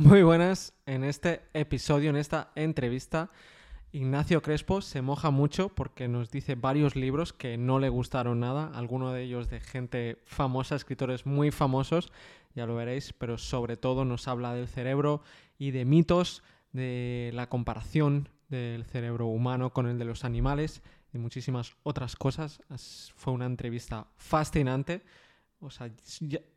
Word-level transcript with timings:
Muy 0.00 0.22
buenas. 0.22 0.74
En 0.86 1.02
este 1.02 1.42
episodio, 1.54 2.10
en 2.10 2.16
esta 2.16 2.52
entrevista, 2.54 3.32
Ignacio 3.90 4.42
Crespo 4.42 4.80
se 4.80 5.02
moja 5.02 5.30
mucho 5.30 5.70
porque 5.70 6.06
nos 6.06 6.30
dice 6.30 6.54
varios 6.54 6.94
libros 6.94 7.32
que 7.32 7.58
no 7.58 7.80
le 7.80 7.88
gustaron 7.88 8.38
nada, 8.38 8.70
algunos 8.74 9.12
de 9.12 9.24
ellos 9.24 9.50
de 9.50 9.58
gente 9.58 10.22
famosa, 10.24 10.76
escritores 10.76 11.26
muy 11.26 11.50
famosos, 11.50 12.12
ya 12.54 12.64
lo 12.64 12.76
veréis, 12.76 13.12
pero 13.12 13.38
sobre 13.38 13.76
todo 13.76 14.04
nos 14.04 14.28
habla 14.28 14.54
del 14.54 14.68
cerebro 14.68 15.20
y 15.58 15.72
de 15.72 15.84
mitos, 15.84 16.44
de 16.70 17.32
la 17.34 17.48
comparación 17.48 18.28
del 18.50 18.84
cerebro 18.84 19.26
humano 19.26 19.72
con 19.72 19.88
el 19.88 19.98
de 19.98 20.04
los 20.04 20.24
animales 20.24 20.80
y 21.12 21.18
muchísimas 21.18 21.74
otras 21.82 22.14
cosas. 22.14 22.60
Fue 23.16 23.32
una 23.32 23.46
entrevista 23.46 24.06
fascinante, 24.16 25.02
o 25.58 25.70
sea, 25.70 25.90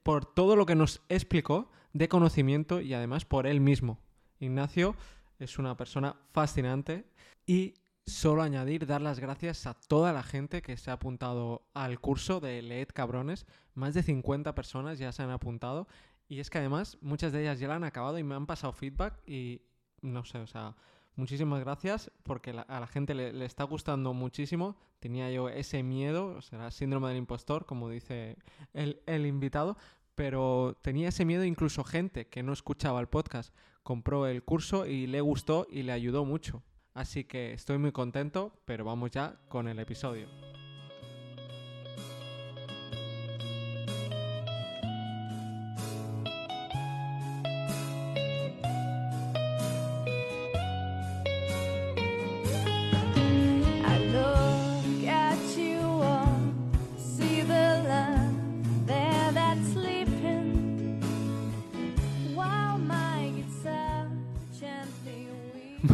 por 0.03 0.25
todo 0.25 0.55
lo 0.55 0.67
que 0.67 0.75
nos 0.75 1.01
explicó 1.09 1.71
de 1.93 2.07
conocimiento 2.09 2.81
y 2.81 2.93
además 2.93 3.25
por 3.25 3.47
él 3.47 3.61
mismo. 3.61 3.99
Ignacio 4.39 4.95
es 5.39 5.59
una 5.59 5.75
persona 5.77 6.15
fascinante 6.31 7.05
y 7.45 7.75
solo 8.05 8.41
añadir, 8.41 8.85
dar 8.85 9.01
las 9.01 9.19
gracias 9.19 9.65
a 9.67 9.73
toda 9.73 10.13
la 10.13 10.23
gente 10.23 10.61
que 10.61 10.77
se 10.77 10.89
ha 10.89 10.95
apuntado 10.95 11.67
al 11.73 11.99
curso 11.99 12.39
de 12.39 12.61
Leed 12.61 12.89
Cabrones. 12.93 13.45
Más 13.73 13.93
de 13.93 14.03
50 14.03 14.53
personas 14.55 14.99
ya 14.99 15.11
se 15.11 15.23
han 15.23 15.29
apuntado 15.29 15.87
y 16.27 16.39
es 16.39 16.49
que 16.49 16.59
además 16.59 16.97
muchas 17.01 17.31
de 17.31 17.41
ellas 17.41 17.59
ya 17.59 17.67
la 17.67 17.75
han 17.75 17.83
acabado 17.83 18.17
y 18.17 18.23
me 18.23 18.35
han 18.35 18.45
pasado 18.45 18.73
feedback 18.73 19.19
y 19.27 19.61
no 20.01 20.23
sé, 20.25 20.39
o 20.39 20.47
sea, 20.47 20.75
muchísimas 21.15 21.59
gracias 21.59 22.11
porque 22.23 22.51
a 22.51 22.79
la 22.79 22.87
gente 22.87 23.13
le, 23.13 23.45
está 23.45 23.63
gustando 23.65 24.13
muchísimo. 24.13 24.77
Tenía 24.99 25.31
yo 25.31 25.49
ese 25.49 25.83
miedo, 25.83 26.27
o 26.37 26.41
sea, 26.41 26.71
síndrome 26.71 27.09
del 27.09 27.17
impostor, 27.17 27.65
como 27.65 27.89
dice 27.89 28.37
el, 28.73 29.01
el 29.05 29.25
invitado, 29.25 29.77
pero 30.21 30.77
tenía 30.83 31.09
ese 31.09 31.25
miedo 31.25 31.43
incluso 31.45 31.83
gente 31.83 32.27
que 32.27 32.43
no 32.43 32.53
escuchaba 32.53 33.01
el 33.01 33.07
podcast 33.07 33.55
compró 33.81 34.27
el 34.27 34.43
curso 34.43 34.85
y 34.85 35.07
le 35.07 35.19
gustó 35.19 35.65
y 35.67 35.81
le 35.81 35.93
ayudó 35.93 36.25
mucho. 36.25 36.61
Así 36.93 37.23
que 37.23 37.53
estoy 37.53 37.79
muy 37.79 37.91
contento, 37.91 38.61
pero 38.65 38.85
vamos 38.85 39.09
ya 39.09 39.39
con 39.49 39.67
el 39.67 39.79
episodio. 39.79 40.27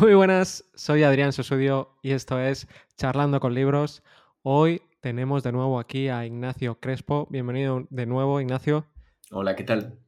Muy 0.07 0.15
buenas, 0.15 0.63
soy 0.73 1.03
Adrián 1.03 1.33
Sosudio 1.33 1.97
y 2.01 2.13
esto 2.13 2.39
es 2.39 2.65
Charlando 2.95 3.41
con 3.41 3.53
Libros. 3.53 4.03
Hoy 4.41 4.81
tenemos 5.01 5.43
de 5.43 5.51
nuevo 5.51 5.81
aquí 5.81 6.07
a 6.07 6.25
Ignacio 6.25 6.79
Crespo. 6.79 7.27
Bienvenido 7.29 7.85
de 7.89 8.05
nuevo, 8.05 8.39
Ignacio. 8.39 8.87
Hola, 9.31 9.57
¿qué 9.57 9.65
tal? 9.65 9.99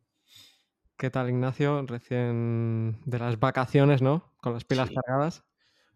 ¿Qué 0.96 1.10
tal, 1.10 1.28
Ignacio? 1.28 1.86
Recién 1.86 3.02
de 3.04 3.20
las 3.20 3.42
vacaciones, 3.42 4.02
¿no? 4.02 4.32
Con 4.38 4.54
las 4.54 4.64
pilas 4.64 4.90
cargadas. 4.90 5.44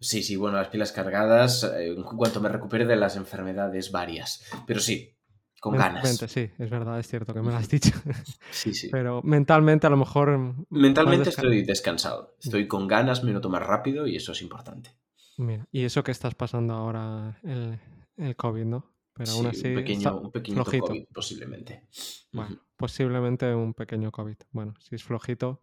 Sí, 0.02 0.22
sí, 0.22 0.36
bueno, 0.36 0.58
las 0.58 0.68
pilas 0.68 0.92
cargadas, 0.92 1.64
eh, 1.64 1.94
en 1.96 2.04
cuanto 2.04 2.42
me 2.42 2.50
recupere 2.50 2.86
de 2.86 2.98
las 2.98 3.16
enfermedades 3.16 3.94
varias. 3.94 4.44
Pero 4.68 4.82
sí, 4.82 5.16
con 5.64 5.78
ganas. 5.78 6.18
Sí, 6.28 6.50
es 6.60 6.70
verdad, 6.70 7.00
es 7.00 7.08
cierto 7.08 7.34
que 7.34 7.42
me 7.42 7.50
lo 7.50 7.56
has 7.56 7.70
dicho. 7.70 7.92
Sí, 8.52 8.74
sí. 8.74 8.90
Pero 8.92 9.22
mentalmente 9.24 9.88
a 9.88 9.90
lo 9.90 9.96
mejor... 9.96 10.56
Mentalmente 10.70 11.30
estoy 11.30 11.64
descansado. 11.64 12.36
Estoy 12.42 12.68
con 12.68 12.86
ganas, 12.86 13.24
me 13.24 13.32
noto 13.32 13.50
más 13.50 13.66
rápido 13.66 14.06
y 14.06 14.18
eso 14.18 14.34
es 14.34 14.42
importante. 14.42 14.92
Mira, 15.38 15.66
y 15.72 15.86
eso 15.86 16.04
que 16.04 16.12
estás 16.12 16.36
pasando 16.36 16.74
ahora, 16.74 17.40
el, 17.44 17.80
el 18.18 18.36
COVID, 18.36 18.66
¿no? 18.66 18.94
Pero 19.14 19.32
aún 19.32 19.48
así... 19.48 19.70
Un 19.70 19.76
pequeño, 19.76 20.20
un 20.20 20.32
pequeño 20.32 20.66
COVID, 20.66 21.06
posiblemente. 21.14 21.88
Bueno, 22.34 22.60
posiblemente 22.76 23.56
un 23.56 23.74
pequeño 23.74 24.12
COVID. 24.12 24.38
Bueno, 24.52 24.74
si 24.82 24.96
es 24.96 25.04
flojito, 25.04 25.62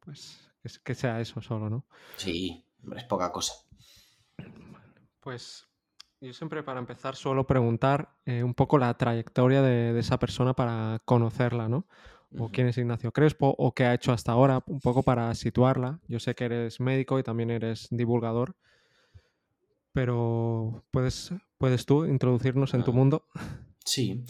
pues 0.00 0.50
que 0.82 0.94
sea 0.96 1.20
eso 1.20 1.40
solo, 1.40 1.70
¿no? 1.70 1.86
Sí, 2.16 2.66
es 2.96 3.04
poca 3.04 3.30
cosa. 3.30 3.54
Pues 5.20 5.68
yo 6.26 6.32
siempre 6.32 6.62
para 6.62 6.80
empezar 6.80 7.14
suelo 7.14 7.46
preguntar 7.46 8.10
eh, 8.26 8.42
un 8.42 8.52
poco 8.52 8.78
la 8.78 8.92
trayectoria 8.94 9.62
de, 9.62 9.96
esa 9.98 10.18
persona 10.18 10.54
para 10.54 11.00
conocerla, 11.04 11.68
¿no? 11.68 11.86
O 12.38 12.50
quién 12.50 12.66
es 12.66 12.76
Ignacio 12.76 13.12
Crespo, 13.12 13.54
o 13.56 13.72
qué 13.72 13.84
ha 13.84 13.94
hecho 13.94 14.12
hasta 14.12 14.32
ahora, 14.32 14.62
un 14.66 14.80
poco 14.80 15.02
para 15.02 15.32
situarla. 15.34 16.00
Yo 16.08 16.18
sé 16.18 16.34
que 16.34 16.44
eres 16.44 16.80
médico 16.80 17.18
y 17.18 17.22
también 17.22 17.50
eres 17.50 17.86
divulgador, 17.90 18.56
pero 19.92 20.82
¿puedes, 20.90 21.32
puedes 21.56 21.86
tú 21.86 22.04
introducirnos 22.04 22.74
en 22.74 22.82
tu 22.82 22.92
mundo? 22.92 23.24
Sí, 23.88 24.24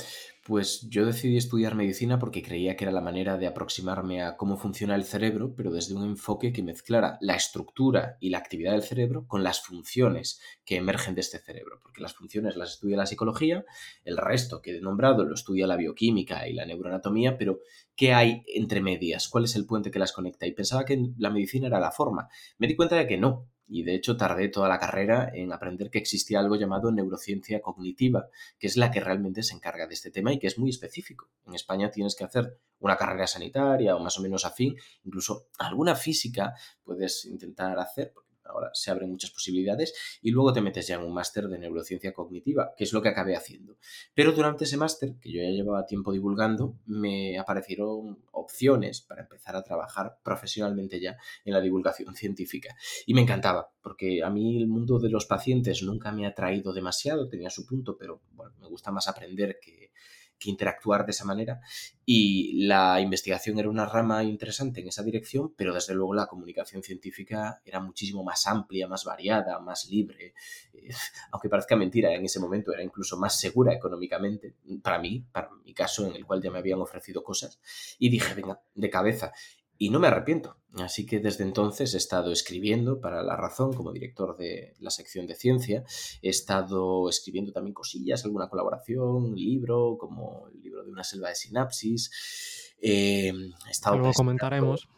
pues 0.44 0.86
yo 0.90 1.06
decidí 1.06 1.38
estudiar 1.38 1.74
medicina 1.74 2.18
porque 2.18 2.42
creía 2.42 2.76
que 2.76 2.84
era 2.84 2.92
la 2.92 3.00
manera 3.00 3.38
de 3.38 3.46
aproximarme 3.46 4.22
a 4.22 4.36
cómo 4.36 4.58
funciona 4.58 4.94
el 4.94 5.04
cerebro, 5.04 5.54
pero 5.56 5.72
desde 5.72 5.94
un 5.94 6.04
enfoque 6.04 6.52
que 6.52 6.62
mezclara 6.62 7.16
la 7.22 7.36
estructura 7.36 8.18
y 8.20 8.28
la 8.28 8.36
actividad 8.36 8.72
del 8.72 8.82
cerebro 8.82 9.26
con 9.26 9.42
las 9.42 9.62
funciones 9.62 10.42
que 10.66 10.76
emergen 10.76 11.14
de 11.14 11.22
este 11.22 11.38
cerebro, 11.38 11.80
porque 11.82 12.02
las 12.02 12.12
funciones 12.12 12.54
las 12.56 12.74
estudia 12.74 12.98
la 12.98 13.06
psicología, 13.06 13.64
el 14.04 14.18
resto 14.18 14.60
que 14.60 14.76
he 14.76 14.80
nombrado 14.82 15.24
lo 15.24 15.34
estudia 15.34 15.66
la 15.66 15.76
bioquímica 15.76 16.46
y 16.46 16.52
la 16.52 16.66
neuroanatomía, 16.66 17.38
pero 17.38 17.60
¿qué 17.96 18.12
hay 18.12 18.44
entre 18.54 18.82
medias? 18.82 19.30
¿Cuál 19.30 19.44
es 19.44 19.56
el 19.56 19.64
puente 19.64 19.90
que 19.90 19.98
las 19.98 20.12
conecta? 20.12 20.46
Y 20.46 20.52
pensaba 20.52 20.84
que 20.84 21.02
la 21.16 21.30
medicina 21.30 21.68
era 21.68 21.80
la 21.80 21.92
forma. 21.92 22.28
Me 22.58 22.66
di 22.66 22.76
cuenta 22.76 22.96
de 22.96 23.06
que 23.06 23.16
no, 23.16 23.48
y 23.68 23.82
de 23.82 23.94
hecho 23.94 24.16
tardé 24.16 24.48
toda 24.48 24.68
la 24.68 24.78
carrera 24.78 25.30
en 25.32 25.52
aprender 25.52 25.90
que 25.90 25.98
existía 25.98 26.38
algo 26.38 26.56
llamado 26.56 26.92
neurociencia 26.92 27.60
cognitiva, 27.60 28.28
que 28.58 28.66
es 28.66 28.76
la 28.76 28.90
que 28.90 29.00
realmente 29.00 29.42
se 29.42 29.54
encarga 29.54 29.86
de 29.86 29.94
este 29.94 30.10
tema 30.10 30.32
y 30.32 30.38
que 30.38 30.46
es 30.46 30.58
muy 30.58 30.70
específico. 30.70 31.30
En 31.46 31.54
España 31.54 31.90
tienes 31.90 32.14
que 32.14 32.24
hacer 32.24 32.58
una 32.78 32.96
carrera 32.96 33.26
sanitaria 33.26 33.96
o 33.96 34.00
más 34.00 34.18
o 34.18 34.22
menos 34.22 34.44
afín, 34.44 34.76
incluso 35.04 35.48
alguna 35.58 35.94
física 35.94 36.54
puedes 36.84 37.24
intentar 37.24 37.78
hacer, 37.78 38.12
ahora 38.48 38.70
se 38.72 38.90
abren 38.90 39.10
muchas 39.10 39.30
posibilidades, 39.30 39.94
y 40.22 40.30
luego 40.30 40.52
te 40.52 40.60
metes 40.60 40.86
ya 40.86 40.96
en 40.96 41.02
un 41.02 41.14
máster 41.14 41.48
de 41.48 41.58
neurociencia 41.58 42.12
cognitiva, 42.12 42.72
que 42.76 42.84
es 42.84 42.92
lo 42.92 43.02
que 43.02 43.08
acabé 43.08 43.36
haciendo. 43.36 43.76
Pero 44.14 44.32
durante 44.32 44.64
ese 44.64 44.76
máster, 44.76 45.14
que 45.20 45.32
yo 45.32 45.42
ya 45.42 45.50
llevaba 45.50 45.86
tiempo 45.86 46.12
divulgando, 46.12 46.76
me 46.86 47.38
aparecieron 47.38 48.18
opciones 48.32 49.00
para 49.00 49.22
empezar 49.22 49.56
a 49.56 49.62
trabajar 49.62 50.18
profesionalmente 50.22 51.00
ya 51.00 51.16
en 51.44 51.52
la 51.52 51.60
divulgación 51.60 52.14
científica. 52.16 52.74
Y 53.06 53.14
me 53.14 53.22
encantaba, 53.22 53.70
porque 53.82 54.22
a 54.22 54.30
mí 54.30 54.56
el 54.56 54.68
mundo 54.68 54.98
de 54.98 55.10
los 55.10 55.26
pacientes 55.26 55.82
nunca 55.82 56.12
me 56.12 56.26
ha 56.26 56.34
traído 56.34 56.72
demasiado, 56.72 57.28
tenía 57.28 57.50
su 57.50 57.66
punto, 57.66 57.96
pero 57.98 58.20
bueno, 58.32 58.54
me 58.60 58.68
gusta 58.68 58.90
más 58.90 59.08
aprender 59.08 59.58
que 59.60 59.90
que 60.38 60.50
interactuar 60.50 61.04
de 61.04 61.12
esa 61.12 61.24
manera. 61.24 61.60
Y 62.04 62.66
la 62.66 63.00
investigación 63.00 63.58
era 63.58 63.68
una 63.68 63.86
rama 63.86 64.22
interesante 64.22 64.80
en 64.80 64.88
esa 64.88 65.02
dirección, 65.02 65.54
pero 65.56 65.74
desde 65.74 65.94
luego 65.94 66.14
la 66.14 66.26
comunicación 66.26 66.82
científica 66.82 67.60
era 67.64 67.80
muchísimo 67.80 68.22
más 68.22 68.46
amplia, 68.46 68.86
más 68.86 69.04
variada, 69.04 69.58
más 69.58 69.88
libre, 69.90 70.34
eh, 70.72 70.88
aunque 71.32 71.48
parezca 71.48 71.74
mentira, 71.76 72.14
en 72.14 72.24
ese 72.24 72.38
momento 72.38 72.72
era 72.72 72.82
incluso 72.82 73.16
más 73.16 73.38
segura 73.38 73.72
económicamente, 73.72 74.54
para 74.82 74.98
mí, 74.98 75.24
para 75.32 75.50
mi 75.64 75.74
caso 75.74 76.06
en 76.06 76.14
el 76.14 76.24
cual 76.24 76.40
ya 76.42 76.50
me 76.50 76.58
habían 76.58 76.80
ofrecido 76.80 77.24
cosas, 77.24 77.58
y 77.98 78.08
dije, 78.08 78.34
venga, 78.34 78.60
de 78.74 78.90
cabeza, 78.90 79.32
y 79.78 79.90
no 79.90 79.98
me 79.98 80.08
arrepiento. 80.08 80.56
Así 80.74 81.06
que 81.06 81.20
desde 81.20 81.44
entonces 81.44 81.94
he 81.94 81.96
estado 81.96 82.32
escribiendo 82.32 83.00
para 83.00 83.22
La 83.22 83.36
Razón 83.36 83.72
como 83.72 83.92
director 83.92 84.36
de 84.36 84.74
la 84.78 84.90
sección 84.90 85.26
de 85.26 85.34
ciencia. 85.34 85.84
He 86.20 86.28
estado 86.28 87.08
escribiendo 87.08 87.52
también 87.52 87.72
cosillas, 87.72 88.24
alguna 88.24 88.48
colaboración, 88.48 89.34
libro, 89.34 89.96
como 89.98 90.48
el 90.52 90.60
libro 90.60 90.84
de 90.84 90.90
una 90.90 91.04
selva 91.04 91.30
de 91.30 91.34
sinapsis. 91.34 92.74
Eh, 92.78 93.32
he 93.66 93.70
estado 93.70 93.96
Luego 93.96 94.12
comentaremos. 94.12 94.88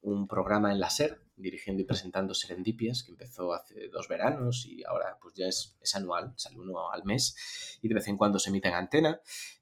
Un 0.00 0.26
programa 0.26 0.72
en 0.72 0.80
la 0.80 0.90
SER, 0.90 1.18
dirigiendo 1.36 1.80
y 1.80 1.86
presentando 1.86 2.34
Serendipias, 2.34 3.04
que 3.04 3.12
empezó 3.12 3.54
hace 3.54 3.88
dos 3.88 4.06
veranos 4.08 4.66
y 4.66 4.84
ahora 4.84 5.16
pues 5.22 5.34
ya 5.34 5.46
es, 5.46 5.78
es 5.80 5.94
anual, 5.94 6.34
sale 6.36 6.58
uno 6.58 6.90
al 6.90 7.04
mes 7.04 7.78
y 7.80 7.88
de 7.88 7.94
vez 7.94 8.08
en 8.08 8.16
cuando 8.16 8.38
se 8.38 8.50
emite 8.50 8.68
en 8.68 8.74
antena. 8.74 9.20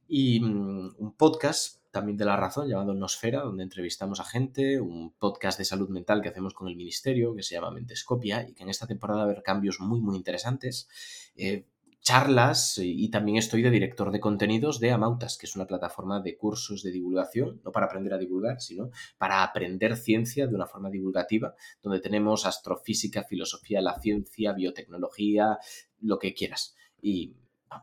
Y 0.08 0.40
mm, 0.40 0.96
un 0.98 1.16
podcast 1.16 1.81
también 1.92 2.16
de 2.16 2.24
la 2.24 2.36
razón 2.36 2.68
llamado 2.68 2.94
Nosfera, 2.94 3.42
donde 3.42 3.62
entrevistamos 3.62 4.18
a 4.18 4.24
gente, 4.24 4.80
un 4.80 5.12
podcast 5.12 5.58
de 5.58 5.64
salud 5.64 5.88
mental 5.90 6.22
que 6.22 6.30
hacemos 6.30 6.54
con 6.54 6.66
el 6.66 6.74
ministerio 6.74 7.34
que 7.36 7.42
se 7.42 7.54
llama 7.54 7.70
Mentescopia 7.70 8.48
y 8.48 8.54
que 8.54 8.64
en 8.64 8.70
esta 8.70 8.86
temporada 8.86 9.18
va 9.18 9.26
a 9.26 9.30
haber 9.30 9.42
cambios 9.42 9.78
muy 9.78 10.00
muy 10.00 10.16
interesantes. 10.16 10.88
Eh, 11.36 11.66
charlas 12.02 12.78
y 12.78 13.08
también 13.10 13.36
estoy 13.36 13.62
de 13.62 13.70
director 13.70 14.10
de 14.10 14.18
contenidos 14.18 14.80
de 14.80 14.90
Amautas, 14.90 15.38
que 15.38 15.46
es 15.46 15.54
una 15.54 15.66
plataforma 15.66 16.20
de 16.20 16.36
cursos 16.36 16.82
de 16.82 16.90
divulgación, 16.90 17.60
no 17.64 17.70
para 17.70 17.86
aprender 17.86 18.12
a 18.12 18.18
divulgar, 18.18 18.60
sino 18.60 18.90
para 19.18 19.44
aprender 19.44 19.96
ciencia 19.96 20.48
de 20.48 20.54
una 20.54 20.66
forma 20.66 20.90
divulgativa, 20.90 21.54
donde 21.80 22.00
tenemos 22.00 22.44
astrofísica, 22.44 23.22
filosofía, 23.22 23.80
la 23.80 24.00
ciencia, 24.00 24.52
biotecnología, 24.52 25.58
lo 26.00 26.18
que 26.18 26.34
quieras. 26.34 26.74
Y 27.00 27.36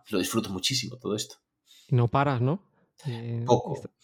lo 0.10 0.20
disfruto 0.20 0.50
muchísimo 0.50 0.98
todo 0.98 1.16
esto. 1.16 1.38
No 1.90 2.10
paras, 2.10 2.42
¿no? 2.42 2.69
Eh, 3.06 3.46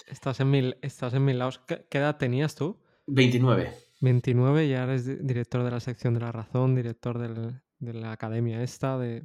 estás, 0.08 0.40
en 0.40 0.50
mil, 0.52 0.78
estás 0.82 1.14
en 1.14 1.26
mil 1.26 1.38
lados. 1.40 1.60
¿Qué, 1.60 1.86
edad 1.92 2.18
tenías 2.18 2.56
tú? 2.56 2.78
29. 3.08 3.74
29 4.02 4.66
y 4.66 4.74
ahora 4.74 4.94
eres 4.94 5.06
di- 5.06 5.16
director 5.22 5.64
de 5.64 5.72
la 5.72 5.80
sección 5.80 6.14
de 6.14 6.20
la 6.22 6.32
razón, 6.32 6.76
director 6.76 7.18
del- 7.20 7.62
de 7.80 7.94
la 7.94 8.12
academia 8.12 8.62
esta, 8.64 8.98
de, 8.98 9.24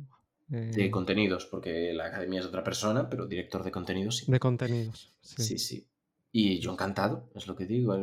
De 0.49 0.87
eh, 0.87 0.91
contenidos, 0.91 1.47
porque 1.47 1.93
la 1.93 2.07
academia 2.07 2.41
es 2.41 2.47
otra 2.47 2.65
persona, 2.65 3.09
pero 3.09 3.27
director 3.27 3.63
de 3.63 3.71
contenidos 3.71 4.17
sí. 4.19 4.31
de 4.33 4.41
contenidos. 4.41 5.15
Sí. 5.21 5.43
Sí, 5.43 5.59
sí. 5.59 5.87
Y 6.33 6.59
yo 6.61 6.73
encantado, 6.73 7.29
es 7.35 7.47
lo 7.47 7.55
que 7.57 7.67
digo. 7.67 7.95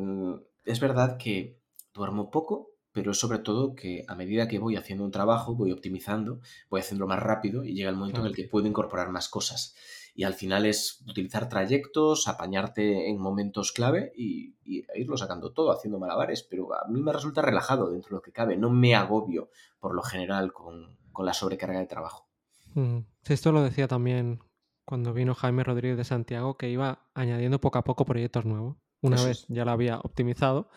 Es 0.65 0.79
verdad 0.79 1.17
que 1.17 1.59
duermo 1.93 2.29
poco, 2.31 2.71
pero 2.97 3.11
es 3.11 3.19
sobre 3.19 3.37
todo 3.37 3.75
que 3.75 4.03
a 4.07 4.15
medida 4.15 4.47
que 4.47 4.57
voy 4.57 4.75
haciendo 4.75 5.05
un 5.05 5.11
trabajo, 5.11 5.53
voy 5.53 5.71
optimizando, 5.71 6.39
voy 6.67 6.79
haciéndolo 6.79 7.07
más 7.07 7.21
rápido 7.21 7.63
y 7.63 7.75
llega 7.75 7.91
el 7.91 7.95
momento 7.95 8.21
en 8.21 8.25
el 8.25 8.35
que 8.35 8.45
puedo 8.45 8.65
incorporar 8.65 9.11
más 9.11 9.29
cosas. 9.29 9.75
Y 10.15 10.23
al 10.23 10.33
final 10.33 10.65
es 10.65 11.03
utilizar 11.07 11.47
trayectos, 11.47 12.27
apañarte 12.27 13.07
en 13.07 13.19
momentos 13.19 13.71
clave 13.71 14.13
y, 14.17 14.55
y 14.65 14.83
irlo 14.95 15.15
sacando 15.15 15.53
todo, 15.53 15.71
haciendo 15.71 15.99
malabares. 15.99 16.41
Pero 16.41 16.73
a 16.73 16.87
mí 16.87 16.99
me 16.99 17.13
resulta 17.13 17.43
relajado 17.43 17.91
dentro 17.91 18.09
de 18.09 18.15
lo 18.15 18.21
que 18.23 18.31
cabe. 18.31 18.57
No 18.57 18.71
me 18.71 18.95
agobio 18.95 19.51
por 19.79 19.93
lo 19.93 20.01
general 20.01 20.51
con, 20.53 20.97
con 21.11 21.27
la 21.27 21.35
sobrecarga 21.35 21.77
de 21.77 21.85
trabajo. 21.85 22.27
Mm. 22.73 23.01
Esto 23.27 23.51
lo 23.51 23.61
decía 23.61 23.87
también 23.87 24.39
cuando 24.85 25.13
vino 25.13 25.35
Jaime 25.35 25.63
Rodríguez 25.63 25.97
de 25.97 26.03
Santiago, 26.03 26.57
que 26.57 26.71
iba 26.71 27.05
añadiendo 27.13 27.61
poco 27.61 27.77
a 27.77 27.83
poco 27.83 28.05
proyectos 28.05 28.45
nuevos. 28.45 28.75
Una 29.01 29.17
Eso 29.17 29.27
vez 29.27 29.37
es. 29.41 29.45
ya 29.49 29.65
lo 29.65 29.69
había 29.69 29.99
optimizado, 29.99 30.71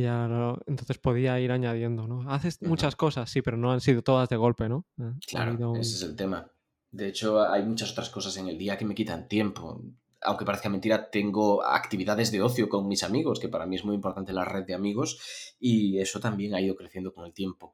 ya 0.00 0.24
entonces 0.66 0.98
podía 0.98 1.38
ir 1.40 1.52
añadiendo, 1.52 2.06
¿no? 2.06 2.30
Haces 2.30 2.60
muchas 2.62 2.96
cosas, 2.96 3.30
sí, 3.30 3.42
pero 3.42 3.56
no 3.56 3.72
han 3.72 3.80
sido 3.80 4.02
todas 4.02 4.28
de 4.28 4.36
golpe, 4.36 4.68
¿no? 4.68 4.86
Claro, 5.26 5.74
ese 5.76 5.96
es 5.96 6.02
el 6.02 6.16
tema. 6.16 6.50
De 6.90 7.08
hecho, 7.08 7.42
hay 7.42 7.62
muchas 7.62 7.92
otras 7.92 8.10
cosas 8.10 8.36
en 8.36 8.48
el 8.48 8.58
día 8.58 8.76
que 8.76 8.84
me 8.84 8.94
quitan 8.94 9.28
tiempo. 9.28 9.82
Aunque 10.22 10.44
parezca 10.44 10.68
mentira, 10.68 11.08
tengo 11.08 11.64
actividades 11.64 12.30
de 12.32 12.42
ocio 12.42 12.68
con 12.68 12.86
mis 12.88 13.04
amigos, 13.04 13.40
que 13.40 13.48
para 13.48 13.64
mí 13.64 13.76
es 13.76 13.84
muy 13.84 13.94
importante 13.94 14.32
la 14.32 14.44
red 14.44 14.66
de 14.66 14.74
amigos, 14.74 15.18
y 15.58 15.98
eso 15.98 16.20
también 16.20 16.54
ha 16.54 16.60
ido 16.60 16.76
creciendo 16.76 17.14
con 17.14 17.24
el 17.24 17.32
tiempo. 17.32 17.72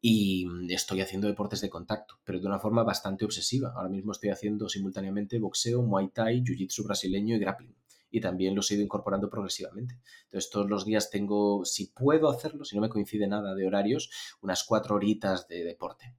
Y 0.00 0.46
estoy 0.68 1.00
haciendo 1.00 1.26
deportes 1.26 1.60
de 1.62 1.70
contacto, 1.70 2.18
pero 2.24 2.38
de 2.38 2.46
una 2.46 2.58
forma 2.58 2.82
bastante 2.82 3.24
obsesiva. 3.24 3.72
Ahora 3.74 3.88
mismo 3.88 4.12
estoy 4.12 4.30
haciendo 4.30 4.68
simultáneamente 4.68 5.38
boxeo, 5.38 5.82
muay 5.82 6.08
thai, 6.08 6.42
jiu-jitsu 6.42 6.84
brasileño 6.84 7.36
y 7.36 7.38
grappling. 7.38 7.74
Y 8.16 8.20
también 8.22 8.54
los 8.54 8.70
he 8.70 8.76
ido 8.76 8.82
incorporando 8.82 9.28
progresivamente. 9.28 10.00
Entonces, 10.24 10.48
todos 10.48 10.70
los 10.70 10.86
días 10.86 11.10
tengo, 11.10 11.66
si 11.66 11.88
puedo 11.88 12.30
hacerlo, 12.30 12.64
si 12.64 12.74
no 12.74 12.80
me 12.80 12.88
coincide 12.88 13.26
nada 13.26 13.54
de 13.54 13.66
horarios, 13.66 14.08
unas 14.40 14.64
cuatro 14.64 14.94
horitas 14.94 15.46
de 15.48 15.64
deporte. 15.64 16.16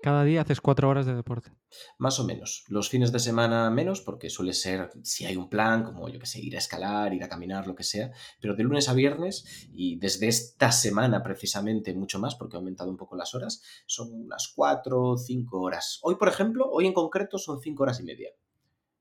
Cada 0.00 0.22
día 0.22 0.42
haces 0.42 0.60
cuatro 0.60 0.88
horas 0.88 1.04
de 1.04 1.16
deporte. 1.16 1.50
Más 1.98 2.20
o 2.20 2.24
menos. 2.24 2.64
Los 2.68 2.90
fines 2.90 3.10
de 3.10 3.18
semana 3.18 3.68
menos, 3.70 4.02
porque 4.02 4.30
suele 4.30 4.52
ser 4.52 4.92
si 5.02 5.26
hay 5.26 5.36
un 5.36 5.48
plan, 5.48 5.82
como 5.82 6.08
yo 6.08 6.20
que 6.20 6.26
sé, 6.26 6.38
ir 6.40 6.54
a 6.54 6.58
escalar, 6.58 7.12
ir 7.12 7.24
a 7.24 7.28
caminar, 7.28 7.66
lo 7.66 7.74
que 7.74 7.82
sea. 7.82 8.12
Pero 8.40 8.54
de 8.54 8.62
lunes 8.62 8.88
a 8.88 8.94
viernes, 8.94 9.66
y 9.72 9.98
desde 9.98 10.28
esta 10.28 10.70
semana 10.70 11.24
precisamente 11.24 11.92
mucho 11.92 12.20
más, 12.20 12.36
porque 12.36 12.54
he 12.56 12.58
aumentado 12.58 12.88
un 12.88 12.96
poco 12.96 13.16
las 13.16 13.34
horas, 13.34 13.62
son 13.86 14.12
unas 14.12 14.52
cuatro 14.54 15.02
o 15.02 15.18
cinco 15.18 15.60
horas. 15.60 15.98
Hoy, 16.02 16.14
por 16.14 16.28
ejemplo, 16.28 16.70
hoy 16.70 16.86
en 16.86 16.92
concreto 16.92 17.36
son 17.36 17.60
cinco 17.60 17.82
horas 17.82 17.98
y 17.98 18.04
media. 18.04 18.30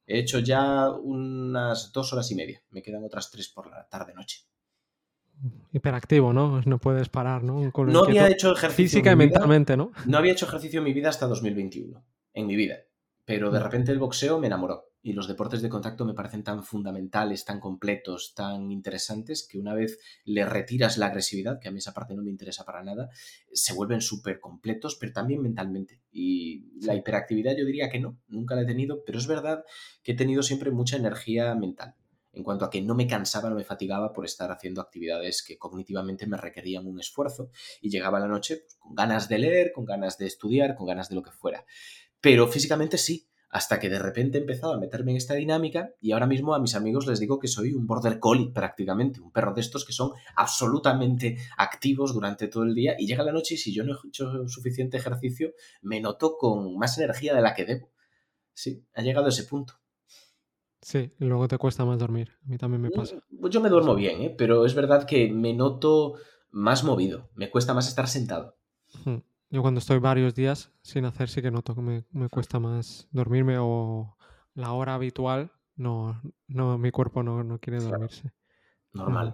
He 0.08 0.20
hecho 0.20 0.40
ya 0.40 0.90
unas 0.90 1.92
dos 1.92 2.14
horas 2.14 2.30
y 2.32 2.36
media. 2.36 2.62
Me 2.70 2.82
quedan 2.82 3.04
otras 3.04 3.32
tres 3.32 3.50
por 3.50 3.70
la 3.70 3.88
tarde-noche. 3.88 4.46
Hiperactivo, 5.72 6.32
¿no? 6.32 6.62
No 6.66 6.78
puedes 6.80 7.10
parar, 7.10 7.44
¿no? 7.44 7.72
Con 7.72 7.92
No 7.92 8.04
había 8.04 8.28
hecho 8.30 8.54
ejercicio 8.54 9.00
Física 9.00 9.12
y 9.12 9.16
mentalmente, 9.16 9.76
¿no? 9.76 9.92
No 10.06 10.18
había 10.18 10.32
hecho 10.32 10.46
ejercicio 10.46 10.80
en 10.80 10.86
mi 10.86 10.94
vida 10.94 11.10
hasta 11.10 11.28
2021, 11.28 12.06
en 12.34 12.48
mi 12.48 12.56
vida. 12.56 12.78
Pero 13.26 13.52
de 13.52 13.60
repente 13.60 13.92
el 13.92 14.00
boxeo 14.00 14.40
me 14.40 14.48
enamoró 14.48 14.95
y 15.06 15.14
los 15.14 15.28
deportes 15.28 15.62
de 15.62 15.70
contacto 15.70 16.04
me 16.04 16.16
parecen 16.16 16.44
tan 16.44 16.64
fundamentales, 16.64 17.46
tan 17.46 17.60
completos, 17.60 18.34
tan 18.34 18.72
interesantes, 18.72 19.48
que 19.48 19.60
una 19.60 19.76
vez 19.76 20.00
le 20.24 20.44
retiras 20.46 20.98
la 20.98 21.06
agresividad, 21.06 21.60
que 21.60 21.68
a 21.68 21.72
mí 21.72 21.78
esa 21.78 21.94
parte 21.94 22.16
no 22.16 22.24
me 22.24 22.32
interesa 22.32 22.66
para 22.66 22.82
nada, 22.82 23.12
se 23.54 23.76
vuelven 23.76 24.02
súper 24.02 24.40
completos, 24.40 24.98
pero 25.00 25.14
también 25.14 25.44
mentalmente. 25.44 26.02
Y 26.12 26.72
la 26.82 26.96
hiperactividad 26.96 27.56
yo 27.56 27.66
diría 27.66 27.88
que 27.92 28.00
no, 28.00 28.18
nunca 28.28 28.56
la 28.56 28.64
he 28.64 28.66
tenido, 28.66 29.04
pero 29.06 29.20
es 29.20 29.28
verdad 29.28 29.64
que 30.02 30.14
he 30.14 30.16
tenido 30.16 30.42
siempre 30.42 30.72
mucha 30.72 30.98
energía 30.98 31.54
mental. 31.54 31.94
En 32.34 32.42
cuanto 32.42 32.66
a 32.66 32.72
que 32.72 32.82
no 32.82 32.96
me 32.96 33.06
cansaba, 33.06 33.52
no 33.52 33.58
me 33.58 33.64
fatigaba 33.64 34.12
por 34.12 34.26
estar 34.26 34.52
haciendo 34.52 34.82
actividades 34.82 35.44
que 35.44 35.60
cognitivamente 35.60 36.26
me 36.26 36.38
requerían 36.38 36.88
un 36.88 37.00
esfuerzo 37.00 37.52
y 37.80 37.92
llegaba 37.92 38.20
la 38.20 38.28
noche 38.28 38.58
pues, 38.58 38.76
con 38.80 38.96
ganas 38.96 39.30
de 39.30 39.38
leer, 39.38 39.72
con 39.72 39.86
ganas 39.86 40.18
de 40.18 40.26
estudiar, 40.26 40.76
con 40.76 40.88
ganas 40.88 41.10
de 41.10 41.16
lo 41.16 41.22
que 41.22 41.30
fuera. 41.30 41.64
Pero 42.20 42.48
físicamente 42.48 42.98
sí, 42.98 43.30
hasta 43.56 43.80
que 43.80 43.88
de 43.88 44.00
repente 44.00 44.38
he 44.38 44.42
empezado 44.42 44.74
a 44.74 44.78
meterme 44.78 45.12
en 45.12 45.18
esta 45.18 45.34
dinámica 45.34 45.94
y 46.02 46.12
ahora 46.12 46.28
mismo 46.28 46.54
a 46.54 46.60
mis 46.60 46.76
amigos 46.76 47.08
les 47.08 47.22
digo 47.22 47.40
que 47.40 47.48
soy 47.48 47.72
un 47.72 47.88
border 47.88 48.20
collie 48.20 48.52
prácticamente, 48.52 49.22
un 49.22 49.32
perro 49.32 49.54
de 49.54 49.62
estos 49.62 49.86
que 49.86 49.94
son 49.94 50.12
absolutamente 50.36 51.38
activos 51.56 52.14
durante 52.14 52.50
todo 52.50 52.64
el 52.64 52.76
día 52.76 52.98
y 53.00 53.08
llega 53.08 53.24
la 53.24 53.32
noche 53.32 53.56
y 53.56 53.58
si 53.58 53.74
yo 53.74 53.86
no 53.86 53.94
he 53.94 54.08
hecho 54.10 54.46
suficiente 54.50 54.98
ejercicio 54.98 55.54
me 55.82 56.02
noto 56.02 56.36
con 56.38 56.78
más 56.78 56.98
energía 56.98 57.34
de 57.34 57.42
la 57.42 57.54
que 57.54 57.64
debo. 57.64 57.92
Sí, 58.54 58.84
ha 58.94 59.02
llegado 59.02 59.28
a 59.28 59.30
ese 59.30 59.46
punto. 59.46 59.76
Sí, 60.82 61.14
luego 61.20 61.48
te 61.48 61.58
cuesta 61.58 61.86
más 61.86 61.98
dormir. 61.98 62.34
A 62.44 62.50
mí 62.50 62.58
también 62.58 62.82
me 62.82 62.92
pasa. 62.92 63.16
Mm, 63.30 63.48
Yo 63.48 63.62
me 63.62 63.70
duermo 63.70 63.96
bien, 63.96 64.22
¿eh? 64.22 64.36
pero 64.38 64.66
es 64.66 64.76
verdad 64.76 65.08
que 65.08 65.32
me 65.32 65.54
noto 65.54 66.16
más 66.52 66.84
movido, 66.84 67.30
me 67.36 67.50
cuesta 67.50 67.74
más 67.74 67.88
estar 67.88 68.10
sentado. 68.10 68.58
Mm. 69.06 69.20
Yo 69.52 69.62
cuando 69.62 69.80
estoy 69.80 70.00
varios 70.00 70.34
días 70.34 70.72
sin 70.82 71.06
hacer 71.06 71.30
sí 71.30 71.42
que 71.42 71.52
noto 71.52 71.76
que 71.76 71.82
me, 71.82 72.06
me 72.12 72.30
cuesta 72.30 72.60
más 72.60 73.08
dormirme 73.12 73.58
o 73.60 74.18
la 74.56 74.72
hora 74.74 74.96
habitual, 74.96 75.52
no, 75.76 76.20
no 76.48 76.78
mi 76.78 76.92
cuerpo 76.92 77.22
no, 77.24 77.44
no 77.44 77.60
quiere 77.60 77.80
Claro. 77.80 77.98
dormirse. 77.98 78.34
Normal. 78.94 79.34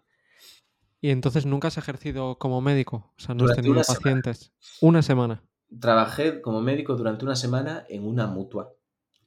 Y 1.03 1.09
entonces 1.09 1.47
nunca 1.47 1.67
has 1.69 1.77
ejercido 1.79 2.37
como 2.37 2.61
médico, 2.61 3.11
o 3.17 3.19
sea, 3.19 3.33
no 3.33 3.43
has 3.43 3.53
tenido 3.53 3.73
una 3.73 3.83
semana. 3.83 4.21
pacientes. 4.21 4.53
Una 4.79 5.01
semana. 5.01 5.43
Trabajé 5.79 6.41
como 6.41 6.61
médico 6.61 6.95
durante 6.95 7.25
una 7.25 7.35
semana 7.35 7.85
en 7.89 8.05
una 8.05 8.27
mutua, 8.27 8.73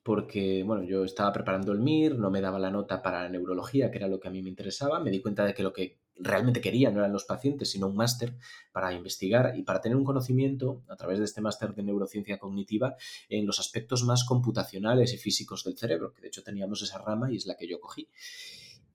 porque, 0.02 0.62
bueno, 0.64 0.82
yo 0.84 1.04
estaba 1.04 1.32
preparando 1.32 1.72
el 1.72 1.78
MIR, 1.80 2.19
no 2.19 2.30
me 2.30 2.40
daba 2.42 2.58
la 2.58 2.70
nota 2.70 3.02
para 3.02 3.28
neurología, 3.28 3.90
que 3.90 3.98
era 3.98 4.08
lo 4.08 4.20
que 4.20 4.28
a 4.28 4.30
mí 4.30 4.42
me 4.42 4.50
interesaba, 4.50 5.00
me 5.00 5.10
di 5.10 5.22
cuenta 5.22 5.44
de 5.46 5.54
que 5.54 5.62
lo 5.62 5.72
que 5.72 6.00
realmente 6.16 6.61
quería 6.61 6.90
no 6.90 7.00
eran 7.00 7.12
los 7.12 7.25
pacientes, 7.25 7.70
sino 7.70 7.88
un 7.88 7.96
máster 7.96 8.37
para 8.72 8.93
investigar 8.93 9.56
y 9.56 9.62
para 9.62 9.81
tener 9.81 9.96
un 9.96 10.05
conocimiento 10.05 10.82
a 10.88 10.96
través 10.96 11.19
de 11.19 11.25
este 11.25 11.40
máster 11.40 11.75
de 11.75 11.82
neurociencia 11.82 12.38
cognitiva 12.38 12.96
en 13.28 13.46
los 13.46 13.58
aspectos 13.58 14.05
más 14.05 14.25
computacionales 14.25 15.12
y 15.12 15.19
físicos 15.19 15.64
del 15.64 15.76
cerebro, 15.76 16.12
que 16.12 16.22
de 16.22 16.28
hecho 16.28 16.43
teníamos 16.43 16.82
esa 16.82 16.99
rama 16.99 17.32
y 17.32 17.37
es 17.37 17.46
la 17.46 17.56
que 17.56 17.69
yo 17.69 17.81
cogí. 17.81 18.08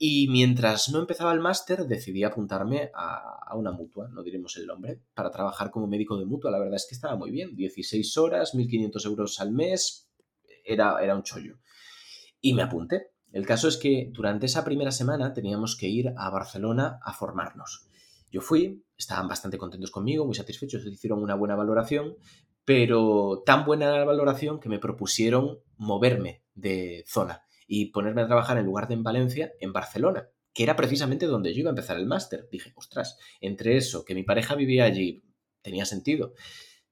Y 0.01 0.29
mientras 0.29 0.87
no 0.87 0.99
empezaba 0.99 1.33
el 1.33 1.41
máster, 1.41 1.85
decidí 1.85 2.23
apuntarme 2.23 2.89
a, 2.93 3.53
una 3.57 3.73
mutua, 3.73 4.07
no 4.07 4.23
diremos 4.23 4.55
el 4.55 4.65
nombre, 4.65 5.01
para 5.13 5.29
trabajar 5.29 5.71
como 5.71 5.87
médico 5.87 6.17
de 6.17 6.25
mutua. 6.25 6.51
La 6.51 6.59
verdad 6.59 6.75
es 6.75 6.85
que 6.87 6.95
estaba 6.95 7.17
muy 7.17 7.31
bien, 7.31 7.53
16 7.53 8.17
horas, 8.17 8.55
1.500 8.55 9.05
euros 9.05 9.41
al 9.41 9.51
mes, 9.51 10.09
era, 10.63 11.03
era 11.03 11.15
un 11.17 11.23
chollo. 11.23 11.57
Y 12.39 12.53
me 12.53 12.61
apunté. 12.61 13.11
El 13.31 13.45
caso 13.45 13.67
es 13.67 13.77
que 13.77 14.09
durante 14.11 14.47
esa 14.47 14.65
primera 14.65 14.91
semana 14.91 15.33
teníamos 15.33 15.75
que 15.75 15.87
ir 15.87 16.13
a 16.17 16.29
Barcelona 16.29 16.99
a 17.03 17.13
formarnos. 17.13 17.87
Yo 18.31 18.41
fui, 18.41 18.83
estaban 18.97 19.27
bastante 19.27 19.57
contentos 19.57 19.91
conmigo, 19.91 20.25
muy 20.25 20.35
satisfechos, 20.35 20.85
hicieron 20.85 21.21
una 21.21 21.35
buena 21.35 21.55
valoración, 21.55 22.15
pero 22.65 23.41
tan 23.45 23.65
buena 23.65 24.03
valoración 24.03 24.59
que 24.59 24.69
me 24.69 24.79
propusieron 24.79 25.59
moverme 25.77 26.43
de 26.53 27.03
zona 27.07 27.43
y 27.67 27.87
ponerme 27.87 28.21
a 28.21 28.27
trabajar 28.27 28.57
en 28.57 28.65
lugar 28.65 28.87
de 28.87 28.95
en 28.95 29.03
Valencia, 29.03 29.51
en 29.59 29.73
Barcelona, 29.73 30.29
que 30.53 30.63
era 30.63 30.75
precisamente 30.75 31.25
donde 31.25 31.53
yo 31.53 31.61
iba 31.61 31.69
a 31.69 31.71
empezar 31.71 31.97
el 31.97 32.05
máster. 32.05 32.47
Dije, 32.51 32.73
ostras, 32.75 33.17
entre 33.41 33.77
eso, 33.77 34.05
que 34.05 34.15
mi 34.15 34.23
pareja 34.23 34.55
vivía 34.55 34.85
allí, 34.85 35.23
tenía 35.61 35.85
sentido, 35.85 36.33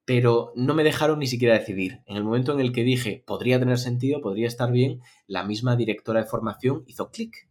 pero 0.08 0.54
no 0.56 0.74
me 0.74 0.86
dejaron 0.86 1.20
ni 1.20 1.28
siquiera 1.28 1.60
decidir. 1.60 2.02
En 2.06 2.16
el 2.16 2.24
momento 2.24 2.54
en 2.54 2.62
el 2.62 2.72
que 2.72 2.86
dije, 2.86 3.26
podría 3.28 3.60
tener 3.60 3.78
sentido, 3.78 4.22
podría 4.22 4.48
estar 4.48 4.72
bien, 4.72 5.02
la 5.28 5.44
misma 5.44 5.76
directora 5.76 6.22
de 6.22 6.30
formación 6.30 6.86
hizo 6.88 7.12
clic 7.12 7.50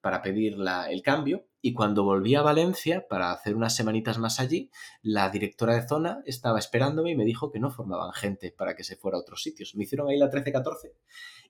para 0.00 0.22
pedir 0.22 0.56
la, 0.56 0.88
el 0.88 1.02
cambio 1.02 1.48
y 1.60 1.72
cuando 1.72 2.04
volví 2.04 2.36
a 2.36 2.42
Valencia 2.42 3.08
para 3.10 3.32
hacer 3.32 3.56
unas 3.56 3.74
semanitas 3.74 4.18
más 4.18 4.38
allí, 4.38 4.70
la 5.02 5.30
directora 5.30 5.74
de 5.74 5.88
zona 5.88 6.22
estaba 6.26 6.60
esperándome 6.60 7.10
y 7.10 7.16
me 7.16 7.24
dijo 7.24 7.50
que 7.50 7.58
no 7.58 7.72
formaban 7.72 8.12
gente 8.12 8.54
para 8.56 8.76
que 8.76 8.84
se 8.84 8.94
fuera 8.94 9.18
a 9.18 9.20
otros 9.20 9.42
sitios. 9.42 9.74
Me 9.74 9.82
hicieron 9.82 10.08
ahí 10.08 10.16
la 10.16 10.30
13-14 10.30 10.92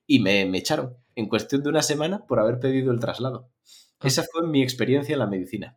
y 0.06 0.20
me, 0.20 0.46
me, 0.46 0.56
echaron 0.56 0.96
en 1.16 1.28
cuestión 1.28 1.62
de 1.64 1.68
una 1.68 1.82
semana 1.82 2.24
por 2.24 2.40
haber 2.40 2.60
pedido 2.60 2.92
el 2.92 3.00
traslado. 3.00 3.50
Esa 4.02 4.22
fue 4.22 4.46
mi 4.46 4.62
experiencia 4.62 5.12
en 5.12 5.18
la 5.18 5.26
medicina. 5.26 5.76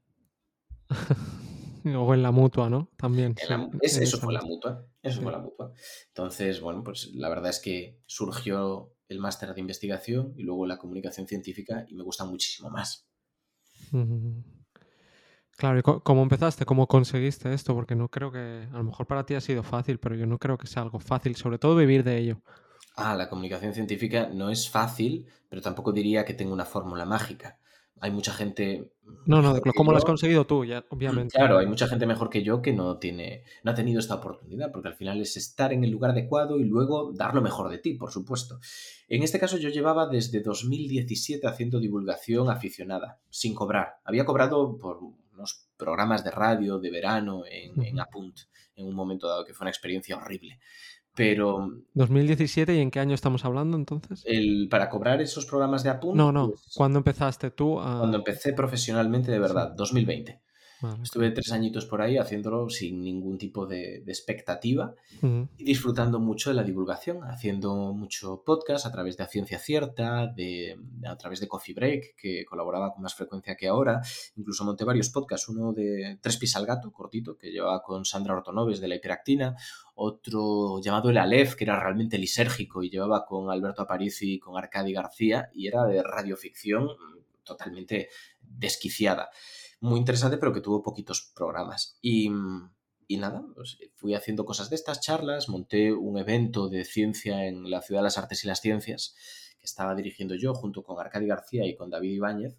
o 1.96 2.13
en 2.13 2.22
la 2.22 2.31
mutua, 2.31 2.69
¿no? 2.69 2.89
También. 2.98 3.36
La, 3.48 3.69
es, 3.81 3.98
eso 3.98 4.17
fue 4.17 4.34
la 4.34 4.41
mutua. 4.41 4.86
Eso 5.01 5.17
sí. 5.17 5.24
fue 5.24 5.31
la 5.31 5.39
mutua. 5.39 5.74
Entonces, 6.08 6.62
bueno, 6.62 6.84
pues 6.84 7.12
la 7.13 7.29
verdad 7.29 7.50
es 7.50 7.60
que 7.60 8.00
surgió 8.05 8.93
el 9.08 9.19
máster 9.19 9.53
de 9.53 9.62
investigación 9.62 10.34
y 10.38 10.43
luego 10.43 10.65
la 10.65 10.77
comunicación 10.77 11.27
científica 11.27 11.86
y 11.88 11.96
me 11.96 12.03
gusta 12.03 12.25
muchísimo 12.25 12.69
más. 12.69 13.08
Claro, 15.58 15.79
¿y 15.79 15.81
cómo 15.81 16.24
empezaste? 16.24 16.65
¿Cómo 16.65 16.88
conseguiste 16.88 17.53
esto? 17.53 17.74
Porque 17.74 17.96
no 17.96 18.08
creo 18.08 18.31
que, 18.31 18.67
a 18.72 18.77
lo 18.77 18.84
mejor 18.84 19.08
para 19.08 19.25
ti 19.25 19.34
ha 19.34 19.41
sido 19.41 19.62
fácil, 19.62 20.00
pero 20.00 20.15
yo 20.15 20.25
no 20.25 20.38
creo 20.38 20.58
que 20.58 20.67
sea 20.67 20.84
algo 20.84 21.00
fácil, 21.00 21.36
sobre 21.36 21.58
todo 21.58 21.75
vivir 21.75 22.03
de 22.03 22.17
ello. 22.17 22.41
Ah, 22.96 23.15
la 23.15 23.29
comunicación 23.29 23.74
científica 23.74 24.29
no 24.31 24.50
es 24.50 24.69
fácil, 24.69 25.27
pero 25.50 25.62
tampoco 25.62 25.91
diría 25.91 26.24
que 26.24 26.34
tenga 26.34 26.53
una 26.53 26.65
fórmula 26.65 27.05
mágica. 27.05 27.60
Hay 28.01 28.12
mucha 28.12 28.34
gente. 28.34 28.91
No, 29.25 29.41
no, 29.41 29.60
¿cómo 29.75 29.91
lo 29.91 29.98
has 29.98 30.03
yo. 30.03 30.08
conseguido 30.08 30.46
tú? 30.46 30.65
Ya, 30.65 30.86
obviamente. 30.89 31.38
Claro, 31.38 31.58
hay 31.58 31.65
mucha 31.65 31.88
gente 31.88 32.06
mejor 32.06 32.29
que 32.29 32.44
yo 32.44 32.62
que 32.62 32.74
no 32.74 32.98
tiene, 32.98 33.44
no 33.63 33.72
ha 33.72 33.75
tenido 33.75 34.00
esta 34.00 34.15
oportunidad, 34.15 34.72
porque 34.72 34.88
al 34.88 34.96
final 34.96 35.20
es 35.22 35.36
estar 35.38 35.74
en 35.74 35.84
el 35.84 35.91
lugar 35.91 36.12
adecuado 36.12 36.60
y 36.60 36.63
luego 36.63 37.12
dar 37.13 37.34
lo 37.34 37.41
mejor 37.41 37.70
de 37.70 37.79
ti, 37.79 37.96
por 37.96 38.12
supuesto. 38.12 38.60
En 39.08 39.24
este 39.24 39.39
caso 39.39 39.58
yo 39.58 39.70
llevaba 39.70 40.08
desde 40.08 40.41
2017 40.41 41.48
haciendo 41.48 41.79
divulgación 41.79 42.50
aficionada, 42.50 43.20
sin 43.29 43.56
cobrar. 43.56 43.96
Había 44.03 44.25
cobrado 44.25 44.77
por 44.77 45.00
unos 45.34 45.70
programas 45.77 46.24
de 46.24 46.32
radio 46.32 46.79
de 46.79 46.91
verano 46.91 47.44
en, 47.50 47.82
en. 47.84 48.00
Apunt, 48.00 48.38
en 48.75 48.86
un 48.86 48.96
momento 48.96 49.27
dado, 49.27 49.46
que 49.46 49.53
fue 49.53 49.65
una 49.65 49.72
experiencia 49.72 50.18
horrible. 50.18 50.60
Pero 51.20 51.70
2017 51.96 52.76
y 52.76 52.80
en 52.80 52.92
qué 52.92 53.02
año 53.02 53.14
estamos 53.14 53.44
hablando 53.44 53.76
entonces? 53.76 54.24
el, 54.26 54.68
para 54.70 54.90
cobrar 54.90 55.20
esos 55.22 55.46
programas 55.46 55.84
de 55.84 55.90
Apunt, 55.90 56.16
No, 56.16 56.32
no. 56.32 56.48
pues, 56.52 56.74
¿Cuándo 56.78 57.00
empezaste 57.00 57.52
tú 57.52 57.78
a...? 57.80 58.00
cuando 58.00 58.18
empecé 58.20 58.54
profesionalmente 58.54 59.30
de 59.30 59.36
Sí. 59.38 59.42
verdad, 59.42 59.74
2020. 59.76 60.40
Vale, 60.81 61.03
Estuve 61.03 61.31
tres 61.31 61.51
añitos 61.51 61.86
por 61.86 62.01
ahí 62.01 62.17
haciéndolo 62.17 62.69
sin 62.69 63.03
ningún 63.03 63.38
tipo 63.38 63.65
de, 63.65 64.01
de 64.05 64.12
expectativa 64.12 64.95
Ujú. 65.21 65.48
y 65.57 65.63
disfrutando 65.65 66.19
mucho 66.19 66.50
de 66.50 66.55
la 66.55 66.63
divulgación, 66.63 67.24
haciendo 67.24 67.93
mucho 67.93 68.43
podcast 68.45 68.86
a 68.86 68.91
través 68.91 69.17
de 69.17 69.24
A 69.24 69.27
Ciencia 69.27 69.59
Cierta, 69.59 70.27
de, 70.27 70.77
a 71.05 71.17
través 71.17 71.41
de 71.41 71.48
Coffee 71.48 71.74
Break, 71.75 72.15
que 72.15 72.45
colaboraba 72.45 72.93
con 72.93 73.03
más 73.03 73.13
frecuencia 73.13 73.55
que 73.55 73.67
ahora. 73.67 74.01
Incluso 74.38 74.63
monté 74.63 74.86
varios 74.86 75.09
podcasts, 75.09 75.50
uno 75.50 75.74
de 75.74 76.17
Tres 76.21 76.38
Pis 76.38 76.55
al 76.55 76.65
Gato, 76.65 76.91
cortito, 76.91 77.38
que 77.38 77.51
llevaba 77.51 77.81
con 77.81 78.05
Sandra 78.05 78.36
Ortonoves 78.36 78.79
de 78.79 78.88
la 78.88 78.95
hiperactina, 78.95 79.55
otro 79.95 80.79
llamado 80.81 81.09
El 81.09 81.17
Aleph, 81.17 81.55
que 81.55 81.65
era 81.65 81.77
realmente 81.77 82.17
lisérgico 82.17 82.83
y 82.83 82.89
llevaba 82.89 83.25
con 83.25 83.50
Alberto 83.50 83.81
Aparici 83.81 84.36
y 84.36 84.39
con 84.39 84.57
Arcadi 84.57 84.93
García, 84.93 85.50
y 85.53 85.67
era 85.67 85.86
de 85.86 86.01
radioficción 86.01 86.86
mm, 86.86 87.43
totalmente 87.43 88.09
desquiciada. 88.41 89.29
Muy 89.81 90.00
interesante, 90.00 90.38
pero 90.38 90.53
que 90.53 90.62
tuvo 90.62 90.83
poquitos 90.83 91.31
programas. 91.33 91.98
Y, 92.01 92.29
y 93.07 93.17
nada, 93.17 93.45
pues 93.55 93.77
fui 93.95 94.13
haciendo 94.13 94.45
cosas 94.45 94.69
de 94.69 94.75
estas 94.75 95.00
charlas, 95.00 95.48
monté 95.48 95.93
un 95.93 96.17
evento 96.17 96.67
de 96.67 96.83
ciencia 96.83 97.45
en 97.45 97.69
la 97.69 97.81
Ciudad 97.81 98.01
de 98.01 98.05
las 98.05 98.17
Artes 98.17 98.43
y 98.43 98.48
las 98.48 98.62
Ciencias, 98.62 99.15
que 99.57 99.65
estaba 99.65 99.95
dirigiendo 99.95 100.36
yo 100.36 100.53
junto 100.53 100.83
con 100.83 101.00
Arcadi 101.00 101.27
García 101.27 101.65
y 101.65 101.75
con 101.75 101.89
David 101.89 102.12
Ibáñez, 102.12 102.57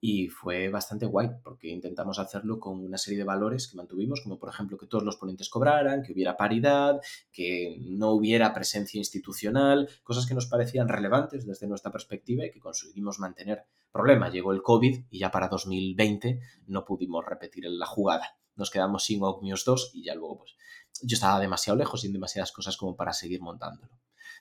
y 0.00 0.28
fue 0.28 0.68
bastante 0.68 1.06
guay, 1.06 1.30
porque 1.42 1.68
intentamos 1.68 2.18
hacerlo 2.18 2.60
con 2.60 2.78
una 2.84 2.98
serie 2.98 3.18
de 3.18 3.24
valores 3.24 3.68
que 3.68 3.76
mantuvimos, 3.76 4.20
como 4.22 4.38
por 4.38 4.50
ejemplo 4.50 4.76
que 4.76 4.86
todos 4.86 5.02
los 5.02 5.16
ponentes 5.16 5.48
cobraran, 5.48 6.02
que 6.02 6.12
hubiera 6.12 6.36
paridad, 6.36 7.00
que 7.32 7.78
no 7.80 8.10
hubiera 8.10 8.52
presencia 8.52 8.98
institucional, 8.98 9.88
cosas 10.02 10.26
que 10.26 10.34
nos 10.34 10.46
parecían 10.46 10.88
relevantes 10.88 11.46
desde 11.46 11.66
nuestra 11.66 11.90
perspectiva 11.90 12.44
y 12.44 12.50
que 12.50 12.60
conseguimos 12.60 13.18
mantener. 13.18 13.64
Problema, 13.94 14.28
llegó 14.28 14.52
el 14.52 14.60
COVID 14.60 15.04
y 15.08 15.18
ya 15.20 15.30
para 15.30 15.46
2020 15.46 16.40
no 16.66 16.84
pudimos 16.84 17.24
repetir 17.24 17.64
la 17.68 17.86
jugada. 17.86 18.36
Nos 18.56 18.68
quedamos 18.72 19.04
sin 19.04 19.22
Ogmios 19.22 19.64
2 19.64 19.92
y 19.94 20.02
ya 20.02 20.16
luego 20.16 20.38
pues 20.38 20.56
yo 21.00 21.14
estaba 21.14 21.38
demasiado 21.38 21.78
lejos, 21.78 22.00
sin 22.00 22.12
demasiadas 22.12 22.50
cosas 22.50 22.76
como 22.76 22.96
para 22.96 23.12
seguir 23.12 23.40
montándolo. 23.40 23.92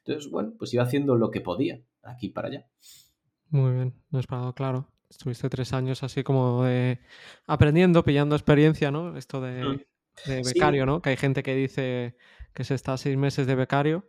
Entonces, 0.03 0.31
bueno, 0.31 0.53
pues 0.57 0.73
iba 0.73 0.81
haciendo 0.81 1.15
lo 1.17 1.29
que 1.29 1.39
podía, 1.41 1.79
aquí 2.01 2.29
para 2.29 2.47
allá. 2.47 2.67
Muy 3.51 3.73
bien, 3.73 3.93
no 4.09 4.19
es 4.19 4.25
parado, 4.25 4.53
claro. 4.55 4.87
Estuviste 5.07 5.47
tres 5.51 5.71
años 5.71 6.01
así 6.01 6.23
como 6.23 6.63
de 6.63 6.99
aprendiendo, 7.45 8.03
pillando 8.03 8.35
experiencia, 8.35 8.89
¿no? 8.89 9.15
Esto 9.15 9.39
Mm. 9.39 9.43
de, 9.43 9.79
Sí. 10.15 10.41
becario, 10.51 10.87
¿no? 10.87 10.99
Que 11.03 11.11
hay 11.11 11.17
gente 11.17 11.43
que 11.43 11.53
dice 11.53 12.15
que 12.55 12.63
se 12.63 12.73
está 12.73 12.97
seis 12.97 13.17
meses 13.17 13.45
de 13.45 13.53
becario. 13.53 14.07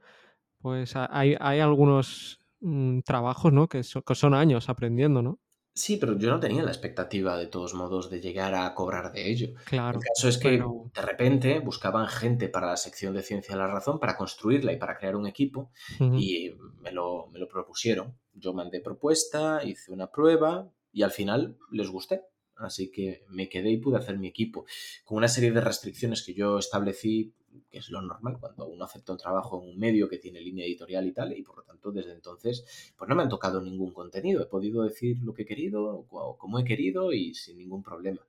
Pues 0.62 0.96
ha- 0.96 1.10
hay, 1.12 1.36
hay 1.38 1.60
algunos 1.60 2.40
mm, 2.60 3.00
trabajos, 3.00 3.52
¿no? 3.52 3.68
Que, 3.68 3.82
so- 3.84 4.02
que 4.02 4.14
son 4.14 4.34
años 4.34 4.68
aprendiendo, 4.68 5.22
¿no? 5.22 5.40
Sí, 5.76 5.96
pero 5.96 6.16
yo 6.16 6.30
no 6.30 6.38
tenía 6.38 6.62
la 6.62 6.70
expectativa, 6.70 7.36
de 7.36 7.48
todos 7.48 7.74
modos, 7.74 8.08
de 8.08 8.20
llegar 8.20 8.54
a 8.54 8.72
cobrar 8.74 9.10
de 9.10 9.28
ello. 9.28 9.48
El 9.48 9.54
Claro, 9.64 9.98
caso 9.98 10.28
es 10.28 10.38
que 10.38 10.50
pero... 10.50 10.90
de 10.94 11.02
repente 11.02 11.58
buscaban 11.58 12.06
gente 12.06 12.48
para 12.48 12.68
la 12.68 12.76
sección 12.76 13.12
de 13.12 13.22
Ciencia 13.22 13.54
de 13.56 13.60
la 13.60 13.66
Razón, 13.66 13.98
para 13.98 14.16
construirla 14.16 14.72
y 14.72 14.76
para 14.76 14.96
crear 14.96 15.16
un 15.16 15.26
equipo, 15.26 15.72
y 15.98 16.52
me 16.80 16.92
lo, 16.92 17.26
me 17.32 17.40
lo 17.40 17.48
propusieron. 17.48 18.16
Yo 18.32 18.52
mandé 18.54 18.80
propuesta, 18.80 19.64
hice 19.64 19.90
una 19.90 20.12
prueba 20.12 20.70
y 20.92 21.02
al 21.02 21.10
final 21.10 21.58
les 21.72 21.88
gusté. 21.90 22.22
Así 22.56 22.92
que 22.92 23.24
me 23.28 23.48
quedé 23.48 23.70
y 23.70 23.78
pude 23.78 23.98
hacer 23.98 24.16
mi 24.16 24.28
equipo. 24.28 24.64
Con 25.04 25.16
una 25.18 25.26
serie 25.26 25.50
de 25.50 25.60
restricciones 25.60 26.22
que 26.22 26.34
yo 26.34 26.56
establecí, 26.58 27.34
que 27.70 27.78
es 27.78 27.90
lo 27.90 28.02
normal 28.02 28.38
cuando 28.40 28.66
uno 28.66 28.84
acepta 28.84 29.12
un 29.12 29.18
trabajo 29.18 29.62
en 29.62 29.70
un 29.70 29.78
medio 29.78 30.08
que 30.08 30.18
tiene 30.18 30.40
línea 30.40 30.66
editorial 30.66 31.06
y 31.06 31.12
tal, 31.12 31.36
y 31.36 31.42
por 31.42 31.58
lo 31.58 31.62
tanto 31.64 31.92
desde 31.92 32.12
entonces 32.12 32.92
pues 32.96 33.08
no 33.08 33.14
me 33.14 33.22
han 33.22 33.28
tocado 33.28 33.60
ningún 33.60 33.92
contenido. 33.92 34.42
He 34.42 34.46
podido 34.46 34.82
decir 34.82 35.18
lo 35.22 35.34
que 35.34 35.42
he 35.42 35.46
querido, 35.46 36.06
o 36.10 36.36
como 36.38 36.58
he 36.58 36.64
querido 36.64 37.12
y 37.12 37.34
sin 37.34 37.58
ningún 37.58 37.82
problema. 37.82 38.20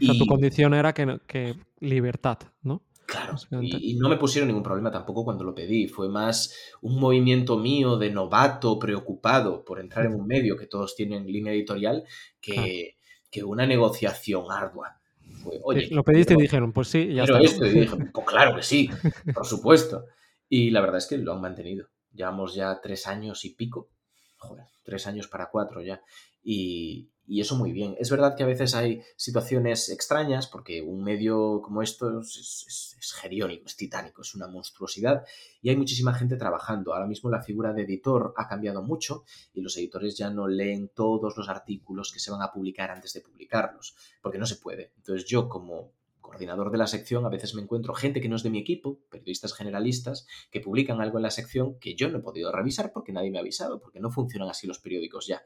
O 0.00 0.04
sea, 0.04 0.14
tu 0.16 0.24
Y 0.24 0.26
condición 0.26 0.74
era 0.74 0.92
que, 0.94 1.56
libertad, 1.80 2.38
¿no? 2.62 2.84
Claro, 3.06 3.36
y, 3.60 3.92
y 3.92 3.94
no 3.96 4.08
me 4.10 4.18
pusieron 4.18 4.48
ningún 4.48 4.62
problema 4.62 4.90
tampoco 4.90 5.24
cuando 5.24 5.42
lo 5.42 5.54
pedí. 5.54 5.88
Fue 5.88 6.10
más 6.10 6.54
un 6.82 7.00
movimiento 7.00 7.56
mío 7.58 7.96
de 7.96 8.10
novato 8.10 8.78
preocupado 8.78 9.64
por 9.64 9.80
entrar 9.80 10.04
en 10.04 10.14
un 10.14 10.26
medio 10.26 10.56
que 10.58 10.66
todos 10.66 10.94
tienen 10.94 11.26
línea 11.26 11.54
editorial 11.54 12.04
que, 12.40 12.98
que 13.30 13.44
una 13.44 13.66
negociación 13.66 14.44
ardua. 14.50 14.97
Oye, 15.62 15.88
Lo 15.90 16.04
pediste 16.04 16.34
y 16.34 16.36
dijeron, 16.36 16.72
pues 16.72 16.88
sí, 16.88 17.12
ya 17.14 17.24
quiero 17.24 17.38
está, 17.38 17.60
¿no? 17.60 17.66
esto. 17.66 17.66
Y 17.66 17.80
dije, 17.80 17.96
pues 18.12 18.26
claro 18.26 18.56
que 18.56 18.62
sí, 18.62 18.90
por 19.34 19.46
supuesto. 19.46 20.04
Y 20.48 20.70
la 20.70 20.80
verdad 20.80 20.98
es 20.98 21.06
que 21.06 21.18
lo 21.18 21.32
han 21.32 21.40
mantenido. 21.40 21.88
Llevamos 22.12 22.54
ya 22.54 22.80
tres 22.80 23.06
años 23.06 23.44
y 23.44 23.54
pico. 23.54 23.88
Joder, 24.38 24.66
tres 24.82 25.06
años 25.06 25.28
para 25.28 25.50
cuatro 25.50 25.82
ya. 25.82 26.00
Y, 26.50 27.10
eso 27.42 27.56
muy 27.56 27.72
bien. 27.72 27.94
Es 27.98 28.10
verdad 28.10 28.34
que 28.34 28.42
a 28.42 28.46
veces 28.46 28.74
hay 28.74 29.02
situaciones 29.16 29.90
extrañas 29.90 30.46
porque 30.46 30.80
un 30.80 31.04
medio 31.04 31.60
como 31.60 31.82
esto 31.82 32.20
es, 32.20 32.64
es, 32.66 32.96
es 32.98 33.12
geriónico, 33.12 33.66
es 33.66 33.76
titánico, 33.76 34.22
es 34.22 34.34
una 34.34 34.48
monstruosidad 34.48 35.26
y 35.60 35.68
hay 35.68 35.76
muchísima 35.76 36.14
gente 36.14 36.38
trabajando. 36.38 36.94
Ahora 36.94 37.06
mismo 37.06 37.28
la 37.28 37.42
figura 37.42 37.74
de 37.74 37.82
editor 37.82 38.32
ha 38.34 38.48
cambiado 38.48 38.82
mucho 38.82 39.24
y 39.52 39.60
los 39.60 39.76
editores 39.76 40.16
ya 40.16 40.30
no 40.30 40.48
leen 40.48 40.88
todos 40.94 41.36
los 41.36 41.50
artículos 41.50 42.12
que 42.12 42.18
se 42.18 42.30
van 42.30 42.40
a 42.40 42.50
publicar 42.50 42.90
antes 42.90 43.12
de 43.12 43.20
publicarlos, 43.20 43.94
porque 44.22 44.38
no 44.38 44.46
se 44.46 44.56
puede. 44.56 44.92
Entonces 44.96 45.28
yo 45.28 45.50
como 45.50 45.92
coordinador 46.28 46.70
de 46.70 46.76
la 46.76 46.86
sección, 46.86 47.24
a 47.24 47.30
veces 47.30 47.54
me 47.54 47.62
encuentro 47.62 47.94
gente 47.94 48.20
que 48.20 48.28
no 48.28 48.36
es 48.36 48.42
de 48.42 48.50
mi 48.50 48.58
equipo, 48.58 49.00
periodistas 49.10 49.54
generalistas, 49.54 50.26
que 50.50 50.60
publican 50.60 51.00
algo 51.00 51.16
en 51.16 51.22
la 51.22 51.30
sección 51.30 51.78
que 51.78 51.94
yo 51.94 52.10
no 52.10 52.18
he 52.18 52.20
podido 52.20 52.52
revisar 52.52 52.92
porque 52.92 53.12
nadie 53.12 53.30
me 53.30 53.38
ha 53.38 53.40
avisado, 53.40 53.80
porque 53.80 53.98
no 53.98 54.10
funcionan 54.10 54.50
así 54.50 54.66
los 54.66 54.78
periódicos 54.78 55.26
ya. 55.26 55.42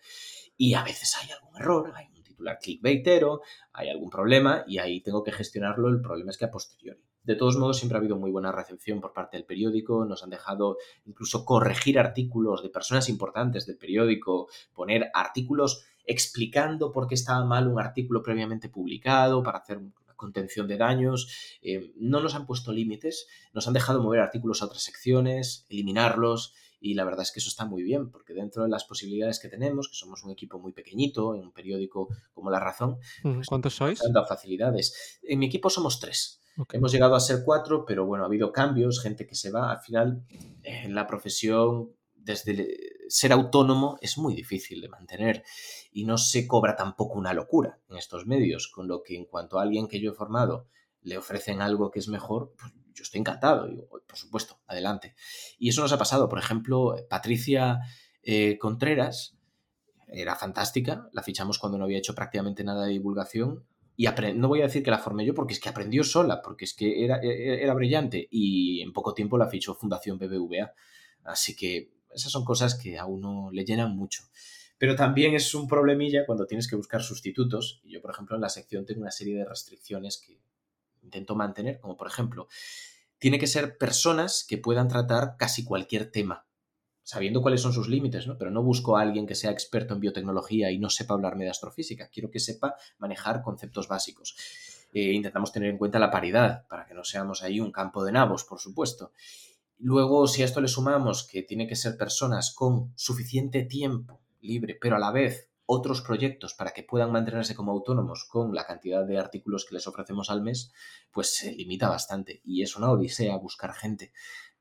Y 0.57 0.75
a 0.75 0.83
veces 0.83 1.17
hay 1.21 1.31
algún 1.31 1.57
error, 1.57 1.93
hay 1.95 2.07
un 2.13 2.23
titular 2.25 2.59
clickbaitero, 2.61 3.43
hay 3.73 3.91
algún 3.91 4.11
problema 4.11 4.65
y 4.67 4.79
ahí 4.79 5.01
tengo 5.01 5.23
que 5.23 5.31
gestionarlo. 5.31 5.89
El 5.89 6.01
problema 6.01 6.33
es 6.33 6.37
que 6.37 6.47
a 6.47 6.51
posteriori. 6.51 7.01
De 7.23 7.37
todos 7.37 7.57
modos, 7.57 7.79
siempre 7.79 7.97
ha 7.97 8.01
habido 8.01 8.17
muy 8.17 8.33
buena 8.33 8.51
recepción 8.51 9.01
por 9.01 9.13
parte 9.13 9.37
del 9.37 9.47
periódico. 9.47 10.05
Nos 10.05 10.25
han 10.25 10.31
dejado 10.31 10.79
incluso 11.05 11.45
corregir 11.45 12.01
artículos 12.01 12.65
de 12.65 12.71
personas 12.71 13.09
importantes 13.09 13.65
del 13.67 13.79
periódico, 13.79 14.49
poner 14.75 15.09
artículos 15.15 15.85
explicando 16.05 16.91
por 16.91 17.07
qué 17.07 17.15
estaba 17.15 17.45
mal 17.45 17.69
un 17.69 17.79
artículo 17.79 18.23
previamente 18.23 18.69
publicado 18.69 19.41
para 19.45 19.59
hacer 19.59 19.79
una 19.79 19.93
contención 20.23 20.69
de 20.69 20.79
daños. 20.79 21.29
Eh, 21.63 21.93
no 21.97 22.21
nos 22.21 22.35
han 22.35 22.47
puesto 22.47 22.73
límites, 22.73 23.27
nos 23.53 23.67
han 23.67 23.75
dejado 23.75 24.01
mover 24.03 24.21
artículos 24.21 24.63
a 24.63 24.67
otras 24.67 24.83
secciones, 24.83 25.67
eliminarlos. 25.69 26.55
Y 26.81 26.95
la 26.95 27.05
verdad 27.05 27.23
es 27.23 27.33
que 27.33 27.41
eso 27.41 27.49
está 27.49 27.65
muy 27.65 27.83
bien, 27.83 28.11
porque 28.11 28.35
dentro 28.35 28.63
de 28.65 28.69
las 28.69 28.85
posibilidades 28.85 29.39
que 29.39 29.49
tenemos, 29.49 29.89
que 29.89 29.95
somos 29.95 30.25
un 30.25 30.31
equipo 30.31 30.59
muy 30.59 30.73
pequeñito, 30.73 31.35
en 31.35 31.43
un 31.43 31.53
periódico 31.53 32.09
como 32.33 32.51
La 32.51 32.59
Razón, 32.59 32.99
pues 33.23 33.47
¿Cuántos 33.47 33.75
sois? 33.75 34.03
han 34.05 34.13
dado 34.13 34.27
facilidades. 34.27 35.21
En 35.23 35.39
mi 35.39 35.47
equipo 35.47 35.71
somos 35.71 36.01
tres. 36.01 36.41
Hemos 36.73 36.93
llegado 36.93 37.15
a 37.15 37.21
ser 37.21 37.43
cuatro, 37.45 37.85
pero 37.87 38.05
bueno, 38.05 38.25
ha 38.25 38.27
habido 38.27 38.53
cambios, 38.53 39.01
gente 39.01 39.27
que 39.27 39.35
se 39.35 39.51
va. 39.51 39.71
Al 39.71 39.81
final, 39.81 40.25
en 40.63 40.95
la 40.95 41.07
profesión, 41.07 41.93
desde 42.15 43.02
ser 43.13 43.33
autónomo 43.33 43.99
es 44.01 44.19
muy 44.19 44.35
difícil 44.35 44.81
de 44.81 44.89
mantener 44.89 45.45
y 45.93 46.05
no 46.05 46.19
se 46.19 46.47
cobra 46.47 46.77
tampoco 46.77 47.19
una 47.19 47.35
locura 47.35 47.79
en 47.89 47.97
estos 47.97 48.27
medios, 48.27 48.69
con 48.69 48.89
lo 48.89 49.03
que 49.03 49.17
en 49.17 49.27
cuanto 49.27 49.59
a 49.59 49.63
alguien 49.63 49.89
que 49.89 50.01
yo 50.01 50.13
he 50.13 50.15
formado 50.15 50.69
le 51.03 51.19
ofrecen 51.19 51.61
algo 51.61 51.91
que 51.91 51.99
es 51.99 52.09
mejor, 52.09 52.55
pues 52.59 52.73
yo 52.95 53.03
estoy 53.03 53.21
encantado, 53.21 53.67
digo, 53.67 53.89
por 53.89 54.17
supuesto, 54.17 54.61
adelante. 54.67 55.15
Y 55.59 55.71
eso 55.71 55.83
nos 55.83 55.93
ha 55.93 55.99
pasado, 55.99 56.29
por 56.29 56.39
ejemplo, 56.39 56.95
Patricia 57.09 57.81
eh, 58.23 58.59
Contreras 58.59 59.37
era 60.09 60.37
fantástica, 60.37 61.09
la 61.13 61.23
fichamos 61.23 61.59
cuando 61.59 61.79
no 61.79 61.85
había 61.85 61.99
hecho 61.99 62.15
prácticamente 62.15 62.65
nada 62.65 62.85
de 62.85 62.93
divulgación 62.93 63.67
y 63.97 64.07
no 64.35 64.49
voy 64.49 64.61
a 64.61 64.65
decir 64.65 64.83
que 64.83 64.91
la 64.91 64.99
formé 64.99 65.25
yo 65.25 65.35
porque 65.35 65.55
es 65.55 65.61
que 65.61 65.69
aprendió 65.69 66.03
sola, 66.03 66.41
porque 66.43 66.65
es 66.65 66.75
que 66.75 67.05
era, 67.05 67.19
e- 67.23 67.63
era 67.63 67.75
brillante 67.75 68.27
y 68.31 68.81
en 68.81 68.93
poco 68.93 69.15
tiempo 69.15 69.39
la 69.39 69.49
fichó 69.49 69.75
Fundación 69.75 70.19
BBVA. 70.19 70.73
Así 71.25 71.55
que 71.55 71.93
esas 72.15 72.33
son 72.33 72.45
cosas 72.45 72.75
que 72.75 72.99
a 72.99 73.07
uno 73.07 73.51
le 73.53 73.65
llenan 73.65 73.97
mucho. 73.97 74.25
Pero 74.79 74.97
también 74.97 75.35
es 75.35 75.55
un 75.55 75.69
problemilla 75.69 76.27
cuando 76.27 76.47
tienes 76.47 76.69
que 76.69 76.77
buscar 76.77 77.03
sustitutos. 77.03 77.81
Yo, 77.85 78.01
por 78.01 78.11
ejemplo, 78.11 78.37
en 78.37 78.43
la 78.43 78.49
sección 78.49 78.85
tengo 78.85 79.01
una 79.03 79.11
serie 79.11 79.37
de 79.37 79.45
restricciones 79.45 80.19
que 80.19 80.41
intento 81.03 81.35
mantener, 81.35 81.79
como 81.79 81.97
por 81.97 82.09
ejemplo, 82.09 82.49
tiene 83.19 83.39
que 83.39 83.47
ser 83.47 83.79
personas 83.79 84.45
que 84.49 84.59
puedan 84.59 84.89
tratar 84.89 85.37
casi 85.39 85.65
cualquier 85.65 86.11
tema 86.11 86.47
sabiendo 87.03 87.43
cuáles 87.43 87.61
son 87.61 87.73
sus 87.73 87.89
límites, 87.89 88.27
¿no? 88.27 88.39
Pero 88.39 88.51
no 88.51 88.63
busco 88.63 88.97
a 88.97 89.03
alguien 89.03 89.27
que 89.27 89.35
sea 89.35 89.51
experto 89.51 89.95
en 89.95 90.01
biotecnología 90.01 90.71
y 90.71 90.79
no 90.79 90.89
sepa 90.89 91.15
hablarme 91.15 91.45
de 91.45 91.51
astrofísica. 91.51 92.09
Quiero 92.09 92.31
que 92.31 92.41
sepa 92.41 92.77
manejar 92.99 93.43
conceptos 93.43 93.89
básicos. 93.89 94.37
Eh, 94.93 95.13
intentamos 95.13 95.53
tener 95.53 95.71
en 95.71 95.79
cuenta 95.79 95.99
la 95.99 96.11
paridad 96.11 96.67
para 96.69 96.87
que 96.87 96.95
no 96.95 97.05
seamos 97.05 97.43
ahí 97.43 97.61
un 97.61 97.73
campo 97.73 98.05
de 98.05 98.13
nabos, 98.13 98.45
por 98.45 98.61
supuesto. 98.61 99.13
Luego, 99.85 100.29
si 100.29 100.43
a 100.43 100.45
esto 100.45 100.61
le 100.61 100.69
sumamos 100.69 101.27
que 101.27 101.43
tiene 101.43 101.67
que 101.67 101.75
ser 101.75 101.97
personas 101.97 102.55
con 102.55 102.93
suficiente 102.95 103.65
tiempo 103.65 104.21
libre, 104.41 104.79
pero 104.81 104.95
a 104.95 105.01
la 105.01 105.11
vez 105.11 105.51
otros 105.67 106.03
proyectos 106.03 106.55
para 106.55 106.71
que 106.71 106.85
puedan 106.85 107.11
mantenerse 107.11 107.57
como 107.57 107.73
autónomos 107.73 108.25
con 108.31 108.55
la 108.55 108.65
cantidad 108.65 109.05
de 109.05 109.19
artículos 109.19 109.65
que 109.65 109.75
les 109.75 109.89
ofrecemos 109.89 110.31
al 110.31 110.41
mes, 110.41 110.73
pues 111.11 111.35
se 111.35 111.51
limita 111.51 111.89
bastante. 111.89 112.43
Y 112.45 112.63
es 112.63 112.77
una 112.77 112.93
odisea 112.93 113.37
buscar 113.39 113.75
gente. 113.75 114.13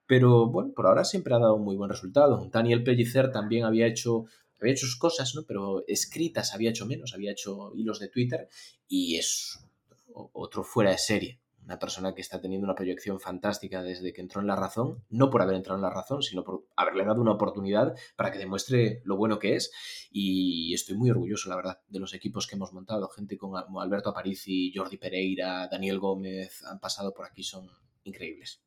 Pero 0.07 0.47
bueno, 0.49 0.73
por 0.75 0.87
ahora 0.87 1.03
siempre 1.03 1.35
ha 1.35 1.39
dado 1.39 1.53
un 1.53 1.65
muy 1.65 1.75
buen 1.75 1.91
resultado. 1.91 2.49
Daniel 2.51 2.83
Pellicer 2.83 3.31
también 3.31 3.63
había 3.63 3.85
hecho, 3.85 4.25
había 4.59 4.73
hecho 4.73 4.87
sus 4.87 4.97
cosas, 4.97 5.35
¿no? 5.35 5.43
Pero 5.47 5.83
escritas 5.87 6.55
había 6.55 6.71
hecho 6.71 6.87
menos, 6.87 7.13
había 7.13 7.33
hecho 7.33 7.73
hilos 7.75 7.99
de 7.99 8.09
Twitter 8.09 8.49
y 8.87 9.17
es 9.17 9.59
otro 10.15 10.63
fuera 10.63 10.89
de 10.89 10.97
serie. 10.97 11.40
Una 11.71 11.79
persona 11.79 12.13
que 12.13 12.19
está 12.19 12.41
teniendo 12.41 12.65
una 12.65 12.75
proyección 12.75 13.21
fantástica 13.21 13.81
desde 13.81 14.11
que 14.11 14.19
entró 14.19 14.41
en 14.41 14.47
la 14.47 14.57
razón, 14.57 15.05
no 15.09 15.29
por 15.29 15.41
haber 15.41 15.55
entrado 15.55 15.77
en 15.77 15.83
la 15.83 15.89
razón, 15.89 16.21
sino 16.21 16.43
por 16.43 16.65
haberle 16.75 17.05
dado 17.05 17.21
una 17.21 17.31
oportunidad 17.31 17.95
para 18.17 18.29
que 18.29 18.39
demuestre 18.39 19.01
lo 19.05 19.15
bueno 19.15 19.39
que 19.39 19.55
es. 19.55 19.71
Y 20.11 20.73
estoy 20.73 20.97
muy 20.97 21.09
orgulloso, 21.11 21.47
la 21.47 21.55
verdad, 21.55 21.79
de 21.87 21.99
los 22.01 22.13
equipos 22.13 22.45
que 22.45 22.57
hemos 22.57 22.73
montado. 22.73 23.07
Gente 23.07 23.37
como 23.37 23.79
Alberto 23.79 24.09
Aparici, 24.09 24.73
Jordi 24.75 24.97
Pereira, 24.97 25.69
Daniel 25.69 25.97
Gómez, 25.97 26.61
han 26.65 26.81
pasado 26.81 27.13
por 27.13 27.25
aquí, 27.25 27.41
son 27.41 27.69
increíbles. 28.03 28.61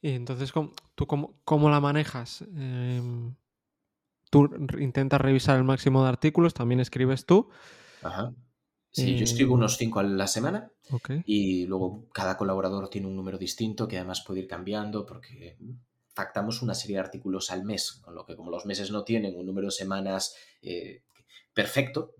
Y 0.00 0.12
entonces, 0.12 0.50
¿tú 0.94 1.06
cómo, 1.06 1.68
la 1.68 1.80
manejas? 1.80 2.40
Em, 2.56 3.34
tú 4.30 4.48
intentas 4.78 5.20
revisar 5.20 5.58
el 5.58 5.64
máximo 5.64 6.02
de 6.04 6.08
artículos, 6.08 6.54
también 6.54 6.80
escribes 6.80 7.26
tú. 7.26 7.50
Ajá. 8.02 8.32
Sí, 8.90 9.16
yo 9.16 9.24
escribo 9.24 9.54
unos 9.54 9.76
cinco 9.76 10.00
a 10.00 10.02
la 10.02 10.26
semana 10.26 10.72
y 11.24 11.66
luego 11.66 12.08
cada 12.12 12.36
colaborador 12.36 12.88
tiene 12.88 13.06
un 13.06 13.16
número 13.16 13.38
distinto 13.38 13.86
que 13.86 13.98
además 13.98 14.24
puede 14.26 14.40
ir 14.40 14.48
cambiando 14.48 15.04
porque 15.04 15.58
pactamos 16.14 16.62
una 16.62 16.74
serie 16.74 16.96
de 16.96 17.02
artículos 17.02 17.50
al 17.50 17.64
mes, 17.64 17.92
con 18.02 18.14
lo 18.14 18.24
que 18.24 18.34
como 18.34 18.50
los 18.50 18.66
meses 18.66 18.90
no 18.90 19.04
tienen 19.04 19.36
un 19.36 19.46
número 19.46 19.68
de 19.68 19.72
semanas 19.72 20.34
eh, 20.62 21.02
perfecto, 21.52 22.14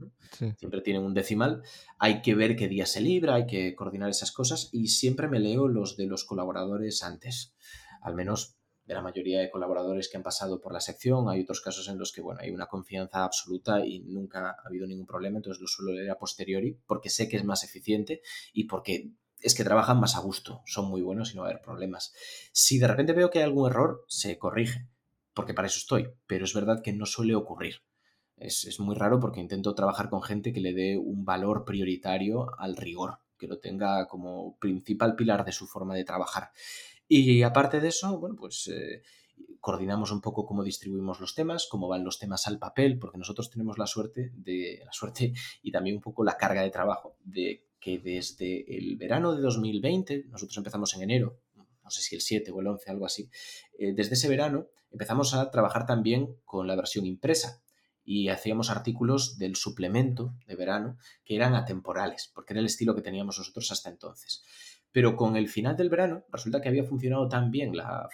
siempre 0.57 0.83
tienen 0.83 1.03
un 1.03 1.15
decimal, 1.15 1.63
hay 1.99 2.23
que 2.23 2.35
ver 2.35 2.55
qué 2.55 2.69
día 2.69 2.87
se 2.87 3.01
libra, 3.01 3.37
hay 3.37 3.47
que 3.47 3.75
coordinar 3.75 4.11
esas 4.11 4.31
cosas 4.31 4.69
y 4.73 4.89
siempre 4.89 5.29
me 5.29 5.41
leo 5.41 5.69
los 5.69 5.97
de 5.97 6.07
los 6.07 6.25
colaboradores 6.25 7.03
antes, 7.03 7.55
al 8.03 8.15
menos 8.15 8.58
de 8.89 8.95
la 8.95 9.03
mayoría 9.03 9.41
de 9.41 9.51
colaboradores 9.51 10.09
que 10.09 10.17
han 10.17 10.23
pasado 10.23 10.63
por 10.63 10.73
la 10.73 10.81
sección. 10.81 11.29
Hay 11.29 11.43
otros 11.43 11.61
casos 11.61 11.89
en 11.89 11.99
los 11.99 12.11
que, 12.11 12.23
bueno, 12.23 12.41
hay 12.43 12.51
una 12.51 12.67
confianza 12.67 13.23
absoluta 13.23 13.85
y 13.85 14.01
nunca 14.01 14.49
ha 14.51 14.67
habido 14.67 14.87
ningún 14.87 15.07
problema, 15.07 15.37
entonces 15.37 15.61
lo 15.61 15.69
suelo 15.69 15.93
leer 15.93 16.11
a 16.11 16.19
posteriori 16.19 16.81
porque 16.87 17.11
sé 17.11 17.29
que 17.29 17.37
es 17.37 17.45
más 17.45 17.65
eficiente 17.65 18.23
y 18.55 18.65
porque 18.65 19.13
es 19.41 19.55
que 19.55 19.63
trabajan 19.63 20.01
más 20.01 20.17
a 20.17 20.21
gusto, 20.21 20.63
son 20.65 20.89
muy 20.89 21.03
buenos 21.03 21.33
y 21.33 21.37
no 21.37 21.43
va 21.43 21.49
a 21.49 21.51
haber 21.51 21.63
problemas. 21.63 22.15
Si 22.53 22.79
de 22.79 22.89
repente 22.89 23.13
veo 23.13 23.29
que 23.29 23.41
hay 23.41 23.45
algún 23.45 23.71
error, 23.71 24.07
se 24.09 24.39
corrige, 24.39 24.89
porque 25.35 25.53
para 25.53 25.69
eso 25.69 25.79
estoy, 25.79 26.09
pero 26.27 26.47
es 26.47 26.55
verdad 26.55 26.81
que 26.83 26.95
no 26.95 27.05
suele 27.05 27.35
ocurrir. 27.35 27.83
Es, 28.39 28.65
es 28.65 28.81
muy 28.81 28.97
raro 28.97 29.21
porque 29.21 29.41
intento 29.41 29.75
trabajar 29.75 30.09
con 30.09 30.23
gente 30.23 30.55
que 30.55 30.61
le 30.61 30.73
dé 30.73 30.97
un 30.97 31.27
valor 31.27 31.67
prioritario 31.67 32.59
al 32.59 32.75
rigor, 32.75 33.19
que 33.37 33.49
lo 33.49 33.59
tenga 33.59 34.09
como 34.09 34.57
principal 34.59 35.15
pilar 35.15 35.45
de 35.45 35.53
su 35.53 35.67
forma 35.67 35.95
de 35.95 36.05
trabajar. 36.05 36.53
Y 37.09 37.43
aparte 37.43 37.81
de 37.81 37.89
eso, 37.89 38.19
bueno, 38.19 38.37
pues 38.37 38.69
eh, 38.69 39.03
coordinamos 39.61 40.13
un 40.13 40.21
poco 40.21 40.45
cómo 40.45 40.63
distribuimos 40.63 41.21
los 41.21 41.35
temas, 41.35 41.67
cómo 41.71 41.89
van 41.89 42.05
los 42.05 42.19
temas 42.19 42.47
al 42.47 42.59
papel, 42.59 42.99
porque 42.99 43.19
nosotros 43.19 43.51
tenemos 43.51 43.79
la 43.79 43.87
suerte 43.87 44.31
de 44.35 44.83
la 44.85 44.93
suerte 44.93 45.33
y 45.63 45.73
también 45.73 45.97
un 45.97 46.03
poco 46.03 46.25
la 46.25 46.37
carga 46.37 46.63
de 46.63 46.71
trabajo 46.71 47.17
de 47.25 47.65
que 47.81 47.99
desde 47.99 48.77
el 48.77 48.97
verano 48.97 49.35
de 49.35 49.41
2020, 49.41 50.27
nosotros 50.29 50.57
empezamos 50.59 50.95
en 50.95 51.03
enero, 51.03 51.39
no 51.55 51.91
sé 51.91 52.03
si 52.03 52.15
el 52.15 52.21
7 52.21 52.51
o 52.51 52.61
el 52.61 52.67
11, 52.67 52.91
algo 52.91 53.07
así, 53.07 53.31
eh, 53.79 53.93
desde 53.95 54.15
ese 54.15 54.29
verano 54.29 54.67
empezamos 54.91 55.33
a 55.35 55.51
trabajar 55.51 55.87
también 55.87 56.37
con 56.45 56.67
la 56.67 56.77
versión 56.77 57.07
impresa 57.07 57.63
y 58.05 58.29
hacíamos 58.29 58.71
artículos 58.71 59.39
del 59.39 59.55
suplemento 59.55 60.35
de 60.47 60.57
verano 60.57 60.99
que 61.25 61.37
eran 61.37 61.55
atemporales, 61.55 62.31
porque 62.35 62.55
era 62.55 62.61
el 62.61 62.67
estilo 62.67 62.95
que 62.95 63.03
teníamos 63.03 63.39
nosotros 63.39 63.71
hasta 63.71 63.91
entonces. 63.91 64.43
Pero 64.93 65.17
con 65.17 65.37
el 65.37 65.49
final 65.49 65.77
del 65.77 65.91
verano 65.91 66.25
resulta 66.33 66.61
que 66.61 66.69
había 66.69 66.85
funcionado 66.85 67.29
tan 67.29 67.51
bien 67.51 67.77
la, 67.77 68.09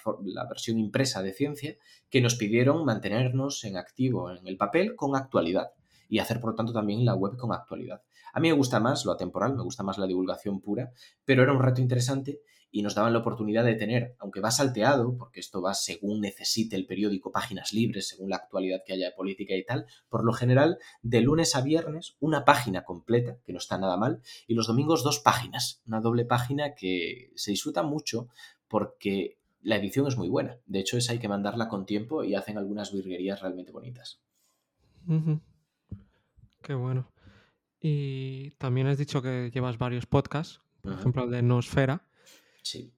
versión 0.48 0.78
impresa 0.78 1.22
de 1.22 1.32
ciencia 1.32 1.76
que 2.10 2.20
nos 2.20 2.34
pidieron 2.34 2.84
mantenernos 2.84 3.64
en 3.64 3.76
activo 3.76 4.30
en 4.30 4.46
el 4.46 4.56
papel 4.56 4.96
con 4.96 5.16
actualidad 5.16 5.72
y 6.08 6.18
hacer 6.18 6.40
por 6.40 6.50
lo 6.50 6.56
tanto 6.56 6.72
también 6.72 7.04
la 7.04 7.14
web 7.14 7.36
con 7.36 7.52
actualidad. 7.52 8.02
A 8.32 8.40
mí 8.40 8.48
me 8.48 8.56
gusta 8.56 8.80
más 8.80 9.04
lo 9.04 9.12
atemporal, 9.12 9.54
me 9.54 9.62
gusta 9.62 9.82
más 9.82 9.98
la 9.98 10.06
divulgación 10.06 10.60
pura, 10.60 10.92
pero 11.24 11.42
era 11.42 11.52
un 11.52 11.62
reto 11.62 11.80
interesante 11.80 12.40
y 12.74 12.82
nos 12.82 12.96
daban 12.96 13.12
la 13.12 13.20
oportunidad 13.20 13.64
de 13.64 13.76
tener, 13.76 14.16
aunque 14.18 14.40
va 14.40 14.50
salteado, 14.50 15.16
porque 15.16 15.38
esto 15.38 15.62
va 15.62 15.74
según 15.74 16.20
necesite 16.20 16.74
el 16.74 16.86
periódico, 16.86 17.30
páginas 17.30 17.72
libres, 17.72 18.08
según 18.08 18.30
la 18.30 18.36
actualidad 18.36 18.82
que 18.84 18.92
haya 18.92 19.06
de 19.06 19.12
política 19.12 19.54
y 19.54 19.64
tal, 19.64 19.86
por 20.08 20.24
lo 20.24 20.32
general, 20.32 20.78
de 21.00 21.20
lunes 21.20 21.54
a 21.54 21.60
viernes, 21.60 22.16
una 22.18 22.44
página 22.44 22.82
completa, 22.82 23.38
que 23.44 23.52
no 23.52 23.58
está 23.58 23.78
nada 23.78 23.96
mal, 23.96 24.22
y 24.48 24.54
los 24.54 24.66
domingos 24.66 25.04
dos 25.04 25.20
páginas, 25.20 25.82
una 25.86 26.00
doble 26.00 26.24
página 26.24 26.74
que 26.74 27.30
se 27.36 27.52
disfruta 27.52 27.84
mucho 27.84 28.26
porque 28.66 29.38
la 29.62 29.76
edición 29.76 30.08
es 30.08 30.16
muy 30.16 30.28
buena. 30.28 30.58
De 30.66 30.80
hecho, 30.80 30.96
esa 30.96 31.12
hay 31.12 31.20
que 31.20 31.28
mandarla 31.28 31.68
con 31.68 31.86
tiempo 31.86 32.24
y 32.24 32.34
hacen 32.34 32.58
algunas 32.58 32.92
virguerías 32.92 33.40
realmente 33.40 33.70
bonitas. 33.70 34.20
Qué 36.60 36.74
bueno. 36.74 37.08
Y 37.80 38.50
también 38.58 38.88
has 38.88 38.98
dicho 38.98 39.22
que 39.22 39.52
llevas 39.54 39.78
varios 39.78 40.06
podcasts, 40.06 40.60
por 40.80 40.94
ejemplo 40.94 41.22
el 41.22 41.30
de 41.30 41.42
Nosfera. 41.42 42.08
Sí. 42.64 42.92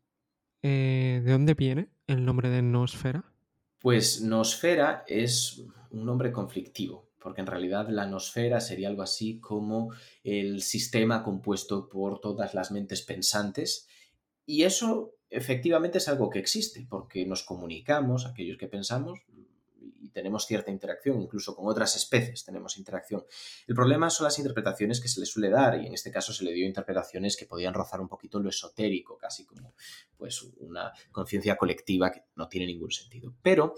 Eh, 0.63 1.21
¿De 1.25 1.33
dónde 1.33 1.55
viene 1.55 1.89
el 2.07 2.25
nombre 2.25 2.49
de 2.49 2.63
Nosfera? 2.63 3.25
Pues 3.79 4.23
Nosfera 4.23 5.05
es 5.07 5.63
un 5.91 6.07
nombre 6.07 6.33
conflictivo, 6.33 7.11
porque 7.21 7.41
en 7.41 7.47
realidad 7.47 7.89
la 7.89 8.07
nosfera 8.07 8.61
sería 8.61 8.89
algo 8.89 9.03
así 9.03 9.39
como 9.41 9.93
el 10.25 10.63
sistema 10.63 11.23
compuesto 11.23 11.89
por 11.89 12.21
todas 12.21 12.55
las 12.55 12.71
mentes 12.71 13.03
pensantes. 13.03 13.87
Y 14.45 14.63
eso 14.63 15.15
efectivamente 15.29 15.99
es 15.99 16.09
algo 16.09 16.31
que 16.31 16.39
existe, 16.39 16.87
porque 16.89 17.27
nos 17.27 17.43
comunicamos, 17.43 18.27
aquellos 18.27 18.59
que 18.59 18.69
pensamos, 18.69 19.21
tenemos 20.13 20.47
cierta 20.47 20.71
interacción, 20.71 21.21
incluso 21.21 21.55
con 21.55 21.69
otras 21.69 21.97
especies 21.97 22.45
tenemos 22.45 22.79
interacción. 22.79 23.25
El 23.67 23.75
problema 23.75 24.11
son 24.11 24.25
las 24.25 24.39
interpretaciones 24.39 25.01
que 25.01 25.09
se 25.09 25.21
le 25.21 25.27
suele 25.27 25.51
dar, 25.51 25.81
y 25.81 25.87
en 25.87 25.95
este 25.95 26.11
caso 26.11 26.33
se 26.33 26.45
le 26.45 26.53
dio 26.53 26.67
interpretaciones 26.67 27.37
que 27.37 27.47
podían 27.47 27.75
rozar 27.75 28.01
un 28.01 28.09
poquito 28.09 28.39
lo 28.39 28.49
esotérico, 28.49 29.17
casi 29.17 29.45
como 29.45 29.75
pues 30.17 30.43
una 30.59 30.93
conciencia 31.13 31.57
colectiva 31.57 32.11
que 32.11 32.25
no 32.35 32.49
tiene 32.49 32.67
ningún 32.67 32.91
sentido. 32.91 33.35
Pero 33.43 33.75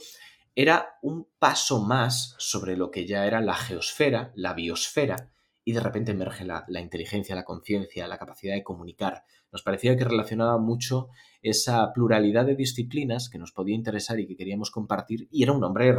era 0.55 0.99
un 1.03 1.29
paso 1.39 1.81
más 1.81 2.35
sobre 2.39 2.77
lo 2.77 2.91
que 2.91 3.07
ya 3.07 3.27
era 3.27 3.41
la 3.41 3.55
geosfera, 3.55 4.33
la 4.35 4.55
biosfera, 4.55 5.31
y 5.65 5.73
de 5.73 5.81
repente 5.81 6.13
emerge 6.13 6.45
la, 6.45 6.65
la 6.69 6.81
inteligencia, 6.81 7.35
la 7.35 7.45
conciencia, 7.45 8.09
la 8.09 8.19
capacidad 8.19 8.55
de 8.55 8.65
comunicar. 8.65 9.25
Nos 9.53 9.63
parecía 9.63 9.97
que 9.97 10.05
relacionaba 10.05 10.57
mucho 10.57 11.11
esa 11.43 11.93
pluralidad 11.93 12.47
de 12.47 12.57
disciplinas 12.57 13.29
que 13.29 13.39
nos 13.39 13.53
podía 13.53 13.75
interesar 13.75 14.19
y 14.21 14.27
que 14.27 14.37
queríamos 14.37 14.71
compartir, 14.71 15.29
y 15.31 15.43
era 15.43 15.53
un 15.53 15.61
nombre 15.61 15.95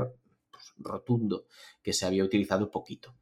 rotundo 0.78 1.46
que 1.82 1.94
se 1.94 2.06
había 2.06 2.24
utilizado 2.24 2.72
poquito. 2.72 3.16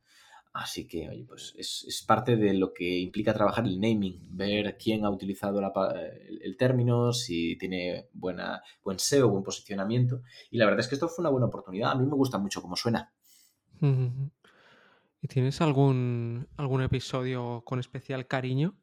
Así 0.53 0.87
que, 0.87 1.07
oye, 1.07 1.23
pues 1.23 1.53
es, 1.55 2.03
parte 2.07 2.35
de 2.35 2.55
lo 2.55 2.73
que 2.73 2.97
implica 2.97 3.33
trabajar 3.33 3.65
el 3.65 3.79
naming, 3.79 4.35
ver 4.35 4.75
quién 4.75 5.05
ha 5.05 5.09
utilizado 5.11 5.61
el, 6.41 6.57
término, 6.57 7.13
si 7.13 7.55
tiene 7.59 8.07
buena, 8.13 8.63
buen 8.83 8.97
SEO, 8.97 9.29
buen 9.29 9.43
posicionamiento. 9.43 10.23
Y 10.49 10.57
la 10.57 10.65
verdad 10.65 10.79
es 10.79 10.87
que 10.87 10.95
esto 10.95 11.09
fue 11.09 11.21
una 11.21 11.29
buena 11.29 11.45
oportunidad. 11.45 11.91
A 11.91 11.95
mí 11.95 12.07
me 12.07 12.15
gusta 12.15 12.39
mucho 12.39 12.63
cómo 12.63 12.75
suena. 12.75 13.13
¿Y 15.21 15.27
tienes 15.27 15.61
algún, 15.61 16.47
algún 16.57 16.81
episodio 16.81 17.61
con 17.63 17.79
especial 17.79 18.25
cariño? 18.25 18.75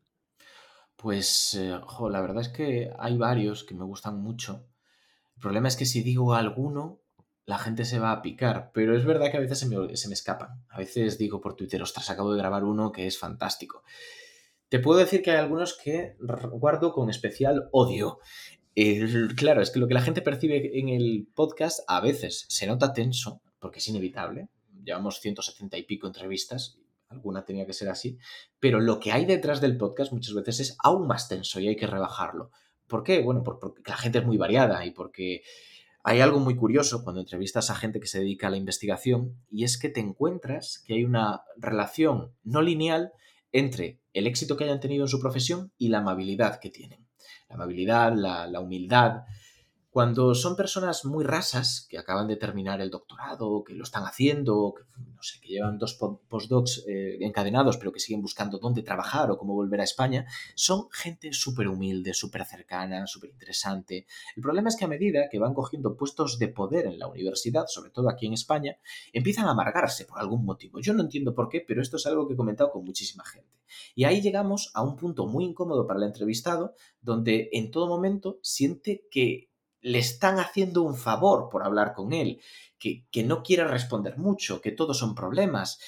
Pues, 0.96 1.54
eh, 1.54 1.78
la 2.10 2.20
verdad 2.20 2.42
es 2.42 2.48
que 2.48 2.90
hay 2.98 3.16
varios 3.16 3.64
que 3.64 3.74
me 3.74 3.84
gustan 3.84 4.20
mucho. 4.20 4.66
El 5.36 5.40
problema 5.40 5.68
es 5.68 5.76
que 5.76 5.86
si 5.86 6.02
digo 6.02 6.34
alguno, 6.34 7.00
la 7.46 7.58
gente 7.58 7.84
se 7.84 7.98
va 7.98 8.12
a 8.12 8.22
picar, 8.22 8.70
pero 8.72 8.96
es 8.96 9.04
verdad 9.04 9.30
que 9.30 9.36
a 9.36 9.40
veces 9.40 9.58
se 9.58 9.68
me, 9.68 9.96
se 9.96 10.08
me 10.08 10.14
escapan. 10.14 10.64
A 10.70 10.78
veces 10.78 11.18
digo 11.18 11.40
por 11.40 11.56
Twitter, 11.56 11.82
ostras, 11.82 12.08
acabo 12.10 12.32
de 12.32 12.38
grabar 12.38 12.64
uno 12.64 12.92
que 12.92 13.06
es 13.06 13.18
fantástico. 13.18 13.82
Te 14.68 14.80
puedo 14.80 14.98
decir 14.98 15.22
que 15.22 15.30
hay 15.30 15.36
algunos 15.36 15.76
que 15.76 16.16
guardo 16.52 16.92
con 16.92 17.10
especial 17.10 17.68
odio. 17.70 18.18
claro, 19.36 19.62
es 19.62 19.70
que 19.70 19.78
lo 19.78 19.86
que 19.86 19.94
la 19.94 20.02
gente 20.02 20.22
percibe 20.22 20.78
en 20.78 20.88
el 20.88 21.28
podcast 21.34 21.80
a 21.86 22.00
veces 22.00 22.46
se 22.48 22.66
nota 22.66 22.92
tenso, 22.92 23.40
porque 23.60 23.78
es 23.78 23.88
inevitable. 23.88 24.48
Llevamos 24.82 25.20
170 25.20 25.78
y 25.78 25.82
pico 25.84 26.06
entrevistas, 26.06 26.78
alguna 27.14 27.44
tenía 27.44 27.66
que 27.66 27.72
ser 27.72 27.88
así, 27.88 28.18
pero 28.60 28.80
lo 28.80 29.00
que 29.00 29.12
hay 29.12 29.24
detrás 29.24 29.60
del 29.60 29.76
podcast 29.76 30.12
muchas 30.12 30.34
veces 30.34 30.60
es 30.60 30.76
aún 30.82 31.06
más 31.06 31.28
tenso 31.28 31.60
y 31.60 31.68
hay 31.68 31.76
que 31.76 31.86
rebajarlo. 31.86 32.50
¿Por 32.86 33.02
qué? 33.02 33.22
Bueno, 33.22 33.42
porque 33.42 33.82
la 33.86 33.96
gente 33.96 34.18
es 34.18 34.26
muy 34.26 34.36
variada 34.36 34.84
y 34.84 34.90
porque 34.90 35.42
hay 36.02 36.20
algo 36.20 36.38
muy 36.38 36.54
curioso 36.54 37.02
cuando 37.02 37.22
entrevistas 37.22 37.70
a 37.70 37.74
gente 37.74 37.98
que 37.98 38.06
se 38.06 38.18
dedica 38.18 38.48
a 38.48 38.50
la 38.50 38.58
investigación 38.58 39.38
y 39.50 39.64
es 39.64 39.78
que 39.78 39.88
te 39.88 40.00
encuentras 40.00 40.82
que 40.86 40.94
hay 40.94 41.04
una 41.04 41.42
relación 41.56 42.34
no 42.42 42.60
lineal 42.60 43.12
entre 43.52 44.00
el 44.12 44.26
éxito 44.26 44.56
que 44.56 44.64
hayan 44.64 44.80
tenido 44.80 45.04
en 45.04 45.08
su 45.08 45.18
profesión 45.18 45.72
y 45.78 45.88
la 45.88 45.98
amabilidad 45.98 46.60
que 46.60 46.70
tienen. 46.70 47.06
La 47.48 47.54
amabilidad, 47.54 48.12
la, 48.14 48.46
la 48.46 48.60
humildad, 48.60 49.22
cuando 49.94 50.34
son 50.34 50.56
personas 50.56 51.04
muy 51.04 51.22
rasas, 51.22 51.86
que 51.88 51.98
acaban 51.98 52.26
de 52.26 52.34
terminar 52.34 52.80
el 52.80 52.90
doctorado, 52.90 53.62
que 53.62 53.74
lo 53.74 53.84
están 53.84 54.02
haciendo, 54.02 54.74
que, 55.40 55.48
llevan 55.48 55.78
dos 55.78 55.94
postdocs 56.28 56.84
eh, 56.88 57.18
encadenados, 57.20 57.76
pero 57.76 57.92
que 57.92 58.00
siguen 58.00 58.20
buscando 58.20 58.58
dónde 58.58 58.82
trabajar 58.82 59.30
o 59.30 59.38
cómo 59.38 59.54
volver 59.54 59.80
a 59.80 59.84
España, 59.84 60.26
son 60.56 60.88
gente 60.90 61.32
súper 61.32 61.68
humilde, 61.68 62.12
súper 62.12 62.44
cercana, 62.44 63.06
súper 63.06 63.30
interesante. 63.30 64.08
El 64.34 64.42
problema 64.42 64.68
es 64.68 64.74
que 64.74 64.84
a 64.84 64.88
medida 64.88 65.28
que 65.30 65.38
van 65.38 65.54
cogiendo 65.54 65.96
puestos 65.96 66.40
de 66.40 66.48
poder 66.48 66.86
en 66.86 66.98
la 66.98 67.06
universidad, 67.06 67.66
sobre 67.68 67.90
todo 67.90 68.10
aquí 68.10 68.26
en 68.26 68.32
España, 68.32 68.76
empiezan 69.12 69.46
a 69.46 69.52
amargarse 69.52 70.06
por 70.06 70.18
algún 70.18 70.44
motivo. 70.44 70.80
Yo 70.80 70.92
no 70.92 71.02
entiendo 71.02 71.36
por 71.36 71.48
qué, 71.48 71.64
pero 71.64 71.80
esto 71.80 71.98
es 71.98 72.06
algo 72.06 72.26
que 72.26 72.34
he 72.34 72.36
comentado 72.36 72.72
con 72.72 72.84
muchísima 72.84 73.24
gente. 73.24 73.48
Y 73.94 74.02
ahí 74.02 74.20
llegamos 74.20 74.72
a 74.74 74.82
un 74.82 74.96
punto 74.96 75.28
muy 75.28 75.44
incómodo 75.44 75.86
para 75.86 76.00
el 76.00 76.06
entrevistado, 76.06 76.74
donde 77.00 77.48
en 77.52 77.70
todo 77.70 77.86
momento 77.86 78.40
siente 78.42 79.06
que 79.08 79.53
le 79.84 79.98
están 79.98 80.38
haciendo 80.38 80.82
un 80.82 80.96
favor 80.96 81.50
por 81.50 81.62
hablar 81.62 81.92
con 81.92 82.14
él, 82.14 82.40
que, 82.78 83.04
no 83.24 83.42
quiere 83.42 83.64
responder 83.64 84.16
mucho, 84.16 84.62
que 84.62 84.72
todos 84.72 84.98
son 84.98 85.14
problemas. 85.14 85.78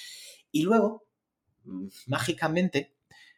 Y 0.51 0.61
luego, 0.61 1.07
mm, 1.63 1.87
mágicamente, 2.05 2.95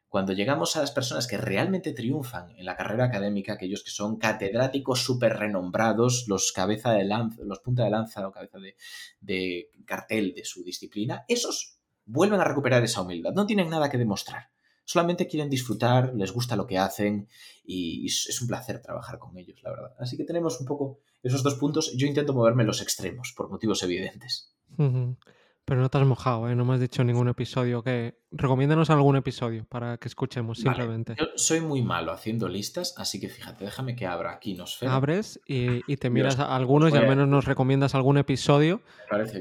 cuando 0.10 0.34
llegamos 0.34 0.76
a 0.76 0.82
las 0.82 0.92
personas 0.92 1.28
que 1.28 1.38
realmente 1.38 1.94
triunfan 1.94 2.52
en 2.58 2.66
la 2.66 2.76
carrera 2.76 3.06
académica, 3.06 3.54
aquellos 3.54 3.84
que 3.84 3.92
son 3.92 4.18
catedráticos 4.18 5.02
súper 5.02 5.38
renombrados, 5.38 6.26
los 6.28 6.52
cabeza 6.52 6.92
de 6.92 7.06
lanza, 7.06 7.42
los 7.44 7.60
punta 7.60 7.86
de 7.86 7.92
lanza 7.92 8.28
o 8.28 8.32
cabeza 8.32 8.60
de, 8.60 8.76
de 9.22 9.70
cartel 9.86 10.34
de 10.36 10.44
su 10.44 10.64
disciplina, 10.64 11.24
esos 11.30 11.80
vuelven 12.06 12.42
a 12.42 12.46
recuperar 12.46 12.84
esa 12.84 13.02
humildad, 13.02 13.32
no 13.34 13.46
tienen 13.46 13.70
nada 13.70 13.90
que 13.90 13.98
demostrar 13.98 14.50
solamente 14.90 15.28
quieren 15.28 15.52
disfrutar, 15.52 16.16
les 16.16 16.32
gusta 16.32 16.56
lo 16.56 16.66
que 16.66 16.80
hacen 16.80 17.28
y 17.64 18.08
es 18.08 18.42
un 18.42 18.48
placer 18.48 18.82
trabajar 18.82 19.20
con 19.20 19.38
ellos, 19.38 19.62
la 19.62 19.70
verdad. 19.70 19.94
Así 20.00 20.18
que 20.18 20.24
tenemos 20.24 20.60
un 20.60 20.66
poco 20.66 21.02
esos 21.22 21.44
dos 21.44 21.54
puntos. 21.56 21.94
Yo 21.96 22.08
intento 22.08 22.34
moverme 22.34 22.64
los 22.64 22.82
extremos 22.82 23.32
por 23.38 23.52
motivos 23.52 23.84
evidentes. 23.84 24.52
Pero 24.76 25.82
no 25.82 25.90
te 25.90 25.98
has 26.00 26.08
mojado, 26.08 26.50
¿eh? 26.50 26.56
no 26.56 26.66
me 26.66 26.74
has 26.74 26.80
dicho 26.80 27.04
ningún 27.04 27.28
episodio 27.28 27.84
que... 27.84 28.18
Recomiéndanos 28.32 28.90
algún 28.90 29.16
episodio 29.16 29.64
para 29.70 29.98
que 30.00 30.08
escuchemos 30.08 30.58
simplemente. 30.58 31.16
Yo 31.20 31.28
soy 31.36 31.62
muy 31.62 31.84
malo 31.84 32.12
haciendo 32.12 32.48
listas, 32.50 32.96
así 32.98 33.20
que 33.20 33.30
fíjate, 33.30 33.66
déjame 33.66 33.96
que 33.96 34.08
abra 34.08 34.32
aquí 34.32 34.56
nos 34.56 34.82
Abres 34.82 35.40
y, 35.46 35.98
te 35.98 36.10
miras 36.10 36.40
a 36.40 36.56
algunos 36.56 36.92
y 36.96 36.98
al 36.98 37.08
menos 37.08 37.28
nos 37.28 37.46
recomiendas 37.46 37.94
algún 37.94 38.18
episodio 38.18 38.82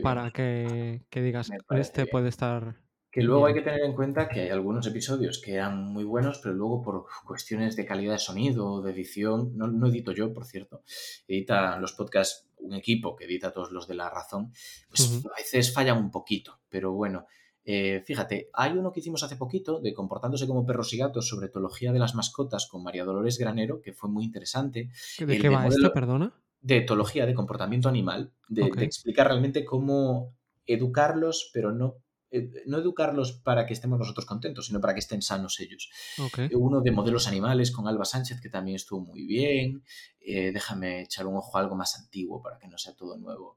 para 0.03 0.31
que, 0.31 1.07
que 1.09 1.23
digas, 1.23 1.51
este 1.71 2.05
puede 2.05 2.29
estar 2.29 2.77
que 3.11 3.23
luego 3.23 3.47
hay 3.47 3.55
que 3.55 3.63
tener 3.63 3.83
en 3.83 3.95
cuenta 3.95 4.29
que 4.29 4.43
hay 4.43 4.49
algunos 4.51 4.87
episodios 4.87 5.41
que 5.41 5.55
eran 5.55 5.83
muy 5.83 6.05
buenos, 6.05 6.41
pero 6.43 6.55
luego 6.55 6.83
por 6.83 7.07
cuestiones 7.25 7.75
de 7.75 7.87
calidad 7.87 8.13
de 8.13 8.19
sonido 8.19 8.67
o 8.67 8.83
de 8.83 8.93
edición, 8.93 9.53
no, 9.57 9.89
edito 9.89 10.13
yo, 10.13 10.33
por 10.33 10.45
cierto, 10.45 10.83
edita 11.27 11.79
los 11.79 11.93
podcasts 11.93 12.47
un 12.59 12.75
equipo 12.75 13.17
que 13.17 13.25
edita 13.25 13.53
todos 13.53 13.71
los 13.71 13.87
de 13.87 13.95
La 13.95 14.11
Razón, 14.11 14.53
pues 14.89 15.25
a 15.25 15.37
veces 15.39 15.73
fallan 15.73 15.99
un 15.99 16.11
poquito, 16.11 16.61
pero 16.69 16.93
bueno. 16.93 17.27
Eh, 17.71 18.03
fíjate, 18.07 18.49
hay 18.55 18.73
uno 18.73 18.93
que 18.93 19.01
hicimos 19.01 19.23
hace 19.23 19.37
poquito 19.37 19.79
de 19.79 19.93
Comportándose 19.93 20.47
como 20.47 20.65
perros 20.65 20.93
y 20.95 20.97
gatos 20.97 21.29
sobre 21.29 21.49
etología 21.49 21.93
de 21.93 21.99
las 21.99 22.15
mascotas 22.15 22.67
con 22.67 22.83
María 22.83 23.05
Dolores 23.05 23.37
Granero, 23.39 23.83
que 23.83 23.93
fue 23.93 24.09
muy 24.09 24.25
interesante. 24.25 24.89
¿De 25.19 25.39
qué 25.39 25.51
va 25.51 25.67
esto, 25.67 25.93
perdona? 25.93 26.35
De 26.63 26.79
etología, 26.79 27.27
de 27.27 27.35
comportamiento 27.35 27.91
animal, 27.91 28.33
de, 28.49 28.71
de 28.75 28.85
explicar 28.85 29.27
realmente 29.27 29.67
cómo 29.67 30.35
educarlos, 30.67 31.51
pero 31.53 31.71
no 31.71 31.97
eh, 32.31 32.51
no 32.67 32.79
educarlos 32.79 33.33
para 33.33 33.65
que 33.65 33.73
estemos 33.73 33.99
nosotros 33.99 34.27
contentos, 34.27 34.67
sino 34.67 34.81
para 34.81 34.93
que 34.93 35.01
estén 35.01 35.23
sanos 35.23 35.61
ellos. 35.61 35.91
Eh, 36.37 36.55
uno 36.55 36.81
de 36.81 36.91
modelos 36.91 37.27
animales 37.27 37.71
con 37.71 37.89
Alba 37.89 38.05
Sánchez, 38.05 38.41
que 38.41 38.51
también 38.51 38.77
estuvo 38.77 39.01
muy 39.01 39.27
bien. 39.27 39.83
Eh, 40.21 40.53
déjame 40.53 41.03
echar 41.03 41.27
un 41.27 41.37
ojo 41.37 41.57
a 41.57 41.61
algo 41.61 41.75
más 41.75 41.99
antiguo 41.99 42.43
para 42.43 42.59
que 42.59 42.69
no 42.69 42.77
sea 42.77 42.95
todo 42.95 43.17
nuevo. 43.17 43.57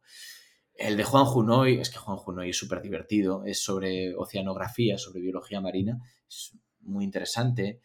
El 0.74 0.96
de 0.96 1.04
Juan 1.04 1.26
Junoy, 1.26 1.80
es 1.80 1.90
que 1.90 1.98
Juan 1.98 2.18
Junoy 2.18 2.50
es 2.50 2.58
súper 2.58 2.82
divertido, 2.82 3.44
es 3.46 3.62
sobre 3.62 4.16
oceanografía, 4.16 4.98
sobre 4.98 5.22
biología 5.22 5.60
marina, 5.60 6.00
es 6.28 6.54
muy 6.80 7.04
interesante. 7.04 7.82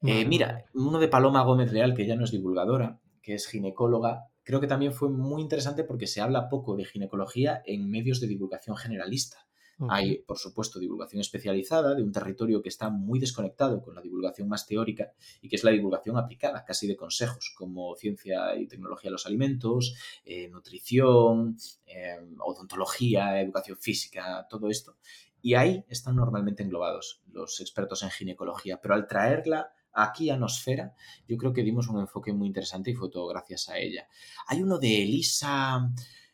mira, 0.00 0.64
uno 0.72 0.98
de 0.98 1.08
Paloma 1.08 1.44
Gómez 1.44 1.72
Leal, 1.72 1.94
que 1.94 2.06
ya 2.06 2.16
no 2.16 2.24
es 2.24 2.30
divulgadora, 2.30 2.98
que 3.22 3.34
es 3.34 3.46
ginecóloga, 3.46 4.30
creo 4.42 4.60
que 4.60 4.66
también 4.66 4.92
fue 4.92 5.10
muy 5.10 5.42
interesante 5.42 5.84
porque 5.84 6.06
se 6.06 6.22
habla 6.22 6.48
poco 6.48 6.74
de 6.74 6.86
ginecología 6.86 7.62
en 7.66 7.88
medios 7.88 8.18
de 8.18 8.26
divulgación 8.26 8.76
generalista. 8.76 9.46
Hay, 9.88 10.18
por 10.18 10.38
supuesto, 10.38 10.78
divulgación 10.78 11.20
especializada 11.20 11.94
de 11.94 12.02
un 12.02 12.12
territorio 12.12 12.60
que 12.60 12.68
está 12.68 12.90
muy 12.90 13.18
desconectado 13.18 13.82
con 13.82 13.94
la 13.94 14.02
divulgación 14.02 14.48
más 14.48 14.66
teórica 14.66 15.12
y 15.40 15.48
que 15.48 15.56
es 15.56 15.64
la 15.64 15.70
divulgación 15.70 16.18
aplicada, 16.18 16.64
casi 16.64 16.86
de 16.86 16.96
consejos, 16.96 17.54
como 17.56 17.94
ciencia 17.96 18.56
y 18.56 18.66
tecnología 18.66 19.08
de 19.08 19.12
los 19.12 19.26
alimentos, 19.26 19.94
eh, 20.24 20.48
nutrición, 20.48 21.56
em, 21.86 22.36
odontología, 22.40 23.40
educación 23.40 23.78
física, 23.78 24.46
todo 24.50 24.68
esto. 24.68 24.96
Y 25.42 25.54
ahí 25.54 25.84
están 25.88 26.16
normalmente 26.16 26.62
englobados 26.62 27.22
los 27.32 27.60
expertos 27.60 28.02
en 28.02 28.10
ginecología, 28.10 28.80
pero 28.80 28.94
al 28.94 29.06
traerla 29.06 29.72
aquí 29.92 30.30
a 30.30 30.36
Nosfera, 30.36 30.94
yo 31.26 31.36
creo 31.36 31.52
que 31.52 31.62
dimos 31.62 31.88
un 31.88 32.00
enfoque 32.00 32.32
muy 32.32 32.48
interesante 32.48 32.90
y 32.90 32.94
fue 32.94 33.10
todo 33.10 33.26
gracias 33.26 33.68
a 33.68 33.78
ella. 33.78 34.06
Hay 34.46 34.62
uno 34.62 34.78
de 34.78 35.02
Elisa, 35.02 35.90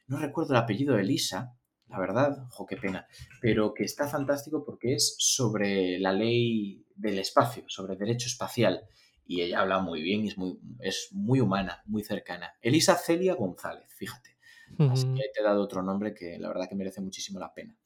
no 0.08 0.18
recuerdo 0.18 0.52
el 0.52 0.58
apellido 0.58 0.94
de 0.94 1.02
Elisa, 1.02 1.55
la 1.88 1.98
verdad, 1.98 2.46
ojo, 2.50 2.66
qué 2.66 2.76
pena, 2.76 3.06
pero 3.40 3.72
que 3.72 3.84
está 3.84 4.08
fantástico 4.08 4.64
porque 4.64 4.94
es 4.94 5.14
sobre 5.18 5.98
la 5.98 6.12
ley 6.12 6.84
del 6.94 7.18
espacio, 7.18 7.64
sobre 7.68 7.96
derecho 7.96 8.26
espacial. 8.26 8.88
Y 9.28 9.42
ella 9.42 9.60
habla 9.60 9.80
muy 9.80 10.02
bien 10.02 10.24
y 10.24 10.28
es 10.28 10.38
muy, 10.38 10.58
es 10.80 11.08
muy 11.10 11.40
humana, 11.40 11.82
muy 11.86 12.02
cercana. 12.04 12.54
Elisa 12.60 12.94
Celia 12.94 13.34
González, 13.34 13.92
fíjate. 13.94 14.36
Así 14.78 15.06
que 15.14 15.22
te 15.32 15.40
he 15.40 15.44
dado 15.44 15.62
otro 15.62 15.82
nombre 15.82 16.12
que 16.14 16.38
la 16.38 16.48
verdad 16.48 16.68
que 16.68 16.74
merece 16.74 17.00
muchísimo 17.00 17.38
la 17.38 17.52
pena. 17.52 17.76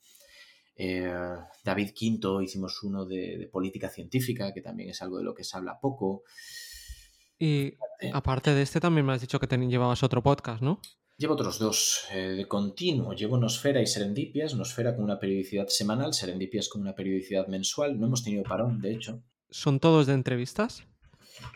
Eh, 0.77 1.13
David 1.63 1.91
Quinto 1.91 2.41
hicimos 2.41 2.83
uno 2.83 3.05
de, 3.05 3.49
política 3.53 3.89
científica, 3.89 4.53
que 4.53 4.63
también 4.63 4.91
es 4.91 5.03
algo 5.03 5.19
de 5.19 5.25
lo 5.25 5.35
que 5.35 5.45
se 5.45 5.57
habla 5.57 5.79
poco. 5.79 6.25
Y 7.39 7.75
aparte 8.13 8.55
de 8.55 8.63
este, 8.63 8.81
también 8.81 9.07
me 9.07 9.13
has 9.13 9.21
dicho 9.21 9.39
que 9.39 9.47
te 9.47 9.59
llevabas 9.59 10.03
otro 10.03 10.23
podcast, 10.23 10.63
¿no? 10.63 10.81
Llevo 11.21 11.35
otros 11.35 11.59
dos 11.59 12.07
eh, 12.13 12.31
de 12.31 12.49
continuo. 12.49 13.13
Llevo 13.13 13.37
Nosfera 13.37 13.83
y 13.83 13.87
Serendipias. 13.87 14.55
Nosfera 14.55 14.97
con 14.97 15.05
una 15.05 15.19
periodicidad 15.19 15.69
semanal, 15.69 16.15
Serendipias 16.15 16.71
con 16.71 16.81
una 16.81 16.95
periodicidad 16.95 17.47
mensual. 17.47 18.01
No 18.01 18.07
hemos 18.07 18.25
tenido 18.25 18.43
parón, 18.43 18.81
de 18.81 18.95
hecho. 18.95 19.23
¿Son 19.51 19.81
todos 19.81 20.07
de 20.07 20.15
entrevistas? 20.15 20.83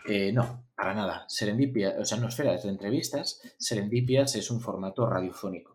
Eh, 0.07 0.31
no, 0.31 0.67
para 0.75 0.93
nada. 0.93 1.25
Serendipias, 1.27 1.95
o 1.99 2.05
sea, 2.05 2.19
Nosfera 2.19 2.53
es 2.53 2.61
de 2.61 2.69
entrevistas. 2.69 3.41
Serendipias 3.57 4.35
es 4.35 4.51
un 4.51 4.61
formato 4.61 5.09
radiofónico 5.09 5.74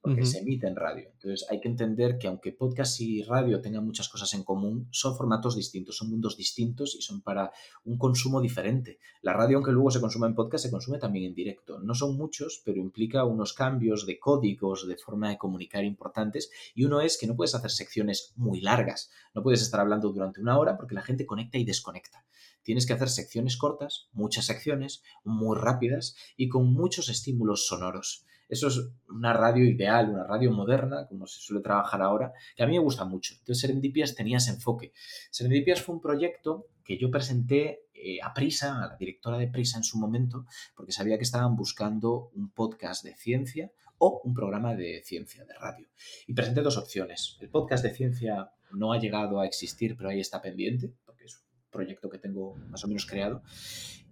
porque 0.00 0.24
se 0.24 0.38
emite 0.38 0.66
en 0.66 0.76
radio. 0.76 1.10
Entonces 1.12 1.46
hay 1.50 1.60
que 1.60 1.68
entender 1.68 2.16
que 2.18 2.26
aunque 2.26 2.52
podcast 2.52 3.00
y 3.00 3.22
radio 3.22 3.60
tengan 3.60 3.84
muchas 3.84 4.08
cosas 4.08 4.32
en 4.34 4.44
común, 4.44 4.88
son 4.90 5.16
formatos 5.16 5.56
distintos, 5.56 5.96
son 5.96 6.10
mundos 6.10 6.36
distintos 6.36 6.96
y 6.96 7.02
son 7.02 7.20
para 7.20 7.52
un 7.84 7.98
consumo 7.98 8.40
diferente. 8.40 8.98
La 9.20 9.34
radio, 9.34 9.58
aunque 9.58 9.72
luego 9.72 9.90
se 9.90 10.00
consuma 10.00 10.26
en 10.26 10.34
podcast, 10.34 10.64
se 10.64 10.70
consume 10.70 10.98
también 10.98 11.26
en 11.26 11.34
directo. 11.34 11.80
No 11.80 11.94
son 11.94 12.16
muchos, 12.16 12.62
pero 12.64 12.80
implica 12.80 13.24
unos 13.24 13.52
cambios 13.52 14.06
de 14.06 14.18
códigos, 14.18 14.88
de 14.88 14.96
forma 14.96 15.28
de 15.28 15.38
comunicar 15.38 15.84
importantes. 15.84 16.50
Y 16.74 16.84
uno 16.84 17.00
es 17.02 17.18
que 17.18 17.26
no 17.26 17.36
puedes 17.36 17.54
hacer 17.54 17.70
secciones 17.70 18.32
muy 18.36 18.60
largas. 18.60 19.10
No 19.34 19.42
puedes 19.42 19.60
estar 19.60 19.80
hablando 19.80 20.12
durante 20.12 20.40
una 20.40 20.58
hora 20.58 20.78
porque 20.78 20.94
la 20.94 21.02
gente 21.02 21.26
conecta 21.26 21.58
y 21.58 21.64
desconecta. 21.64 22.24
Tienes 22.62 22.86
que 22.86 22.92
hacer 22.92 23.08
secciones 23.08 23.56
cortas, 23.56 24.08
muchas 24.12 24.46
secciones, 24.46 25.02
muy 25.24 25.58
rápidas 25.58 26.14
y 26.36 26.48
con 26.48 26.72
muchos 26.72 27.08
estímulos 27.08 27.66
sonoros. 27.66 28.26
Eso 28.50 28.66
es 28.66 28.80
una 29.08 29.32
radio 29.32 29.64
ideal, 29.64 30.10
una 30.10 30.24
radio 30.24 30.50
moderna, 30.50 31.06
como 31.06 31.26
se 31.26 31.40
suele 31.40 31.62
trabajar 31.62 32.02
ahora, 32.02 32.32
que 32.56 32.64
a 32.64 32.66
mí 32.66 32.72
me 32.72 32.84
gusta 32.84 33.04
mucho. 33.04 33.34
Entonces 33.34 33.60
Serendipias 33.60 34.14
tenía 34.16 34.38
ese 34.38 34.50
enfoque. 34.50 34.92
Serendipias 35.30 35.80
fue 35.80 35.94
un 35.94 36.00
proyecto 36.00 36.66
que 36.84 36.98
yo 36.98 37.10
presenté 37.10 37.84
eh, 37.94 38.18
a 38.22 38.34
Prisa, 38.34 38.82
a 38.82 38.88
la 38.88 38.96
directora 38.96 39.38
de 39.38 39.46
Prisa 39.46 39.78
en 39.78 39.84
su 39.84 39.98
momento, 39.98 40.46
porque 40.74 40.90
sabía 40.90 41.16
que 41.16 41.22
estaban 41.22 41.54
buscando 41.54 42.30
un 42.34 42.50
podcast 42.50 43.04
de 43.04 43.14
ciencia 43.14 43.70
o 43.98 44.20
un 44.24 44.34
programa 44.34 44.74
de 44.74 45.02
ciencia 45.04 45.44
de 45.44 45.54
radio. 45.54 45.86
Y 46.26 46.34
presenté 46.34 46.62
dos 46.62 46.76
opciones. 46.76 47.36
El 47.40 47.50
podcast 47.50 47.84
de 47.84 47.94
ciencia 47.94 48.50
no 48.72 48.92
ha 48.92 48.98
llegado 48.98 49.38
a 49.38 49.46
existir, 49.46 49.96
pero 49.96 50.08
ahí 50.08 50.20
está 50.20 50.42
pendiente, 50.42 50.92
porque 51.04 51.24
es 51.26 51.36
un 51.36 51.70
proyecto 51.70 52.08
que 52.08 52.18
tengo 52.18 52.56
más 52.68 52.82
o 52.84 52.88
menos 52.88 53.06
creado. 53.06 53.42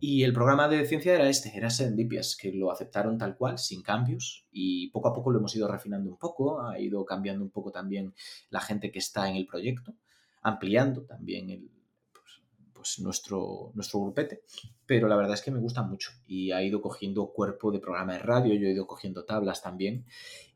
Y 0.01 0.23
el 0.23 0.33
programa 0.33 0.69
de 0.69 0.87
ciencia 0.87 1.15
era 1.15 1.29
este, 1.29 1.57
era 1.57 1.71
Serendipias, 1.71 2.37
que 2.37 2.53
lo 2.53 2.71
aceptaron 2.71 3.19
tal 3.19 3.37
cual, 3.37 3.59
sin 3.59 3.83
cambios, 3.83 4.47
y 4.53 4.91
poco 4.91 5.09
a 5.09 5.13
poco 5.13 5.33
lo 5.33 5.39
hemos 5.39 5.55
ido 5.57 5.67
refinando 5.67 6.09
un 6.09 6.19
poco, 6.19 6.65
ha 6.65 6.79
ido 6.79 7.05
cambiando 7.05 7.45
un 7.45 7.51
poco 7.51 7.73
también 7.73 8.15
la 8.51 8.61
gente 8.61 8.93
que 8.93 9.01
está 9.01 9.29
en 9.29 9.35
el 9.35 9.47
proyecto, 9.47 9.95
ampliando 10.43 11.03
también 11.03 11.51
el, 11.51 11.69
pues, 12.13 12.43
pues, 12.73 13.01
nuestro, 13.01 13.73
nuestro 13.75 14.01
grupete, 14.01 14.43
pero 14.87 15.09
la 15.09 15.17
verdad 15.17 15.35
es 15.35 15.43
que 15.43 15.51
me 15.51 15.59
gusta 15.59 15.83
mucho 15.83 16.13
y 16.29 16.53
ha 16.53 16.63
ido 16.63 16.81
cogiendo 16.81 17.33
cuerpo 17.33 17.73
de 17.73 17.81
programa 17.81 18.13
de 18.13 18.21
radio, 18.21 18.55
yo 18.55 18.69
he 18.69 18.73
ido 18.73 18.87
cogiendo 18.87 19.25
tablas 19.25 19.63
también 19.63 20.05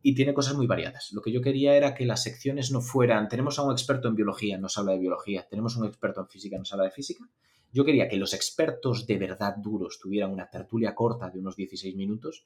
y 0.02 0.14
tiene 0.14 0.34
cosas 0.34 0.54
muy 0.54 0.68
variadas. 0.68 1.12
Lo 1.12 1.20
que 1.20 1.32
yo 1.32 1.40
quería 1.42 1.74
era 1.74 1.94
que 1.94 2.06
las 2.06 2.22
secciones 2.22 2.70
no 2.70 2.80
fueran, 2.80 3.28
tenemos 3.28 3.58
a 3.58 3.64
un 3.64 3.72
experto 3.72 4.06
en 4.06 4.14
biología, 4.14 4.56
nos 4.56 4.78
habla 4.78 4.92
de 4.92 5.00
biología, 5.00 5.48
tenemos 5.50 5.76
a 5.76 5.80
un 5.80 5.86
experto 5.86 6.20
en 6.20 6.28
física, 6.28 6.58
nos 6.58 6.72
habla 6.72 6.84
de 6.84 6.92
física. 6.92 7.28
Yo 7.72 7.84
quería 7.84 8.08
que 8.08 8.16
los 8.16 8.34
expertos 8.34 9.06
de 9.06 9.18
verdad 9.18 9.56
duros 9.56 9.98
tuvieran 10.00 10.30
una 10.30 10.48
tertulia 10.50 10.94
corta 10.94 11.30
de 11.30 11.40
unos 11.40 11.56
16 11.56 11.96
minutos, 11.96 12.44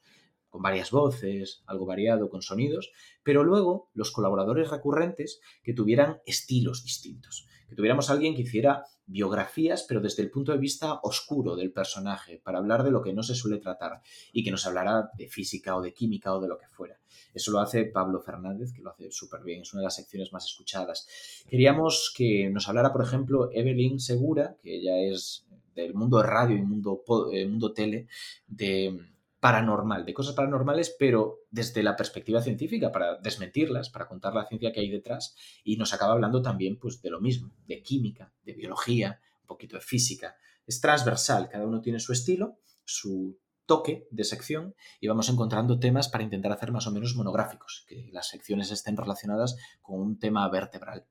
con 0.49 0.61
varias 0.61 0.91
voces, 0.91 1.61
algo 1.67 1.85
variado, 1.85 2.29
con 2.29 2.41
sonidos, 2.41 2.91
pero 3.21 3.43
luego 3.43 3.91
los 3.93 4.11
colaboradores 4.11 4.69
recurrentes 4.69 5.41
que 5.61 5.73
tuvieran 5.73 6.21
estilos 6.25 6.83
distintos 6.83 7.47
que 7.67 7.75
tuviéramos 7.75 8.09
alguien 8.09 8.35
que 8.35 8.43
hiciera 8.43 8.85
biografías, 9.07 9.85
pero 9.87 10.01
desde 10.01 10.21
el 10.21 10.29
punto 10.29 10.51
de 10.51 10.57
vista 10.57 10.99
oscuro 11.01 11.55
del 11.55 11.71
personaje, 11.71 12.39
para 12.43 12.59
hablar 12.59 12.83
de 12.83 12.91
lo 12.91 13.01
que 13.01 13.13
no 13.13 13.23
se 13.23 13.35
suele 13.35 13.57
tratar 13.57 14.01
y 14.33 14.43
que 14.43 14.51
nos 14.51 14.65
hablara 14.67 15.09
de 15.17 15.27
física 15.27 15.75
o 15.75 15.81
de 15.81 15.93
química 15.93 16.33
o 16.35 16.41
de 16.41 16.49
lo 16.49 16.57
que 16.57 16.67
fuera. 16.67 16.99
Eso 17.33 17.51
lo 17.51 17.59
hace 17.59 17.85
Pablo 17.85 18.19
Fernández, 18.19 18.73
que 18.73 18.81
lo 18.81 18.91
hace 18.91 19.09
súper 19.11 19.41
bien, 19.43 19.61
es 19.61 19.73
una 19.73 19.81
de 19.81 19.85
las 19.85 19.95
secciones 19.95 20.33
más 20.33 20.45
escuchadas. 20.45 21.07
Queríamos 21.49 22.13
que 22.15 22.49
nos 22.49 22.67
hablara, 22.67 22.91
por 22.91 23.03
ejemplo, 23.03 23.49
Evelyn 23.51 23.99
Segura, 23.99 24.57
que 24.61 24.75
ella 24.75 24.99
es 24.99 25.45
del 25.73 25.93
mundo 25.93 26.21
radio 26.21 26.57
y 26.57 26.61
mundo, 26.61 27.03
eh, 27.31 27.47
mundo 27.47 27.71
tele, 27.71 28.07
de 28.47 28.99
paranormal, 29.47 30.03
de 30.03 30.13
cosas 30.13 30.35
paranormales, 30.35 30.93
pero 30.99 31.45
desde 31.49 31.81
la 31.81 31.95
perspectiva 31.95 32.41
científica, 32.41 32.91
para 32.91 33.17
desmentirlas, 33.19 33.89
para 33.89 34.05
contar 34.05 34.33
la 34.33 34.45
ciencia 34.45 34.73
que 34.73 34.81
hay 34.81 34.89
detrás, 34.89 35.37
y 35.63 35.77
nos 35.77 35.93
acaba 35.93 36.11
hablando 36.11 36.41
también 36.41 36.77
pues, 36.77 37.01
de 37.01 37.09
lo 37.09 37.21
mismo, 37.21 37.53
de 37.65 37.81
química, 37.81 38.33
de 38.43 38.51
biología, 38.51 39.21
un 39.43 39.47
poquito 39.47 39.77
de 39.77 39.81
física. 39.81 40.35
Es 40.65 40.81
transversal, 40.81 41.47
cada 41.47 41.65
uno 41.65 41.79
tiene 41.79 42.01
su 42.01 42.11
estilo, 42.11 42.57
su 42.83 43.39
toque 43.65 44.09
de 44.11 44.25
sección, 44.25 44.75
y 44.99 45.07
vamos 45.07 45.29
encontrando 45.29 45.79
temas 45.79 46.09
para 46.09 46.25
intentar 46.25 46.51
hacer 46.51 46.73
más 46.73 46.85
o 46.85 46.91
menos 46.91 47.15
monográficos, 47.15 47.85
que 47.87 48.09
las 48.11 48.27
secciones 48.27 48.69
estén 48.71 48.97
relacionadas 48.97 49.55
con 49.81 50.01
un 50.01 50.19
tema 50.19 50.45
vertebral. 50.49 51.05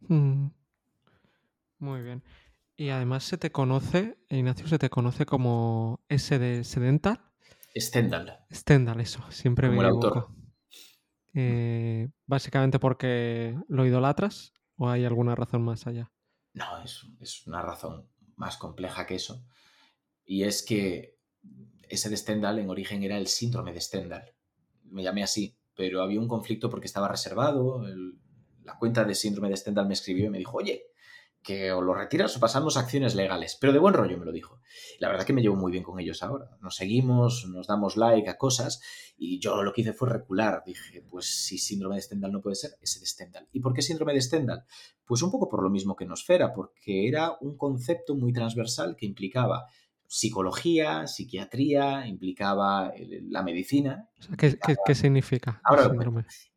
Mm. 0.00 0.48
Muy 1.78 2.02
bien. 2.02 2.22
Y 2.82 2.90
además 2.90 3.22
se 3.22 3.38
te 3.38 3.52
conoce, 3.52 4.18
Ignacio, 4.28 4.66
se 4.66 4.76
te 4.76 4.90
conoce 4.90 5.24
como 5.24 6.04
S 6.08 6.36
de 6.36 6.64
Sedental. 6.64 7.20
Stendhal. 7.76 8.44
Stendhal, 8.52 9.00
eso, 9.00 9.24
siempre 9.30 9.68
como 9.68 9.82
el 9.82 9.86
autor. 9.86 10.26
Eh, 11.32 12.08
básicamente 12.26 12.80
porque 12.80 13.56
lo 13.68 13.86
idolatras 13.86 14.52
o 14.74 14.88
hay 14.88 15.04
alguna 15.04 15.36
razón 15.36 15.62
más 15.62 15.86
allá. 15.86 16.10
No, 16.54 16.82
es, 16.82 17.06
es, 17.20 17.46
una 17.46 17.62
razón 17.62 18.08
más 18.34 18.56
compleja 18.56 19.06
que 19.06 19.14
eso. 19.14 19.46
Y 20.24 20.42
es 20.42 20.64
que 20.64 21.20
ese 21.88 22.10
de 22.10 22.16
Stendhal 22.16 22.58
en 22.58 22.68
origen 22.68 23.04
era 23.04 23.16
el 23.16 23.28
síndrome 23.28 23.72
de 23.72 23.80
Stendhal. 23.80 24.34
Me 24.86 25.04
llamé 25.04 25.22
así, 25.22 25.56
pero 25.76 26.02
había 26.02 26.18
un 26.18 26.26
conflicto 26.26 26.68
porque 26.68 26.86
estaba 26.86 27.06
reservado. 27.06 27.86
la 28.64 28.76
cuenta 28.76 29.04
de 29.04 29.14
síndrome 29.14 29.50
de 29.50 29.56
Stendhal 29.56 29.86
me 29.86 29.94
escribió 29.94 30.26
y 30.26 30.30
me 30.30 30.38
dijo, 30.38 30.56
oye, 30.56 30.86
que 31.42 31.72
o 31.72 31.82
lo 31.82 31.94
retiras 31.94 32.36
o 32.36 32.40
pasamos 32.40 32.76
acciones 32.76 33.14
legales. 33.14 33.56
Pero 33.60 33.72
de 33.72 33.78
buen 33.78 33.94
rollo 33.94 34.18
me 34.18 34.24
lo 34.24 34.32
dijo. 34.32 34.60
La 34.98 35.08
verdad 35.08 35.26
que 35.26 35.32
me 35.32 35.42
llevo 35.42 35.56
muy 35.56 35.72
bien 35.72 35.82
con 35.82 35.98
ellos 35.98 36.22
ahora. 36.22 36.56
Nos 36.60 36.76
seguimos, 36.76 37.46
nos 37.48 37.66
damos 37.66 37.96
like 37.96 38.28
a 38.28 38.36
cosas 38.36 38.80
y 39.16 39.40
yo 39.40 39.62
lo 39.62 39.72
que 39.72 39.82
hice 39.82 39.92
fue 39.92 40.08
recular. 40.08 40.62
Dije, 40.64 41.02
pues 41.02 41.26
si 41.26 41.58
síndrome 41.58 41.96
de 41.96 42.02
Stendhal 42.02 42.32
no 42.32 42.40
puede 42.40 42.56
ser, 42.56 42.72
ese 42.80 43.00
de 43.00 43.06
Stendhal. 43.06 43.48
¿Y 43.52 43.60
por 43.60 43.74
qué 43.74 43.82
síndrome 43.82 44.14
de 44.14 44.20
Stendhal? 44.20 44.64
Pues 45.04 45.22
un 45.22 45.30
poco 45.30 45.48
por 45.48 45.62
lo 45.62 45.70
mismo 45.70 45.96
que 45.96 46.06
Nosfera, 46.06 46.52
porque 46.52 47.08
era 47.08 47.36
un 47.40 47.56
concepto 47.56 48.14
muy 48.14 48.32
transversal 48.32 48.96
que 48.96 49.06
implicaba 49.06 49.66
psicología, 50.06 51.06
psiquiatría, 51.06 52.06
implicaba 52.06 52.92
la 53.30 53.42
medicina. 53.42 54.10
¿qué, 54.36 54.94
significa? 54.94 55.62
Ahora, 55.64 55.90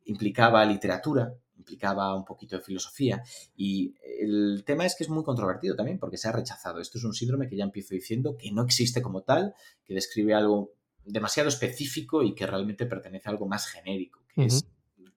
implicaba 0.04 0.65
literatura, 0.65 1.34
implicaba 1.65 2.15
un 2.15 2.23
poquito 2.23 2.56
de 2.56 2.62
filosofía. 2.62 3.23
Y 3.58 3.95
el 4.19 4.63
tema 4.65 4.86
es 4.86 4.95
que 4.95 5.04
es 5.04 5.10
muy 5.10 5.23
controvertido 5.23 5.75
también 5.75 5.97
porque 5.97 6.17
se 6.17 6.28
ha 6.28 6.32
rechazado. 6.32 6.80
Esto 6.80 6.99
es 6.99 7.04
un 7.04 7.13
síndrome 7.13 7.47
que 7.47 7.58
ya 7.58 7.63
empiezo 7.63 7.95
diciendo 7.95 8.38
que 8.38 8.51
no 8.51 8.63
existe 8.63 9.01
como 9.01 9.23
tal, 9.23 9.56
que 9.84 9.95
describe 9.95 10.36
algo 10.36 10.73
demasiado 11.04 11.49
específico 11.49 12.23
y 12.23 12.36
que 12.36 12.45
realmente 12.45 12.86
pertenece 12.86 13.28
a 13.28 13.32
algo 13.32 13.47
más 13.47 13.67
genérico, 13.67 14.23
que 14.34 14.45
es 14.45 14.65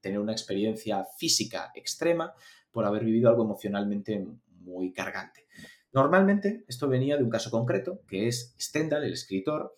tener 0.00 0.18
una 0.18 0.32
experiencia 0.32 1.04
física 1.18 1.70
extrema 1.74 2.32
por 2.70 2.84
haber 2.84 3.04
vivido 3.04 3.28
algo 3.28 3.44
emocionalmente 3.44 4.26
muy 4.48 4.92
cargante. 4.92 5.46
Normalmente 5.92 6.64
esto 6.68 6.88
venía 6.88 7.16
de 7.16 7.24
un 7.24 7.30
caso 7.30 7.50
concreto, 7.50 8.02
que 8.06 8.28
es 8.28 8.54
Stendhal, 8.60 9.04
el 9.04 9.14
escritor, 9.14 9.74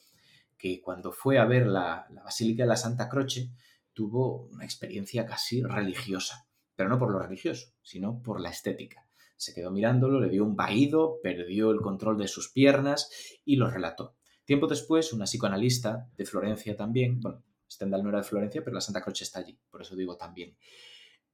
que 0.58 0.80
cuando 0.82 1.12
fue 1.12 1.38
a 1.38 1.46
ver 1.46 1.66
la, 1.66 2.06
la 2.10 2.22
Basílica 2.22 2.64
de 2.64 2.68
la 2.68 2.76
Santa 2.76 3.08
Croce 3.08 3.50
tuvo 3.92 4.48
una 4.52 4.64
experiencia 4.64 5.24
casi 5.24 5.62
religiosa 5.62 6.49
pero 6.80 6.88
no 6.88 6.98
por 6.98 7.12
lo 7.12 7.18
religioso, 7.18 7.74
sino 7.82 8.22
por 8.22 8.40
la 8.40 8.48
estética. 8.48 9.06
Se 9.36 9.52
quedó 9.52 9.70
mirándolo, 9.70 10.18
le 10.18 10.30
dio 10.30 10.46
un 10.46 10.56
vaído, 10.56 11.18
perdió 11.22 11.72
el 11.72 11.82
control 11.82 12.16
de 12.16 12.26
sus 12.26 12.50
piernas 12.52 13.10
y 13.44 13.56
lo 13.56 13.68
relató. 13.68 14.16
Tiempo 14.46 14.66
después, 14.66 15.12
una 15.12 15.26
psicoanalista 15.26 16.08
de 16.16 16.24
Florencia 16.24 16.74
también, 16.74 17.20
bueno, 17.20 17.44
Stendhal 17.70 18.02
no 18.02 18.08
era 18.08 18.20
de 18.20 18.24
Florencia, 18.24 18.64
pero 18.64 18.72
la 18.72 18.80
Santa 18.80 19.02
Croce 19.02 19.24
está 19.24 19.40
allí, 19.40 19.60
por 19.70 19.82
eso 19.82 19.94
digo 19.94 20.16
también, 20.16 20.56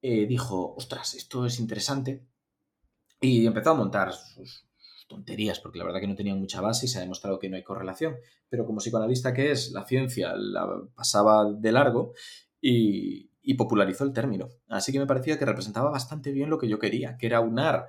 eh, 0.02 0.26
dijo, 0.26 0.74
ostras, 0.74 1.14
esto 1.14 1.46
es 1.46 1.60
interesante, 1.60 2.26
y 3.20 3.46
empezó 3.46 3.70
a 3.70 3.74
montar 3.74 4.12
sus 4.14 4.66
tonterías, 5.06 5.60
porque 5.60 5.78
la 5.78 5.84
verdad 5.84 6.00
que 6.00 6.08
no 6.08 6.16
tenía 6.16 6.34
mucha 6.34 6.60
base 6.60 6.86
y 6.86 6.88
se 6.88 6.98
ha 6.98 7.02
demostrado 7.02 7.38
que 7.38 7.48
no 7.48 7.54
hay 7.54 7.62
correlación, 7.62 8.16
pero 8.48 8.66
como 8.66 8.78
psicoanalista 8.78 9.32
que 9.32 9.52
es, 9.52 9.70
la 9.70 9.84
ciencia 9.84 10.34
la 10.34 10.66
pasaba 10.92 11.48
de 11.52 11.70
largo 11.70 12.14
y, 12.60 13.30
y 13.46 13.54
popularizó 13.54 14.02
el 14.04 14.12
término. 14.12 14.48
Así 14.68 14.92
que 14.92 14.98
me 14.98 15.06
parecía 15.06 15.38
que 15.38 15.46
representaba 15.46 15.88
bastante 15.88 16.32
bien 16.32 16.50
lo 16.50 16.58
que 16.58 16.68
yo 16.68 16.80
quería, 16.80 17.16
que 17.16 17.26
era 17.26 17.40
unar 17.40 17.86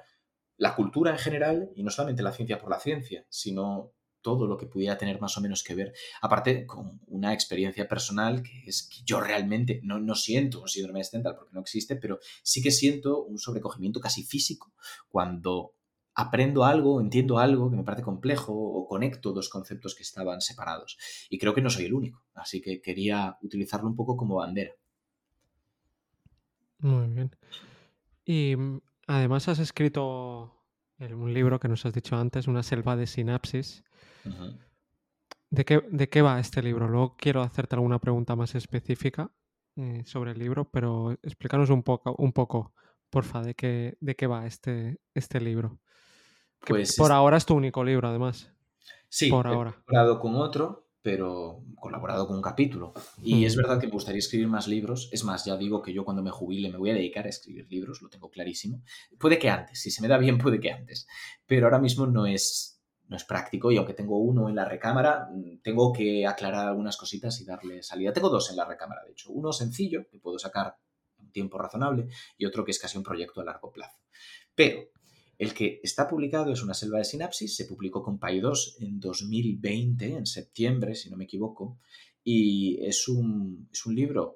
la 0.55 0.75
cultura 0.75 1.11
en 1.11 1.17
general 1.17 1.71
y 1.75 1.81
no 1.83 1.89
solamente 1.89 2.21
la 2.21 2.31
ciencia 2.31 2.59
por 2.59 2.69
la 2.69 2.79
ciencia, 2.79 3.25
sino 3.27 3.91
todo 4.21 4.45
lo 4.45 4.55
que 4.55 4.67
pudiera 4.67 4.99
tener 4.99 5.19
más 5.19 5.35
o 5.37 5.41
menos 5.41 5.63
que 5.63 5.73
ver, 5.73 5.93
aparte 6.21 6.67
con 6.67 6.99
una 7.07 7.33
experiencia 7.33 7.87
personal 7.87 8.43
que 8.43 8.65
es 8.67 8.87
que 8.87 9.01
yo 9.03 9.19
realmente 9.19 9.79
no, 9.83 9.99
no 9.99 10.13
siento 10.13 10.61
un 10.61 10.67
síndrome 10.67 11.01
de 11.01 11.21
porque 11.21 11.53
no 11.53 11.61
existe, 11.61 11.95
pero 11.95 12.19
sí 12.43 12.61
que 12.61 12.71
siento 12.71 13.23
un 13.23 13.39
sobrecogimiento 13.39 13.99
casi 13.99 14.23
físico 14.23 14.73
cuando 15.07 15.73
aprendo 16.13 16.65
algo, 16.65 17.01
entiendo 17.01 17.39
algo 17.39 17.71
que 17.71 17.77
me 17.77 17.83
parece 17.83 18.03
complejo 18.03 18.53
o 18.53 18.87
conecto 18.87 19.33
dos 19.33 19.49
conceptos 19.49 19.95
que 19.95 20.03
estaban 20.03 20.41
separados. 20.41 20.97
Y 21.29 21.39
creo 21.39 21.53
que 21.55 21.61
no 21.61 21.69
soy 21.69 21.85
el 21.85 21.93
único, 21.93 22.23
así 22.35 22.61
que 22.61 22.79
quería 22.81 23.37
utilizarlo 23.41 23.87
un 23.87 23.95
poco 23.95 24.17
como 24.17 24.35
bandera. 24.35 24.73
Muy 26.79 27.07
bien. 27.07 27.35
Y 28.25 28.55
mm, 28.55 28.81
además 29.07 29.47
has 29.47 29.59
escrito 29.59 30.53
un 30.99 31.33
libro 31.33 31.59
que 31.59 31.67
nos 31.67 31.85
has 31.85 31.93
dicho 31.93 32.15
antes, 32.15 32.47
Una 32.47 32.63
selva 32.63 32.95
de 32.95 33.07
sinapsis. 33.07 33.83
¿De, 35.49 35.63
qué, 35.63 35.81
¿De 35.89 36.09
qué 36.09 36.21
va 36.21 36.39
este 36.39 36.61
libro? 36.61 36.87
Luego 36.87 37.15
quiero 37.17 37.41
hacerte 37.41 37.75
alguna 37.75 37.99
pregunta 37.99 38.35
más 38.35 38.55
específica 38.55 39.31
eh, 39.75 40.03
sobre 40.05 40.31
el 40.31 40.39
libro, 40.39 40.69
pero 40.69 41.11
explícanos 41.21 41.69
un 41.69 41.83
poco, 41.83 42.15
un 42.17 42.33
poco 42.33 42.73
porfa, 43.09 43.41
de 43.41 43.55
qué, 43.55 43.97
de 44.01 44.15
qué 44.15 44.27
va 44.27 44.45
este, 44.45 44.99
este 45.13 45.39
libro. 45.39 45.79
pues 46.65 46.95
por 46.95 47.11
ahora 47.11 47.37
es 47.37 47.45
tu 47.45 47.55
único 47.55 47.83
libro, 47.83 48.07
además. 48.07 48.51
Sí, 49.07 49.29
por 49.29 49.47
ahora. 49.47 49.75
He 49.87 50.19
con 50.19 50.35
otro 50.35 50.86
pero 51.01 51.63
colaborado 51.79 52.27
con 52.27 52.35
un 52.35 52.41
capítulo. 52.41 52.93
Y 53.21 53.45
es 53.45 53.55
verdad 53.55 53.79
que 53.79 53.87
me 53.87 53.93
gustaría 53.93 54.19
escribir 54.19 54.47
más 54.47 54.67
libros. 54.67 55.09
Es 55.11 55.23
más, 55.23 55.45
ya 55.45 55.55
digo 55.55 55.81
que 55.81 55.93
yo 55.93 56.03
cuando 56.03 56.23
me 56.23 56.31
jubile 56.31 56.69
me 56.69 56.77
voy 56.77 56.89
a 56.89 56.93
dedicar 56.93 57.25
a 57.25 57.29
escribir 57.29 57.67
libros, 57.69 58.01
lo 58.01 58.09
tengo 58.09 58.29
clarísimo. 58.29 58.83
Puede 59.17 59.39
que 59.39 59.49
antes, 59.49 59.81
si 59.81 59.91
se 59.91 60.01
me 60.01 60.07
da 60.07 60.17
bien, 60.17 60.37
puede 60.37 60.59
que 60.59 60.71
antes. 60.71 61.07
Pero 61.45 61.67
ahora 61.67 61.79
mismo 61.79 62.07
no 62.07 62.25
es, 62.25 62.81
no 63.07 63.15
es 63.15 63.23
práctico 63.23 63.71
y 63.71 63.77
aunque 63.77 63.93
tengo 63.93 64.19
uno 64.19 64.49
en 64.49 64.55
la 64.55 64.65
recámara, 64.65 65.29
mm, 65.31 65.61
tengo 65.61 65.93
que 65.93 66.25
aclarar 66.25 66.67
algunas 66.67 66.97
cositas 66.97 67.39
y 67.39 67.45
darle 67.45 67.83
salida. 67.83 68.11
Tengo 68.11 68.29
dos 68.29 68.49
en 68.49 68.57
la 68.57 68.65
recámara, 68.65 69.03
de 69.05 69.11
hecho. 69.11 69.31
Uno 69.31 69.53
sencillo, 69.53 70.07
que 70.09 70.19
puedo 70.19 70.39
sacar 70.39 70.77
en 71.17 71.25
un 71.25 71.31
tiempo 71.31 71.57
razonable, 71.57 72.07
y 72.37 72.45
otro 72.45 72.65
que 72.65 72.71
es 72.71 72.79
casi 72.79 72.97
un 72.97 73.03
proyecto 73.03 73.41
a 73.41 73.45
largo 73.45 73.71
plazo. 73.71 73.97
Pero 74.53 74.89
el 75.37 75.53
que 75.53 75.79
está 75.83 76.07
publicado 76.07 76.51
es 76.51 76.63
Una 76.63 76.73
selva 76.73 76.97
de 76.97 77.05
sinapsis, 77.05 77.55
se 77.55 77.65
publicó 77.65 78.01
con 78.03 78.19
PAI2 78.19 78.77
en 78.79 78.99
2020, 78.99 80.13
en 80.13 80.25
septiembre, 80.25 80.95
si 80.95 81.09
no 81.09 81.17
me 81.17 81.25
equivoco, 81.25 81.79
y 82.23 82.83
es 82.83 83.07
un, 83.07 83.69
es 83.71 83.85
un 83.85 83.95
libro 83.95 84.35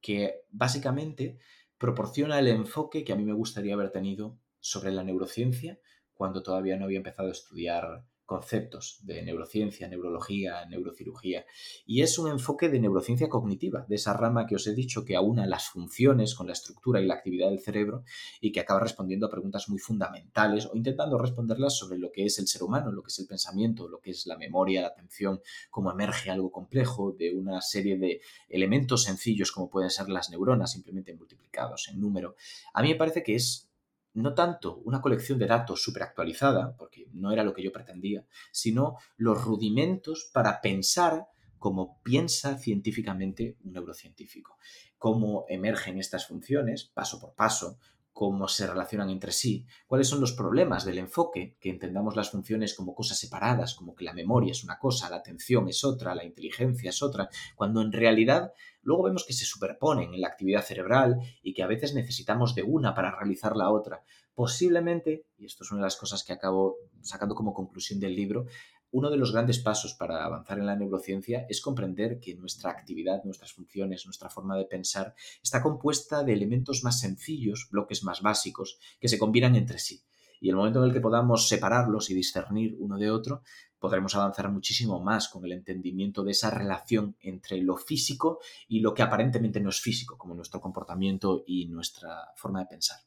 que 0.00 0.42
básicamente 0.50 1.38
proporciona 1.78 2.38
el 2.38 2.48
enfoque 2.48 3.04
que 3.04 3.12
a 3.12 3.16
mí 3.16 3.24
me 3.24 3.32
gustaría 3.32 3.74
haber 3.74 3.90
tenido 3.90 4.38
sobre 4.58 4.92
la 4.92 5.04
neurociencia 5.04 5.78
cuando 6.12 6.42
todavía 6.42 6.76
no 6.76 6.84
había 6.84 6.98
empezado 6.98 7.28
a 7.28 7.32
estudiar 7.32 8.04
conceptos 8.30 9.00
de 9.02 9.22
neurociencia, 9.22 9.88
neurología, 9.88 10.64
neurocirugía. 10.66 11.46
Y 11.84 12.02
es 12.02 12.16
un 12.16 12.30
enfoque 12.30 12.68
de 12.68 12.78
neurociencia 12.78 13.28
cognitiva, 13.28 13.84
de 13.88 13.96
esa 13.96 14.12
rama 14.12 14.46
que 14.46 14.54
os 14.54 14.68
he 14.68 14.72
dicho 14.72 15.04
que 15.04 15.16
aúna 15.16 15.48
las 15.48 15.68
funciones 15.68 16.36
con 16.36 16.46
la 16.46 16.52
estructura 16.52 17.00
y 17.00 17.06
la 17.06 17.14
actividad 17.14 17.48
del 17.48 17.58
cerebro 17.58 18.04
y 18.40 18.52
que 18.52 18.60
acaba 18.60 18.78
respondiendo 18.78 19.26
a 19.26 19.30
preguntas 19.30 19.68
muy 19.68 19.80
fundamentales 19.80 20.66
o 20.66 20.76
intentando 20.76 21.18
responderlas 21.18 21.76
sobre 21.76 21.98
lo 21.98 22.12
que 22.12 22.24
es 22.24 22.38
el 22.38 22.46
ser 22.46 22.62
humano, 22.62 22.92
lo 22.92 23.02
que 23.02 23.08
es 23.08 23.18
el 23.18 23.26
pensamiento, 23.26 23.88
lo 23.88 23.98
que 23.98 24.12
es 24.12 24.24
la 24.26 24.38
memoria, 24.38 24.82
la 24.82 24.86
atención, 24.86 25.40
cómo 25.68 25.90
emerge 25.90 26.30
algo 26.30 26.52
complejo 26.52 27.10
de 27.10 27.34
una 27.34 27.60
serie 27.60 27.98
de 27.98 28.20
elementos 28.48 29.02
sencillos 29.02 29.50
como 29.50 29.68
pueden 29.68 29.90
ser 29.90 30.08
las 30.08 30.30
neuronas 30.30 30.70
simplemente 30.70 31.16
multiplicados 31.16 31.88
en 31.88 32.00
número. 32.00 32.36
A 32.74 32.82
mí 32.82 32.90
me 32.90 32.94
parece 32.94 33.24
que 33.24 33.34
es 33.34 33.69
no 34.14 34.34
tanto 34.34 34.76
una 34.84 35.00
colección 35.00 35.38
de 35.38 35.46
datos 35.46 35.82
súper 35.82 36.02
actualizada, 36.02 36.76
porque 36.76 37.08
no 37.12 37.32
era 37.32 37.44
lo 37.44 37.54
que 37.54 37.62
yo 37.62 37.72
pretendía, 37.72 38.24
sino 38.50 38.96
los 39.16 39.42
rudimentos 39.44 40.30
para 40.32 40.60
pensar 40.60 41.28
como 41.58 42.00
piensa 42.02 42.56
científicamente 42.56 43.56
un 43.62 43.74
neurocientífico, 43.74 44.56
cómo 44.98 45.44
emergen 45.48 45.98
estas 45.98 46.26
funciones 46.26 46.84
paso 46.84 47.20
por 47.20 47.34
paso, 47.34 47.78
cómo 48.20 48.48
se 48.48 48.66
relacionan 48.66 49.08
entre 49.08 49.32
sí, 49.32 49.64
cuáles 49.86 50.06
son 50.06 50.20
los 50.20 50.34
problemas 50.34 50.84
del 50.84 50.98
enfoque, 50.98 51.56
que 51.58 51.70
entendamos 51.70 52.16
las 52.16 52.30
funciones 52.30 52.74
como 52.74 52.94
cosas 52.94 53.18
separadas, 53.18 53.74
como 53.74 53.94
que 53.94 54.04
la 54.04 54.12
memoria 54.12 54.52
es 54.52 54.62
una 54.62 54.78
cosa, 54.78 55.08
la 55.08 55.16
atención 55.16 55.68
es 55.68 55.84
otra, 55.84 56.14
la 56.14 56.26
inteligencia 56.26 56.90
es 56.90 57.02
otra, 57.02 57.30
cuando 57.56 57.80
en 57.80 57.90
realidad 57.90 58.52
luego 58.82 59.04
vemos 59.04 59.24
que 59.24 59.32
se 59.32 59.46
superponen 59.46 60.12
en 60.12 60.20
la 60.20 60.28
actividad 60.28 60.62
cerebral 60.62 61.16
y 61.42 61.54
que 61.54 61.62
a 61.62 61.66
veces 61.66 61.94
necesitamos 61.94 62.54
de 62.54 62.62
una 62.62 62.92
para 62.92 63.10
realizar 63.10 63.56
la 63.56 63.70
otra. 63.70 64.02
Posiblemente, 64.34 65.24
y 65.38 65.46
esto 65.46 65.64
es 65.64 65.70
una 65.70 65.80
de 65.80 65.86
las 65.86 65.96
cosas 65.96 66.22
que 66.22 66.34
acabo 66.34 66.76
sacando 67.00 67.34
como 67.34 67.54
conclusión 67.54 68.00
del 68.00 68.14
libro, 68.14 68.44
uno 68.92 69.10
de 69.10 69.16
los 69.16 69.32
grandes 69.32 69.58
pasos 69.58 69.94
para 69.94 70.24
avanzar 70.24 70.58
en 70.58 70.66
la 70.66 70.76
neurociencia 70.76 71.46
es 71.48 71.60
comprender 71.60 72.18
que 72.20 72.34
nuestra 72.34 72.70
actividad, 72.70 73.22
nuestras 73.24 73.52
funciones, 73.52 74.04
nuestra 74.04 74.30
forma 74.30 74.56
de 74.56 74.64
pensar 74.64 75.14
está 75.42 75.62
compuesta 75.62 76.24
de 76.24 76.32
elementos 76.32 76.82
más 76.82 77.00
sencillos, 77.00 77.68
bloques 77.70 78.02
más 78.02 78.20
básicos, 78.20 78.78
que 78.98 79.08
se 79.08 79.18
combinan 79.18 79.54
entre 79.54 79.78
sí. 79.78 80.02
Y 80.40 80.48
el 80.48 80.56
momento 80.56 80.82
en 80.82 80.88
el 80.88 80.94
que 80.94 81.00
podamos 81.00 81.48
separarlos 81.48 82.10
y 82.10 82.14
discernir 82.14 82.74
uno 82.78 82.96
de 82.96 83.10
otro, 83.10 83.42
podremos 83.78 84.14
avanzar 84.14 84.50
muchísimo 84.50 85.00
más 85.00 85.28
con 85.28 85.44
el 85.44 85.52
entendimiento 85.52 86.24
de 86.24 86.32
esa 86.32 86.50
relación 86.50 87.16
entre 87.20 87.58
lo 87.58 87.76
físico 87.76 88.40
y 88.66 88.80
lo 88.80 88.94
que 88.94 89.02
aparentemente 89.02 89.60
no 89.60 89.70
es 89.70 89.80
físico, 89.80 90.16
como 90.16 90.34
nuestro 90.34 90.60
comportamiento 90.60 91.44
y 91.46 91.66
nuestra 91.66 92.28
forma 92.36 92.60
de 92.60 92.66
pensar. 92.66 92.98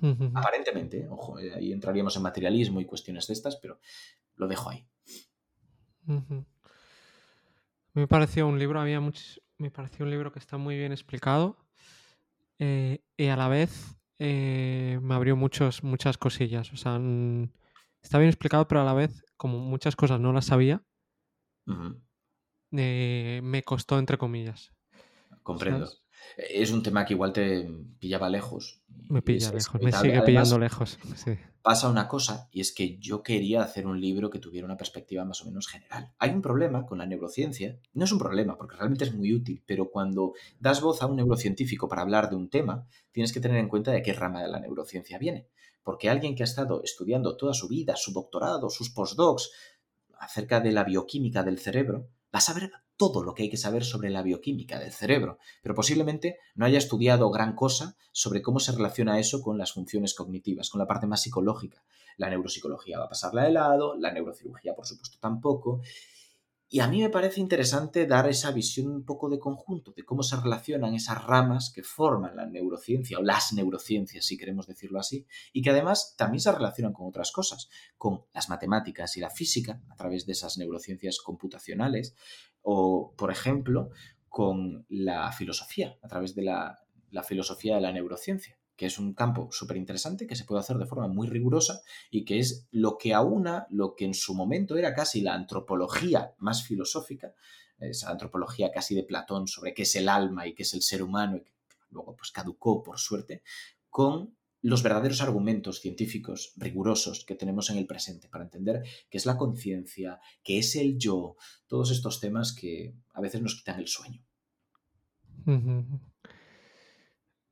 Aparentemente, 0.34 1.08
ojo, 1.08 1.38
eh, 1.38 1.54
ahí 1.54 1.72
entraríamos 1.72 2.16
en 2.16 2.22
materialismo 2.22 2.80
y 2.80 2.86
cuestiones 2.86 3.26
de 3.26 3.34
estas, 3.34 3.56
pero 3.56 3.78
lo 4.36 4.48
dejo 4.48 4.70
ahí. 4.70 4.86
Me 7.94 8.06
pareció 8.06 8.46
un 8.46 8.58
libro, 8.58 8.80
había 8.80 9.00
me 9.58 9.70
pareció 9.70 10.04
un 10.04 10.10
libro 10.10 10.32
que 10.32 10.38
está 10.38 10.56
muy 10.56 10.76
bien 10.76 10.92
explicado 10.92 11.56
eh, 12.58 13.00
y 13.16 13.26
a 13.26 13.36
la 13.36 13.48
vez 13.48 13.96
eh, 14.18 14.98
me 15.02 15.14
abrió 15.14 15.36
muchos, 15.36 15.82
muchas 15.82 16.18
cosillas. 16.18 16.72
O 16.72 16.76
sea, 16.76 17.00
está 18.02 18.18
bien 18.18 18.28
explicado, 18.28 18.66
pero 18.68 18.80
a 18.80 18.84
la 18.84 18.94
vez, 18.94 19.24
como 19.36 19.58
muchas 19.58 19.96
cosas 19.96 20.20
no 20.20 20.32
las 20.32 20.46
sabía, 20.46 20.82
eh, 22.72 23.40
me 23.42 23.62
costó, 23.62 23.98
entre 23.98 24.18
comillas. 24.18 24.72
Comprendo. 25.42 25.90
Es 26.36 26.70
un 26.70 26.82
tema 26.82 27.04
que 27.04 27.14
igual 27.14 27.32
te 27.32 27.68
pillaba 27.98 28.30
lejos. 28.30 28.80
Me 29.08 29.22
pilla 29.22 29.52
lejos, 29.52 29.82
me 29.82 29.92
sigue 29.92 30.22
pillando 30.22 30.58
lejos. 30.58 30.98
Pasa 31.62 31.88
una 31.88 32.08
cosa, 32.08 32.48
y 32.50 32.60
es 32.60 32.72
que 32.72 32.98
yo 32.98 33.22
quería 33.22 33.62
hacer 33.62 33.86
un 33.86 34.00
libro 34.00 34.30
que 34.30 34.40
tuviera 34.40 34.66
una 34.66 34.76
perspectiva 34.76 35.24
más 35.24 35.42
o 35.42 35.44
menos 35.44 35.68
general. 35.68 36.12
Hay 36.18 36.30
un 36.30 36.42
problema 36.42 36.84
con 36.84 36.98
la 36.98 37.06
neurociencia, 37.06 37.78
no 37.92 38.04
es 38.04 38.10
un 38.10 38.18
problema, 38.18 38.58
porque 38.58 38.74
realmente 38.74 39.04
es 39.04 39.14
muy 39.14 39.32
útil, 39.32 39.62
pero 39.64 39.88
cuando 39.88 40.32
das 40.58 40.80
voz 40.80 41.02
a 41.02 41.06
un 41.06 41.14
neurocientífico 41.14 41.86
para 41.86 42.02
hablar 42.02 42.30
de 42.30 42.34
un 42.34 42.50
tema, 42.50 42.88
tienes 43.12 43.32
que 43.32 43.38
tener 43.38 43.58
en 43.58 43.68
cuenta 43.68 43.92
de 43.92 44.02
qué 44.02 44.12
rama 44.12 44.42
de 44.42 44.48
la 44.48 44.58
neurociencia 44.58 45.18
viene. 45.18 45.46
Porque 45.84 46.10
alguien 46.10 46.34
que 46.34 46.42
ha 46.42 46.50
estado 46.50 46.82
estudiando 46.82 47.36
toda 47.36 47.54
su 47.54 47.68
vida, 47.68 47.94
su 47.94 48.12
doctorado, 48.12 48.68
sus 48.68 48.90
postdocs, 48.90 49.52
acerca 50.18 50.58
de 50.58 50.72
la 50.72 50.82
bioquímica 50.82 51.44
del 51.44 51.60
cerebro, 51.60 52.08
va 52.34 52.38
a 52.38 52.40
saber 52.40 52.72
todo 53.02 53.24
lo 53.24 53.34
que 53.34 53.42
hay 53.42 53.50
que 53.50 53.56
saber 53.56 53.84
sobre 53.84 54.10
la 54.10 54.22
bioquímica 54.22 54.78
del 54.78 54.92
cerebro, 54.92 55.38
pero 55.60 55.74
posiblemente 55.74 56.38
no 56.54 56.66
haya 56.66 56.78
estudiado 56.78 57.30
gran 57.30 57.56
cosa 57.56 57.96
sobre 58.12 58.42
cómo 58.42 58.60
se 58.60 58.70
relaciona 58.70 59.18
eso 59.18 59.42
con 59.42 59.58
las 59.58 59.72
funciones 59.72 60.14
cognitivas, 60.14 60.70
con 60.70 60.78
la 60.78 60.86
parte 60.86 61.08
más 61.08 61.22
psicológica. 61.22 61.82
La 62.16 62.30
neuropsicología 62.30 63.00
va 63.00 63.06
a 63.06 63.08
pasarla 63.08 63.42
de 63.42 63.50
lado, 63.50 63.96
la 63.96 64.12
neurocirugía 64.12 64.76
por 64.76 64.86
supuesto 64.86 65.18
tampoco, 65.20 65.80
y 66.74 66.80
a 66.80 66.88
mí 66.88 67.02
me 67.02 67.10
parece 67.10 67.38
interesante 67.38 68.06
dar 68.06 68.26
esa 68.30 68.50
visión 68.50 68.86
un 68.86 69.04
poco 69.04 69.28
de 69.28 69.38
conjunto, 69.38 69.92
de 69.94 70.06
cómo 70.06 70.22
se 70.22 70.36
relacionan 70.36 70.94
esas 70.94 71.22
ramas 71.22 71.70
que 71.70 71.82
forman 71.82 72.34
la 72.34 72.46
neurociencia, 72.46 73.18
o 73.18 73.22
las 73.22 73.52
neurociencias, 73.52 74.24
si 74.24 74.38
queremos 74.38 74.66
decirlo 74.66 74.98
así, 74.98 75.26
y 75.52 75.60
que 75.60 75.68
además 75.68 76.14
también 76.16 76.40
se 76.40 76.50
relacionan 76.50 76.94
con 76.94 77.06
otras 77.06 77.30
cosas, 77.30 77.68
con 77.98 78.22
las 78.32 78.48
matemáticas 78.48 79.18
y 79.18 79.20
la 79.20 79.28
física, 79.28 79.82
a 79.90 79.96
través 79.96 80.24
de 80.24 80.32
esas 80.32 80.56
neurociencias 80.56 81.18
computacionales, 81.18 82.14
o, 82.62 83.14
por 83.16 83.30
ejemplo, 83.30 83.90
con 84.28 84.86
la 84.88 85.30
filosofía, 85.32 85.98
a 86.02 86.08
través 86.08 86.34
de 86.34 86.42
la, 86.42 86.78
la 87.10 87.22
filosofía 87.22 87.74
de 87.74 87.82
la 87.82 87.92
neurociencia 87.92 88.56
que 88.76 88.86
es 88.86 88.98
un 88.98 89.14
campo 89.14 89.48
súper 89.52 89.76
interesante 89.76 90.26
que 90.26 90.34
se 90.34 90.44
puede 90.44 90.60
hacer 90.60 90.76
de 90.76 90.86
forma 90.86 91.06
muy 91.06 91.28
rigurosa 91.28 91.82
y 92.10 92.24
que 92.24 92.40
es 92.40 92.66
lo 92.72 92.98
que 92.98 93.14
aúna 93.14 93.66
lo 93.70 93.94
que 93.94 94.04
en 94.04 94.12
su 94.12 94.34
momento 94.34 94.76
era 94.76 94.92
casi 94.92 95.20
la 95.20 95.34
antropología 95.34 96.34
más 96.38 96.64
filosófica, 96.64 97.34
esa 97.78 98.10
antropología 98.10 98.70
casi 98.72 98.94
de 98.94 99.04
Platón 99.04 99.46
sobre 99.46 99.74
qué 99.74 99.82
es 99.82 99.94
el 99.94 100.08
alma 100.08 100.46
y 100.46 100.54
qué 100.54 100.62
es 100.62 100.74
el 100.74 100.82
ser 100.82 101.02
humano, 101.02 101.36
y 101.36 101.42
que 101.42 101.52
luego 101.90 102.16
pues 102.16 102.30
caducó 102.32 102.82
por 102.82 102.98
suerte, 102.98 103.42
con 103.88 104.36
los 104.62 104.82
verdaderos 104.82 105.20
argumentos 105.20 105.80
científicos 105.80 106.54
rigurosos 106.56 107.24
que 107.24 107.34
tenemos 107.34 107.68
en 107.70 107.78
el 107.78 107.86
presente 107.86 108.28
para 108.28 108.44
entender 108.44 108.82
qué 109.10 109.18
es 109.18 109.26
la 109.26 109.36
conciencia, 109.36 110.20
qué 110.42 110.58
es 110.58 110.76
el 110.76 110.98
yo, 110.98 111.36
todos 111.66 111.90
estos 111.90 112.20
temas 112.20 112.52
que 112.52 112.94
a 113.12 113.20
veces 113.20 113.42
nos 113.42 113.56
quitan 113.56 113.80
el 113.80 113.88
sueño. 113.88 114.24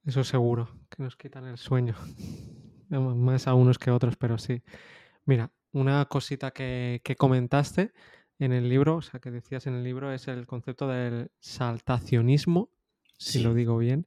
Eso 0.05 0.25
seguro, 0.25 0.71
que 0.89 1.03
nos 1.03 1.17
quitan 1.17 1.47
el 1.47 1.59
sueño. 1.59 1.95
Más 2.89 3.47
a 3.47 3.55
unos 3.55 3.79
que 3.79 3.91
a 3.91 3.95
otros, 3.95 4.17
pero 4.17 4.39
sí. 4.39 4.63
Mira, 5.25 5.53
una 5.73 6.05
cosita 6.07 6.53
que, 6.53 7.03
comentaste 7.19 7.93
en 8.39 8.53
el 8.53 8.69
libro, 8.69 8.97
o 8.97 9.03
sea, 9.03 9.21
que 9.21 9.31
decías 9.31 9.67
en 9.67 9.75
el 9.75 9.85
libro, 9.85 10.13
es 10.13 10.29
el 10.29 10.47
concepto 10.47 10.89
del 10.89 11.31
saltacionismo, 11.41 12.71
si 13.19 13.41
lo 13.41 13.53
digo 13.53 13.79
bien. 13.79 14.07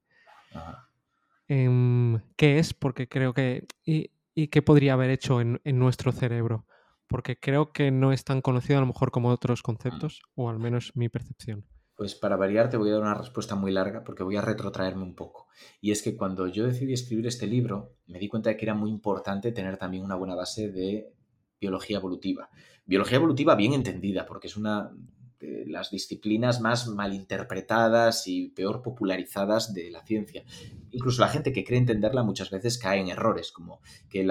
Em, 1.54 2.20
¿Qué 2.36 2.58
es? 2.58 2.74
Porque 2.74 3.08
creo 3.08 3.34
que... 3.34 3.68
Y, 3.86 4.10
qué 4.48 4.62
podría 4.63 4.94
haber 4.94 5.12
hecho 5.12 5.39
en, 5.39 5.62
en, 5.63 5.78
nuestro 5.78 6.12
cerebro? 6.12 6.66
Porque 7.08 7.39
creo 7.39 7.72
que 7.72 7.92
no 7.92 8.12
es 8.12 8.24
tan 8.24 8.42
conocido 8.42 8.80
a 8.80 8.82
lo 8.82 8.88
mejor 8.88 9.12
como 9.12 9.30
otros 9.30 9.60
mm. 9.60 9.63
conceptos, 9.63 10.24
o 10.34 10.50
al 10.50 10.58
menos 10.58 10.92
mi 10.96 11.10
percepción. 11.10 11.68
Pues 11.96 12.16
para 12.16 12.38
variar 12.38 12.72
te 12.72 12.78
voy 12.78 12.89
a 12.89 12.94
dar 12.94 13.02
una 13.04 13.13
respuesta 13.13 13.54
muy 13.54 13.72
larga 13.72 14.04
porque 14.04 14.24
voy 14.24 14.36
a 14.36 14.42
retrotraerme 14.42 15.04
un 15.04 15.13
poco. 15.13 15.48
Y 15.80 15.92
es 15.92 16.02
que 16.02 16.18
cuando 16.18 16.48
yo 16.48 16.66
decidí 16.66 16.94
escribir 16.94 17.28
este 17.28 17.46
libro, 17.46 17.98
me 18.08 18.18
di 18.18 18.28
cuenta 18.28 18.50
de 18.50 18.58
que 18.58 18.66
era 18.66 18.74
muy 18.74 18.89
importante 18.89 19.52
tener 19.52 19.78
también 19.78 20.04
una 20.04 20.16
buena 20.16 20.34
base 20.34 20.72
de 20.72 21.13
biología 21.62 21.98
evolutiva. 21.98 22.50
Biología 22.84 23.18
evolutiva 23.18 23.54
bien 23.54 23.74
entendida, 23.74 24.26
porque 24.26 24.48
es 24.48 24.58
una 24.58 24.92
de 25.44 25.66
las 25.68 25.92
disciplinas 25.92 26.62
más 26.62 26.88
malinterpretadas 26.88 28.28
y 28.28 28.50
peor 28.50 28.82
popularizadas 28.82 29.74
de 29.74 29.92
la 29.92 30.04
ciencia. 30.06 30.44
Incluso 30.92 31.22
la 31.22 31.30
gente 31.30 31.52
que 31.52 31.64
cree 31.64 31.80
entenderla 31.80 32.24
muchas 32.24 32.50
veces 32.50 32.78
cae 32.78 33.00
en 33.00 33.10
errores, 33.10 33.52
como 33.52 33.82
que 34.10 34.28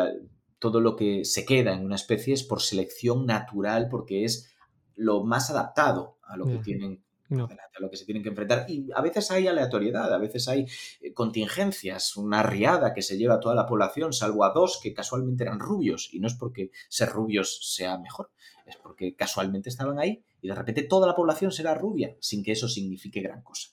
todo 0.58 0.80
lo 0.80 0.96
que 0.96 1.24
se 1.24 1.44
queda 1.44 1.74
en 1.74 1.84
una 1.84 1.96
especie 1.96 2.34
es 2.34 2.44
por 2.44 2.62
selección 2.62 3.26
natural, 3.26 3.88
porque 3.90 4.24
es 4.24 4.54
lo 4.94 5.24
más 5.24 5.50
adaptado 5.50 6.18
a 6.22 6.36
lo 6.36 6.46
que 6.46 6.58
tienen 6.58 7.02
a 7.40 7.80
lo 7.80 7.90
que 7.90 7.96
se 7.96 8.04
tienen 8.04 8.22
que 8.22 8.28
enfrentar. 8.28 8.66
Y 8.68 8.88
a 8.94 9.00
veces 9.00 9.30
hay 9.30 9.46
aleatoriedad, 9.46 10.12
a 10.12 10.18
veces 10.18 10.48
hay 10.48 10.66
eh, 11.00 11.12
contingencias, 11.12 12.16
una 12.16 12.42
riada 12.42 12.92
que 12.92 13.02
se 13.02 13.16
lleva 13.16 13.34
a 13.34 13.40
toda 13.40 13.54
la 13.54 13.66
población, 13.66 14.12
salvo 14.12 14.44
a 14.44 14.52
dos 14.52 14.78
que 14.82 14.92
casualmente 14.92 15.44
eran 15.44 15.58
rubios. 15.58 16.10
Y 16.12 16.20
no 16.20 16.26
es 16.26 16.34
porque 16.34 16.70
ser 16.88 17.08
rubios 17.08 17.58
sea 17.74 17.98
mejor, 17.98 18.30
es 18.66 18.76
porque 18.76 19.14
casualmente 19.14 19.68
estaban 19.68 19.98
ahí 19.98 20.22
y 20.40 20.48
de 20.48 20.54
repente 20.54 20.82
toda 20.82 21.06
la 21.06 21.14
población 21.14 21.52
será 21.52 21.74
rubia, 21.74 22.16
sin 22.20 22.42
que 22.42 22.52
eso 22.52 22.68
signifique 22.68 23.20
gran 23.20 23.42
cosa. 23.42 23.68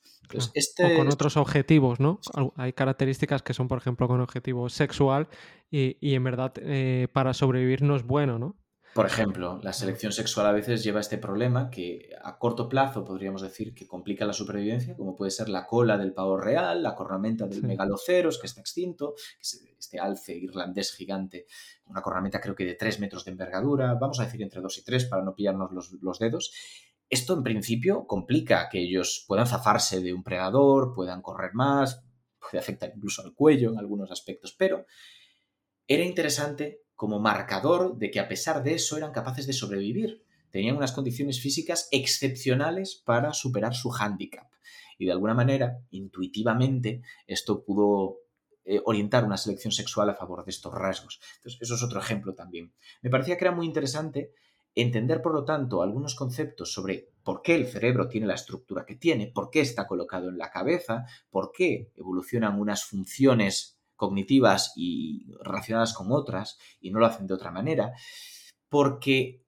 este... 0.54 0.94
O 0.94 0.98
con 0.98 1.08
otros 1.08 1.38
objetivos, 1.38 2.00
¿no? 2.00 2.20
Hay 2.56 2.74
características 2.74 3.42
que 3.42 3.54
son, 3.54 3.68
por 3.68 3.78
ejemplo, 3.80 4.08
con 4.08 4.22
objetivo 4.22 4.70
sexual 4.70 5.28
y, 5.72 5.98
en 6.02 6.24
verdad 6.24 6.54
eh, 6.58 7.08
para 7.14 7.34
sobrevivir 7.34 7.82
no 7.82 7.96
es 7.96 8.04
bueno, 8.04 8.40
¿no? 8.40 8.56
Por 8.94 9.06
ejemplo, 9.06 9.60
la 9.62 9.72
selección 9.72 10.12
sexual 10.12 10.48
a 10.48 10.52
veces 10.52 10.84
lleva 10.84 11.00
este 11.00 11.20
problema 11.20 11.70
que 11.70 12.10
a 12.22 12.40
corto 12.40 12.68
plazo 12.68 13.06
podríamos 13.06 13.42
decir 13.42 13.76
que 13.76 13.88
complica 13.88 14.26
la 14.26 14.34
supervivencia, 14.34 14.96
como 14.96 15.16
puede 15.16 15.30
ser 15.30 15.48
la 15.48 15.68
cola 15.68 15.98
del 15.98 16.14
pavo 16.14 16.38
real, 16.38 16.82
la 16.82 16.96
cornamenta 16.96 17.46
del 17.48 17.64
megaloceros 17.64 18.40
que 18.40 18.48
está 18.48 18.62
extinto, 18.62 19.14
que 19.16 19.42
es 19.42 19.64
este 19.78 20.00
alce 20.00 20.36
irlandés 20.36 20.92
gigante, 20.94 21.46
una 21.86 22.02
cornamenta 22.02 22.42
creo 22.42 22.56
que 22.56 22.66
de 22.66 22.74
3 22.74 23.00
metros 23.00 23.26
de 23.26 23.32
envergadura, 23.32 23.94
vamos 23.94 24.20
a 24.20 24.26
decir 24.26 24.42
entre 24.42 24.60
2 24.60 24.80
y 24.80 24.84
3 24.84 25.06
para 25.06 25.24
no 25.24 25.36
pillarnos 25.36 25.72
los, 25.72 25.92
los 26.02 26.18
dedos. 26.18 26.52
Esto 27.10 27.36
en 27.36 27.44
principio 27.44 28.08
complica 28.08 28.70
que 28.70 28.80
ellos 28.80 29.24
puedan 29.28 29.48
zafarse 29.48 30.02
de 30.02 30.14
un 30.14 30.24
predador, 30.24 30.94
puedan 30.96 31.22
correr 31.22 31.54
más, 31.54 32.04
puede 32.40 32.60
afectar 32.60 32.92
incluso 32.96 33.22
al 33.22 33.34
cuello 33.36 33.72
en 33.72 33.78
algunos 33.78 34.12
aspectos, 34.12 34.56
pero 34.58 34.86
era 35.88 36.04
interesante 36.04 36.84
como 37.00 37.18
marcador 37.18 37.98
de 37.98 38.12
que 38.12 38.20
a 38.20 38.28
pesar 38.28 38.62
de 38.62 38.74
eso 38.74 38.98
eran 38.98 39.14
capaces 39.14 39.48
de 39.48 39.54
sobrevivir. 39.54 40.22
Tenían 40.52 40.76
unas 40.76 40.92
condiciones 40.92 41.40
físicas 41.40 41.88
excepcionales 41.92 43.02
para 43.06 43.32
superar 43.32 43.74
su 43.74 43.90
hándicap. 43.90 44.52
Y 44.98 45.06
de 45.06 45.14
alguna 45.14 45.34
manera, 45.34 45.80
intuitivamente, 45.92 47.02
esto 47.26 47.64
pudo 47.64 48.18
eh, 48.66 48.82
orientar 48.84 49.24
una 49.24 49.38
selección 49.38 49.72
sexual 49.72 50.10
a 50.10 50.16
favor 50.16 50.44
de 50.44 50.52
estos 50.52 50.74
rasgos. 50.74 51.22
Entonces, 51.38 51.62
eso 51.62 51.76
es 51.76 51.84
otro 51.84 52.02
ejemplo 52.02 52.34
también. 52.36 52.74
Me 53.02 53.10
parecía 53.10 53.38
que 53.38 53.46
era 53.46 53.56
muy 53.56 53.66
interesante 53.66 54.34
entender, 54.76 55.22
por 55.22 55.34
lo 55.34 55.46
tanto, 55.46 55.82
algunos 55.82 56.16
conceptos 56.16 56.74
sobre 56.74 57.14
por 57.24 57.42
qué 57.42 57.56
el 57.56 57.66
cerebro 57.68 58.10
tiene 58.10 58.28
la 58.28 58.36
estructura 58.36 58.86
que 58.86 58.96
tiene, 58.96 59.28
por 59.28 59.50
qué 59.50 59.62
está 59.62 59.88
colocado 59.88 60.28
en 60.28 60.38
la 60.38 60.52
cabeza, 60.52 61.06
por 61.30 61.54
qué 61.54 61.94
evolucionan 61.96 62.60
unas 62.60 62.84
funciones 62.84 63.79
cognitivas 64.00 64.72
y 64.78 65.28
relacionadas 65.44 65.94
con 65.94 66.12
otras 66.12 66.58
y 66.80 66.90
no 66.90 67.00
lo 67.00 67.06
hacen 67.06 67.28
de 67.28 67.34
otra 67.34 67.52
manera, 67.52 67.92
porque 68.70 69.44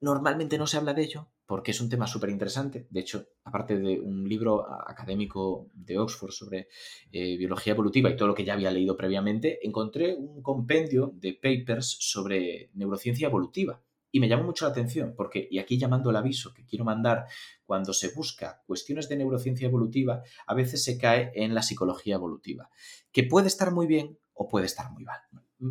normalmente 0.00 0.58
no 0.58 0.66
se 0.66 0.76
habla 0.76 0.92
de 0.92 1.02
ello, 1.02 1.30
porque 1.46 1.70
es 1.70 1.80
un 1.80 1.88
tema 1.88 2.06
súper 2.06 2.28
interesante. 2.28 2.86
De 2.90 3.00
hecho, 3.00 3.26
aparte 3.42 3.78
de 3.78 3.98
un 3.98 4.28
libro 4.28 4.66
académico 4.86 5.70
de 5.72 5.98
Oxford 5.98 6.30
sobre 6.30 6.68
eh, 7.10 7.38
biología 7.38 7.72
evolutiva 7.72 8.10
y 8.10 8.16
todo 8.16 8.28
lo 8.28 8.34
que 8.34 8.44
ya 8.44 8.52
había 8.52 8.70
leído 8.70 8.98
previamente, 8.98 9.66
encontré 9.66 10.14
un 10.14 10.42
compendio 10.42 11.12
de 11.14 11.32
papers 11.32 11.96
sobre 11.98 12.70
neurociencia 12.74 13.28
evolutiva. 13.28 13.82
Y 14.16 14.20
me 14.20 14.28
llamó 14.28 14.44
mucho 14.44 14.64
la 14.64 14.70
atención, 14.70 15.12
porque, 15.14 15.46
y 15.50 15.58
aquí 15.58 15.76
llamando 15.76 16.08
el 16.08 16.16
aviso 16.16 16.54
que 16.54 16.64
quiero 16.64 16.86
mandar, 16.86 17.26
cuando 17.66 17.92
se 17.92 18.14
busca 18.14 18.62
cuestiones 18.66 19.10
de 19.10 19.16
neurociencia 19.18 19.66
evolutiva, 19.66 20.22
a 20.46 20.54
veces 20.54 20.82
se 20.82 20.96
cae 20.96 21.32
en 21.34 21.54
la 21.54 21.60
psicología 21.60 22.14
evolutiva, 22.14 22.70
que 23.12 23.24
puede 23.24 23.48
estar 23.48 23.72
muy 23.72 23.86
bien 23.86 24.18
o 24.32 24.48
puede 24.48 24.64
estar 24.64 24.90
muy 24.90 25.04
mal. 25.04 25.18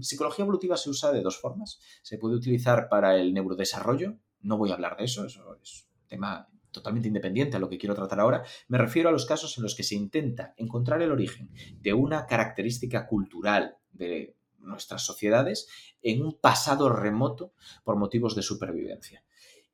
Psicología 0.01 0.43
evolutiva 0.43 0.77
se 0.77 0.91
usa 0.91 1.11
de 1.11 1.23
dos 1.23 1.41
formas. 1.41 1.79
Se 2.03 2.19
puede 2.19 2.35
utilizar 2.35 2.87
para 2.87 3.15
el 3.15 3.33
neurodesarrollo, 3.33 4.19
no 4.41 4.59
voy 4.59 4.69
a 4.69 4.75
hablar 4.75 4.95
de 4.95 5.05
eso, 5.05 5.25
eso 5.25 5.57
es 5.63 5.87
un 6.03 6.07
tema 6.07 6.47
totalmente 6.69 7.07
independiente 7.07 7.57
a 7.57 7.59
lo 7.59 7.67
que 7.67 7.79
quiero 7.79 7.95
tratar 7.95 8.19
ahora, 8.19 8.43
me 8.67 8.77
refiero 8.77 9.09
a 9.09 9.11
los 9.11 9.25
casos 9.25 9.57
en 9.57 9.63
los 9.63 9.73
que 9.73 9.81
se 9.81 9.95
intenta 9.95 10.53
encontrar 10.57 11.01
el 11.01 11.11
origen 11.11 11.49
de 11.81 11.93
una 11.93 12.27
característica 12.27 13.07
cultural 13.07 13.77
de 13.91 14.35
nuestras 14.65 15.05
sociedades 15.05 15.67
en 16.01 16.23
un 16.23 16.39
pasado 16.39 16.89
remoto 16.89 17.53
por 17.83 17.95
motivos 17.97 18.35
de 18.35 18.41
supervivencia. 18.41 19.23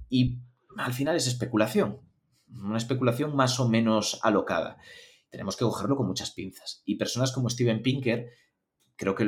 Y 0.09 0.39
al 0.77 0.93
final 0.93 1.15
es 1.15 1.27
especulación, 1.27 1.99
una 2.49 2.77
especulación 2.77 3.35
más 3.35 3.59
o 3.59 3.67
menos 3.67 4.19
alocada. 4.23 4.77
Tenemos 5.29 5.55
que 5.55 5.65
cogerlo 5.65 5.95
con 5.95 6.07
muchas 6.07 6.31
pinzas. 6.31 6.81
Y 6.85 6.95
personas 6.95 7.31
como 7.31 7.49
Steven 7.49 7.81
Pinker 7.81 8.29
creo 8.95 9.15
que 9.15 9.23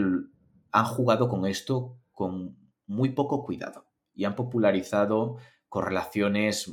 han 0.72 0.86
jugado 0.86 1.30
con 1.30 1.46
esto 1.46 1.98
con 2.12 2.58
muy 2.86 3.10
poco 3.10 3.44
cuidado 3.44 3.88
y 4.14 4.26
han 4.26 4.36
popularizado 4.36 5.38
correlaciones 5.70 6.72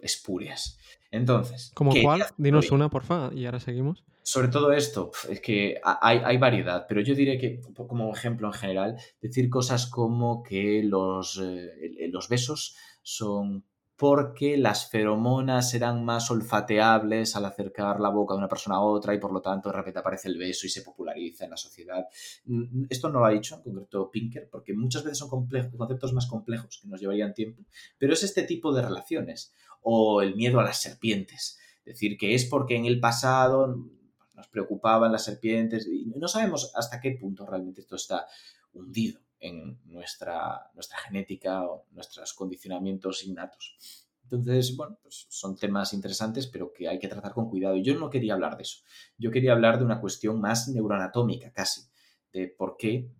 espurias. 0.00 0.78
Entonces. 1.10 1.70
¿Como 1.74 1.92
cuál? 2.02 2.26
Dinos 2.36 2.70
una, 2.70 2.90
porfa, 2.90 3.30
y 3.32 3.46
ahora 3.46 3.60
seguimos. 3.60 4.04
Sobre 4.26 4.48
todo 4.48 4.72
esto, 4.72 5.10
es 5.28 5.38
que 5.42 5.78
hay, 5.84 6.38
variedad, 6.38 6.86
pero 6.88 7.02
yo 7.02 7.14
diré 7.14 7.36
que, 7.36 7.60
como 7.74 8.10
ejemplo 8.10 8.46
en 8.48 8.54
general, 8.54 8.96
decir 9.20 9.50
cosas 9.50 9.86
como 9.86 10.42
que 10.42 10.82
los, 10.82 11.38
eh, 11.44 12.08
los 12.10 12.30
besos 12.30 12.74
son 13.02 13.66
porque 13.96 14.56
las 14.56 14.90
feromonas 14.90 15.70
serán 15.70 16.06
más 16.06 16.30
olfateables 16.30 17.36
al 17.36 17.44
acercar 17.44 18.00
la 18.00 18.08
boca 18.08 18.32
de 18.32 18.38
una 18.38 18.48
persona 18.48 18.76
a 18.76 18.80
otra 18.80 19.14
y 19.14 19.20
por 19.20 19.30
lo 19.30 19.42
tanto 19.42 19.68
de 19.68 19.76
repente 19.76 20.00
aparece 20.00 20.28
el 20.28 20.38
beso 20.38 20.66
y 20.66 20.70
se 20.70 20.80
populariza 20.80 21.44
en 21.44 21.50
la 21.50 21.58
sociedad. 21.58 22.06
Mm, 22.46 22.86
esto 22.88 23.10
no 23.10 23.20
lo 23.20 23.26
ha 23.26 23.30
dicho 23.30 23.56
en 23.56 23.62
concreto 23.62 24.10
Pinker 24.10 24.48
porque 24.50 24.72
muchas 24.72 25.04
veces 25.04 25.18
son 25.18 25.28
conceptos 25.28 26.14
más 26.14 26.26
complejos 26.26 26.80
que 26.82 26.88
nos 26.88 26.98
llevarían 26.98 27.34
tiempo, 27.34 27.62
pero 27.98 28.14
es 28.14 28.22
este 28.22 28.44
tipo 28.44 28.72
de 28.72 28.80
relaciones 28.80 29.52
o 29.82 30.22
el 30.22 30.34
miedo 30.34 30.60
a 30.60 30.64
las 30.64 30.80
serpientes. 30.80 31.58
Decir 31.84 32.16
que 32.16 32.34
es 32.34 32.46
porque 32.46 32.76
en 32.76 32.86
el 32.86 32.98
pasado 32.98 33.76
nos 34.34 34.48
preocupaban 34.48 35.12
las 35.12 35.24
serpientes 35.24 35.86
y 35.86 36.06
no 36.06 36.28
sabemos 36.28 36.72
hasta 36.74 37.00
qué 37.00 37.12
punto 37.12 37.46
realmente 37.46 37.80
esto 37.80 37.96
está 37.96 38.26
hundido 38.72 39.20
en 39.38 39.78
nuestra, 39.84 40.70
nuestra 40.74 40.98
genética 40.98 41.64
o 41.64 41.86
nuestros 41.92 42.32
condicionamientos 42.34 43.24
innatos. 43.24 43.76
Entonces, 44.24 44.74
bueno, 44.76 44.98
pues 45.02 45.26
son 45.28 45.56
temas 45.56 45.92
interesantes, 45.92 46.46
pero 46.46 46.72
que 46.72 46.88
hay 46.88 46.98
que 46.98 47.08
tratar 47.08 47.32
con 47.32 47.48
cuidado. 47.48 47.76
Yo 47.76 47.94
no 47.98 48.10
quería 48.10 48.34
hablar 48.34 48.56
de 48.56 48.62
eso. 48.62 48.78
Yo 49.18 49.30
quería 49.30 49.52
hablar 49.52 49.78
de 49.78 49.84
una 49.84 50.00
cuestión 50.00 50.40
más 50.40 50.68
neuroanatómica, 50.68 51.52
casi, 51.52 51.82
de 52.32 52.48
por 52.48 52.76
qué 52.76 53.10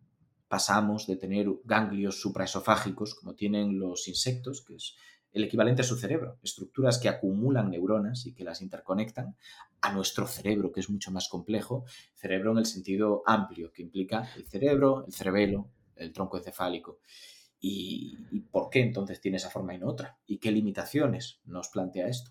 pasamos 0.49 1.07
de 1.07 1.17
tener 1.17 1.47
ganglios 1.65 2.21
supraesofágicos, 2.21 3.15
como 3.15 3.35
tienen 3.35 3.79
los 3.79 4.09
insectos, 4.09 4.65
que 4.65 4.77
es 4.77 4.97
el 5.35 5.45
equivalente 5.45 5.83
a 5.83 5.85
su 5.85 5.97
cerebro, 5.97 6.39
estructuras 6.43 6.99
que 6.99 7.09
acumulan 7.09 7.71
neuronas 7.71 8.25
y 8.25 8.33
que 8.33 8.45
las 8.45 8.63
interconectan, 8.63 9.37
a 9.81 9.93
nuestro 9.93 10.27
cerebro, 10.27 10.73
que 10.73 10.81
es 10.81 10.89
mucho 10.89 11.11
más 11.11 11.29
complejo, 11.29 11.85
cerebro 12.15 12.53
en 12.53 12.59
el 12.59 12.67
sentido 12.67 13.23
amplio, 13.27 13.71
que 13.73 13.83
implica 13.83 14.27
el 14.37 14.47
cerebro, 14.47 15.05
el 15.07 15.13
cerebelo, 15.13 15.69
el 15.97 16.13
tronco 16.13 16.39
encefálico. 16.39 17.01
¿Y, 17.61 18.17
por 18.51 18.71
qué 18.71 18.81
entonces 18.81 19.21
tiene 19.21 19.39
esa 19.39 19.51
forma 19.51 19.75
y 19.75 19.79
no 19.79 19.89
otra? 19.89 20.19
¿Y 20.27 20.39
qué 20.39 20.53
limitaciones 20.53 21.41
nos 21.45 21.69
plantea 21.69 22.09
esto? 22.09 22.31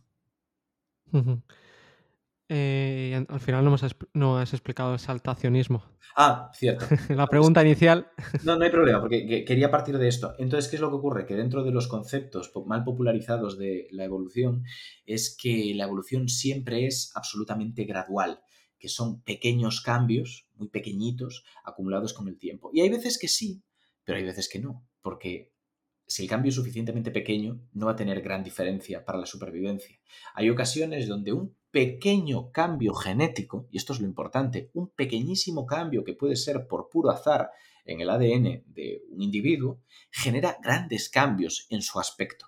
Eh, 2.50 3.26
al 3.28 3.40
final 3.40 3.64
no, 3.64 3.76
no, 4.14 4.38
has 4.38 4.54
explicado 4.54 4.94
el 4.94 5.00
saltacionismo. 5.00 5.84
Ah, 6.16 6.52
cierto. 6.54 6.86
La 7.10 7.28
pregunta 7.28 7.64
inicial. 7.64 8.12
No, 8.44 8.58
no 8.58 8.64
hay 8.64 8.70
problema, 8.70 9.00
porque 9.00 9.46
quería 9.46 9.72
partir 9.72 9.98
de 9.98 10.08
esto. 10.08 10.36
Entonces, 10.38 10.70
¿qué 10.70 10.76
es 10.76 10.82
lo 10.82 10.90
que 10.90 10.98
ocurre? 10.98 11.26
Que 11.26 11.36
dentro 11.36 11.64
de 11.64 11.72
los 11.72 11.88
conceptos 11.88 12.52
mal 12.66 12.84
popularizados 12.84 13.58
de 13.58 13.88
la 13.92 14.04
evolución 14.04 14.64
es 15.06 15.36
que 15.40 15.74
la 15.74 15.86
evolución 15.86 16.30
siempre 16.30 16.86
es 16.86 17.12
absolutamente 17.16 17.86
gradual 17.86 18.42
que 18.84 18.90
son 18.90 19.22
pequeños 19.22 19.80
cambios, 19.80 20.50
muy 20.56 20.68
pequeñitos, 20.68 21.46
acumulados 21.64 22.14
con 22.14 22.28
el 22.28 22.38
tiempo. 22.38 22.70
Y 22.74 22.82
hay 22.82 22.90
veces 22.90 23.18
que 23.18 23.30
sí, 23.30 23.64
pero 24.04 24.18
hay 24.18 24.26
veces 24.26 24.50
que 24.50 24.60
no, 24.60 24.86
porque 25.02 25.54
si 26.06 26.24
el 26.24 26.30
cambio 26.30 26.50
es 26.50 26.56
suficientemente 26.56 27.10
pequeño, 27.10 27.66
no 27.72 27.86
va 27.86 27.94
a 27.94 27.96
tener 27.96 28.22
gran 28.22 28.44
diferencia 28.44 29.06
para 29.06 29.20
la 29.20 29.26
supervivencia. 29.26 29.98
Hay 30.34 30.50
ocasiones 30.50 31.08
donde 31.08 31.32
un 31.32 31.56
pequeño 31.74 32.52
cambio 32.52 32.94
genético, 32.94 33.68
y 33.72 33.78
esto 33.78 33.94
es 33.94 34.00
lo 34.00 34.06
importante, 34.06 34.70
un 34.76 34.90
pequeñísimo 34.90 35.66
cambio 35.66 36.04
que 36.04 36.14
puede 36.14 36.36
ser 36.36 36.68
por 36.68 36.88
puro 36.88 37.10
azar 37.10 37.50
en 37.84 38.00
el 38.00 38.12
ADN 38.12 38.64
de 38.68 39.02
un 39.10 39.24
individuo, 39.24 39.82
genera 40.12 40.60
grandes 40.62 41.10
cambios 41.10 41.66
en 41.72 41.82
su 41.82 42.00
aspecto. 42.00 42.46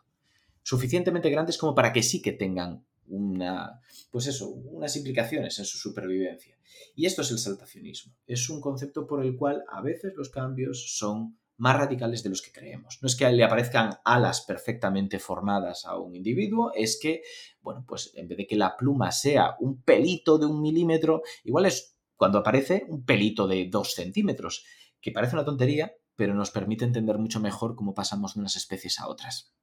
Suficientemente 0.62 1.32
grandes 1.32 1.58
como 1.58 1.74
para 1.74 1.92
que 1.92 2.04
sí 2.04 2.22
que 2.22 2.34
tengan 2.34 2.86
una, 3.08 3.82
pues 4.12 4.28
eso, 4.28 4.48
unas 4.50 4.96
implicaciones 4.96 5.58
en 5.58 5.66
su 5.66 5.80
supervivencia. 5.80 6.60
Y 6.96 7.08
esto 7.08 7.24
es 7.24 7.32
el 7.32 7.40
saltacionismo. 7.40 8.14
Es 8.28 8.48
un 8.52 8.62
concepto 8.62 9.08
por 9.08 9.26
el 9.26 9.36
cual 9.36 9.64
a 9.70 9.82
veces 9.82 10.14
los 10.16 10.30
cambios 10.30 10.96
son 10.98 11.40
más 11.58 11.78
radicales 11.78 12.24
de 12.24 12.30
los 12.30 12.41
que 12.41 12.51
creemos. 12.51 12.99
No 13.01 13.08
es 13.08 13.16
que 13.16 13.30
le 13.32 13.43
aparezcan 13.43 13.97
alas 14.03 14.41
perfectamente 14.41 15.20
formadas 15.20 15.86
a 15.86 15.97
un 15.97 16.16
individuo, 16.16 16.72
es 16.74 16.99
que, 17.01 17.22
bueno, 17.62 17.86
pues 17.88 18.12
en 18.16 18.28
vez 18.28 18.38
de 18.38 18.47
que 18.47 18.56
la 18.56 18.76
pluma 18.76 19.12
sea 19.12 19.56
un 19.60 19.82
pelito 19.82 20.38
de 20.38 20.45
un 20.45 20.62
milímetro, 20.62 21.22
igual 21.43 21.66
es 21.66 21.97
cuando 22.16 22.39
aparece 22.39 22.86
un 22.88 23.06
pelito 23.06 23.47
de 23.47 23.68
dos 23.70 23.93
centímetros, 23.93 24.66
que 25.01 25.12
parece 25.12 25.36
una 25.36 25.45
tontería, 25.45 25.93
pero 26.16 26.34
nos 26.34 26.51
permite 26.51 26.86
entender 26.86 27.18
mucho 27.18 27.39
mejor 27.39 27.76
cómo 27.76 27.93
pasamos 27.93 28.34
de 28.34 28.39
unas 28.39 28.56
especies 28.56 28.99
a 28.99 29.08
otras. 29.08 29.53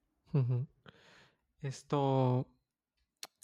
Esto 1.62 2.46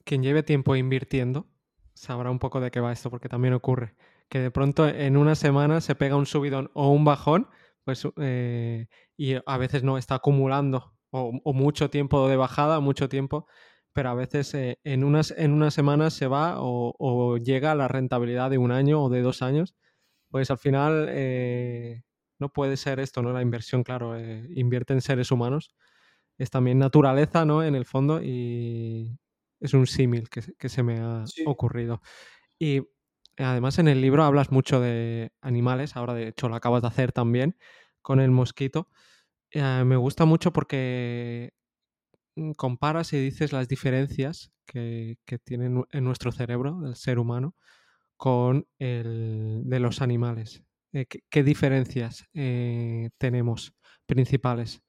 quien 0.04 0.22
lleve 0.22 0.42
tiempo 0.42 0.74
invirtiendo 0.74 1.46
sabrá 1.94 2.30
un 2.30 2.38
poco 2.38 2.60
de 2.60 2.70
qué 2.70 2.80
va 2.80 2.92
esto, 2.92 3.10
porque 3.10 3.28
también 3.28 3.54
ocurre 3.54 3.94
que 4.28 4.40
de 4.40 4.50
pronto 4.50 4.86
en 4.86 5.16
una 5.16 5.34
semana 5.34 5.80
se 5.80 5.94
pega 5.94 6.16
un 6.16 6.26
subidón 6.26 6.70
o 6.74 6.90
un 6.90 7.04
bajón, 7.04 7.48
pues 7.88 8.06
eh, 8.20 8.86
y 9.16 9.36
a 9.46 9.56
veces 9.56 9.82
no 9.82 9.96
está 9.96 10.16
acumulando 10.16 10.92
o, 11.10 11.32
mucho 11.54 11.88
tiempo 11.88 12.28
de 12.28 12.36
bajada, 12.36 12.80
mucho 12.80 13.08
tiempo, 13.08 13.46
pero 13.94 14.10
a 14.10 14.14
veces 14.14 14.52
eh, 14.52 14.78
en, 14.84 15.04
unas, 15.04 15.30
en 15.38 15.54
una 15.54 15.70
semana 15.70 16.10
se 16.10 16.26
va 16.26 16.56
o, 16.58 17.38
llega 17.38 17.72
a 17.72 17.74
la 17.74 17.88
rentabilidad 17.88 18.50
de 18.50 18.58
un 18.58 18.72
año 18.72 19.02
o 19.02 19.08
de 19.08 19.22
dos 19.22 19.40
años, 19.40 19.74
pues 20.28 20.50
al 20.50 20.58
final 20.58 21.06
eh, 21.08 22.02
no 22.38 22.50
puede 22.50 22.76
ser 22.76 23.00
esto, 23.00 23.22
¿no? 23.22 23.32
La 23.32 23.40
inversión, 23.40 23.84
claro, 23.84 24.20
invierte 24.20 24.92
en 24.92 25.00
seres 25.00 25.30
humanos. 25.30 25.74
Es 26.36 26.50
también 26.50 26.78
naturaleza, 26.78 27.46
¿no? 27.46 27.64
En 27.64 27.74
el 27.74 27.86
fondo 27.86 28.20
y 28.22 29.18
es 29.60 29.72
un 29.72 29.86
símil 29.86 30.28
que, 30.28 30.42
que, 30.58 30.68
se 30.68 30.82
me 30.82 30.98
ha 30.98 31.24
ocurrido. 31.46 32.02
Y 32.58 32.82
además 33.44 33.78
en 33.78 33.88
el 33.88 34.00
libro 34.00 34.24
hablas 34.24 34.50
mucho 34.50 34.80
de 34.80 35.32
animales, 35.40 35.96
ahora 35.96 36.14
de 36.14 36.28
hecho 36.28 36.48
lo 36.48 36.56
acabas 36.56 36.82
de 36.82 36.88
hacer 36.88 37.12
también 37.12 37.56
con 38.02 38.20
el 38.20 38.30
mosquito. 38.30 38.88
Eh, 39.50 39.82
me 39.84 39.96
gusta 39.96 40.24
mucho 40.24 40.52
porque 40.52 41.52
mm, 42.36 42.52
comparas 42.52 43.12
y 43.12 43.18
dices 43.18 43.52
las 43.52 43.68
diferencias 43.68 44.52
que, 44.66 45.18
tienen 45.44 45.84
en 45.90 46.04
nuestro 46.04 46.32
cerebro, 46.32 46.80
del 46.80 46.94
ser 46.94 47.18
humano, 47.18 47.54
con 48.16 48.66
el 48.78 49.62
de 49.64 49.80
los 49.80 50.02
animales. 50.02 50.62
Eh, 50.92 51.06
¿qué, 51.06 51.42
diferencias 51.42 52.24
eh, 52.34 53.10
tenemos 53.18 53.74
principales? 54.06 54.82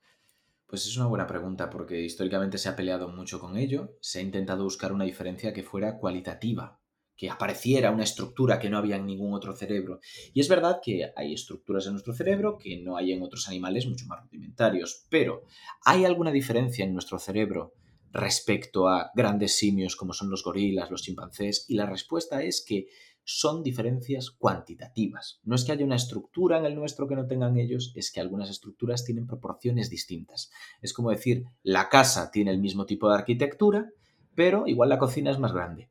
Pues 0.65 0.85
es 0.85 0.97
una 0.97 1.07
buena 1.07 1.27
pregunta 1.27 1.69
porque 1.69 2.01
históricamente 2.01 2.57
se 2.57 2.69
ha 2.69 2.75
peleado 2.75 3.09
mucho 3.09 3.39
con 3.39 3.57
ello, 3.57 3.97
se 4.01 4.19
ha 4.19 4.21
intentado 4.21 4.63
buscar 4.63 4.93
una 4.93 5.05
diferencia 5.05 5.51
que 5.51 5.63
fuera 5.63 5.97
cualitativa, 5.97 6.78
que 7.19 7.29
apareciera 7.29 7.91
una 7.91 8.05
estructura 8.05 8.59
que 8.59 8.69
no 8.69 8.77
había 8.77 8.95
en 8.95 9.05
ningún 9.05 9.33
otro 9.33 9.51
cerebro. 9.51 9.99
Y 10.33 10.39
es 10.39 10.47
verdad 10.47 10.79
que 10.81 11.11
hay 11.17 11.33
estructuras 11.33 11.85
en 11.85 11.91
nuestro 11.91 12.13
cerebro 12.13 12.57
que 12.57 12.81
no 12.81 12.95
hay 12.95 13.11
en 13.11 13.21
otros 13.21 13.49
animales 13.49 13.85
mucho 13.87 14.05
más 14.05 14.23
rudimentarios, 14.23 15.05
pero 15.09 15.43
¿hay 15.83 16.05
alguna 16.05 16.31
diferencia 16.31 16.85
en 16.85 16.93
nuestro 16.93 17.19
cerebro 17.19 17.73
respecto 18.13 18.87
a 18.87 19.11
grandes 19.13 19.57
simios 19.57 19.97
como 19.97 20.13
son 20.13 20.29
los 20.29 20.45
gorilas, 20.45 20.91
los 20.91 21.01
chimpancés? 21.01 21.65
Y 21.67 21.75
la 21.75 21.85
respuesta 21.85 22.41
es 22.41 22.63
que 22.65 22.87
son 23.25 23.63
diferencias 23.63 24.31
cuantitativas. 24.31 25.41
No 25.43 25.55
es 25.55 25.65
que 25.65 25.73
haya 25.73 25.83
una 25.83 25.97
estructura 25.97 26.57
en 26.57 26.63
el 26.63 26.75
nuestro 26.75 27.05
que 27.05 27.17
no 27.17 27.27
tengan 27.27 27.57
ellos, 27.57 27.91
es 27.95 28.13
que 28.13 28.21
algunas 28.21 28.49
estructuras 28.49 29.03
tienen 29.03 29.27
proporciones 29.27 29.89
distintas. 29.89 30.51
Es 30.81 30.93
como 30.93 31.09
decir, 31.09 31.43
la 31.63 31.89
casa 31.89 32.31
tiene 32.31 32.51
el 32.51 32.59
mismo 32.59 32.85
tipo 32.85 33.09
de 33.09 33.15
arquitectura, 33.15 33.89
pero 34.35 34.67
igual 34.67 34.87
la 34.87 34.99
cocina 34.99 35.31
es 35.31 35.37
más 35.37 35.51
grande. 35.51 35.88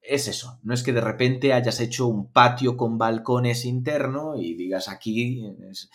Es 0.00 0.28
eso, 0.28 0.58
no 0.62 0.74
es 0.74 0.82
que 0.82 0.92
de 0.92 1.00
repente 1.00 1.52
hayas 1.52 1.80
hecho 1.80 2.06
un 2.06 2.32
patio 2.32 2.76
con 2.76 2.98
balcones 2.98 3.64
interno 3.64 4.36
y 4.36 4.54
digas 4.54 4.88
aquí 4.88 5.44
es, 5.68 5.90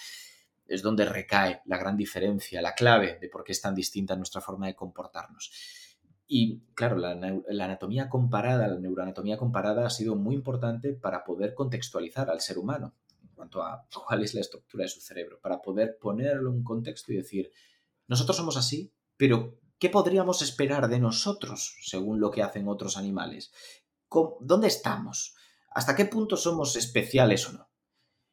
es 0.65 0.81
donde 0.81 1.05
recae 1.05 1.61
la 1.65 1.77
gran 1.77 1.97
diferencia, 1.97 2.61
la 2.61 2.73
clave 2.73 3.17
de 3.19 3.29
por 3.29 3.43
qué 3.43 3.51
es 3.51 3.61
tan 3.61 3.75
distinta 3.75 4.15
nuestra 4.15 4.41
forma 4.41 4.67
de 4.67 4.75
comportarnos. 4.75 5.51
Y 6.27 6.61
claro, 6.73 6.97
la, 6.97 7.11
anatomía 7.11 8.09
comparada, 8.09 8.67
la 8.67 8.79
neuroanatomía 8.79 9.37
comparada 9.37 9.85
ha 9.85 9.89
sido 9.89 10.15
muy 10.15 10.35
importante 10.35 10.93
para 10.93 11.23
poder 11.23 11.53
contextualizar 11.53 12.29
al 12.29 12.41
ser 12.41 12.57
humano 12.57 12.95
en 13.21 13.29
cuanto 13.35 13.61
a 13.61 13.87
cuál 14.07 14.23
es 14.23 14.33
la 14.33 14.41
estructura 14.41 14.83
de 14.83 14.89
su 14.89 15.01
cerebro, 15.01 15.39
para 15.41 15.61
poder 15.61 15.97
ponerlo 15.99 16.51
en 16.51 16.63
contexto 16.63 17.11
y 17.11 17.17
decir, 17.17 17.51
nosotros 18.07 18.37
somos 18.37 18.57
así, 18.57 18.91
pero 19.17 19.59
¿qué 19.77 19.89
podríamos 19.89 20.41
esperar 20.41 20.87
de 20.87 20.99
nosotros 20.99 21.77
según 21.83 22.19
lo 22.19 22.31
que 22.31 22.41
hacen 22.41 22.67
otros 22.67 22.97
animales? 22.97 23.51
¿Dónde 24.41 24.67
estamos? 24.67 25.35
¿Hasta 25.71 25.95
qué 25.95 26.05
punto 26.05 26.37
somos 26.37 26.75
especiales 26.75 27.47
o 27.49 27.53
no? 27.53 27.69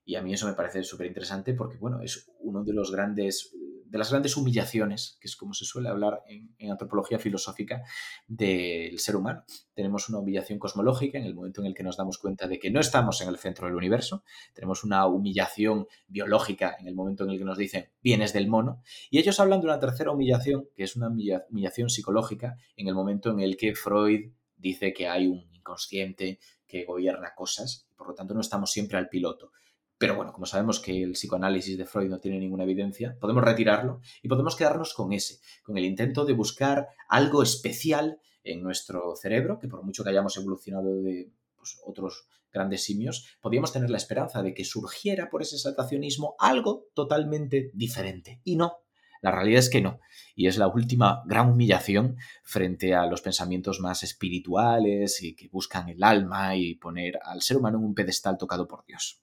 Y 0.04 0.16
a 0.16 0.22
mí 0.22 0.32
eso 0.32 0.46
me 0.46 0.54
parece 0.54 0.82
súper 0.82 1.06
interesante 1.06 1.54
porque, 1.54 1.78
bueno, 1.78 2.00
es 2.02 2.30
uno 2.40 2.64
de 2.64 2.72
los 2.72 2.90
grandes 2.90 3.54
de 3.90 3.98
las 3.98 4.10
grandes 4.10 4.36
humillaciones, 4.36 5.18
que 5.20 5.26
es 5.26 5.34
como 5.34 5.52
se 5.52 5.64
suele 5.64 5.88
hablar 5.88 6.22
en, 6.28 6.70
antropología 6.70 7.18
filosófica 7.18 7.82
del 8.28 8.98
ser 9.00 9.16
humano. 9.16 9.44
Tenemos 9.74 10.08
una 10.08 10.18
humillación 10.18 10.60
cosmológica 10.60 11.18
en 11.18 11.24
el 11.24 11.34
momento 11.34 11.60
en 11.60 11.66
el 11.66 11.74
que 11.74 11.82
nos 11.82 11.96
damos 11.96 12.18
cuenta 12.18 12.46
de 12.46 12.60
que 12.60 12.70
no 12.70 12.78
estamos 12.78 13.20
en 13.20 13.28
el 13.28 13.38
centro 13.38 13.66
del 13.66 13.74
universo. 13.74 14.22
Tenemos 14.54 14.84
una 14.84 15.06
humillación 15.06 15.88
biológica 16.06 16.76
en 16.78 16.86
el 16.86 16.94
momento 16.94 17.24
en 17.24 17.30
el 17.30 17.38
que 17.38 17.44
nos 17.44 17.58
dicen 17.58 17.90
vienes 18.00 18.32
del 18.32 18.48
mono. 18.48 18.80
Y 19.10 19.18
ellos 19.18 19.40
hablan 19.40 19.60
de 19.60 19.66
una 19.66 19.80
tercera 19.80 20.12
humillación, 20.12 20.68
que 20.76 20.84
es 20.84 20.94
una 20.94 21.08
humillación 21.08 21.90
psicológica, 21.90 22.56
en 22.76 22.86
el 22.86 22.94
momento 22.94 23.30
en 23.30 23.40
el 23.40 23.56
que 23.56 23.74
Freud 23.74 24.30
dice 24.56 24.92
que 24.92 25.08
hay 25.08 25.26
un 25.26 25.50
inconsciente 25.70 26.38
que 26.66 26.84
gobierna 26.84 27.34
cosas, 27.34 27.86
por 27.96 28.08
lo 28.08 28.14
tanto 28.14 28.34
no 28.34 28.40
estamos 28.40 28.70
siempre 28.70 28.98
al 28.98 29.08
piloto. 29.08 29.52
Pero 29.98 30.16
bueno, 30.16 30.32
como 30.32 30.46
sabemos 30.46 30.80
que 30.80 31.02
el 31.02 31.12
psicoanálisis 31.12 31.76
de 31.76 31.84
Freud 31.84 32.08
no 32.08 32.20
tiene 32.20 32.38
ninguna 32.38 32.64
evidencia, 32.64 33.16
podemos 33.20 33.44
retirarlo 33.44 34.00
y 34.22 34.28
podemos 34.28 34.56
quedarnos 34.56 34.94
con 34.94 35.12
ese, 35.12 35.40
con 35.62 35.76
el 35.76 35.84
intento 35.84 36.24
de 36.24 36.32
buscar 36.32 36.88
algo 37.08 37.42
especial 37.42 38.18
en 38.42 38.62
nuestro 38.62 39.14
cerebro, 39.16 39.58
que 39.58 39.68
por 39.68 39.82
mucho 39.82 40.02
que 40.02 40.10
hayamos 40.10 40.36
evolucionado 40.38 40.94
de 41.02 41.30
pues, 41.54 41.78
otros 41.84 42.26
grandes 42.50 42.82
simios, 42.82 43.36
podríamos 43.40 43.72
tener 43.72 43.90
la 43.90 43.98
esperanza 43.98 44.42
de 44.42 44.54
que 44.54 44.64
surgiera 44.64 45.28
por 45.28 45.42
ese 45.42 45.58
saltacionismo 45.58 46.34
algo 46.38 46.86
totalmente 46.94 47.70
diferente. 47.74 48.40
Y 48.42 48.56
no, 48.56 48.78
la 49.20 49.30
realidad 49.30 49.58
es 49.58 49.70
que 49.70 49.80
no. 49.80 50.00
Y 50.34 50.46
es 50.46 50.56
la 50.56 50.68
última 50.68 51.22
gran 51.26 51.50
humillación 51.50 52.16
frente 52.42 52.94
a 52.94 53.06
los 53.06 53.20
pensamientos 53.20 53.80
más 53.80 54.02
espirituales 54.02 55.22
y 55.22 55.34
que 55.34 55.48
buscan 55.48 55.88
el 55.88 56.02
alma 56.02 56.56
y 56.56 56.76
poner 56.76 57.18
al 57.22 57.42
ser 57.42 57.58
humano 57.58 57.78
en 57.78 57.84
un 57.84 57.94
pedestal 57.94 58.38
tocado 58.38 58.66
por 58.66 58.84
Dios. 58.86 59.22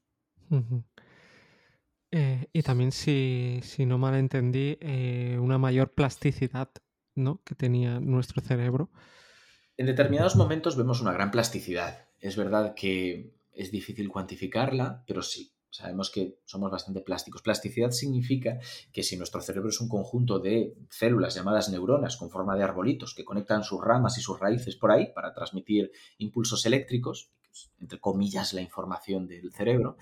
Eh, 2.11 2.47
y 2.53 2.61
también, 2.61 2.91
si, 2.91 3.61
no 3.79 3.97
mal 3.97 4.15
entendí, 4.15 4.77
eh, 4.79 5.37
una 5.39 5.57
mayor 5.57 5.93
plasticidad 5.93 6.69
¿no? 7.15 7.41
que 7.43 7.55
tenía 7.55 7.99
nuestro 7.99 8.41
cerebro. 8.41 8.89
En 9.75 9.87
determinados 9.87 10.35
momentos 10.35 10.77
vemos 10.77 11.01
una 11.01 11.13
gran 11.13 11.31
plasticidad. 11.31 12.07
Es 12.19 12.35
verdad 12.35 12.73
que 12.75 13.33
es 13.51 13.71
difícil 13.71 14.09
cuantificarla, 14.09 15.03
pero 15.07 15.21
sí, 15.21 15.51
sabemos 15.69 16.09
que 16.09 16.39
somos 16.45 16.71
bastante 16.71 17.01
plásticos. 17.01 17.41
Plasticidad 17.41 17.91
significa 17.91 18.59
que 18.91 19.03
si 19.03 19.17
nuestro 19.17 19.41
cerebro 19.41 19.69
es 19.69 19.79
un 19.81 19.89
conjunto 19.89 20.39
de 20.39 20.75
células 20.89 21.35
llamadas 21.35 21.69
neuronas 21.69 22.17
con 22.17 22.29
forma 22.29 22.55
de 22.55 22.63
arbolitos 22.63 23.13
que 23.13 23.25
conectan 23.25 23.63
sus 23.63 23.81
ramas 23.81 24.17
y 24.17 24.21
sus 24.21 24.39
raíces 24.39 24.75
por 24.75 24.91
ahí 24.91 25.11
para 25.13 25.33
transmitir 25.33 25.91
impulsos 26.17 26.65
eléctricos, 26.65 27.31
entre 27.79 27.99
comillas, 27.99 28.53
la 28.53 28.61
información 28.61 29.27
del 29.27 29.51
cerebro, 29.51 29.97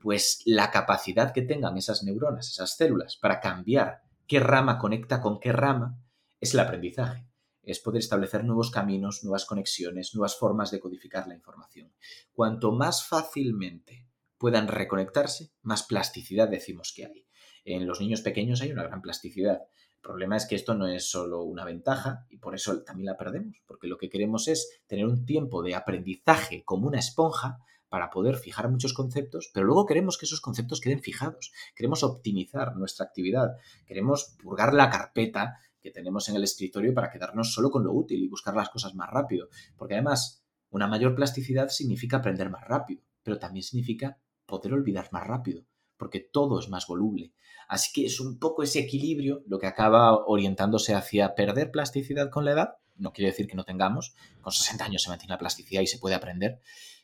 pues 0.00 0.42
la 0.44 0.70
capacidad 0.70 1.32
que 1.32 1.42
tengan 1.42 1.76
esas 1.76 2.02
neuronas, 2.02 2.50
esas 2.50 2.76
células, 2.76 3.16
para 3.16 3.40
cambiar 3.40 4.02
qué 4.26 4.40
rama 4.40 4.78
conecta 4.78 5.20
con 5.20 5.38
qué 5.38 5.52
rama, 5.52 6.00
es 6.40 6.54
el 6.54 6.60
aprendizaje. 6.60 7.26
Es 7.62 7.80
poder 7.80 7.98
establecer 7.98 8.44
nuevos 8.44 8.70
caminos, 8.70 9.24
nuevas 9.24 9.44
conexiones, 9.44 10.14
nuevas 10.14 10.36
formas 10.36 10.70
de 10.70 10.78
codificar 10.78 11.26
la 11.26 11.34
información. 11.34 11.92
Cuanto 12.32 12.70
más 12.70 13.04
fácilmente 13.06 14.06
puedan 14.38 14.68
reconectarse, 14.68 15.50
más 15.62 15.82
plasticidad 15.82 16.48
decimos 16.48 16.92
que 16.94 17.06
hay. 17.06 17.26
En 17.64 17.86
los 17.86 18.00
niños 18.00 18.20
pequeños 18.20 18.60
hay 18.62 18.70
una 18.70 18.84
gran 18.84 19.02
plasticidad. 19.02 19.62
El 19.96 20.00
problema 20.02 20.36
es 20.36 20.46
que 20.46 20.54
esto 20.54 20.74
no 20.74 20.86
es 20.86 21.10
solo 21.10 21.42
una 21.42 21.64
ventaja 21.64 22.26
y 22.30 22.38
por 22.38 22.54
eso 22.54 22.82
también 22.82 23.06
la 23.06 23.16
perdemos, 23.16 23.56
porque 23.66 23.88
lo 23.88 23.98
que 23.98 24.08
queremos 24.08 24.46
es 24.46 24.80
tener 24.86 25.06
un 25.06 25.26
tiempo 25.26 25.62
de 25.62 25.74
aprendizaje 25.74 26.62
como 26.64 26.86
una 26.86 27.00
esponja 27.00 27.58
para 27.88 28.10
poder 28.10 28.36
fijar 28.36 28.68
muchos 28.68 28.92
conceptos, 28.92 29.50
pero 29.52 29.66
luego 29.66 29.86
queremos 29.86 30.18
que 30.18 30.26
esos 30.26 30.40
conceptos 30.40 30.80
queden 30.80 31.00
fijados. 31.00 31.52
Queremos 31.74 32.02
optimizar 32.02 32.76
nuestra 32.76 33.06
actividad, 33.06 33.56
queremos 33.86 34.36
purgar 34.42 34.74
la 34.74 34.90
carpeta 34.90 35.58
que 35.80 35.90
tenemos 35.90 36.28
en 36.28 36.36
el 36.36 36.44
escritorio 36.44 36.94
para 36.94 37.10
quedarnos 37.10 37.52
solo 37.52 37.70
con 37.70 37.84
lo 37.84 37.92
útil 37.92 38.22
y 38.22 38.28
buscar 38.28 38.54
las 38.54 38.70
cosas 38.70 38.94
más 38.94 39.08
rápido, 39.10 39.48
porque 39.76 39.94
además 39.94 40.44
una 40.70 40.88
mayor 40.88 41.14
plasticidad 41.14 41.68
significa 41.68 42.18
aprender 42.18 42.50
más 42.50 42.64
rápido, 42.64 43.02
pero 43.22 43.38
también 43.38 43.62
significa 43.62 44.18
poder 44.46 44.72
olvidar 44.72 45.08
más 45.12 45.26
rápido, 45.26 45.64
porque 45.96 46.20
todo 46.20 46.58
es 46.58 46.68
más 46.68 46.86
voluble. 46.86 47.32
Así 47.68 47.90
que 47.92 48.06
es 48.06 48.20
un 48.20 48.38
poco 48.38 48.62
ese 48.62 48.80
equilibrio 48.80 49.42
lo 49.46 49.58
que 49.58 49.66
acaba 49.66 50.24
orientándose 50.26 50.94
hacia 50.94 51.34
perder 51.34 51.70
plasticidad 51.70 52.30
con 52.30 52.44
la 52.44 52.52
edad. 52.52 52.76
No 52.96 53.12
quiere 53.12 53.30
decir 53.30 53.46
que 53.46 53.56
no 53.56 53.64
tengamos, 53.64 54.14
con 54.40 54.52
60 54.52 54.84
años 54.84 55.02
se 55.02 55.10
mantiene 55.10 55.34
la 55.34 55.38
plasticidad 55.38 55.82
y 55.82 55.86
se 55.86 55.98
puede 55.98 56.14
aprender, 56.14 56.60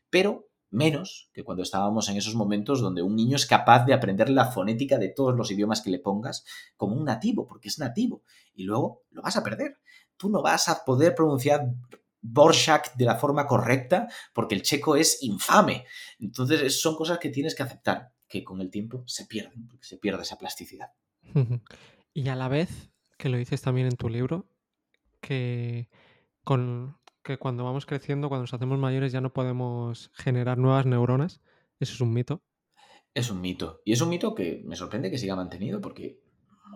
pero 0.08 0.48
menos 0.70 1.30
que 1.34 1.44
cuando 1.44 1.62
estábamos 1.62 2.08
en 2.08 2.16
esos 2.16 2.34
momentos 2.34 2.80
donde 2.80 3.02
un 3.02 3.14
niño 3.14 3.36
es 3.36 3.46
capaz 3.46 3.84
de 3.84 3.92
aprender 3.92 4.30
la 4.30 4.46
fonética 4.46 4.96
de 4.96 5.10
todos 5.10 5.36
los 5.36 5.50
idiomas 5.50 5.82
que 5.82 5.90
le 5.90 5.98
pongas 5.98 6.44
como 6.76 6.96
un 6.96 7.04
nativo, 7.04 7.46
porque 7.46 7.68
es 7.68 7.78
nativo, 7.78 8.22
y 8.54 8.64
luego 8.64 9.02
lo 9.10 9.22
vas 9.22 9.36
a 9.36 9.44
perder. 9.44 9.78
Tú 10.16 10.30
no 10.30 10.42
vas 10.42 10.68
a 10.68 10.84
poder 10.84 11.14
pronunciar 11.14 11.66
Borshak 12.22 12.94
de 12.94 13.04
la 13.04 13.16
forma 13.16 13.46
correcta 13.46 14.08
porque 14.32 14.54
el 14.54 14.62
checo 14.62 14.96
es 14.96 15.22
infame. 15.22 15.84
Entonces 16.18 16.80
son 16.80 16.96
cosas 16.96 17.18
que 17.18 17.28
tienes 17.28 17.54
que 17.54 17.64
aceptar 17.64 18.12
que 18.28 18.42
con 18.44 18.62
el 18.62 18.70
tiempo 18.70 19.04
se 19.06 19.26
pierden, 19.26 19.68
porque 19.68 19.86
se 19.86 19.98
pierde 19.98 20.22
esa 20.22 20.38
plasticidad. 20.38 20.92
Y 22.14 22.28
a 22.28 22.36
la 22.36 22.48
vez, 22.48 22.90
que 23.16 23.30
lo 23.30 23.38
dices 23.38 23.62
también 23.62 23.86
en 23.86 23.96
tu 23.96 24.10
libro, 24.10 24.46
que, 25.22 25.88
con, 26.44 26.98
que 27.22 27.38
cuando 27.38 27.64
vamos 27.64 27.86
creciendo, 27.86 28.28
cuando 28.28 28.42
nos 28.42 28.52
hacemos 28.52 28.78
mayores, 28.78 29.12
ya 29.12 29.22
no 29.22 29.32
podemos 29.32 30.10
generar 30.12 30.58
nuevas 30.58 30.84
neuronas. 30.84 31.40
Eso 31.80 31.94
es 31.94 32.00
un 32.02 32.12
mito. 32.12 32.42
Es 33.14 33.30
un 33.30 33.40
mito. 33.40 33.80
Y 33.86 33.92
es 33.92 34.00
un 34.02 34.10
mito 34.10 34.34
que 34.34 34.62
me 34.66 34.76
sorprende 34.76 35.10
que 35.10 35.16
siga 35.16 35.36
mantenido 35.36 35.80
porque, 35.80 36.20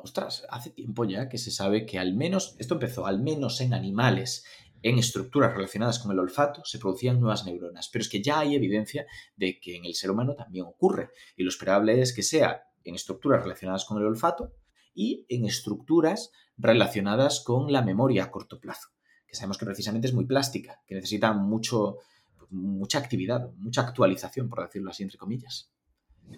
ostras, 0.02 0.46
hace 0.48 0.70
tiempo 0.70 1.04
ya 1.04 1.28
que 1.28 1.36
se 1.36 1.50
sabe 1.50 1.84
que 1.84 1.98
al 1.98 2.14
menos, 2.14 2.56
esto 2.58 2.74
empezó 2.74 3.06
al 3.06 3.20
menos 3.20 3.60
en 3.60 3.74
animales 3.74 4.44
en 4.82 4.98
estructuras 4.98 5.54
relacionadas 5.54 5.98
con 5.98 6.12
el 6.12 6.18
olfato 6.18 6.64
se 6.64 6.78
producían 6.78 7.20
nuevas 7.20 7.44
neuronas, 7.44 7.88
pero 7.92 8.02
es 8.02 8.08
que 8.08 8.22
ya 8.22 8.40
hay 8.40 8.54
evidencia 8.54 9.06
de 9.36 9.58
que 9.58 9.76
en 9.76 9.84
el 9.84 9.94
ser 9.94 10.10
humano 10.10 10.34
también 10.34 10.66
ocurre 10.66 11.10
y 11.36 11.42
lo 11.42 11.48
esperable 11.48 12.00
es 12.00 12.14
que 12.14 12.22
sea 12.22 12.64
en 12.84 12.94
estructuras 12.94 13.42
relacionadas 13.42 13.84
con 13.84 13.98
el 13.98 14.06
olfato 14.06 14.52
y 14.94 15.26
en 15.28 15.44
estructuras 15.44 16.30
relacionadas 16.56 17.40
con 17.40 17.72
la 17.72 17.82
memoria 17.82 18.24
a 18.24 18.30
corto 18.30 18.60
plazo, 18.60 18.88
que 19.26 19.34
sabemos 19.34 19.58
que 19.58 19.66
precisamente 19.66 20.08
es 20.08 20.14
muy 20.14 20.24
plástica, 20.24 20.80
que 20.86 20.94
necesita 20.94 21.32
mucho, 21.32 21.98
mucha 22.50 22.98
actividad, 22.98 23.50
mucha 23.56 23.82
actualización, 23.82 24.48
por 24.48 24.62
decirlo 24.62 24.90
así, 24.90 25.02
entre 25.02 25.18
comillas, 25.18 25.70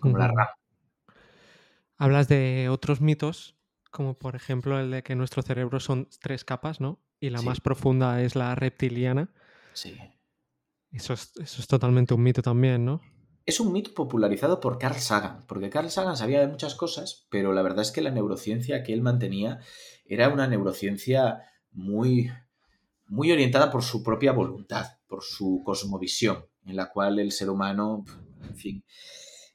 como 0.01 0.19
la 0.19 0.29
RAM. 0.29 0.49
Hablas 1.97 2.29
de 2.29 2.69
otros 2.69 3.01
mitos, 3.01 3.57
como 3.91 4.15
por 4.15 4.37
ejemplo 4.37 4.79
el 4.79 4.91
de 4.91 5.03
que 5.03 5.17
nuestro 5.17 5.43
cerebro 5.43 5.81
son 5.81 6.09
tres 6.21 6.45
capas, 6.45 6.81
¿no? 6.81 7.01
Y 7.21 7.31
la 7.31 7.43
más 7.43 7.61
profunda 7.61 8.23
es 8.23 8.37
la 8.37 8.55
reptiliana. 8.55 9.31
Sí. 9.73 9.97
Eso 10.91 11.13
es, 11.13 11.33
eso 11.37 11.61
es 11.61 11.67
totalmente 11.67 12.15
un 12.15 12.23
mito 12.23 12.43
también, 12.43 12.85
¿no? 12.85 13.01
Es 13.45 13.61
un 13.61 13.73
mito 13.73 13.95
popularizado 13.95 14.61
por 14.61 14.79
Carl 14.79 14.97
Sagan, 14.97 15.45
porque 15.47 15.71
Carl 15.71 15.91
Sagan 15.91 16.17
sabía 16.17 16.41
de 16.41 16.49
muchas 16.49 16.75
cosas, 16.75 17.27
pero 17.31 17.53
la 17.53 17.63
verdad 17.63 17.81
es 17.81 17.91
que 17.91 18.03
la 18.03 18.11
neurociencia 18.11 18.83
que 18.83 18.93
él 18.93 19.01
mantenía 19.01 19.61
era 20.05 20.29
una 20.29 20.47
neurociencia 20.47 21.43
muy, 21.73 22.31
muy 23.07 23.33
orientada 23.33 23.71
por 23.71 23.83
su 23.83 24.03
propia 24.03 24.33
voluntad, 24.33 24.99
por 25.07 25.23
su 25.23 25.63
cosmovisión, 25.65 26.45
en 26.67 26.77
la 26.77 26.91
cual 26.91 27.19
el 27.19 27.33
ser 27.33 27.49
humano, 27.49 28.05
en 28.43 28.57
fin, 28.57 28.85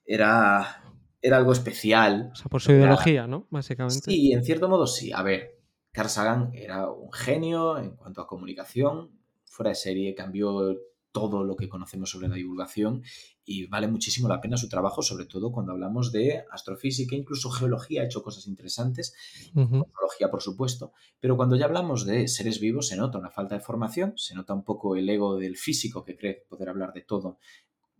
era, 0.05 0.83
era 1.21 1.37
algo 1.37 1.53
especial. 1.53 2.31
O 2.33 2.35
sea, 2.35 2.47
por 2.47 2.61
su 2.61 2.71
ideología, 2.71 3.27
¿no? 3.27 3.47
Básicamente. 3.51 4.11
Sí, 4.11 4.33
en 4.33 4.43
cierto 4.43 4.69
modo 4.69 4.87
sí. 4.87 5.11
A 5.13 5.21
ver, 5.21 5.52
Carl 5.93 6.09
Sagan 6.09 6.51
era 6.53 6.89
un 6.89 7.11
genio 7.13 7.77
en 7.77 7.95
cuanto 7.95 8.21
a 8.21 8.27
comunicación, 8.27 9.11
fuera 9.45 9.69
de 9.69 9.75
serie, 9.75 10.15
cambió 10.15 10.75
todo 11.11 11.43
lo 11.43 11.55
que 11.55 11.69
conocemos 11.69 12.09
sobre 12.09 12.27
la 12.27 12.35
divulgación 12.35 13.03
y 13.45 13.67
vale 13.67 13.87
muchísimo 13.87 14.27
la 14.27 14.41
pena 14.41 14.57
su 14.57 14.67
trabajo, 14.67 15.03
sobre 15.03 15.25
todo 15.25 15.51
cuando 15.51 15.71
hablamos 15.71 16.11
de 16.11 16.43
astrofísica, 16.51 17.15
incluso 17.15 17.51
geología 17.51 18.01
ha 18.01 18.05
hecho 18.05 18.23
cosas 18.23 18.47
interesantes, 18.47 19.13
uh 19.55 19.83
por 20.31 20.41
supuesto, 20.41 20.93
pero 21.19 21.35
cuando 21.35 21.55
ya 21.55 21.65
hablamos 21.65 22.05
de 22.05 22.27
seres 22.27 22.59
vivos 22.59 22.87
se 22.87 22.95
nota 22.95 23.19
una 23.19 23.29
falta 23.29 23.55
de 23.55 23.61
formación, 23.61 24.13
se 24.15 24.33
nota 24.33 24.53
un 24.53 24.63
poco 24.63 24.95
el 24.95 25.07
ego 25.09 25.37
del 25.37 25.57
físico 25.57 26.03
que 26.03 26.15
cree 26.15 26.45
poder 26.49 26.69
hablar 26.69 26.93
de 26.93 27.01
todo 27.01 27.37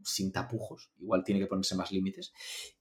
sin 0.04 0.32
tapujos, 0.32 0.92
igual 1.00 1.24
tiene 1.24 1.40
que 1.40 1.48
ponerse 1.48 1.76
más 1.76 1.92
límites, 1.92 2.34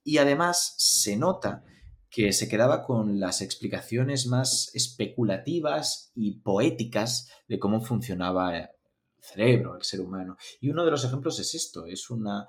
y 0.03 0.19
además 0.19 0.75
se 0.79 1.17
nota 1.17 1.65
que 2.13 2.35
se 2.35 2.47
quedaba 2.47 2.85
con 2.85 3.19
las 3.19 3.41
explicaciones 3.41 4.27
más 4.27 4.71
especulativas 4.75 6.13
y 6.15 6.41
poéticas 6.41 7.31
de 7.49 7.59
cómo 7.59 7.81
funcionaba 7.81 8.71
cerebro, 9.19 9.77
el 9.77 9.83
ser 9.83 10.03
humano. 10.03 10.37
Y 10.61 10.69
uno 10.69 10.85
de 10.85 10.91
los 10.91 11.07
ejemplos 11.07 11.39
es 11.41 11.55
esto, 11.55 11.87
es 11.87 12.11
una, 12.11 12.47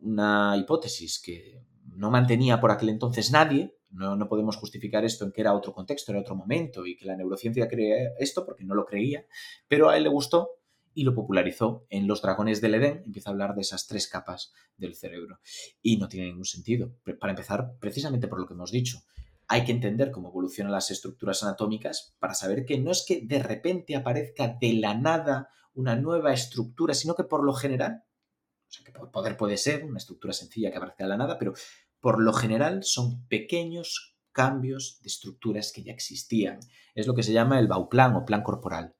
una 0.00 0.56
hipótesis 0.56 1.20
que 1.20 1.60
no 1.86 2.12
mantenía 2.12 2.60
por 2.60 2.70
aquel 2.70 2.90
entonces 2.90 3.32
nadie, 3.32 3.74
no, 3.90 4.14
no, 4.14 4.28
podemos 4.28 4.56
justificar 4.56 5.04
esto 5.04 5.24
en 5.24 5.32
que 5.32 5.40
era 5.40 5.54
otro 5.54 5.72
contexto, 5.72 6.12
era 6.12 6.20
otro 6.20 6.36
momento 6.36 6.86
y 6.86 6.94
que 6.94 7.06
la 7.06 7.16
neurociencia 7.16 7.66
cree 7.66 8.12
esto 8.20 8.46
porque 8.46 8.64
no 8.64 8.76
lo 8.76 8.84
creía, 8.84 9.26
pero 9.66 9.88
a 9.88 9.96
él 9.96 10.04
le 10.04 10.10
gustó 10.10 10.50
y 10.98 11.04
lo 11.04 11.14
popularizó 11.14 11.86
en 11.90 12.08
Los 12.08 12.22
Dragones 12.22 12.60
del 12.60 12.74
Edén, 12.74 13.04
empieza 13.06 13.30
a 13.30 13.32
hablar 13.32 13.54
de 13.54 13.60
esas 13.60 13.86
tres 13.86 14.08
capas 14.08 14.52
del 14.76 14.96
cerebro 14.96 15.38
y 15.80 15.96
no 15.96 16.08
tiene 16.08 16.26
ningún 16.26 16.44
sentido. 16.44 16.92
Para 17.20 17.30
empezar, 17.30 17.76
precisamente 17.78 18.26
por 18.26 18.40
lo 18.40 18.48
que 18.48 18.54
hemos 18.54 18.72
dicho, 18.72 19.04
hay 19.46 19.64
que 19.64 19.70
entender 19.70 20.10
cómo 20.10 20.30
evolucionan 20.30 20.72
las 20.72 20.90
estructuras 20.90 21.44
anatómicas 21.44 22.16
para 22.18 22.34
saber 22.34 22.64
que 22.64 22.80
no 22.80 22.90
es 22.90 23.04
que 23.06 23.20
de 23.24 23.40
repente 23.40 23.94
aparezca 23.94 24.58
de 24.60 24.72
la 24.72 24.94
nada 24.94 25.50
una 25.72 25.94
nueva 25.94 26.32
estructura, 26.32 26.94
sino 26.94 27.14
que 27.14 27.22
por 27.22 27.44
lo 27.44 27.52
general, 27.52 28.02
o 28.68 28.72
sea, 28.72 28.84
que 28.84 28.90
poder 28.90 29.36
puede 29.36 29.56
ser 29.56 29.84
una 29.84 29.98
estructura 29.98 30.32
sencilla 30.32 30.72
que 30.72 30.78
aparezca 30.78 31.04
de 31.04 31.10
la 31.10 31.16
nada, 31.16 31.38
pero 31.38 31.54
por 32.00 32.20
lo 32.20 32.32
general 32.32 32.82
son 32.82 33.24
pequeños 33.28 34.16
cambios 34.32 34.98
de 35.02 35.06
estructuras 35.06 35.70
que 35.72 35.84
ya 35.84 35.92
existían. 35.92 36.58
Es 36.96 37.06
lo 37.06 37.14
que 37.14 37.22
se 37.22 37.32
llama 37.32 37.60
el 37.60 37.68
Bauplan 37.68 38.16
o 38.16 38.24
plan 38.24 38.42
corporal, 38.42 38.96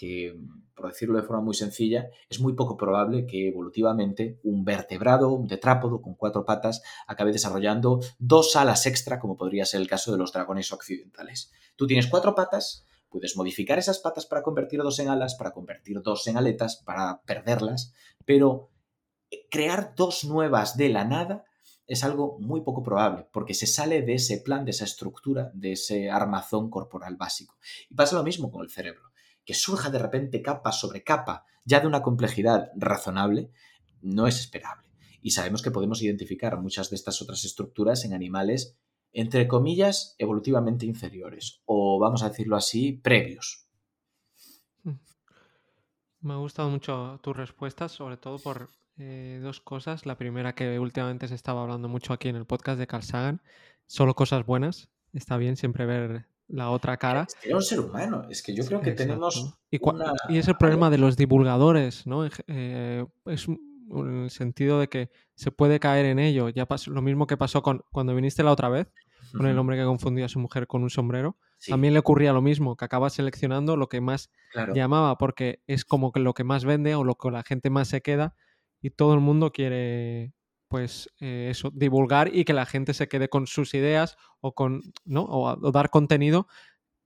que, 0.00 0.34
por 0.74 0.88
decirlo 0.88 1.20
de 1.20 1.26
forma 1.26 1.42
muy 1.42 1.52
sencilla, 1.52 2.08
es 2.30 2.40
muy 2.40 2.54
poco 2.54 2.78
probable 2.78 3.26
que 3.26 3.48
evolutivamente 3.48 4.40
un 4.44 4.64
vertebrado, 4.64 5.30
un 5.30 5.46
tetrápodo 5.46 6.00
con 6.00 6.14
cuatro 6.14 6.46
patas, 6.46 6.80
acabe 7.06 7.32
desarrollando 7.32 8.00
dos 8.18 8.56
alas 8.56 8.86
extra, 8.86 9.20
como 9.20 9.36
podría 9.36 9.66
ser 9.66 9.82
el 9.82 9.88
caso 9.88 10.10
de 10.10 10.16
los 10.16 10.32
dragones 10.32 10.72
occidentales. 10.72 11.52
Tú 11.76 11.86
tienes 11.86 12.06
cuatro 12.06 12.34
patas, 12.34 12.86
Puedes 13.10 13.36
modificar 13.36 13.76
esas 13.76 13.98
patas 13.98 14.24
para 14.24 14.44
convertir 14.44 14.80
dos 14.84 15.00
en 15.00 15.08
alas, 15.08 15.34
para 15.34 15.50
convertir 15.50 16.00
dos 16.00 16.28
en 16.28 16.36
aletas, 16.36 16.76
para 16.76 17.22
perderlas, 17.22 17.92
pero 18.24 18.70
eh, 19.32 19.48
crear 19.50 19.96
dos 19.96 20.22
nuevas 20.22 20.76
de 20.76 20.90
la 20.90 21.04
nada 21.04 21.44
es 21.88 22.04
algo 22.04 22.38
muy 22.38 22.60
poco 22.60 22.84
probable, 22.84 23.26
porque 23.32 23.52
se 23.52 23.66
sale 23.66 24.02
de 24.02 24.14
ese 24.14 24.38
plan, 24.38 24.64
de 24.64 24.70
esa 24.70 24.84
estructura, 24.84 25.50
de 25.54 25.72
ese 25.72 26.08
armazón 26.08 26.70
corporal 26.70 27.16
básico. 27.16 27.56
Y 27.88 27.96
pasa 27.96 28.14
lo 28.14 28.22
mismo 28.22 28.52
con 28.52 28.62
el 28.62 28.70
cerebro, 28.70 29.09
que 29.50 29.54
surja 29.54 29.90
de 29.90 29.98
repente 29.98 30.42
capa 30.42 30.70
sobre 30.70 31.02
capa, 31.02 31.44
ya 31.64 31.80
de 31.80 31.88
una 31.88 32.02
complejidad 32.02 32.70
razonable, 32.76 33.50
no 34.00 34.28
es 34.28 34.38
esperable. 34.38 34.88
Y 35.20 35.32
sabemos 35.32 35.60
que 35.60 35.72
podemos 35.72 36.00
identificar 36.02 36.56
muchas 36.60 36.88
de 36.88 36.94
estas 36.94 37.20
otras 37.20 37.44
estructuras 37.44 38.04
en 38.04 38.14
animales 38.14 38.76
entre 39.12 39.48
comillas, 39.48 40.14
evolutivamente 40.18 40.86
inferiores, 40.86 41.62
o 41.64 41.98
vamos 41.98 42.22
a 42.22 42.28
decirlo 42.28 42.54
así, 42.54 42.92
previos. 42.92 43.66
Mm. 44.84 44.92
Me 46.20 46.34
ha 46.34 46.36
gustado 46.36 46.70
mucho 46.70 47.18
tus 47.20 47.36
respuestas, 47.36 47.90
sobre 47.90 48.18
todo 48.18 48.38
por 48.38 48.68
eh, 48.98 49.40
dos 49.42 49.60
cosas. 49.60 50.06
La 50.06 50.16
primera 50.16 50.54
que 50.54 50.78
últimamente 50.78 51.26
se 51.26 51.34
estaba 51.34 51.62
hablando 51.62 51.88
mucho 51.88 52.12
aquí 52.12 52.28
en 52.28 52.36
el 52.36 52.46
podcast 52.46 52.78
de 52.78 52.86
Carl 52.86 53.02
Sagan, 53.02 53.42
solo 53.88 54.14
cosas 54.14 54.46
buenas. 54.46 54.90
Está 55.12 55.36
bien 55.38 55.56
siempre 55.56 55.86
ver 55.86 56.29
la 56.52 56.70
otra 56.70 56.96
cara. 56.96 57.26
Es 57.28 57.34
que 57.34 57.48
era 57.48 57.56
un 57.56 57.62
ser 57.62 57.80
humano, 57.80 58.26
es 58.28 58.42
que 58.42 58.54
yo 58.54 58.64
creo 58.64 58.80
que 58.80 58.92
tenemos... 58.92 59.54
Y, 59.70 59.78
y, 60.28 60.38
es 60.38 60.48
el 60.48 60.56
problema 60.56 60.90
de 60.90 60.98
los 60.98 61.16
divulgadores, 61.16 62.06
¿no? 62.06 62.28
Eh, 62.46 63.06
es 63.26 63.48
en 63.48 64.22
el 64.24 64.30
sentido 64.30 64.80
de 64.80 64.88
que 64.88 65.10
se 65.34 65.50
puede 65.50 65.80
caer 65.80 66.06
en 66.06 66.18
ello. 66.18 66.48
Ya 66.48 66.66
pasó 66.66 66.90
lo 66.90 67.02
mismo 67.02 67.26
que 67.26 67.36
pasó 67.36 67.62
con 67.62 67.82
cuando 67.90 68.14
viniste 68.14 68.42
la 68.42 68.52
otra 68.52 68.68
vez, 68.68 68.92
con 69.32 69.46
el 69.46 69.58
hombre 69.58 69.76
que 69.76 69.84
confundía 69.84 70.26
a 70.26 70.28
su 70.28 70.38
mujer 70.38 70.66
con 70.66 70.82
un 70.82 70.90
sombrero. 70.90 71.36
También 71.66 71.92
le 71.92 72.00
ocurría 72.00 72.32
lo 72.32 72.42
mismo, 72.42 72.76
que 72.76 72.84
acaba 72.84 73.10
seleccionando 73.10 73.76
lo 73.76 73.88
que 73.88 74.00
más 74.00 74.30
llamaba, 74.74 75.18
porque 75.18 75.62
es 75.66 75.84
como 75.84 76.12
que 76.12 76.20
lo 76.20 76.34
que 76.34 76.44
más 76.44 76.64
vende 76.64 76.94
o 76.94 77.04
lo 77.04 77.16
que 77.16 77.30
la 77.30 77.42
gente 77.42 77.70
más 77.70 77.88
se 77.88 78.00
queda 78.00 78.34
y 78.80 78.90
todo 78.90 79.14
el 79.14 79.20
mundo 79.20 79.52
quiere 79.52 80.32
pues 80.70 81.10
eh, 81.18 81.48
eso, 81.50 81.72
divulgar 81.74 82.32
y 82.32 82.44
que 82.44 82.52
la 82.52 82.64
gente 82.64 82.94
se 82.94 83.08
quede 83.08 83.28
con 83.28 83.48
sus 83.48 83.74
ideas 83.74 84.16
o 84.40 84.54
con, 84.54 84.82
¿no? 85.04 85.24
O, 85.24 85.72
dar 85.72 85.90
contenido 85.90 86.46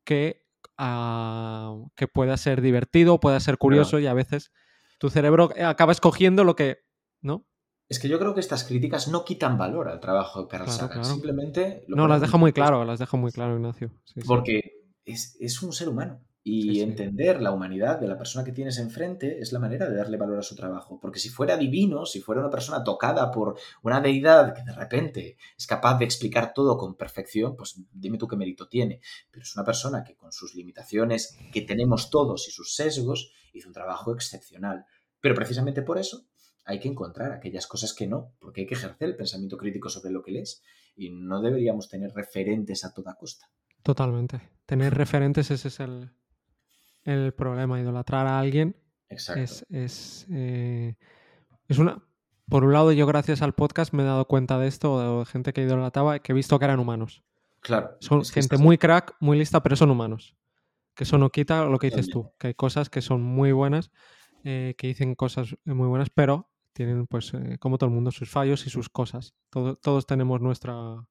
que, 0.05 0.45
ah, 0.77 1.75
que 1.97 2.07
pueda 2.07 2.37
ser 2.37 2.61
divertido, 2.61 3.19
pueda 3.21 3.41
ser 3.41 3.57
curioso 3.57 3.99
y 3.99 4.07
a 4.07 4.13
veces 4.13 4.53
tu 4.99 5.09
cerebro 5.09 5.51
acaba 5.65 5.93
escogiendo 5.93 6.45
lo 6.45 6.55
que, 6.57 6.81
¿no? 7.23 7.47
Es 7.89 7.99
que 7.99 8.09
yo 8.09 8.19
creo 8.19 8.35
que 8.35 8.41
estas 8.41 8.65
críticas 8.65 9.09
no 9.09 9.25
quitan 9.25 9.57
valor 9.57 9.89
al 9.89 9.99
trabajo 9.99 10.43
de 10.43 10.49
Carl 10.49 10.69
Sagan, 10.69 11.03
simplemente... 11.03 11.87
no, 11.89 12.07
las 12.07 12.21
deja 12.21 12.37
muy 12.37 12.53
claro, 12.53 12.85
las 12.85 12.99
deja 12.99 13.17
muy 13.17 13.33
claro, 13.33 13.57
Ignacio. 13.57 13.91
porque 14.27 14.61
Es, 15.07 15.63
un 15.63 15.73
ser 15.73 15.89
humano 15.89 16.21
y 16.47 16.83
entender 16.83 17.41
la 17.41 17.53
humanidad 17.53 17.99
de 17.99 18.07
la 18.07 18.19
persona 18.19 18.45
que 18.45 18.53
tienes 18.53 18.77
enfrente 18.77 19.39
es 19.41 19.51
la 19.53 19.59
manera 19.59 19.89
de 19.89 19.97
darle 19.97 20.19
valor 20.19 20.39
a 20.39 20.43
su 20.43 20.55
trabajo. 20.55 21.01
Porque 21.01 21.19
si 21.19 21.31
fuera 21.31 21.57
divino, 21.57 22.05
si 22.05 22.21
fuera 22.21 22.43
una 22.43 22.51
persona 22.51 22.85
tocada 22.85 23.31
por 23.31 23.57
una 23.83 24.03
deidad 24.03 24.55
que 24.55 24.63
de 24.63 24.73
repente 24.73 25.39
es 25.57 25.67
capaz 25.67 25.99
de 25.99 26.05
explicar 26.05 26.53
todo 26.53 26.77
con 26.77 26.97
perfección, 26.97 27.57
pues 27.57 27.81
dime 27.91 28.19
tú 28.19 28.29
qué 28.29 28.37
mérito 28.37 28.69
tiene. 28.69 29.01
Pero 29.31 29.43
es 29.43 29.57
una 29.57 29.65
persona 29.65 30.05
que 30.05 30.17
con 30.17 30.33
sus 30.33 30.55
limitaciones 30.55 31.35
que 31.51 31.63
tenemos 31.63 32.11
todos 32.11 32.47
y 32.47 32.51
sus 32.51 32.75
sesgos 32.75 33.33
hizo 33.55 33.69
un 33.69 33.75
trabajo 33.75 34.13
excepcional. 34.13 34.85
Pero 35.23 35.35
precisamente 35.35 35.81
por 35.81 35.97
eso 35.97 36.27
hay 36.67 36.79
que 36.79 36.89
encontrar 36.89 37.33
aquellas 37.33 37.67
cosas 37.67 37.95
que 37.95 38.07
no, 38.07 38.35
porque 38.39 38.63
hay 38.63 38.67
que 38.67 38.75
ejercer 38.75 39.09
el 39.09 39.17
pensamiento 39.17 39.57
crítico 39.57 39.89
sobre 39.89 40.13
lo 40.13 40.23
que 40.23 40.33
lees 40.33 40.63
y 40.95 41.09
no 41.09 41.41
deberíamos 41.41 41.89
tener 41.89 42.13
referentes 42.13 42.85
a 42.85 42.93
toda 42.93 43.15
costa. 43.15 43.51
Totalmente. 43.83 44.43
Tener 44.67 44.93
referentes 44.93 45.51
ese 45.51 45.69
es 45.69 45.81
el, 45.81 46.11
el 47.05 47.33
problema. 47.33 47.81
Idolatrar 47.81 48.27
a 48.27 48.39
alguien 48.39 48.77
es, 49.09 49.29
es, 49.71 50.27
eh, 50.31 50.97
es 51.69 51.79
una... 51.79 52.03
Por 52.47 52.65
un 52.65 52.75
lado, 52.75 52.93
yo 52.93 53.07
gracias 53.07 53.41
al 53.41 53.55
podcast 53.55 53.95
me 53.95 54.03
he 54.03 54.07
dado 54.07 54.27
cuenta 54.27 54.59
de 54.59 54.69
esto, 54.69 55.21
de 55.21 55.25
gente 55.25 55.55
que 55.55 55.63
idolataba, 55.63 56.19
que 56.19 56.33
he 56.33 56.35
visto 56.35 56.59
que 56.59 56.67
eran 56.67 56.79
humanos. 56.79 57.23
Claro. 57.61 57.97
Son 58.01 58.23
gente 58.23 58.59
muy 58.59 58.77
crack, 58.77 59.17
muy 59.19 59.39
lista, 59.39 59.63
pero 59.63 59.77
son 59.77 59.91
humanos 59.91 60.37
que 60.95 61.05
eso 61.05 61.19
no 61.19 61.31
quita 61.31 61.65
lo 61.65 61.79
que 61.79 61.89
dices 61.89 62.09
tú, 62.09 62.33
que 62.39 62.49
hay 62.49 62.55
cosas 62.55 62.89
que 62.89 63.03
son 63.03 63.23
muy 63.23 63.53
buenas, 63.53 63.91
eh, 64.45 64.75
que 64.79 64.87
dicen 64.89 65.15
cosas 65.15 65.57
muy 65.65 65.89
buenas, 65.89 66.09
pero 66.11 66.51
tienen, 66.73 67.07
pues, 67.07 67.33
eh, 67.35 67.59
como 67.59 67.79
todo 67.79 67.89
el 67.89 67.95
mundo, 67.95 68.11
sus 68.11 68.31
fallos 68.31 68.67
y 68.67 68.71
sus 68.71 68.89
cosas. 68.89 69.35
todos 69.51 70.07
tenemos 70.07 70.41
nuestra, 70.41 71.07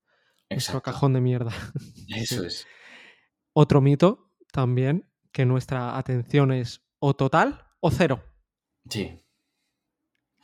nuestro 0.50 0.82
cajón 0.82 1.14
de 1.14 1.22
mierda. 1.22 1.52
Eso 2.08 2.46
es. 2.46 2.66
Otro 3.54 3.82
mito 3.82 4.32
también, 4.52 5.10
que 5.34 5.46
nuestra 5.46 5.98
atención 5.98 6.54
es 6.54 6.82
o 7.00 7.14
total 7.14 7.66
o 7.82 7.92
cero. 7.92 8.24
Sí. 8.90 9.20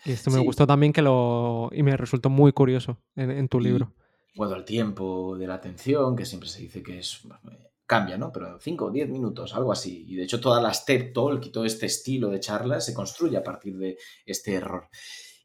Y 0.04 0.12
esto 0.12 0.32
me 0.32 0.40
gustó 0.40 0.68
también 0.68 0.92
que 0.92 1.02
lo. 1.02 1.70
y 1.72 1.84
me 1.84 1.96
resultó 1.96 2.30
muy 2.30 2.52
curioso 2.52 2.98
en, 3.16 3.48
tu 3.48 3.60
libro. 3.60 3.94
Puedo 4.36 4.56
el 4.56 4.66
tiempo 4.66 5.38
de 5.38 5.48
la 5.48 5.56
atención, 5.56 6.16
que 6.16 6.26
siempre 6.26 6.50
se 6.50 6.62
dice 6.62 6.82
que 6.82 7.00
es 7.00 7.22
cambia, 7.86 8.18
¿no? 8.18 8.32
Pero 8.32 8.60
5 8.60 8.86
o 8.86 8.92
10 8.92 9.10
minutos, 9.10 9.56
algo 9.56 9.72
así. 9.72 10.06
Y 10.08 10.16
de 10.16 10.24
hecho 10.24 10.40
toda 10.40 10.62
la 10.62 10.74
step 10.74 11.12
talk 11.14 11.44
y 11.46 11.50
todo 11.50 11.66
este 11.66 11.88
estilo 11.88 12.30
de 12.30 12.40
charla 12.40 12.80
se 12.82 12.94
construye 12.94 13.36
a 13.36 13.44
partir 13.44 13.78
de 13.78 13.98
este 14.26 14.54
error. 14.54 14.90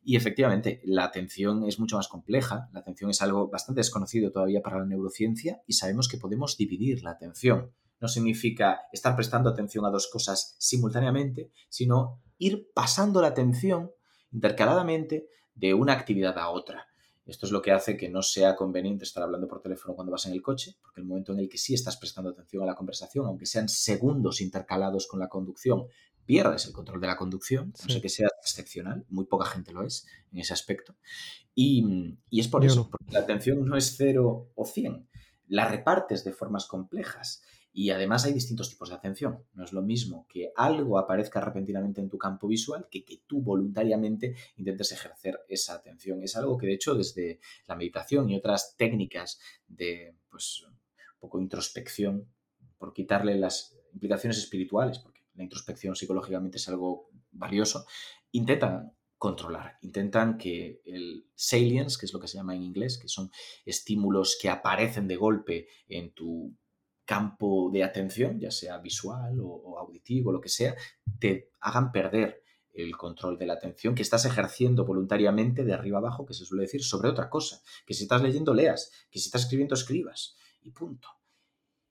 Y 0.03 0.17
efectivamente, 0.17 0.83
la 0.85 1.05
atención 1.05 1.65
es 1.65 1.81
mucho 1.81 1.97
más 1.97 2.09
compleja. 2.09 2.69
La 2.75 2.81
atención 2.81 3.11
es 3.11 3.23
algo 3.23 3.49
bastante 3.49 3.81
desconocido 3.81 4.31
todavía 4.31 4.61
para 4.61 4.79
la 4.79 4.85
neurociencia 4.85 5.63
y 5.67 5.73
sabemos 5.73 6.07
que 6.07 6.19
podemos 6.19 6.59
dividir 6.59 7.03
la 7.03 7.13
atención. 7.13 7.73
No 8.05 8.09
significa 8.09 8.83
estar 8.93 9.17
prestando 9.17 9.49
atención 9.49 9.87
a 9.87 9.91
dos 9.91 10.09
cosas 10.09 10.57
simultáneamente, 10.59 11.51
sino 11.71 12.21
ir 12.37 12.71
pasando 12.75 13.23
la 13.23 13.29
atención 13.29 13.93
intercaladamente 14.31 15.27
de 15.55 15.73
una 15.73 15.95
actividad 15.95 16.37
a 16.39 16.51
otra. 16.51 16.87
Esto 17.25 17.47
es 17.47 17.53
lo 17.53 17.63
que 17.63 17.73
hace 17.73 17.97
que 17.97 18.11
no 18.11 18.21
sea 18.21 18.57
conveniente 18.57 19.05
estar 19.05 19.23
hablando 19.23 19.49
por 19.49 19.63
teléfono 19.63 19.95
cuando 19.95 20.13
vas 20.13 20.27
en 20.27 20.35
el 20.35 20.43
coche, 20.43 20.77
porque 20.83 21.01
el 21.01 21.07
momento 21.07 21.33
en 21.33 21.39
el 21.39 21.49
que 21.49 21.57
sí 21.57 21.73
estás 21.73 21.97
prestando 21.97 22.29
atención 22.29 22.63
a 22.63 22.67
la 22.67 22.75
conversación, 22.75 23.25
aunque 23.25 23.47
sean 23.47 23.71
segundos 23.71 24.43
intercalados 24.43 25.07
con 25.07 25.19
la 25.19 25.31
conducción, 25.31 25.87
pierdes 26.27 26.67
el 26.67 26.75
control 26.75 27.01
de 27.01 27.07
la 27.07 27.17
conducción, 27.17 27.73
no 27.87 27.91
sé 27.91 28.03
que 28.03 28.11
sea 28.11 28.29
excepcional, 28.43 29.07
muy 29.09 29.25
poca 29.25 29.47
gente 29.47 29.73
lo 29.73 29.83
es 29.83 30.07
en 30.31 30.41
ese 30.41 30.53
aspecto. 30.53 30.95
Y, 31.55 32.19
es 32.31 32.49
por 32.49 32.67
eso, 32.67 32.91
porque 32.91 33.15
la 33.15 33.21
atención 33.21 33.65
no 33.65 33.79
es 33.79 33.97
cero 33.97 34.51
o 34.55 34.67
cien, 34.67 35.09
la 35.47 35.67
repartes 35.67 36.23
de 36.23 36.33
formas 36.33 36.67
complejas 36.67 37.43
y 37.77 37.91
además 37.91 38.25
hay 38.25 38.33
distintos 38.33 38.71
tipos 38.71 38.89
de 38.89 38.95
atención. 38.95 39.45
No 39.53 39.65
es 39.65 39.73
lo 39.73 39.83
mismo 39.83 40.29
que 40.29 40.53
algo 40.55 40.97
aparezca 40.97 41.41
repentinamente 41.41 42.01
en 42.01 42.09
tu 42.09 42.17
campo 42.17 42.47
visual 42.47 42.87
que 42.89 43.05
que 43.05 43.23
tú 43.27 43.43
voluntariamente 43.43 44.37
intentes 44.57 44.93
ejercer 44.93 45.41
esa 45.49 45.75
atención. 45.75 46.23
Es 46.23 46.37
algo 46.37 46.57
que 46.57 46.69
de 46.69 46.75
hecho 46.75 46.95
desde 46.95 47.41
la 47.67 47.75
meditación 47.75 48.31
y 48.31 48.37
otras 48.37 48.77
técnicas 48.77 49.41
de 49.67 50.17
pues 50.31 50.63
un 50.63 50.79
poco 51.19 51.41
introspección, 51.41 52.29
por 52.79 52.93
quitarle 52.93 53.35
las 53.35 53.77
implicaciones 53.93 54.39
espirituales, 54.39 55.01
porque 55.01 55.23
la 55.35 55.43
introspección 55.43 55.97
psicológicamente 55.97 56.59
es 56.59 56.69
algo 56.69 57.11
valioso, 57.33 57.87
intentan 58.31 58.93
controlar. 59.19 59.79
Intentan 59.81 60.39
que 60.39 60.81
el 60.85 61.27
salience, 61.35 61.97
que 61.99 62.07
es 62.07 62.13
lo 62.13 62.21
que 62.21 62.29
se 62.29 62.37
llama 62.37 62.55
en 62.55 62.63
inglés, 62.63 62.99
que 62.99 63.09
son 63.09 63.31
estímulos 63.65 64.39
que 64.41 64.49
aparecen 64.49 65.09
de 65.09 65.17
golpe 65.17 65.67
en 65.89 66.13
tu 66.13 66.55
campo 67.05 67.71
de 67.73 67.85
atención, 67.85 68.41
ya 68.41 68.51
sea 68.51 68.79
visual 68.79 69.39
o, 69.41 69.79
auditivo, 69.79 70.33
lo 70.33 70.41
que 70.41 70.49
sea, 70.49 70.75
te 71.19 71.51
hagan 71.61 71.93
perder 71.93 72.43
el 72.73 72.97
control 72.97 73.39
de 73.39 73.47
la 73.47 73.55
atención 73.55 73.95
que 73.95 74.03
estás 74.03 74.25
ejerciendo 74.25 74.85
voluntariamente 74.85 75.65
de 75.65 75.73
arriba 75.73 75.99
abajo, 75.99 76.27
que 76.27 76.35
se 76.35 76.45
suele 76.45 76.63
decir, 76.63 76.83
sobre 76.83 77.09
otra 77.09 77.31
cosa. 77.31 77.63
Que 77.87 77.95
si 77.95 78.05
estás 78.05 78.23
leyendo, 78.23 78.53
leas. 78.53 78.91
Que 79.11 79.21
si 79.21 79.27
estás 79.27 79.43
escribiendo, 79.43 79.75
escribas. 79.75 80.37
Y 80.63 80.71
punto. 80.73 81.09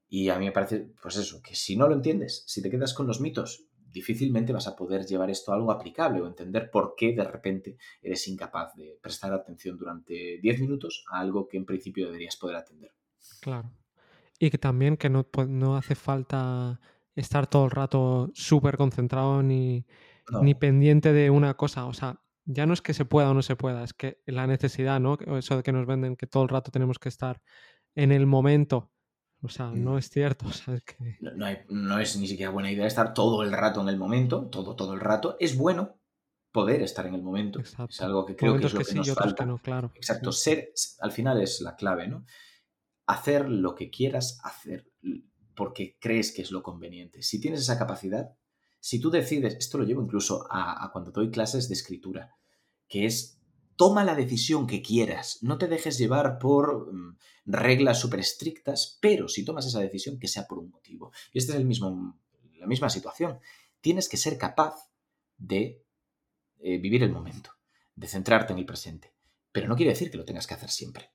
Y 0.09 0.30
a 0.30 0.38
mí 0.38 0.45
me 0.45 0.51
parece, 0.51 0.91
pues 1.01 1.16
eso, 1.16 1.41
que 1.41 1.55
si 1.55 1.78
no 1.78 1.88
lo 1.88 1.95
entiendes, 1.95 2.43
si 2.47 2.61
te 2.61 2.70
quedas 2.70 2.93
con 2.93 3.07
los 3.07 3.22
mitos, 3.22 3.68
difícilmente 3.93 4.51
vas 4.51 4.68
a 4.68 4.76
poder 4.76 5.05
llevar 5.05 5.30
esto 5.30 5.51
a 5.51 5.55
algo 5.55 5.72
aplicable 5.72 6.20
o 6.20 6.28
entender 6.28 6.70
por 6.70 6.95
qué 6.97 7.14
de 7.14 7.24
repente 7.24 7.78
eres 8.01 8.28
incapaz 8.28 8.76
de 8.76 8.97
prestar 9.01 9.32
atención 9.34 9.78
durante 9.78 10.39
10 10.41 10.59
minutos 10.59 11.05
a 11.09 11.20
algo 11.20 11.47
que 11.47 11.57
en 11.57 11.66
principio 11.66 12.07
deberías 12.07 12.36
poder 12.36 12.57
atender. 12.57 12.91
Claro. 13.39 13.72
Y 14.40 14.50
que 14.50 14.58
también 14.58 14.98
que 14.98 15.10
no, 15.10 15.28
no 15.48 15.78
hace 15.78 15.96
falta 15.96 16.80
estar 17.16 17.48
todo 17.48 17.66
el 17.66 17.72
rato 17.72 18.32
súper 18.34 18.78
concentrado 18.78 19.44
ni, 19.44 19.86
ni 20.42 20.56
pendiente 20.56 21.14
de 21.14 21.30
una 21.30 21.54
cosa. 21.56 21.86
O 21.86 21.94
sea, 21.94 22.20
ya 22.46 22.66
no 22.66 22.74
es 22.74 22.82
que 22.82 22.94
se 22.94 23.06
pueda 23.06 23.30
o 23.32 23.34
no 23.34 23.42
se 23.42 23.56
pueda, 23.56 23.84
es 23.84 23.94
que 23.94 24.22
la 24.26 24.48
necesidad, 24.48 25.00
¿no? 25.00 25.18
Eso 25.38 25.58
de 25.58 25.64
que 25.64 25.72
nos 25.72 25.86
venden 25.86 26.16
que 26.16 26.28
todo 26.28 26.44
el 26.44 26.50
rato 26.50 26.72
tenemos 26.72 27.00
que 27.00 27.10
estar 27.10 27.42
en 27.96 28.12
el 28.12 28.26
momento. 28.26 28.92
O 29.42 29.50
sea, 29.50 29.72
no 29.72 29.94
mm. 29.94 29.98
es 29.98 30.10
cierto. 30.10 30.46
no, 31.70 32.00
es 32.00 32.18
ni 32.18 32.28
siquiera 32.28 32.52
buena 32.52 32.72
idea 32.72 32.88
estar 32.88 33.14
todo 33.14 33.44
el 33.44 33.52
rato 33.52 33.82
en 33.82 33.90
el 33.90 33.98
momento, 33.98 34.48
todo, 34.48 34.76
todo 34.76 34.94
el 34.94 35.00
rato. 35.00 35.36
Es 35.40 35.58
bueno 35.58 36.00
poder 36.52 36.82
estar 36.82 37.06
en 37.08 37.16
el 37.16 37.24
momento. 37.24 37.60
Es 37.60 38.02
algo 38.02 38.26
que 38.26 38.36
creo 38.36 38.58
que 38.58 38.68
es 38.68 38.74
lo 38.74 38.82
que 38.82 38.94
nos 38.94 39.14
falta. 39.14 39.46
claro. 39.62 39.92
Exacto. 39.96 40.32
Ser, 40.32 40.72
al 41.02 41.12
final 41.12 41.42
es 41.42 41.62
la 41.62 41.76
clave, 41.76 42.08
¿no? 42.08 42.26
Hacer 43.14 43.49
lo 43.49 43.76
que 43.76 43.89
quieras 43.89 44.39
hacer 44.43 44.91
porque 45.55 45.97
crees 45.99 46.32
que 46.32 46.41
es 46.41 46.51
lo 46.51 46.64
conveniente. 46.64 47.22
Si 47.22 47.39
tienes 47.39 47.61
esa 47.61 47.78
capacidad, 47.78 48.36
si 48.80 48.99
tú 48.99 49.09
decides, 49.09 49.55
esto 49.55 49.78
lo 49.78 49.86
llevo 49.86 50.01
incluso 50.01 50.45
a, 50.49 50.89
cuando 50.91 51.11
doy 51.11 51.32
clases 51.32 51.70
de 51.70 51.76
escritura, 51.76 52.36
que 52.88 53.05
es 53.05 53.39
toma 53.76 54.03
la 54.03 54.16
decisión 54.16 54.68
que 54.68 54.82
quieras, 54.82 55.39
no 55.41 55.57
te 55.57 55.68
dejes 55.68 55.97
llevar 55.97 56.38
por 56.38 56.93
mm, 56.93 57.18
reglas 57.45 57.99
súper 57.99 58.20
estrictas, 58.20 58.97
pero 59.01 59.28
si 59.28 59.45
tomas 59.45 59.66
esa 59.66 59.80
decisión, 59.80 60.20
que 60.20 60.28
sea 60.28 60.47
por 60.47 60.59
un 60.59 60.70
motivo. 60.70 61.11
Y 61.32 61.39
esta 61.39 61.53
es 61.53 61.59
el 61.59 61.66
mismo, 61.66 62.20
la 62.57 62.68
misma 62.68 62.89
situación. 62.89 63.39
Tienes 63.82 64.09
que 64.09 64.18
ser 64.18 64.38
capaz 64.38 64.91
de 65.38 65.84
eh, 66.59 66.78
vivir 66.78 67.03
el 67.03 67.11
momento, 67.11 67.51
de 67.95 68.07
centrarte 68.07 68.53
en 68.53 68.59
el 68.59 68.66
presente, 68.66 69.14
pero 69.51 69.68
no 69.68 69.76
quiere 69.76 69.91
decir 69.91 70.11
que 70.11 70.18
lo 70.18 70.26
tengas 70.26 70.45
que 70.45 70.53
hacer 70.53 70.70
siempre. 70.70 71.11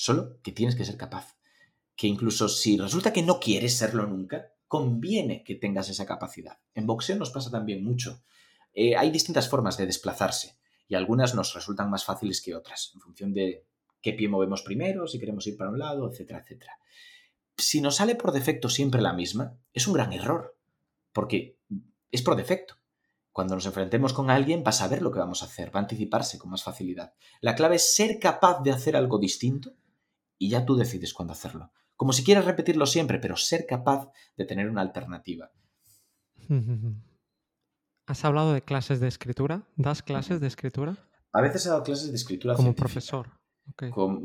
Solo 0.00 0.40
que 0.42 0.52
tienes 0.52 0.76
que 0.76 0.84
ser 0.84 0.96
capaz. 0.96 1.36
Que 1.96 2.06
incluso 2.06 2.48
si 2.48 2.76
resulta 2.76 3.12
que 3.12 3.24
no 3.24 3.40
quieres 3.40 3.76
serlo 3.76 4.06
nunca, 4.06 4.52
conviene 4.68 5.42
que 5.42 5.56
tengas 5.56 5.88
esa 5.88 6.06
capacidad. 6.06 6.60
En 6.72 6.86
boxeo 6.86 7.16
nos 7.16 7.30
pasa 7.30 7.50
también 7.50 7.82
mucho. 7.82 8.22
Eh, 8.72 8.94
hay 8.96 9.10
distintas 9.10 9.48
formas 9.48 9.76
de 9.76 9.86
desplazarse 9.86 10.56
y 10.86 10.94
algunas 10.94 11.34
nos 11.34 11.52
resultan 11.52 11.90
más 11.90 12.04
fáciles 12.04 12.40
que 12.40 12.54
otras, 12.54 12.92
en 12.94 13.00
función 13.00 13.34
de 13.34 13.66
qué 14.00 14.12
pie 14.12 14.28
movemos 14.28 14.62
primero, 14.62 15.08
si 15.08 15.18
queremos 15.18 15.44
ir 15.48 15.56
para 15.56 15.70
un 15.70 15.80
lado, 15.80 16.08
etcétera, 16.08 16.42
etcétera. 16.44 16.78
Si 17.56 17.80
nos 17.80 17.96
sale 17.96 18.14
por 18.14 18.30
defecto 18.30 18.68
siempre 18.68 19.02
la 19.02 19.14
misma, 19.14 19.58
es 19.72 19.88
un 19.88 19.94
gran 19.94 20.12
error, 20.12 20.56
porque 21.12 21.58
es 22.12 22.22
por 22.22 22.36
defecto. 22.36 22.76
Cuando 23.32 23.56
nos 23.56 23.66
enfrentemos 23.66 24.12
con 24.12 24.30
alguien 24.30 24.62
va 24.64 24.70
a 24.70 24.72
saber 24.72 25.02
lo 25.02 25.10
que 25.10 25.18
vamos 25.18 25.42
a 25.42 25.46
hacer, 25.46 25.74
va 25.74 25.80
a 25.80 25.82
anticiparse 25.82 26.38
con 26.38 26.50
más 26.50 26.62
facilidad. 26.62 27.14
La 27.40 27.56
clave 27.56 27.76
es 27.76 27.96
ser 27.96 28.20
capaz 28.20 28.62
de 28.62 28.70
hacer 28.70 28.94
algo 28.94 29.18
distinto 29.18 29.74
y 30.38 30.48
ya 30.50 30.64
tú 30.64 30.76
decides 30.76 31.12
cuándo 31.12 31.32
hacerlo. 31.32 31.72
Como 31.96 32.12
si 32.12 32.24
quieras 32.24 32.44
repetirlo 32.44 32.86
siempre, 32.86 33.18
pero 33.18 33.36
ser 33.36 33.66
capaz 33.66 34.10
de 34.36 34.44
tener 34.44 34.68
una 34.70 34.82
alternativa. 34.82 35.50
¿Has 38.06 38.24
hablado 38.24 38.54
de 38.54 38.62
clases 38.62 39.00
de 39.00 39.08
escritura? 39.08 39.68
¿Das 39.76 40.02
clases 40.02 40.40
de 40.40 40.46
escritura? 40.46 40.96
A 41.32 41.42
veces 41.42 41.66
he 41.66 41.68
dado 41.68 41.82
clases 41.82 42.10
de 42.10 42.16
escritura. 42.16 42.54
Como 42.54 42.74
profesor. 42.74 43.28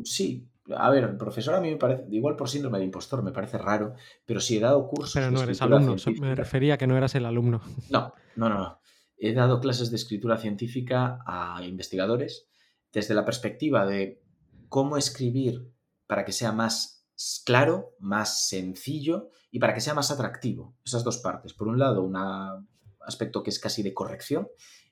Sí, 0.06 0.50
a 0.74 0.90
ver, 0.90 1.18
profesor 1.18 1.56
a 1.56 1.60
mí 1.60 1.72
me 1.72 1.76
parece, 1.76 2.06
igual 2.12 2.38
por 2.38 2.50
síndrome 2.50 2.80
de 2.80 2.86
impostor, 2.86 3.22
me 3.24 3.34
parece 3.34 3.58
raro, 3.58 3.96
pero 4.26 4.40
sí 4.40 4.56
he 4.56 4.62
dado 4.62 4.88
cursos. 4.88 5.14
Pero 5.14 5.32
no 5.32 5.44
eres 5.44 5.62
alumno, 5.62 5.96
me 6.22 6.36
refería 6.36 6.76
a 6.76 6.78
que 6.78 6.88
no 6.88 6.96
eras 6.96 7.16
el 7.16 7.26
alumno. 7.26 7.62
No, 7.90 8.14
no, 8.38 8.48
no, 8.48 8.58
no. 8.58 8.80
He 9.18 9.34
dado 9.34 9.60
clases 9.60 9.90
de 9.90 9.98
escritura 9.98 10.38
científica 10.38 11.20
a 11.26 11.62
investigadores 11.66 12.48
desde 12.94 13.16
la 13.16 13.26
perspectiva 13.26 13.86
de 13.86 14.22
cómo 14.70 14.96
escribir 14.96 15.73
para 16.08 16.26
que 16.26 16.32
sea 16.32 16.52
más 16.52 17.06
claro, 17.46 17.96
más 18.00 18.48
sencillo 18.48 19.30
y 19.52 19.60
para 19.60 19.74
que 19.74 19.82
sea 19.82 19.94
más 19.94 20.12
atractivo. 20.12 20.76
Esas 20.86 21.04
dos 21.04 21.20
partes. 21.20 21.54
Por 21.54 21.68
un 21.68 21.80
lado, 21.80 22.04
un 22.04 22.16
aspecto 23.02 23.44
que 23.44 23.50
es 23.50 23.60
casi 23.60 23.84
de 23.84 23.94
corrección 23.94 24.48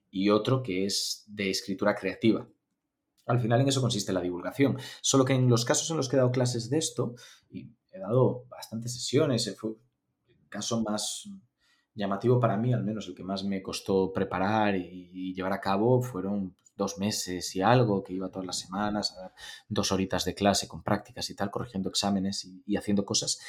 y 0.09 0.30
otro 0.30 0.62
que 0.62 0.86
es 0.86 1.24
de 1.28 1.49
escritura 1.49 1.95
creativa. 1.95 2.47
Al 3.26 3.39
final 3.39 3.62
en 3.62 3.70
eso 3.70 3.82
consiste 3.82 4.14
la 4.14 4.22
divulgación. 4.22 4.78
Solo 5.01 5.26
que 5.26 5.34
en 5.34 5.49
los 5.49 5.66
casos 5.66 5.89
en 5.91 5.97
los 5.97 6.09
que 6.09 6.16
he 6.16 6.20
dado 6.20 6.32
clases 6.32 6.70
de 6.70 6.78
esto, 6.78 7.16
y 7.49 7.72
he 7.91 7.99
dado 7.99 8.45
bastantes 8.49 8.93
sesiones, 8.93 9.55
fue 9.57 9.72
el 10.28 10.49
caso 10.49 10.82
más 10.82 11.30
llamativo 11.93 12.39
para 12.39 12.57
mí, 12.57 12.74
al 12.74 12.84
menos 12.84 13.07
el 13.07 13.16
que 13.16 13.24
más 13.24 13.43
me 13.43 13.62
costó 13.62 14.12
preparar 14.12 14.76
y 14.76 15.34
llevar 15.34 15.53
a 15.53 15.62
cabo, 15.62 16.01
fueron 16.01 16.55
dos 16.76 16.97
meses 16.97 17.55
y 17.55 17.61
algo, 17.61 18.03
que 18.03 18.13
iba 18.13 18.30
todas 18.30 18.45
las 18.45 18.59
semanas 18.59 19.13
a 19.13 19.22
dar 19.22 19.34
dos 19.69 19.91
horitas 19.91 20.26
de 20.26 20.34
clase 20.34 20.67
con 20.67 20.84
prácticas 20.84 21.30
y 21.30 21.36
tal, 21.36 21.51
corrigiendo 21.51 21.89
exámenes 21.89 22.47
y, 22.65 22.76
haciendo 22.76 23.05
cosas. 23.05 23.39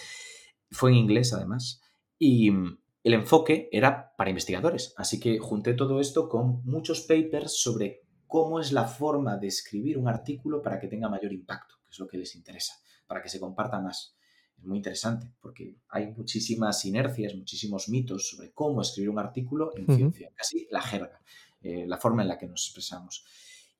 Fue 0.70 0.90
en 0.90 0.96
inglés 0.96 1.32
además. 1.32 1.80
Y 2.18 2.50
mm, 2.50 2.78
el 3.04 3.14
enfoque 3.14 3.68
era 3.72 4.14
para 4.16 4.30
investigadores. 4.30 4.94
Así 4.96 5.18
que 5.18 5.38
junté 5.38 5.74
todo 5.74 6.00
esto 6.00 6.28
con 6.28 6.64
muchos 6.64 7.02
papers 7.02 7.60
sobre 7.60 8.02
cómo 8.26 8.60
es 8.60 8.72
la 8.72 8.84
forma 8.84 9.36
de 9.36 9.48
escribir 9.48 9.98
un 9.98 10.08
artículo 10.08 10.62
para 10.62 10.78
que 10.78 10.88
tenga 10.88 11.08
mayor 11.08 11.32
impacto, 11.32 11.74
que 11.84 11.90
es 11.90 11.98
lo 11.98 12.06
que 12.06 12.18
les 12.18 12.34
interesa, 12.34 12.74
para 13.06 13.22
que 13.22 13.28
se 13.28 13.40
comparta 13.40 13.80
más. 13.80 14.16
Es 14.56 14.64
muy 14.64 14.78
interesante 14.78 15.26
porque 15.40 15.76
hay 15.88 16.12
muchísimas 16.12 16.84
inercias, 16.84 17.34
muchísimos 17.34 17.88
mitos 17.88 18.28
sobre 18.28 18.52
cómo 18.52 18.80
escribir 18.80 19.10
un 19.10 19.18
artículo 19.18 19.72
en 19.76 19.86
ciencia, 19.86 20.30
casi 20.34 20.68
la 20.70 20.80
jerga. 20.80 21.20
Eh, 21.62 21.86
la 21.86 21.98
forma 21.98 22.22
en 22.22 22.28
la 22.28 22.38
que 22.38 22.48
nos 22.48 22.66
expresamos. 22.66 23.24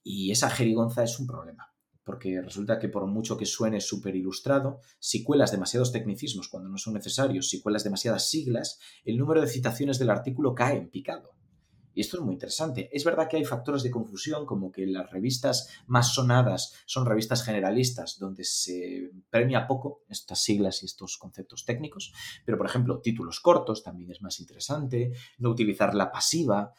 Y 0.05 0.31
esa 0.31 0.51
jerigonza 0.51 1.03
es 1.03 1.19
un 1.19 1.27
problema, 1.27 1.75
porque 2.05 2.41
resulta 2.41 2.79
que 2.79 2.89
por 2.89 3.07
mucho 3.07 3.37
que 3.37 3.47
suene 3.47 3.81
súper 3.81 4.15
ilustrado, 4.15 4.81
si 4.99 5.23
cuelas 5.23 5.51
demasiados 5.51 5.93
tecnicismos 5.93 6.49
cuando 6.49 6.69
no 6.69 6.79
son 6.79 6.95
necesarios, 6.95 7.49
si 7.49 7.61
cuelas 7.61 7.85
demasiadas 7.85 8.29
siglas, 8.29 8.79
el 9.05 9.19
número 9.19 9.41
de 9.41 9.49
citaciones 9.49 9.99
del 9.99 10.11
artículo 10.11 10.55
cae 10.55 10.77
en 10.77 10.91
picado. 10.91 11.33
Y 11.95 12.01
esto 12.01 12.17
es 12.17 12.23
muy 12.23 12.33
interesante. 12.33 12.89
Es 12.93 13.05
verdad 13.05 13.29
que 13.29 13.37
hay 13.37 13.45
factores 13.45 13.83
de 13.83 13.91
confusión, 13.91 14.47
como 14.47 14.73
que 14.73 14.87
las 14.87 15.11
revistas 15.11 15.69
más 15.87 16.15
sonadas 16.15 16.73
son 16.87 17.05
revistas 17.05 17.45
generalistas, 17.45 18.19
donde 18.19 18.45
se 18.45 19.11
premia 19.29 19.67
poco 19.67 20.05
estas 20.09 20.43
siglas 20.43 20.83
y 20.83 20.87
estos 20.87 21.19
conceptos 21.19 21.65
técnicos, 21.67 22.13
pero 22.47 22.57
por 22.57 22.67
ejemplo, 22.67 23.01
títulos 23.01 23.41
cortos 23.41 23.83
también 23.83 24.11
es 24.11 24.23
más 24.23 24.41
interesante, 24.41 25.13
no 25.39 25.51
utilizar 25.51 25.95
la 25.95 26.11
pasiva, 26.11 26.73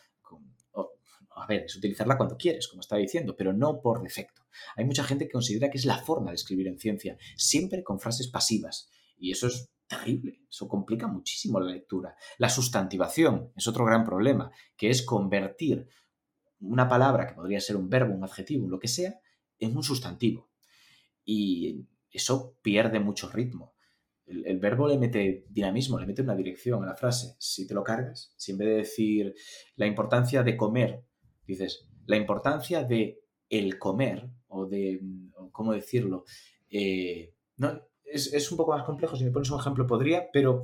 a 1.35 1.47
ver, 1.47 1.63
es 1.65 1.75
utilizarla 1.75 2.17
cuando 2.17 2.37
quieres, 2.37 2.67
como 2.67 2.81
estaba 2.81 3.01
diciendo, 3.01 3.35
pero 3.35 3.53
no 3.53 3.81
por 3.81 4.01
defecto. 4.01 4.43
Hay 4.75 4.85
mucha 4.85 5.03
gente 5.03 5.25
que 5.25 5.31
considera 5.31 5.69
que 5.69 5.77
es 5.77 5.85
la 5.85 5.97
forma 5.97 6.31
de 6.31 6.35
escribir 6.35 6.67
en 6.67 6.79
ciencia, 6.79 7.17
siempre 7.35 7.83
con 7.83 7.99
frases 7.99 8.27
pasivas, 8.27 8.89
y 9.17 9.31
eso 9.31 9.47
es 9.47 9.69
terrible, 9.87 10.41
eso 10.49 10.67
complica 10.67 11.07
muchísimo 11.07 11.59
la 11.59 11.71
lectura. 11.71 12.15
La 12.37 12.49
sustantivación 12.49 13.51
es 13.55 13.67
otro 13.67 13.85
gran 13.85 14.03
problema, 14.03 14.51
que 14.75 14.89
es 14.89 15.03
convertir 15.03 15.87
una 16.59 16.87
palabra 16.87 17.27
que 17.27 17.35
podría 17.35 17.59
ser 17.59 17.75
un 17.75 17.89
verbo, 17.89 18.13
un 18.13 18.23
adjetivo, 18.23 18.67
lo 18.67 18.79
que 18.79 18.87
sea, 18.87 19.19
en 19.59 19.75
un 19.75 19.83
sustantivo. 19.83 20.49
Y 21.25 21.85
eso 22.11 22.57
pierde 22.61 22.99
mucho 22.99 23.29
ritmo. 23.29 23.73
El, 24.25 24.59
verbo 24.59 24.87
le 24.87 24.97
mete 24.97 25.45
dinamismo, 25.49 25.99
le 25.99 26.05
mete 26.05 26.21
una 26.21 26.35
dirección 26.35 26.81
a 26.83 26.87
la 26.87 26.95
frase. 26.95 27.35
Si 27.39 27.67
te 27.67 27.73
lo 27.73 27.83
cargas, 27.83 28.33
si 28.37 28.53
en 28.53 28.57
vez 28.57 28.67
de 28.69 28.75
decir 28.75 29.35
la 29.75 29.85
importancia 29.85 30.43
de 30.43 30.55
comer, 30.55 31.05
dices 31.45 31.87
la 32.05 32.17
importancia 32.17 32.83
de 32.83 33.21
el 33.49 33.77
comer, 33.77 34.29
o 34.47 34.65
de, 34.65 35.01
¿cómo 35.51 35.73
decirlo? 35.73 36.25
Eh, 36.69 37.33
no, 37.57 37.81
es, 38.03 38.51
un 38.51 38.57
poco 38.57 38.71
más 38.71 38.83
complejo, 38.83 39.15
si 39.15 39.23
me 39.23 39.31
pones 39.31 39.49
un 39.51 39.59
ejemplo 39.59 39.87
podría, 39.87 40.29
pero 40.31 40.63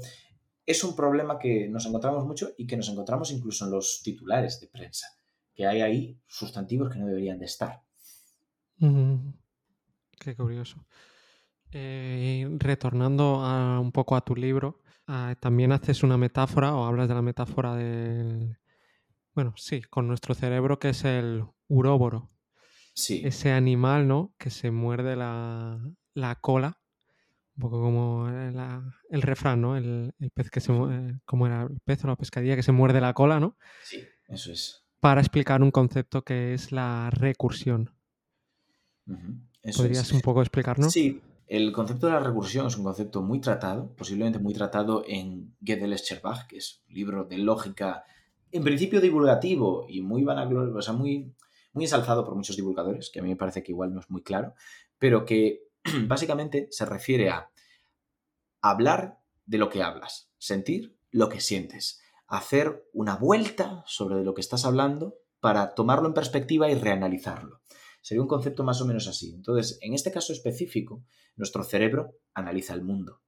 es 0.65 0.83
un 0.83 0.95
problema 0.95 1.39
que 1.39 1.67
nos 1.67 1.85
encontramos 1.85 2.25
mucho 2.25 2.51
y 2.57 2.67
que 2.67 2.77
nos 2.77 2.89
encontramos 2.89 3.31
incluso 3.31 3.65
en 3.65 3.71
los 3.71 4.01
titulares 4.03 4.59
de 4.59 4.67
prensa, 4.67 5.07
que 5.53 5.65
hay 5.65 5.81
ahí 5.81 6.19
sustantivos 6.27 6.91
que 6.91 6.99
no 6.99 7.07
deberían 7.07 7.39
de 7.39 7.45
estar. 7.45 7.81
Qué 10.19 10.35
curioso. 10.35 10.85
Eh, 11.71 12.47
retornando 12.57 13.39
un 13.79 13.91
poco 13.91 14.15
a 14.15 14.21
tu 14.21 14.35
libro, 14.35 14.81
ah, 15.07 15.35
también 15.39 15.71
haces 15.71 16.03
una 16.03 16.17
metáfora 16.17 16.75
o 16.75 16.85
hablas 16.85 17.07
de 17.07 17.13
la 17.13 17.21
metáfora 17.21 17.75
del, 17.75 18.58
bueno, 19.39 19.53
sí, 19.55 19.81
con 19.89 20.05
nuestro 20.05 20.35
cerebro 20.35 20.79
que 20.79 20.89
es 20.89 21.05
el 21.05 21.45
uróboro. 21.69 22.29
Sí. 22.93 23.21
Ese 23.23 23.53
animal, 23.53 24.05
¿no? 24.05 24.33
Que 24.37 24.49
se 24.49 24.69
muerde 24.69 25.15
la, 25.15 25.79
la 26.13 26.35
cola 26.35 26.81
un 27.55 27.61
poco 27.61 27.81
como 27.81 28.27
el 29.09 29.21
refrán, 29.21 29.61
¿no? 29.61 29.77
El, 29.77 30.13
pez 30.33 30.49
que 30.49 30.59
se 30.59 30.73
como 31.23 31.47
era 31.47 31.63
el 31.63 31.79
pez 31.79 32.03
o 32.03 32.07
la 32.07 32.17
pescadilla 32.17 32.57
que 32.57 32.63
se 32.63 32.73
muerde 32.73 32.99
la 32.99 33.13
cola, 33.13 33.39
¿no? 33.39 33.57
Sí, 33.81 34.03
eso 34.27 34.51
es. 34.51 34.83
Para 34.99 35.21
explicar 35.21 35.61
un 35.61 35.71
concepto 35.71 36.23
que 36.25 36.53
es 36.53 36.73
la 36.73 37.09
recursión. 37.11 37.93
¿Podrías 39.75 40.11
un 40.11 40.19
poco 40.19 40.41
explicarnos? 40.41 40.91
Sí, 40.91 41.21
el 41.47 41.71
concepto 41.71 42.07
de 42.07 42.13
la 42.13 42.19
recursión 42.19 42.67
es 42.67 42.75
un 42.75 42.83
concepto 42.83 43.21
muy 43.21 43.39
tratado, 43.39 43.93
posiblemente 43.95 44.39
muy 44.39 44.53
tratado 44.53 45.03
en 45.07 45.55
Gödel 45.61 45.97
Scherbach, 45.97 46.47
que 46.47 46.57
es 46.57 46.81
un 46.89 46.93
libro 46.93 47.23
de 47.23 47.37
lógica, 47.37 48.03
en 48.51 48.63
principio 48.63 49.01
divulgativo 49.01 49.85
y 49.87 50.01
muy 50.01 50.23
vanaglorioso, 50.23 50.77
o 50.77 50.81
sea, 50.81 50.93
muy, 50.93 51.33
muy 51.73 51.85
ensalzado 51.85 52.25
por 52.25 52.35
muchos 52.35 52.55
divulgadores, 52.55 53.09
que 53.11 53.19
a 53.19 53.23
mí 53.23 53.29
me 53.29 53.35
parece 53.35 53.63
que 53.63 53.71
igual 53.71 53.93
no 53.93 53.99
es 53.99 54.09
muy 54.09 54.23
claro, 54.23 54.53
pero 54.97 55.25
que 55.25 55.67
básicamente 56.07 56.67
se 56.71 56.85
refiere 56.85 57.29
a 57.29 57.51
hablar 58.61 59.19
de 59.45 59.57
lo 59.57 59.69
que 59.69 59.83
hablas, 59.83 60.31
sentir 60.37 60.97
lo 61.11 61.29
que 61.29 61.39
sientes, 61.39 62.01
hacer 62.27 62.87
una 62.93 63.15
vuelta 63.15 63.83
sobre 63.87 64.23
lo 64.23 64.33
que 64.33 64.41
estás 64.41 64.65
hablando 64.65 65.15
para 65.39 65.73
tomarlo 65.73 66.07
en 66.07 66.13
perspectiva 66.13 66.69
y 66.69 66.75
reanalizarlo. 66.75 67.61
Sería 68.01 68.21
un 68.21 68.27
concepto 68.27 68.63
más 68.63 68.81
o 68.81 68.85
menos 68.85 69.07
así. 69.07 69.33
Entonces, 69.33 69.77
en 69.81 69.93
este 69.93 70.11
caso 70.11 70.31
específico, 70.33 71.03
nuestro 71.35 71.63
cerebro 71.63 72.15
analiza 72.33 72.73
el 72.73 72.83
mundo, 72.83 73.21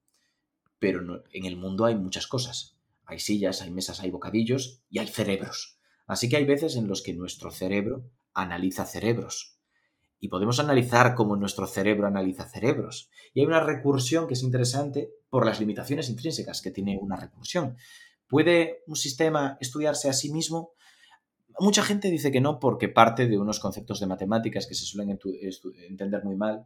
pero 0.79 1.01
en 1.31 1.45
el 1.45 1.57
mundo 1.57 1.85
hay 1.85 1.95
muchas 1.95 2.27
cosas. 2.27 2.77
Hay 3.05 3.19
sillas, 3.19 3.61
hay 3.61 3.71
mesas, 3.71 3.99
hay 3.99 4.11
bocadillos 4.11 4.81
y 4.89 4.99
hay 4.99 5.07
cerebros. 5.07 5.79
Así 6.07 6.29
que 6.29 6.37
hay 6.37 6.45
veces 6.45 6.75
en 6.75 6.87
los 6.87 7.01
que 7.01 7.13
nuestro 7.13 7.51
cerebro 7.51 8.09
analiza 8.33 8.85
cerebros 8.85 9.57
y 10.23 10.27
podemos 10.27 10.59
analizar 10.59 11.15
cómo 11.15 11.35
nuestro 11.35 11.65
cerebro 11.65 12.05
analiza 12.05 12.47
cerebros. 12.47 13.09
Y 13.33 13.39
hay 13.39 13.47
una 13.47 13.59
recursión 13.59 14.27
que 14.27 14.35
es 14.35 14.43
interesante 14.43 15.11
por 15.29 15.47
las 15.47 15.59
limitaciones 15.59 16.09
intrínsecas 16.09 16.61
que 16.61 16.69
tiene 16.69 16.99
una 17.01 17.15
recursión. 17.15 17.75
¿Puede 18.27 18.83
un 18.85 18.95
sistema 18.95 19.57
estudiarse 19.59 20.09
a 20.09 20.13
sí 20.13 20.31
mismo? 20.31 20.73
Mucha 21.59 21.81
gente 21.81 22.11
dice 22.11 22.31
que 22.31 22.39
no 22.39 22.59
porque 22.59 22.87
parte 22.87 23.27
de 23.27 23.39
unos 23.39 23.59
conceptos 23.59 23.99
de 23.99 24.05
matemáticas 24.05 24.67
que 24.67 24.75
se 24.75 24.85
suelen 24.85 25.17
entender 25.89 26.23
muy 26.23 26.35
mal, 26.35 26.63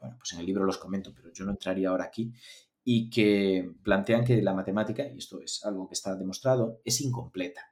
bueno, 0.00 0.16
pues 0.18 0.32
en 0.32 0.40
el 0.40 0.46
libro 0.46 0.64
los 0.64 0.78
comento, 0.78 1.12
pero 1.14 1.32
yo 1.32 1.44
no 1.44 1.52
entraría 1.52 1.90
ahora 1.90 2.04
aquí, 2.04 2.32
y 2.84 3.10
que 3.10 3.72
plantean 3.82 4.24
que 4.24 4.40
la 4.42 4.54
matemática, 4.54 5.06
y 5.06 5.18
esto 5.18 5.40
es 5.40 5.64
algo 5.64 5.86
que 5.86 5.94
está 5.94 6.16
demostrado, 6.16 6.80
es 6.84 7.00
incompleta. 7.00 7.62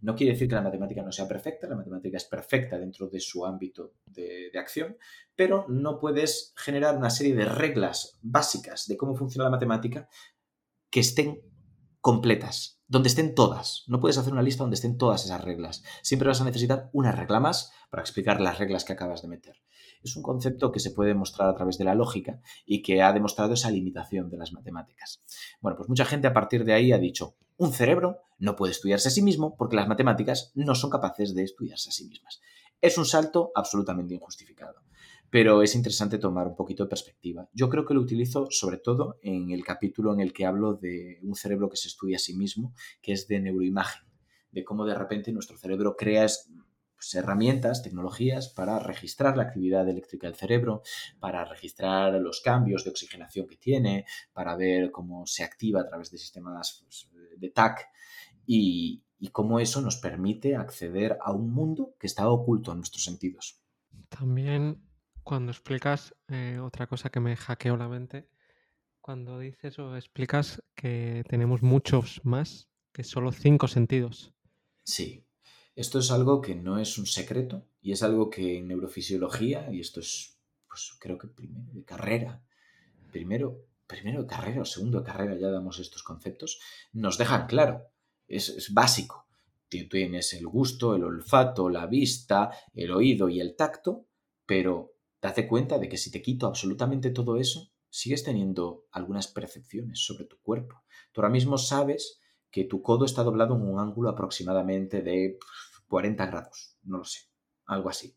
No 0.00 0.14
quiere 0.14 0.34
decir 0.34 0.48
que 0.48 0.54
la 0.54 0.62
matemática 0.62 1.02
no 1.02 1.12
sea 1.12 1.26
perfecta, 1.26 1.66
la 1.66 1.76
matemática 1.76 2.16
es 2.18 2.24
perfecta 2.24 2.78
dentro 2.78 3.08
de 3.08 3.20
su 3.20 3.46
ámbito 3.46 3.94
de, 4.06 4.50
acción, 4.58 4.96
pero 5.34 5.66
no 5.68 5.98
puedes 5.98 6.52
generar 6.56 6.96
una 6.96 7.10
serie 7.10 7.34
de 7.34 7.46
reglas 7.46 8.18
básicas 8.20 8.86
de 8.86 8.96
cómo 8.96 9.16
funciona 9.16 9.44
la 9.44 9.50
matemática 9.50 10.08
que 10.90 11.00
estén 11.00 11.40
completas, 12.00 12.82
donde 12.86 13.08
estén 13.08 13.34
todas. 13.34 13.84
No 13.86 13.98
puedes 13.98 14.18
hacer 14.18 14.32
una 14.32 14.42
lista 14.42 14.62
donde 14.62 14.74
estén 14.74 14.98
todas 14.98 15.24
esas 15.24 15.42
reglas. 15.42 15.82
Siempre 16.02 16.28
vas 16.28 16.40
a 16.40 16.44
necesitar 16.44 16.90
una 16.92 17.10
regla 17.10 17.40
más 17.40 17.72
para 17.90 18.02
explicar 18.02 18.40
las 18.40 18.58
reglas 18.58 18.84
que 18.84 18.92
acabas 18.92 19.22
de 19.22 19.28
meter 19.28 19.62
es 20.04 20.16
un 20.16 20.22
concepto 20.22 20.70
que 20.70 20.80
se 20.80 20.90
puede 20.90 21.14
mostrar 21.14 21.48
a 21.48 21.54
través 21.54 21.78
de 21.78 21.84
la 21.84 21.94
lógica 21.94 22.40
y 22.66 22.82
que 22.82 23.02
ha 23.02 23.12
demostrado 23.12 23.54
esa 23.54 23.70
limitación 23.70 24.28
de 24.28 24.36
las 24.36 24.52
matemáticas. 24.52 25.22
Bueno, 25.60 25.76
pues 25.76 25.88
mucha 25.88 26.04
gente 26.04 26.26
a 26.26 26.34
partir 26.34 26.64
de 26.64 26.74
ahí 26.74 26.92
ha 26.92 26.98
dicho, 26.98 27.36
un 27.56 27.72
cerebro 27.72 28.18
no 28.38 28.54
puede 28.54 28.72
estudiarse 28.72 29.08
a 29.08 29.10
sí 29.10 29.22
mismo 29.22 29.56
porque 29.56 29.76
las 29.76 29.88
matemáticas 29.88 30.52
no 30.54 30.74
son 30.74 30.90
capaces 30.90 31.34
de 31.34 31.44
estudiarse 31.44 31.88
a 31.88 31.92
sí 31.92 32.06
mismas. 32.06 32.40
Es 32.80 32.98
un 32.98 33.06
salto 33.06 33.50
absolutamente 33.54 34.14
injustificado, 34.14 34.82
pero 35.30 35.62
es 35.62 35.74
interesante 35.74 36.18
tomar 36.18 36.46
un 36.46 36.54
poquito 36.54 36.84
de 36.84 36.90
perspectiva. 36.90 37.48
Yo 37.54 37.70
creo 37.70 37.86
que 37.86 37.94
lo 37.94 38.00
utilizo 38.00 38.48
sobre 38.50 38.76
todo 38.76 39.18
en 39.22 39.52
el 39.52 39.64
capítulo 39.64 40.12
en 40.12 40.20
el 40.20 40.32
que 40.34 40.44
hablo 40.44 40.74
de 40.74 41.18
un 41.22 41.34
cerebro 41.34 41.70
que 41.70 41.78
se 41.78 41.88
estudia 41.88 42.16
a 42.16 42.20
sí 42.20 42.36
mismo, 42.36 42.74
que 43.00 43.12
es 43.12 43.26
de 43.26 43.40
neuroimagen, 43.40 44.02
de 44.50 44.64
cómo 44.64 44.84
de 44.84 44.94
repente 44.94 45.32
nuestro 45.32 45.56
cerebro 45.56 45.96
crea 45.96 46.26
pues, 47.04 47.22
herramientas, 47.22 47.82
tecnologías 47.82 48.48
para 48.48 48.78
registrar 48.78 49.36
la 49.36 49.44
actividad 49.44 49.86
eléctrica 49.88 50.26
del 50.26 50.36
cerebro, 50.36 50.82
para 51.20 51.44
registrar 51.44 52.14
los 52.14 52.40
cambios 52.40 52.84
de 52.84 52.90
oxigenación 52.90 53.46
que 53.46 53.56
tiene, 53.56 54.06
para 54.32 54.56
ver 54.56 54.90
cómo 54.90 55.26
se 55.26 55.44
activa 55.44 55.82
a 55.82 55.86
través 55.86 56.10
de 56.10 56.18
sistemas 56.18 56.80
pues, 56.82 57.10
de 57.36 57.50
TAC 57.50 57.88
y, 58.46 59.02
cómo 59.32 59.58
eso 59.58 59.80
nos 59.80 59.96
permite 59.96 60.54
acceder 60.54 61.16
a 61.22 61.32
un 61.32 61.50
mundo 61.50 61.94
que 61.98 62.06
está 62.06 62.28
oculto 62.28 62.72
a 62.72 62.74
nuestros 62.74 63.04
sentidos. 63.04 63.58
También 64.10 64.86
cuando 65.22 65.50
explicas 65.50 66.14
eh, 66.28 66.58
otra 66.62 66.86
cosa 66.86 67.08
que 67.08 67.20
me 67.20 67.34
hackeó 67.34 67.74
la 67.78 67.88
mente, 67.88 68.28
cuando 69.00 69.38
dices 69.38 69.78
o 69.78 69.96
explicas 69.96 70.62
que 70.74 71.24
tenemos 71.26 71.62
muchos 71.62 72.20
más 72.22 72.68
que 72.92 73.02
solo 73.02 73.32
cinco 73.32 73.66
sentidos. 73.66 74.34
Sí, 74.82 75.24
esto 75.76 75.98
es 75.98 76.10
algo 76.10 76.40
que 76.40 76.54
no 76.54 76.78
es 76.78 76.98
un 76.98 77.06
secreto 77.06 77.66
y 77.82 77.92
es 77.92 78.02
algo 78.02 78.30
que 78.30 78.58
en 78.58 78.68
neurofisiología, 78.68 79.68
y 79.72 79.80
esto 79.80 80.00
es, 80.00 80.38
pues 80.68 80.92
creo 80.98 81.18
que 81.18 81.28
primero 81.28 81.72
de 81.72 81.84
carrera, 81.84 82.42
primero, 83.10 83.66
primero 83.86 84.22
de 84.22 84.28
carrera 84.28 84.62
o 84.62 84.64
segundo 84.64 85.00
de 85.00 85.04
carrera 85.04 85.36
ya 85.36 85.50
damos 85.50 85.78
estos 85.78 86.02
conceptos, 86.02 86.60
nos 86.92 87.18
dejan 87.18 87.46
claro, 87.46 87.88
es, 88.28 88.72
básico. 88.72 89.26
Tienes 89.68 90.32
el 90.34 90.46
gusto, 90.46 90.94
el 90.94 91.02
olfato, 91.02 91.68
la 91.68 91.86
vista, 91.86 92.50
el 92.74 92.92
oído 92.92 93.28
y 93.28 93.40
el 93.40 93.56
tacto, 93.56 94.06
pero 94.46 94.94
date 95.20 95.48
cuenta 95.48 95.78
de 95.78 95.88
que 95.88 95.96
si 95.96 96.12
te 96.12 96.22
quito 96.22 96.46
absolutamente 96.46 97.10
todo 97.10 97.36
eso, 97.38 97.72
sigues 97.90 98.22
teniendo 98.22 98.86
algunas 98.92 99.26
percepciones 99.26 99.98
sobre 100.04 100.26
tu 100.26 100.38
cuerpo. 100.38 100.82
Tú 101.10 101.20
ahora 101.20 101.32
mismo 101.32 101.58
sabes 101.58 102.20
que 102.54 102.62
tu 102.62 102.82
codo 102.82 103.04
está 103.04 103.24
doblado 103.24 103.56
en 103.56 103.62
un 103.62 103.80
ángulo 103.80 104.10
aproximadamente 104.10 105.02
de 105.02 105.40
40 105.88 106.24
grados, 106.26 106.78
no 106.84 106.98
lo 106.98 107.04
sé, 107.04 107.22
algo 107.66 107.88
así. 107.88 108.16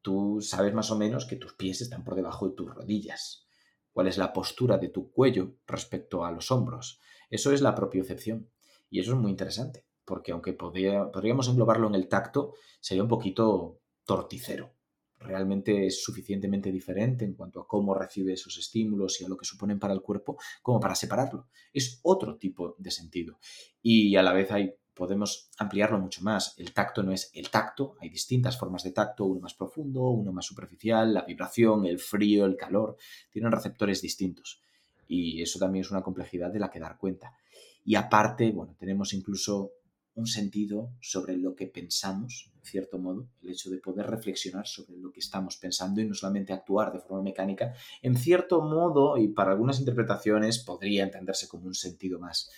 Tú 0.00 0.38
sabes 0.40 0.72
más 0.72 0.90
o 0.90 0.96
menos 0.96 1.26
que 1.26 1.36
tus 1.36 1.52
pies 1.52 1.82
están 1.82 2.02
por 2.02 2.14
debajo 2.14 2.48
de 2.48 2.54
tus 2.54 2.74
rodillas. 2.74 3.46
¿Cuál 3.92 4.06
es 4.06 4.16
la 4.16 4.32
postura 4.32 4.78
de 4.78 4.88
tu 4.88 5.12
cuello 5.12 5.56
respecto 5.66 6.24
a 6.24 6.32
los 6.32 6.50
hombros? 6.50 7.02
Eso 7.28 7.52
es 7.52 7.60
la 7.60 7.74
propiocepción. 7.74 8.50
Y 8.88 9.00
eso 9.00 9.12
es 9.12 9.18
muy 9.18 9.30
interesante, 9.30 9.84
porque 10.06 10.32
aunque 10.32 10.54
podríamos 10.54 11.46
englobarlo 11.48 11.86
en 11.88 11.96
el 11.96 12.08
tacto, 12.08 12.54
sería 12.80 13.02
un 13.02 13.10
poquito 13.10 13.82
torticero 14.06 14.75
realmente 15.18 15.86
es 15.86 16.02
suficientemente 16.02 16.70
diferente 16.70 17.24
en 17.24 17.34
cuanto 17.34 17.60
a 17.60 17.66
cómo 17.66 17.94
recibe 17.94 18.32
esos 18.32 18.58
estímulos 18.58 19.20
y 19.20 19.24
a 19.24 19.28
lo 19.28 19.36
que 19.36 19.44
suponen 19.44 19.78
para 19.78 19.94
el 19.94 20.02
cuerpo 20.02 20.38
como 20.62 20.80
para 20.80 20.94
separarlo. 20.94 21.48
Es 21.72 22.00
otro 22.02 22.36
tipo 22.36 22.74
de 22.78 22.90
sentido. 22.90 23.38
Y 23.82 24.16
a 24.16 24.22
la 24.22 24.32
vez 24.32 24.50
hay 24.50 24.74
podemos 24.96 25.50
ampliarlo 25.58 26.00
mucho 26.00 26.22
más. 26.22 26.54
El 26.58 26.72
tacto 26.72 27.02
no 27.02 27.12
es 27.12 27.30
el 27.34 27.50
tacto, 27.50 27.96
hay 28.00 28.08
distintas 28.08 28.58
formas 28.58 28.82
de 28.82 28.92
tacto, 28.92 29.26
uno 29.26 29.40
más 29.40 29.52
profundo, 29.52 30.08
uno 30.08 30.32
más 30.32 30.46
superficial, 30.46 31.12
la 31.12 31.22
vibración, 31.22 31.84
el 31.84 31.98
frío, 31.98 32.46
el 32.46 32.56
calor, 32.56 32.96
tienen 33.30 33.52
receptores 33.52 34.00
distintos. 34.00 34.62
Y 35.06 35.42
eso 35.42 35.58
también 35.58 35.84
es 35.84 35.90
una 35.90 36.02
complejidad 36.02 36.50
de 36.50 36.60
la 36.60 36.70
que 36.70 36.80
dar 36.80 36.96
cuenta. 36.96 37.36
Y 37.84 37.94
aparte, 37.94 38.50
bueno, 38.50 38.74
tenemos 38.78 39.12
incluso 39.12 39.70
un 40.16 40.26
sentido 40.26 40.92
sobre 41.00 41.36
lo 41.36 41.54
que 41.54 41.66
pensamos, 41.66 42.50
en 42.56 42.64
cierto 42.64 42.98
modo, 42.98 43.28
el 43.42 43.50
hecho 43.50 43.70
de 43.70 43.78
poder 43.78 44.06
reflexionar 44.06 44.66
sobre 44.66 44.96
lo 44.98 45.12
que 45.12 45.20
estamos 45.20 45.56
pensando 45.58 46.00
y 46.00 46.06
no 46.06 46.14
solamente 46.14 46.52
actuar 46.52 46.92
de 46.92 47.00
forma 47.00 47.22
mecánica, 47.22 47.74
en 48.02 48.16
cierto 48.16 48.62
modo, 48.62 49.18
y 49.18 49.28
para 49.28 49.52
algunas 49.52 49.78
interpretaciones, 49.78 50.58
podría 50.58 51.04
entenderse 51.04 51.48
como 51.48 51.66
un 51.66 51.74
sentido 51.74 52.18
más. 52.18 52.50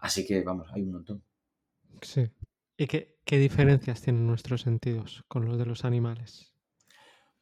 Así 0.00 0.26
que, 0.26 0.42
vamos, 0.42 0.68
hay 0.72 0.82
un 0.82 0.92
montón. 0.92 1.22
Sí. 2.02 2.28
¿Y 2.76 2.86
qué, 2.86 3.18
qué 3.24 3.38
diferencias 3.38 4.02
tienen 4.02 4.26
nuestros 4.26 4.62
sentidos 4.62 5.24
con 5.28 5.46
los 5.46 5.58
de 5.58 5.64
los 5.64 5.84
animales? 5.84 6.52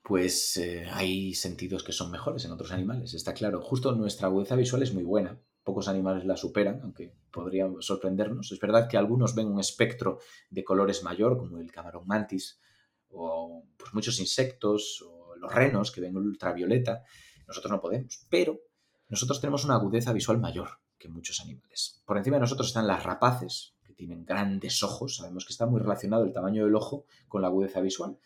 Pues 0.03 0.59
eh, 0.59 0.87
hay 0.93 1.35
sentidos 1.35 1.83
que 1.83 1.93
son 1.93 2.11
mejores 2.11 2.45
en 2.45 2.53
otros 2.53 2.71
animales, 2.71 3.15
está 3.15 3.33
claro. 3.33 3.63
Justo 3.63 3.93
nuestra 3.93 4.29
agudeza 4.29 4.55
visual 4.55 4.83
es 4.83 4.93
muy 4.93 5.03
buena, 5.03 5.41
pocos 5.65 5.89
animales 5.89 6.25
la 6.25 6.37
superan, 6.37 6.81
aunque 6.83 7.13
podría 7.31 7.69
sorprendernos. 7.81 8.53
Es 8.53 8.61
verdad 8.61 8.89
que 8.89 8.97
algunos 8.97 9.35
ven 9.35 9.49
un 9.49 9.59
espectro 9.59 10.19
de 10.51 10.63
colores 10.63 11.03
mayor, 11.03 11.39
como 11.39 11.59
el 11.59 11.73
camarón 11.73 12.07
mantis, 12.07 12.61
o 13.11 13.65
pues, 13.77 13.95
muchos 13.95 14.21
insectos, 14.21 15.03
o 15.03 15.35
los 15.37 15.53
renos 15.53 15.91
que 15.91 16.01
ven 16.01 16.17
ultravioleta. 16.17 17.03
Nosotros 17.49 17.73
no 17.73 17.81
podemos, 17.81 18.27
pero 18.31 18.61
nosotros 19.09 19.41
tenemos 19.41 19.65
una 19.65 19.75
agudeza 19.75 20.13
visual 20.13 20.39
mayor 20.39 20.69
que 20.99 21.09
muchos 21.09 21.41
animales. 21.41 22.03
Por 22.07 22.19
encima 22.19 22.37
de 22.37 22.43
nosotros 22.43 22.69
están 22.69 22.87
las 22.87 23.03
rapaces, 23.03 23.75
que 23.85 23.95
tienen 23.95 24.25
grandes 24.25 24.83
ojos. 24.83 25.17
Sabemos 25.17 25.45
que 25.45 25.53
está 25.53 25.67
muy 25.67 25.81
relacionado 25.81 26.25
el 26.25 26.33
tamaño 26.33 26.65
del 26.65 26.75
ojo 26.75 27.07
con 27.29 27.43
la 27.43 27.49
agudeza 27.49 27.81
visual. 27.81 28.19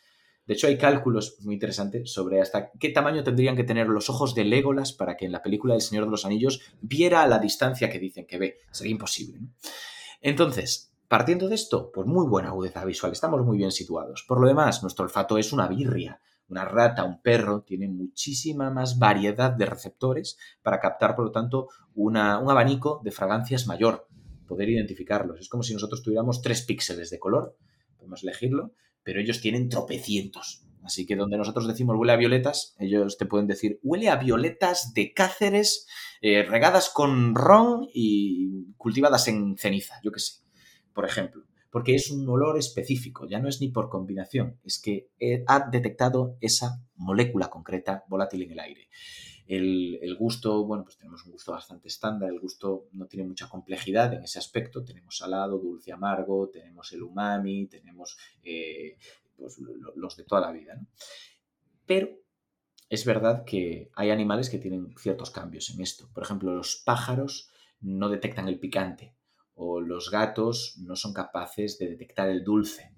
De 0.48 0.54
hecho, 0.54 0.66
hay 0.66 0.78
cálculos 0.78 1.36
muy 1.42 1.52
interesantes 1.52 2.10
sobre 2.10 2.40
hasta 2.40 2.70
qué 2.72 2.88
tamaño 2.88 3.22
tendrían 3.22 3.54
que 3.54 3.64
tener 3.64 3.86
los 3.86 4.08
ojos 4.08 4.34
de 4.34 4.44
Legolas 4.44 4.94
para 4.94 5.14
que 5.14 5.26
en 5.26 5.32
la 5.32 5.42
película 5.42 5.74
del 5.74 5.82
Señor 5.82 6.06
de 6.06 6.10
los 6.10 6.24
Anillos 6.24 6.62
viera 6.80 7.22
a 7.22 7.28
la 7.28 7.38
distancia 7.38 7.90
que 7.90 7.98
dicen 7.98 8.26
que 8.26 8.38
ve. 8.38 8.58
Sería 8.70 8.92
imposible. 8.92 9.40
Entonces, 10.22 10.90
partiendo 11.06 11.50
de 11.50 11.54
esto, 11.54 11.92
pues 11.92 12.06
muy 12.06 12.26
buena 12.26 12.48
agudeza 12.48 12.82
visual, 12.86 13.12
estamos 13.12 13.44
muy 13.44 13.58
bien 13.58 13.72
situados. 13.72 14.24
Por 14.26 14.40
lo 14.40 14.48
demás, 14.48 14.82
nuestro 14.82 15.04
olfato 15.04 15.36
es 15.36 15.52
una 15.52 15.68
birria. 15.68 16.22
Una 16.48 16.64
rata, 16.64 17.04
un 17.04 17.20
perro, 17.20 17.60
tiene 17.60 17.88
muchísima 17.88 18.70
más 18.70 18.98
variedad 18.98 19.50
de 19.50 19.66
receptores 19.66 20.38
para 20.62 20.80
captar, 20.80 21.14
por 21.14 21.26
lo 21.26 21.30
tanto, 21.30 21.68
un 21.94 22.16
abanico 22.16 23.02
de 23.04 23.10
fragancias 23.10 23.66
mayor, 23.66 24.08
poder 24.46 24.70
identificarlos. 24.70 25.40
Es 25.40 25.50
como 25.50 25.62
si 25.62 25.74
nosotros 25.74 26.02
tuviéramos 26.02 26.40
tres 26.40 26.62
píxeles 26.62 27.10
de 27.10 27.18
color, 27.18 27.54
podemos 27.98 28.22
elegirlo, 28.22 28.72
pero 29.08 29.22
ellos 29.22 29.40
tienen 29.40 29.70
tropecientos. 29.70 30.66
Así 30.82 31.06
que 31.06 31.16
donde 31.16 31.38
nosotros 31.38 31.66
decimos 31.66 31.96
huele 31.96 32.12
a 32.12 32.16
violetas, 32.16 32.76
ellos 32.78 33.16
te 33.16 33.24
pueden 33.24 33.46
decir 33.46 33.80
huele 33.82 34.10
a 34.10 34.16
violetas 34.16 34.92
de 34.92 35.14
Cáceres 35.14 35.86
eh, 36.20 36.42
regadas 36.42 36.90
con 36.90 37.34
ron 37.34 37.88
y 37.94 38.74
cultivadas 38.76 39.26
en 39.28 39.56
ceniza, 39.56 39.94
yo 40.04 40.12
qué 40.12 40.20
sé, 40.20 40.42
por 40.92 41.06
ejemplo. 41.06 41.44
Porque 41.70 41.94
es 41.94 42.10
un 42.10 42.28
olor 42.28 42.58
específico, 42.58 43.26
ya 43.26 43.38
no 43.38 43.48
es 43.48 43.62
ni 43.62 43.70
por 43.70 43.88
combinación, 43.88 44.60
es 44.62 44.78
que 44.78 45.08
ha 45.46 45.70
detectado 45.70 46.36
esa 46.42 46.82
molécula 46.94 47.48
concreta 47.48 48.04
volátil 48.08 48.42
en 48.42 48.52
el 48.52 48.60
aire. 48.60 48.88
El, 49.48 50.14
gusto, 50.18 50.66
bueno, 50.66 50.84
pues 50.84 50.98
tenemos 50.98 51.24
un 51.24 51.32
gusto 51.32 51.52
bastante 51.52 51.88
estándar, 51.88 52.28
el 52.28 52.38
gusto 52.38 52.88
no 52.92 53.06
tiene 53.06 53.26
mucha 53.26 53.48
complejidad 53.48 54.12
en 54.12 54.22
ese 54.22 54.38
aspecto, 54.38 54.84
tenemos 54.84 55.16
salado, 55.16 55.58
dulce, 55.58 55.90
amargo, 55.90 56.50
tenemos 56.50 56.92
el 56.92 57.02
umami, 57.02 57.66
tenemos 57.66 58.18
eh, 58.42 58.98
pues, 59.34 59.58
los 59.96 60.16
de 60.16 60.24
toda 60.24 60.42
la 60.42 60.52
vida. 60.52 60.78
Pero 61.86 62.10
es 62.90 63.06
verdad 63.06 63.44
que 63.46 63.90
hay 63.94 64.10
animales 64.10 64.50
que 64.50 64.58
tienen 64.58 64.94
ciertos 64.98 65.30
cambios 65.30 65.70
en 65.70 65.80
esto. 65.80 66.10
Por 66.12 66.24
ejemplo, 66.24 66.54
los 66.54 66.76
pájaros 66.76 67.50
no 67.80 68.10
detectan 68.10 68.48
el 68.48 68.58
picante 68.58 69.14
o 69.54 69.80
los 69.80 70.10
gatos 70.10 70.76
no 70.78 70.94
son 70.94 71.14
capaces 71.14 71.78
de 71.78 71.88
detectar 71.88 72.28
el 72.28 72.44
dulce. 72.44 72.92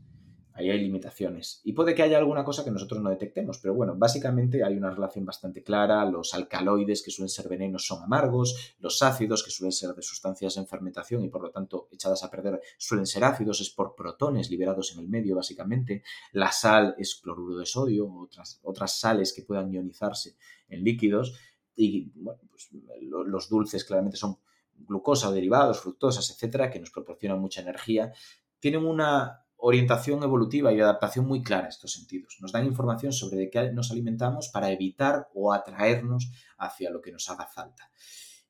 Ahí 0.52 0.68
hay 0.68 0.80
limitaciones. 0.80 1.60
Y 1.64 1.72
puede 1.72 1.94
que 1.94 2.02
haya 2.02 2.18
alguna 2.18 2.44
cosa 2.44 2.64
que 2.64 2.70
nosotros 2.70 3.00
no 3.00 3.10
detectemos, 3.10 3.58
pero 3.58 3.74
bueno, 3.74 3.94
básicamente 3.96 4.64
hay 4.64 4.76
una 4.76 4.90
relación 4.90 5.24
bastante 5.24 5.62
clara. 5.62 6.04
Los 6.04 6.34
alcaloides, 6.34 7.02
que 7.02 7.10
suelen 7.10 7.28
ser 7.28 7.48
venenos, 7.48 7.86
son 7.86 8.02
amargos. 8.02 8.74
Los 8.78 9.02
ácidos, 9.02 9.44
que 9.44 9.50
suelen 9.50 9.72
ser 9.72 9.94
de 9.94 10.02
sustancias 10.02 10.56
en 10.56 10.66
fermentación 10.66 11.24
y 11.24 11.28
por 11.28 11.42
lo 11.42 11.50
tanto 11.50 11.88
echadas 11.92 12.24
a 12.24 12.30
perder, 12.30 12.60
suelen 12.78 13.06
ser 13.06 13.24
ácidos. 13.24 13.60
Es 13.60 13.70
por 13.70 13.94
protones 13.94 14.50
liberados 14.50 14.92
en 14.92 15.00
el 15.00 15.08
medio, 15.08 15.36
básicamente. 15.36 16.02
La 16.32 16.50
sal 16.52 16.94
es 16.98 17.14
cloruro 17.14 17.56
de 17.56 17.66
sodio, 17.66 18.12
otras, 18.12 18.60
otras 18.62 18.98
sales 18.98 19.32
que 19.32 19.42
puedan 19.42 19.72
ionizarse 19.72 20.36
en 20.68 20.82
líquidos. 20.82 21.38
Y 21.76 22.10
bueno, 22.16 22.40
pues, 22.50 22.68
los 23.00 23.48
dulces 23.48 23.84
claramente 23.84 24.16
son 24.16 24.38
glucosa, 24.86 25.30
derivados, 25.30 25.80
fructosas, 25.80 26.28
etcétera, 26.30 26.70
que 26.70 26.80
nos 26.80 26.90
proporcionan 26.90 27.38
mucha 27.38 27.60
energía. 27.60 28.12
Tienen 28.58 28.84
una 28.84 29.44
orientación 29.60 30.22
evolutiva 30.22 30.72
y 30.72 30.80
adaptación 30.80 31.26
muy 31.26 31.42
clara 31.42 31.68
estos 31.68 31.92
sentidos. 31.92 32.38
Nos 32.40 32.52
dan 32.52 32.66
información 32.66 33.12
sobre 33.12 33.38
de 33.38 33.50
qué 33.50 33.72
nos 33.72 33.90
alimentamos 33.90 34.48
para 34.48 34.70
evitar 34.70 35.28
o 35.34 35.52
atraernos 35.52 36.30
hacia 36.58 36.90
lo 36.90 37.00
que 37.00 37.12
nos 37.12 37.28
haga 37.30 37.46
falta. 37.46 37.90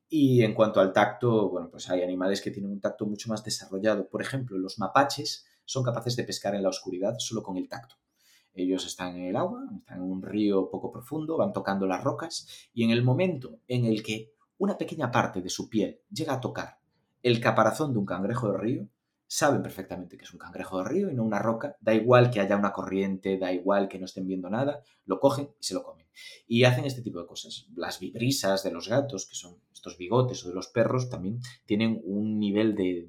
Y 0.08 0.42
en 0.42 0.54
cuanto 0.54 0.80
al 0.80 0.92
tacto, 0.92 1.50
bueno, 1.50 1.70
pues 1.70 1.88
hay 1.88 2.02
animales 2.02 2.40
que 2.40 2.50
tienen 2.50 2.72
un 2.72 2.80
tacto 2.80 3.06
mucho 3.06 3.28
más 3.28 3.44
desarrollado. 3.44 4.08
Por 4.08 4.22
ejemplo, 4.22 4.58
los 4.58 4.78
mapaches 4.78 5.46
son 5.64 5.84
capaces 5.84 6.16
de 6.16 6.24
pescar 6.24 6.54
en 6.54 6.64
la 6.64 6.68
oscuridad 6.68 7.14
solo 7.18 7.42
con 7.42 7.56
el 7.56 7.68
tacto. 7.68 7.96
Ellos 8.52 8.84
están 8.86 9.16
en 9.16 9.26
el 9.26 9.36
agua, 9.36 9.62
están 9.78 9.98
en 9.98 10.11
un 10.11 10.22
río 10.22 10.68
poco 10.68 10.90
profundo, 10.90 11.36
van 11.36 11.52
tocando 11.52 11.86
las 11.86 12.02
rocas 12.02 12.68
y 12.74 12.82
en 12.82 12.90
el 12.90 13.04
momento 13.04 13.61
en 13.68 13.84
el 13.84 14.02
que 14.02 14.32
una 14.58 14.76
pequeña 14.76 15.11
parte 15.11 15.40
de 15.40 15.48
su 15.48 15.68
piel 15.68 16.00
llega 16.11 16.34
a 16.34 16.40
tocar 16.40 16.80
el 17.22 17.40
caparazón 17.40 17.92
de 17.92 17.98
un 17.98 18.06
cangrejo 18.06 18.50
de 18.50 18.58
río, 18.58 18.88
saben 19.33 19.62
perfectamente 19.62 20.16
que 20.16 20.24
es 20.24 20.33
un 20.33 20.41
cangrejo 20.41 20.78
de 20.78 20.89
río 20.89 21.09
y 21.09 21.14
no 21.14 21.22
una 21.22 21.39
roca, 21.39 21.76
da 21.81 21.95
igual 21.95 22.33
que 22.33 22.41
haya 22.41 22.57
una 22.57 22.72
corriente, 22.72 23.39
da 23.39 23.53
igual 23.53 23.87
que 23.89 24.01
no 24.01 24.07
estén 24.07 24.26
viendo 24.26 24.51
nada, 24.51 24.83
lo 25.05 25.20
cogen 25.20 25.51
y 25.61 25.62
se 25.62 25.74
lo 25.74 25.85
comen. 25.85 26.05
Y 26.49 26.64
hacen 26.64 26.85
este 26.85 27.01
tipo 27.01 27.20
de 27.20 27.28
cosas. 27.28 27.68
Las 27.76 28.01
vibrisas 28.01 28.64
de 28.64 28.72
los 28.72 28.89
gatos, 28.89 29.26
que 29.26 29.37
son 29.37 29.57
estos 29.72 29.97
bigotes 29.97 30.45
o 30.45 30.49
de 30.49 30.57
los 30.57 30.66
perros, 30.66 31.09
también 31.09 31.39
tienen 31.64 32.01
un 32.03 32.41
nivel 32.41 32.74
de, 32.74 33.09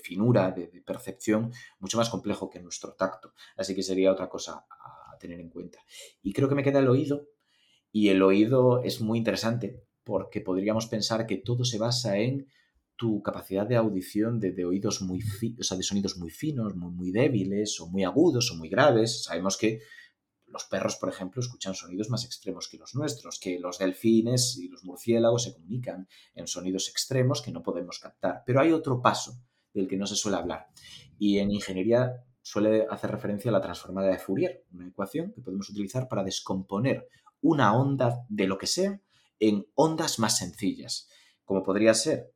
finura, 0.00 0.52
de, 0.52 0.68
de, 0.68 0.80
percepción 0.82 1.50
mucho 1.80 1.96
más 1.96 2.10
complejo 2.10 2.48
que 2.48 2.60
nuestro 2.60 2.92
tacto. 2.92 3.32
Así 3.56 3.74
que 3.74 3.82
sería 3.82 4.12
otra 4.12 4.28
cosa 4.28 4.66
a 4.70 5.18
tener 5.18 5.40
en 5.40 5.50
cuenta. 5.50 5.80
Y 6.22 6.32
creo 6.32 6.48
que 6.48 6.54
me 6.54 6.62
queda 6.62 6.78
el 6.78 6.88
oído. 6.88 7.26
Y 7.90 8.10
el 8.10 8.22
oído 8.22 8.84
es 8.84 9.00
muy 9.00 9.18
interesante 9.18 9.82
porque 10.04 10.40
podríamos 10.40 10.86
pensar 10.86 11.26
que 11.26 11.38
todo 11.38 11.64
se 11.64 11.78
basa 11.78 12.18
en 12.18 12.46
tu 12.96 13.22
capacidad 13.22 13.66
de 13.66 13.76
audición 13.76 14.40
de, 14.40 14.64
oídos 14.64 15.02
muy 15.02 15.22
o 15.58 15.62
sea, 15.62 15.76
de 15.76 15.82
sonidos 15.82 16.16
muy 16.16 16.30
finos, 16.30 16.74
muy, 16.74 16.90
muy 16.90 17.10
débiles, 17.12 17.78
o 17.80 17.88
muy 17.88 18.04
agudos, 18.04 18.50
o 18.50 18.56
muy 18.56 18.68
graves. 18.68 19.24
Sabemos 19.24 19.56
que 19.56 19.80
los 20.46 20.64
perros, 20.64 20.96
por 20.96 21.08
ejemplo, 21.08 21.40
escuchan 21.40 21.74
sonidos 21.74 22.08
más 22.08 22.24
extremos 22.24 22.68
que 22.68 22.78
los 22.78 22.94
nuestros, 22.94 23.38
que 23.38 23.58
los 23.58 23.78
delfines 23.78 24.56
y 24.58 24.68
los 24.68 24.84
murciélagos 24.84 25.44
se 25.44 25.52
comunican 25.52 26.08
en 26.34 26.46
sonidos 26.46 26.88
extremos 26.88 27.42
que 27.42 27.52
no 27.52 27.62
podemos 27.62 27.98
captar. 27.98 28.42
Pero 28.46 28.60
hay 28.60 28.72
otro 28.72 29.02
paso 29.02 29.38
del 29.74 29.88
que 29.88 29.96
no 29.96 30.06
se 30.06 30.16
suele 30.16 30.38
hablar. 30.38 30.68
Y 31.18 31.38
en 31.38 31.50
ingeniería 31.50 32.24
suele 32.40 32.86
hacer 32.88 33.10
referencia 33.10 33.50
a 33.50 33.52
la 33.52 33.60
transformada 33.60 34.08
de 34.08 34.18
Fourier, 34.18 34.64
una 34.72 34.88
ecuación 34.88 35.32
que 35.32 35.42
podemos 35.42 35.68
utilizar 35.68 36.08
para 36.08 36.24
descomponer 36.24 37.08
una 37.40 37.76
onda 37.76 38.24
de 38.28 38.46
lo 38.46 38.56
que 38.56 38.66
sea 38.66 39.00
en 39.38 39.66
ondas 39.74 40.18
más 40.18 40.38
sencillas, 40.38 41.08
como 41.44 41.62
podría 41.62 41.92
ser 41.92 42.32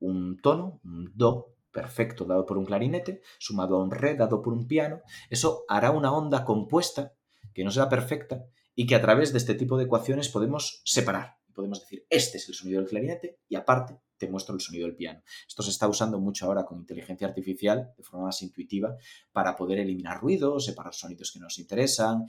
un 0.00 0.38
tono, 0.40 0.80
un 0.84 1.12
do 1.14 1.56
perfecto 1.70 2.24
dado 2.24 2.46
por 2.46 2.56
un 2.56 2.64
clarinete, 2.64 3.20
sumado 3.38 3.76
a 3.76 3.82
un 3.82 3.90
re 3.90 4.16
dado 4.16 4.40
por 4.40 4.52
un 4.52 4.66
piano, 4.66 5.02
eso 5.28 5.64
hará 5.68 5.90
una 5.90 6.12
onda 6.12 6.44
compuesta 6.44 7.12
que 7.52 7.64
no 7.64 7.70
será 7.70 7.88
perfecta 7.88 8.46
y 8.74 8.86
que 8.86 8.94
a 8.94 9.02
través 9.02 9.32
de 9.32 9.38
este 9.38 9.54
tipo 9.54 9.76
de 9.76 9.84
ecuaciones 9.84 10.28
podemos 10.28 10.80
separar. 10.84 11.36
Podemos 11.54 11.80
decir, 11.80 12.06
este 12.10 12.36
es 12.36 12.48
el 12.48 12.54
sonido 12.54 12.80
del 12.80 12.88
clarinete 12.88 13.38
y 13.48 13.56
aparte 13.56 13.98
te 14.18 14.28
muestro 14.28 14.54
el 14.54 14.60
sonido 14.60 14.86
del 14.86 14.96
piano. 14.96 15.22
Esto 15.46 15.62
se 15.62 15.70
está 15.70 15.88
usando 15.88 16.18
mucho 16.18 16.46
ahora 16.46 16.64
con 16.64 16.78
inteligencia 16.78 17.26
artificial 17.26 17.92
de 17.96 18.02
forma 18.02 18.26
más 18.26 18.42
intuitiva 18.42 18.96
para 19.32 19.56
poder 19.56 19.78
eliminar 19.78 20.20
ruidos, 20.20 20.66
separar 20.66 20.94
sonidos 20.94 21.32
que 21.32 21.40
nos 21.40 21.58
interesan 21.58 22.26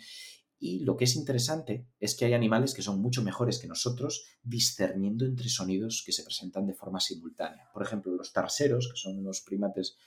y 0.59 0.79
lo 0.79 0.97
que 0.97 1.03
es 1.03 1.15
interesante 1.15 1.85
es 1.99 2.15
que 2.15 2.25
hay 2.25 2.33
animales 2.33 2.73
que 2.73 2.81
son 2.81 2.99
mucho 2.99 3.21
mejores 3.21 3.59
que 3.59 3.67
nosotros 3.67 4.25
discerniendo 4.43 5.25
entre 5.25 5.49
sonidos 5.49 6.03
que 6.05 6.11
se 6.11 6.23
presentan 6.23 6.65
de 6.65 6.73
forma 6.73 6.99
simultánea. 6.99 7.69
Por 7.73 7.83
ejemplo, 7.83 8.15
los 8.15 8.33
tarseros, 8.33 8.89
que 8.91 8.97
son 8.97 9.19
unos 9.19 9.41
primates 9.41 9.97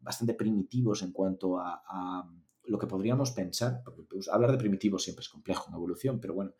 bastante 0.00 0.32
primitivos 0.32 1.02
en 1.02 1.12
cuanto 1.12 1.58
a, 1.58 2.26
lo 2.64 2.78
que 2.78 2.86
podríamos 2.86 3.32
pensar, 3.32 3.82
porque 3.84 4.02
pues, 4.02 4.28
hablar 4.28 4.52
de 4.52 4.58
primitivos 4.58 5.02
siempre 5.02 5.22
es 5.22 5.28
complejo 5.28 5.66
en 5.68 5.74
evolución, 5.74 6.20
pero 6.20 6.34
bueno, 6.34 6.52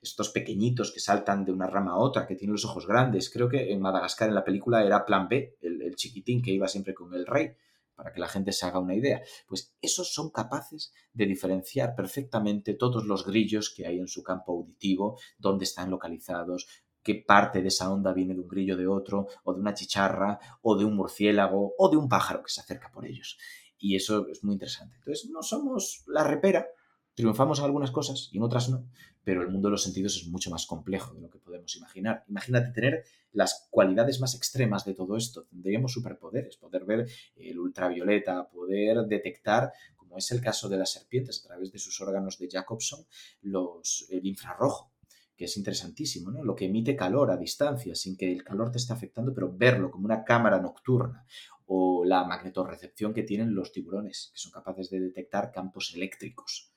estos 0.00 0.30
pequeñitos 0.30 0.92
que 0.92 1.00
saltan 1.00 1.44
de 1.44 1.52
una 1.52 1.66
rama 1.66 1.92
a 1.92 1.98
otra, 1.98 2.26
que 2.26 2.36
tienen 2.36 2.52
los 2.52 2.64
ojos 2.64 2.86
grandes, 2.86 3.28
creo 3.28 3.50
que 3.50 3.70
en 3.70 3.80
Madagascar 3.80 4.28
en 4.30 4.34
la 4.34 4.44
película 4.44 4.82
era 4.82 5.04
Plan 5.04 5.28
B, 5.28 5.58
el, 5.60 5.82
el 5.82 5.94
chiquitín 5.94 6.40
que 6.40 6.52
iba 6.52 6.68
siempre 6.68 6.94
con 6.94 7.12
el 7.12 7.26
rey, 7.26 7.54
para 7.98 8.12
que 8.12 8.20
la 8.20 8.28
gente 8.28 8.52
se 8.52 8.64
haga 8.64 8.78
una 8.78 8.94
idea. 8.94 9.20
Pues 9.48 9.74
esos 9.82 10.14
son 10.14 10.30
capaces 10.30 10.92
de 11.12 11.26
diferenciar 11.26 11.96
perfectamente 11.96 12.74
todos 12.74 13.04
los 13.04 13.26
grillos 13.26 13.74
que 13.74 13.88
hay 13.88 13.98
en 13.98 14.06
su 14.06 14.22
campo 14.22 14.52
auditivo, 14.52 15.18
dónde 15.36 15.64
están 15.64 15.90
localizados, 15.90 16.68
qué 17.02 17.16
parte 17.16 17.60
de 17.60 17.68
esa 17.68 17.92
onda 17.92 18.12
viene 18.12 18.34
de 18.34 18.40
un 18.40 18.46
grillo 18.46 18.76
de 18.76 18.86
otro, 18.86 19.26
o 19.42 19.52
de 19.52 19.60
una 19.60 19.74
chicharra, 19.74 20.38
o 20.62 20.76
de 20.76 20.84
un 20.84 20.94
murciélago, 20.94 21.74
o 21.76 21.90
de 21.90 21.96
un 21.96 22.08
pájaro 22.08 22.44
que 22.44 22.52
se 22.52 22.60
acerca 22.60 22.92
por 22.92 23.04
ellos. 23.04 23.36
Y 23.78 23.96
eso 23.96 24.28
es 24.28 24.44
muy 24.44 24.52
interesante. 24.52 24.94
Entonces, 24.98 25.28
no 25.28 25.42
somos 25.42 26.04
la 26.06 26.22
repera, 26.22 26.68
triunfamos 27.14 27.58
en 27.58 27.64
algunas 27.64 27.90
cosas 27.90 28.28
y 28.30 28.36
en 28.36 28.44
otras 28.44 28.68
no, 28.68 28.86
pero 29.28 29.42
el 29.42 29.50
mundo 29.50 29.68
de 29.68 29.72
los 29.72 29.82
sentidos 29.82 30.16
es 30.16 30.26
mucho 30.28 30.50
más 30.50 30.64
complejo 30.64 31.12
de 31.12 31.20
lo 31.20 31.28
que 31.28 31.38
podemos 31.38 31.76
imaginar. 31.76 32.24
Imagínate 32.28 32.72
tener 32.72 33.04
las 33.32 33.68
cualidades 33.70 34.20
más 34.20 34.34
extremas 34.34 34.86
de 34.86 34.94
todo 34.94 35.18
esto. 35.18 35.44
Tendríamos 35.50 35.92
superpoderes, 35.92 36.56
poder 36.56 36.86
ver 36.86 37.06
el 37.36 37.58
ultravioleta, 37.58 38.48
poder 38.48 39.06
detectar, 39.06 39.70
como 39.96 40.16
es 40.16 40.30
el 40.30 40.40
caso 40.40 40.70
de 40.70 40.78
las 40.78 40.92
serpientes, 40.92 41.44
a 41.44 41.48
través 41.48 41.70
de 41.70 41.78
sus 41.78 42.00
órganos 42.00 42.38
de 42.38 42.48
Jacobson, 42.50 43.04
el 43.42 44.26
infrarrojo 44.26 44.94
que 45.36 45.44
es 45.44 45.58
interesantísimo, 45.58 46.30
¿no? 46.30 46.42
Lo 46.42 46.56
que 46.56 46.64
emite 46.64 46.96
calor 46.96 47.30
a 47.30 47.36
distancia, 47.36 47.94
sin 47.94 48.16
que 48.16 48.32
el 48.32 48.42
calor 48.42 48.72
te 48.72 48.78
esté 48.78 48.94
afectando, 48.94 49.34
pero 49.34 49.54
verlo 49.54 49.90
como 49.90 50.06
una 50.06 50.24
cámara 50.24 50.58
nocturna, 50.58 51.26
o 51.66 52.02
la 52.02 52.24
magnetorrecepción 52.24 53.12
que 53.12 53.24
tienen 53.24 53.54
los 53.54 53.72
tiburones, 53.72 54.30
que 54.32 54.38
son 54.38 54.52
capaces 54.52 54.88
de 54.88 55.00
detectar 55.00 55.52
campos 55.52 55.92
eléctricos 55.94 56.72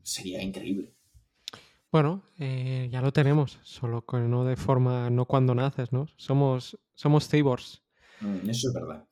sería 0.00 0.40
increíble. 0.40 0.94
Bueno, 1.90 2.22
eh, 2.38 2.88
ya 2.92 3.00
lo 3.00 3.12
tenemos, 3.12 3.58
solo 3.62 4.04
que 4.04 4.18
no 4.18 4.44
de 4.44 4.56
forma, 4.56 5.08
no 5.08 5.24
cuando 5.24 5.54
naces, 5.54 5.90
¿no? 5.90 6.06
Somos, 6.16 6.78
somos 6.94 7.28
cyborgs. 7.28 7.82
Mm, 8.20 8.50
eso 8.50 8.68
es 8.68 8.74
verdad. 8.74 9.06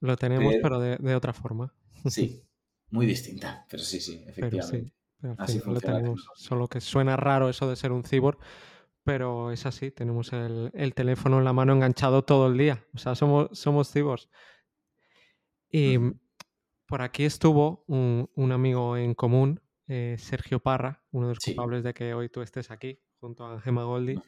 Lo 0.00 0.16
tenemos, 0.16 0.54
pero, 0.62 0.80
de, 0.80 1.14
otra 1.14 1.34
forma. 1.34 1.74
Sí, 2.06 2.42
muy 2.90 3.04
distinta, 3.04 3.66
pero 3.68 3.82
sí, 3.82 4.00
sí, 4.00 4.24
efectivamente. 4.26 4.94
así 5.36 5.60
lo 5.66 5.80
tenemos. 5.80 6.26
Solo 6.34 6.66
que 6.66 6.80
suena 6.80 7.16
raro 7.16 7.50
eso 7.50 7.68
de 7.68 7.76
ser 7.76 7.92
un 7.92 8.04
cyborg, 8.04 8.38
pero 9.02 9.50
es 9.50 9.66
así, 9.66 9.90
tenemos 9.90 10.32
el, 10.32 10.94
teléfono 10.94 11.38
en 11.38 11.44
la 11.44 11.52
mano 11.52 11.74
enganchado 11.74 12.24
todo 12.24 12.46
el 12.46 12.56
día. 12.56 12.86
O 12.94 12.98
sea, 12.98 13.14
somos, 13.14 13.50
somos 13.52 13.92
cyborgs. 13.92 14.30
Y 15.70 15.98
por 16.86 17.02
aquí 17.02 17.24
estuvo 17.24 17.84
un, 17.86 18.30
un 18.34 18.52
amigo 18.52 18.96
en 18.96 19.12
común 19.14 19.60
eh, 19.88 20.16
Sergio 20.18 20.60
Parra, 20.60 21.02
uno 21.10 21.28
de 21.28 21.34
los 21.34 21.44
culpables 21.44 21.82
de 21.84 21.94
que 21.94 22.14
hoy 22.14 22.28
tú 22.28 22.42
estés 22.42 22.70
aquí, 22.70 23.00
junto 23.18 23.46
a 23.46 23.60
Gemma 23.60 23.84
Goldi, 23.84 24.20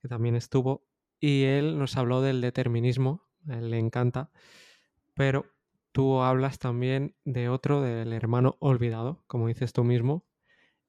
que 0.00 0.08
también 0.08 0.36
estuvo, 0.36 0.86
y 1.18 1.44
él 1.44 1.78
nos 1.78 1.96
habló 1.96 2.22
del 2.22 2.40
determinismo, 2.40 3.28
él 3.48 3.70
le 3.70 3.78
encanta, 3.78 4.30
pero 5.14 5.46
tú 5.92 6.20
hablas 6.20 6.58
también 6.58 7.16
de 7.24 7.48
otro, 7.48 7.82
del 7.82 8.12
hermano 8.12 8.56
olvidado, 8.60 9.24
como 9.26 9.48
dices 9.48 9.72
tú 9.72 9.84
mismo, 9.84 10.26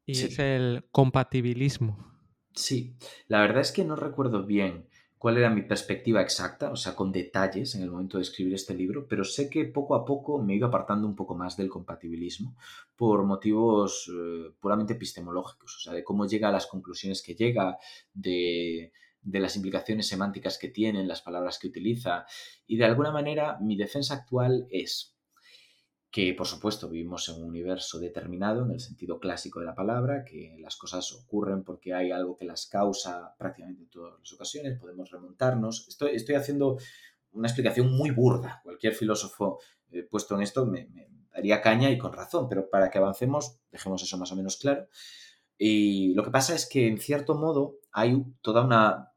y 0.06 0.20
es 0.22 0.40
el 0.40 0.88
compatibilismo. 0.92 2.12
Sí, 2.54 2.98
la 3.28 3.42
verdad 3.42 3.62
es 3.62 3.72
que 3.72 3.86
no 3.86 3.96
recuerdo 3.96 4.46
bien 4.46 4.88
cuál 5.22 5.38
era 5.38 5.52
mi 5.52 5.62
perspectiva 5.62 6.20
exacta, 6.20 6.72
o 6.72 6.76
sea, 6.76 6.96
con 6.96 7.12
detalles 7.12 7.76
en 7.76 7.84
el 7.84 7.92
momento 7.92 8.18
de 8.18 8.24
escribir 8.24 8.56
este 8.56 8.74
libro, 8.74 9.06
pero 9.08 9.24
sé 9.24 9.52
que 9.52 9.66
poco 9.66 9.94
a 9.94 10.04
poco 10.04 10.42
me 10.42 10.54
he 10.54 10.56
ido 10.56 10.66
apartando 10.66 11.08
un 11.08 11.16
poco 11.16 11.36
más 11.36 11.56
del 11.56 11.70
compatibilismo 11.70 12.58
por 12.96 13.24
motivos 13.24 14.12
eh, 14.12 14.52
puramente 14.60 14.94
epistemológicos, 14.94 15.76
o 15.76 15.80
sea, 15.80 15.94
de 15.94 16.04
cómo 16.04 16.26
llega 16.26 16.50
a 16.50 16.52
las 16.52 16.66
conclusiones 16.66 17.22
que 17.22 17.36
llega, 17.36 17.78
de, 18.16 18.94
de 19.22 19.40
las 19.40 19.56
implicaciones 19.56 20.08
semánticas 20.08 20.58
que 20.58 20.70
tienen, 20.70 21.08
las 21.08 21.22
palabras 21.22 21.60
que 21.60 21.68
utiliza, 21.68 22.26
y 22.66 22.78
de 22.78 22.86
alguna 22.86 23.12
manera 23.12 23.60
mi 23.62 23.76
defensa 23.76 24.16
actual 24.16 24.66
es 24.72 25.16
que 26.12 26.34
por 26.34 26.46
supuesto 26.46 26.90
vivimos 26.90 27.30
en 27.30 27.36
un 27.36 27.44
universo 27.44 27.98
determinado 27.98 28.66
en 28.66 28.72
el 28.72 28.82
sentido 28.82 29.18
clásico 29.18 29.62
de 29.62 29.66
la 29.66 29.76
palabra, 29.76 30.26
que 30.26 30.58
las 30.60 30.76
cosas 30.76 31.10
ocurren 31.14 31.64
porque 31.64 31.94
hay 31.94 32.12
algo 32.12 32.36
que 32.36 32.46
las 32.46 32.66
causa 32.66 33.34
prácticamente 33.38 33.84
en 33.84 33.90
todas 33.90 34.20
las 34.20 34.34
ocasiones, 34.34 34.78
podemos 34.78 35.10
remontarnos. 35.10 35.88
Estoy, 35.88 36.16
estoy 36.16 36.36
haciendo 36.36 36.78
una 37.32 37.48
explicación 37.48 37.96
muy 37.96 38.12
burda. 38.12 38.60
Cualquier 38.64 38.94
filósofo 38.94 39.60
eh, 39.90 40.04
puesto 40.04 40.36
en 40.36 40.42
esto 40.42 40.66
me, 40.66 40.88
me, 40.88 41.08
daría 41.34 41.62
caña 41.62 41.90
y 41.90 41.98
con 41.98 42.12
razón, 42.12 42.50
pero 42.50 42.70
para 42.70 42.90
que 42.90 42.98
avancemos, 42.98 43.58
dejemos 43.72 44.04
eso 44.04 44.18
más 44.18 44.34
o 44.34 44.36
menos 44.36 44.58
claro. 44.58 44.88
Y 45.58 46.14
lo 46.14 46.24
que 46.24 46.32
pasa 46.32 46.54
es 46.56 46.68
que 46.68 46.88
en 46.88 46.98
cierto 46.98 47.36
modo 47.36 47.78
hay 47.94 48.22
toda 48.42 48.66
una 48.66 49.11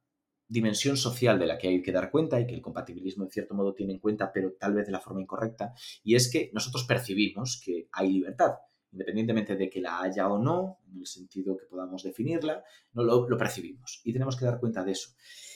dimensión 0.46 0.96
social 0.96 1.38
de 1.38 1.46
la 1.46 1.58
que 1.58 1.68
hay 1.68 1.82
que 1.82 1.92
dar 1.92 2.10
cuenta 2.10 2.40
y 2.40 2.46
que 2.46 2.54
el 2.54 2.62
compatibilismo 2.62 3.24
en 3.24 3.30
cierto 3.30 3.54
modo 3.54 3.74
tiene 3.74 3.94
en 3.94 3.98
cuenta, 3.98 4.30
pero 4.32 4.52
tal 4.52 4.74
vez 4.74 4.86
de 4.86 4.92
la 4.92 5.00
forma 5.00 5.20
incorrecta, 5.20 5.72
y 6.02 6.14
es 6.14 6.30
que 6.30 6.50
nosotros 6.52 6.84
percibimos 6.84 7.60
que 7.64 7.88
hay 7.92 8.12
libertad, 8.12 8.52
independientemente 8.92 9.56
de 9.56 9.68
que 9.68 9.80
la 9.80 10.00
haya 10.00 10.28
o 10.28 10.38
no, 10.38 10.78
en 10.92 11.00
el 11.00 11.06
sentido 11.06 11.56
que 11.56 11.66
podamos 11.66 12.02
definirla, 12.02 12.62
no 12.92 13.02
lo, 13.02 13.28
lo 13.28 13.36
percibimos 13.36 14.00
y 14.04 14.12
tenemos 14.12 14.36
que 14.36 14.44
dar 14.44 14.60
cuenta 14.60 14.84
de 14.84 14.92
eso. 14.92 15.10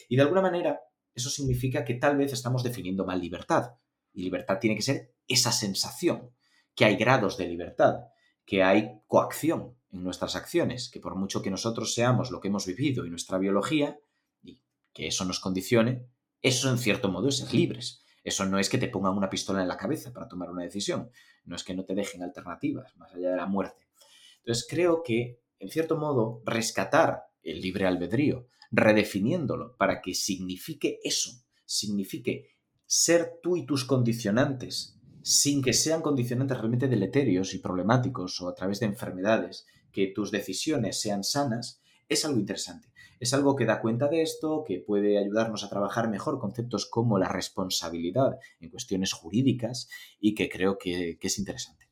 Y 0.09 0.15
de 0.15 0.23
alguna 0.23 0.41
manera, 0.41 0.79
eso 1.13 1.29
significa 1.29 1.85
que 1.85 1.95
tal 1.95 2.17
vez 2.17 2.33
estamos 2.33 2.63
definiendo 2.63 3.05
mal 3.05 3.21
libertad, 3.21 3.75
y 4.13 4.23
libertad 4.23 4.59
tiene 4.59 4.75
que 4.75 4.81
ser 4.81 5.13
esa 5.27 5.51
sensación, 5.51 6.31
que 6.75 6.85
hay 6.85 6.95
grados 6.95 7.37
de 7.37 7.47
libertad, 7.47 8.05
que 8.45 8.63
hay 8.63 9.01
coacción 9.05 9.77
en 9.91 10.03
nuestras 10.03 10.35
acciones, 10.35 10.89
que 10.89 10.99
por 10.99 11.15
mucho 11.15 11.41
que 11.41 11.51
nosotros 11.51 11.93
seamos 11.93 12.31
lo 12.31 12.39
que 12.39 12.47
hemos 12.47 12.65
vivido 12.65 13.05
y 13.05 13.09
nuestra 13.09 13.37
biología, 13.37 13.99
que 14.99 15.07
eso 15.07 15.23
nos 15.23 15.39
condicione, 15.39 16.05
eso 16.41 16.69
en 16.69 16.77
cierto 16.77 17.07
modo 17.07 17.29
es 17.29 17.37
ser 17.37 17.53
libres. 17.53 18.03
Eso 18.21 18.45
no 18.45 18.59
es 18.59 18.67
que 18.69 18.77
te 18.77 18.89
pongan 18.89 19.15
una 19.15 19.29
pistola 19.29 19.61
en 19.61 19.69
la 19.69 19.77
cabeza 19.77 20.11
para 20.11 20.27
tomar 20.27 20.49
una 20.49 20.63
decisión, 20.63 21.09
no 21.45 21.55
es 21.55 21.63
que 21.63 21.73
no 21.73 21.85
te 21.85 21.95
dejen 21.95 22.21
alternativas 22.21 22.97
más 22.97 23.15
allá 23.15 23.31
de 23.31 23.37
la 23.37 23.45
muerte. 23.45 23.87
Entonces 24.39 24.67
creo 24.69 25.01
que, 25.01 25.39
en 25.57 25.69
cierto 25.69 25.97
modo, 25.97 26.41
rescatar 26.45 27.27
el 27.41 27.61
libre 27.61 27.87
albedrío, 27.87 28.47
redefiniéndolo 28.71 29.77
para 29.77 30.01
que 30.01 30.13
signifique 30.13 30.99
eso, 31.01 31.31
signifique 31.65 32.49
ser 32.85 33.39
tú 33.41 33.55
y 33.55 33.65
tus 33.65 33.85
condicionantes, 33.85 34.99
sin 35.23 35.61
que 35.61 35.71
sean 35.71 36.01
condicionantes 36.01 36.57
realmente 36.57 36.89
deleterios 36.89 37.53
y 37.53 37.59
problemáticos 37.59 38.41
o 38.41 38.49
a 38.49 38.53
través 38.53 38.81
de 38.81 38.87
enfermedades, 38.87 39.65
que 39.93 40.07
tus 40.07 40.29
decisiones 40.29 40.99
sean 40.99 41.23
sanas, 41.23 41.81
es 42.09 42.25
algo 42.25 42.37
interesante 42.37 42.89
es 43.19 43.33
algo 43.33 43.55
que 43.55 43.65
da 43.65 43.81
cuenta 43.81 44.07
de 44.07 44.21
esto, 44.21 44.63
que 44.65 44.79
puede 44.79 45.17
ayudarnos 45.17 45.63
a 45.63 45.69
trabajar 45.69 46.09
mejor 46.09 46.39
conceptos 46.39 46.85
como 46.85 47.19
la 47.19 47.27
responsabilidad 47.27 48.39
en 48.59 48.69
cuestiones 48.69 49.13
jurídicas 49.13 49.89
y 50.19 50.35
que 50.35 50.49
creo 50.49 50.77
que, 50.77 51.17
es 51.19 51.39
interesante. 51.39 51.89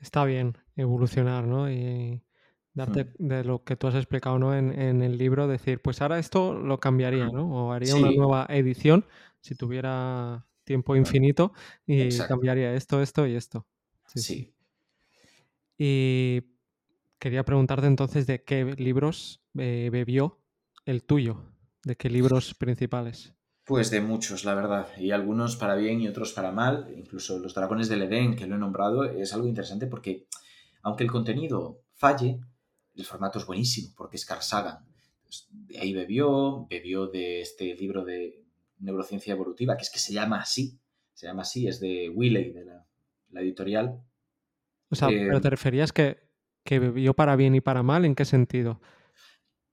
Está 0.00 0.24
bien 0.24 0.58
evolucionar, 0.76 1.44
¿no? 1.44 1.70
Y 1.70 2.22
darte 2.74 3.04
hmm. 3.04 3.28
de 3.28 3.44
lo 3.44 3.62
que 3.62 3.76
tú 3.76 3.86
has 3.86 3.94
explicado 3.94 4.38
¿no? 4.38 4.56
en, 4.56 5.02
el 5.02 5.16
libro, 5.16 5.46
decir, 5.46 5.80
pues 5.80 6.02
ahora 6.02 6.18
esto 6.18 6.52
lo 6.54 6.80
cambiaría, 6.80 7.26
¿no? 7.26 7.66
O 7.68 7.72
haría 7.72 7.94
una 7.94 8.10
nueva 8.10 8.46
edición 8.48 9.06
si 9.40 9.54
tuviera 9.54 10.46
tiempo 10.64 10.96
infinito 10.96 11.52
y 11.86 12.16
cambiaría 12.18 12.74
esto, 12.74 13.00
esto 13.00 13.26
y 13.26 13.36
esto. 13.36 13.66
sí. 14.06 14.52
Y 15.78 16.51
Quería 17.22 17.44
preguntarte 17.44 17.86
entonces 17.86 18.26
de 18.26 18.42
qué 18.42 18.64
libros 18.64 19.40
eh, 19.56 19.90
bebió 19.92 20.40
el 20.86 21.04
tuyo, 21.04 21.44
de 21.84 21.94
qué 21.94 22.10
libros 22.10 22.52
principales. 22.54 23.32
Pues 23.64 23.92
de 23.92 24.00
muchos, 24.00 24.44
la 24.44 24.56
verdad, 24.56 24.88
y 24.98 25.12
algunos 25.12 25.54
para 25.54 25.76
bien 25.76 26.00
y 26.00 26.08
otros 26.08 26.32
para 26.32 26.50
mal, 26.50 26.92
incluso 26.96 27.38
Los 27.38 27.54
Dragones 27.54 27.88
del 27.88 28.02
Edén, 28.02 28.34
que 28.34 28.48
lo 28.48 28.56
he 28.56 28.58
nombrado, 28.58 29.04
es 29.04 29.32
algo 29.34 29.46
interesante 29.46 29.86
porque, 29.86 30.26
aunque 30.82 31.04
el 31.04 31.12
contenido 31.12 31.84
falle, 31.94 32.40
el 32.96 33.04
formato 33.04 33.38
es 33.38 33.46
buenísimo, 33.46 33.94
porque 33.96 34.16
es 34.16 34.26
Carl 34.26 34.42
Sagan. 34.42 34.84
de 35.48 35.78
ahí 35.78 35.92
bebió, 35.92 36.66
bebió 36.68 37.06
de 37.06 37.40
este 37.40 37.76
libro 37.76 38.04
de 38.04 38.42
neurociencia 38.80 39.34
evolutiva, 39.34 39.76
que 39.76 39.84
es 39.84 39.90
que 39.90 40.00
se 40.00 40.12
llama 40.12 40.40
así, 40.40 40.76
se 41.14 41.28
llama 41.28 41.42
así, 41.42 41.68
es 41.68 41.78
de 41.78 42.08
Willey, 42.08 42.50
de 42.52 42.64
la, 42.64 42.84
editorial. 43.40 44.02
O 44.88 44.96
sea, 44.96 45.06
pero 45.06 45.40
te 45.40 45.50
referías 45.50 45.92
que 45.92 46.31
¿Que 46.64 46.78
bebió 46.78 47.14
para 47.14 47.36
bien 47.36 47.54
y 47.54 47.60
para 47.60 47.82
mal? 47.82 48.04
¿En 48.04 48.14
qué 48.14 48.24
sentido? 48.24 48.80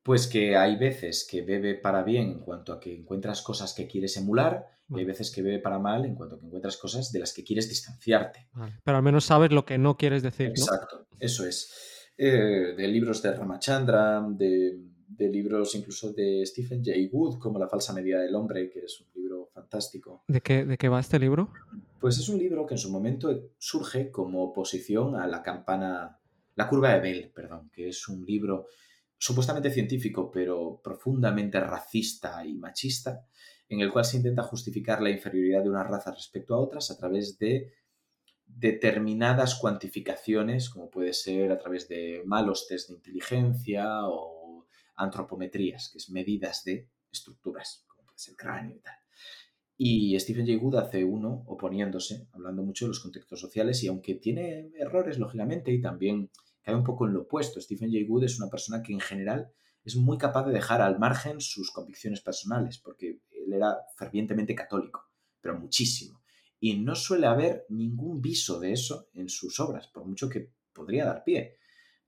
Pues 0.03 0.27
que 0.27 0.55
hay 0.55 0.75
veces 0.77 1.27
que 1.29 1.41
bebe 1.41 1.75
para 1.75 2.03
bien 2.03 2.31
en 2.31 2.39
cuanto 2.39 2.73
a 2.73 2.79
que 2.79 2.95
encuentras 2.95 3.41
cosas 3.41 3.73
que 3.73 3.87
quieres 3.87 4.17
emular 4.17 4.65
y 4.89 4.99
hay 4.99 5.05
veces 5.05 5.29
que 5.31 5.41
bebe 5.41 5.59
para 5.59 5.77
mal 5.77 6.05
en 6.05 6.15
cuanto 6.15 6.35
a 6.35 6.39
que 6.39 6.45
encuentras 6.45 6.77
cosas 6.77 7.11
de 7.11 7.19
las 7.19 7.33
que 7.33 7.43
quieres 7.43 7.69
distanciarte. 7.69 8.47
Pero 8.83 8.97
al 8.97 9.03
menos 9.03 9.25
sabes 9.25 9.51
lo 9.51 9.65
que 9.65 9.77
no 9.77 9.97
quieres 9.97 10.23
decir. 10.23 10.47
Exacto, 10.47 11.07
eso 11.19 11.45
es. 11.45 12.11
Eh, 12.17 12.73
de 12.75 12.87
libros 12.87 13.21
de 13.21 13.33
Ramachandra, 13.33 14.25
de, 14.29 14.79
de, 15.07 15.29
libros 15.29 15.75
incluso 15.75 16.11
de 16.11 16.45
Stephen 16.45 16.83
Jay 16.83 17.09
Wood, 17.11 17.39
como 17.39 17.59
La 17.59 17.67
falsa 17.67 17.93
medida 17.93 18.19
del 18.19 18.35
hombre, 18.35 18.69
que 18.69 18.79
es 18.79 18.99
un 18.99 19.07
libro 19.13 19.49
fantástico. 19.53 20.23
¿De 20.27 20.41
qué, 20.41 20.65
¿De 20.65 20.77
qué 20.77 20.89
va 20.89 20.99
este 20.99 21.19
libro? 21.19 21.53
Pues 21.99 22.17
es 22.17 22.27
un 22.27 22.37
libro 22.37 22.65
que 22.65 22.73
en 22.73 22.79
su 22.79 22.91
momento 22.91 23.51
surge 23.57 24.11
como 24.11 24.43
oposición 24.43 25.15
a 25.15 25.27
la 25.27 25.43
campana 25.43 26.18
la 26.59 26.67
curva 26.67 26.93
de 26.93 26.99
Bell, 26.99 27.31
perdón, 27.33 27.69
que 27.73 27.87
es 27.87 28.09
un 28.09 28.25
libro 28.25 28.67
supuestamente 29.17 29.71
científico, 29.71 30.29
pero 30.29 30.81
profundamente 30.83 31.57
racista 31.57 32.45
y 32.45 32.53
machista, 32.55 33.25
en 33.69 33.79
el 33.79 33.89
cual 33.89 34.03
se 34.03 34.17
intenta 34.17 34.43
justificar 34.43 35.01
la 35.01 35.09
inferioridad 35.09 35.63
de 35.63 35.69
una 35.69 35.85
raza 35.85 36.11
respecto 36.11 36.53
a 36.53 36.59
otras 36.59 36.91
a 36.91 36.97
través 36.97 37.39
de 37.39 37.71
determinadas 38.45 39.55
cuantificaciones, 39.55 40.69
como 40.69 40.89
puede 40.89 41.13
ser 41.13 41.53
a 41.53 41.57
través 41.57 41.87
de 41.87 42.23
malos 42.25 42.67
test 42.67 42.89
de 42.89 42.95
inteligencia 42.95 44.05
o 44.09 44.67
antropometrías, 44.97 45.87
que 45.93 45.99
es 45.99 46.09
medidas 46.09 46.65
de 46.65 46.89
estructuras, 47.09 47.85
como 47.87 48.03
puede 48.03 48.19
ser 48.19 48.33
el 48.33 48.37
cráneo 48.37 48.75
y 48.75 48.81
tal. 48.81 48.95
Y 49.77 50.19
Stephen 50.19 50.45
Jay 50.45 50.57
Gould 50.57 50.75
hace 50.75 51.05
uno 51.05 51.45
oponiéndose, 51.47 52.27
hablando 52.33 52.63
mucho 52.63 52.83
de 52.83 52.89
los 52.89 52.99
contextos 52.99 53.39
sociales 53.39 53.81
y 53.81 53.87
aunque 53.87 54.15
tiene 54.15 54.71
errores, 54.77 55.17
lógicamente, 55.17 55.71
y 55.71 55.79
también 55.79 56.29
cae 56.61 56.75
un 56.75 56.83
poco 56.83 57.05
en 57.07 57.13
lo 57.13 57.21
opuesto, 57.21 57.59
Stephen 57.59 57.91
Jay 57.91 58.05
Gould 58.05 58.25
es 58.25 58.39
una 58.39 58.49
persona 58.49 58.81
que 58.81 58.93
en 58.93 58.99
general 58.99 59.51
es 59.83 59.95
muy 59.95 60.17
capaz 60.17 60.45
de 60.45 60.53
dejar 60.53 60.81
al 60.81 60.99
margen 60.99 61.39
sus 61.41 61.71
convicciones 61.71 62.21
personales, 62.21 62.77
porque 62.77 63.21
él 63.31 63.53
era 63.53 63.77
fervientemente 63.95 64.53
católico, 64.53 65.09
pero 65.41 65.57
muchísimo. 65.57 66.21
Y 66.59 66.77
no 66.77 66.95
suele 66.95 67.27
haber 67.27 67.65
ningún 67.69 68.21
viso 68.21 68.59
de 68.59 68.73
eso 68.73 69.09
en 69.13 69.29
sus 69.29 69.59
obras, 69.59 69.87
por 69.87 70.05
mucho 70.05 70.29
que 70.29 70.51
podría 70.73 71.05
dar 71.05 71.23
pie, 71.23 71.57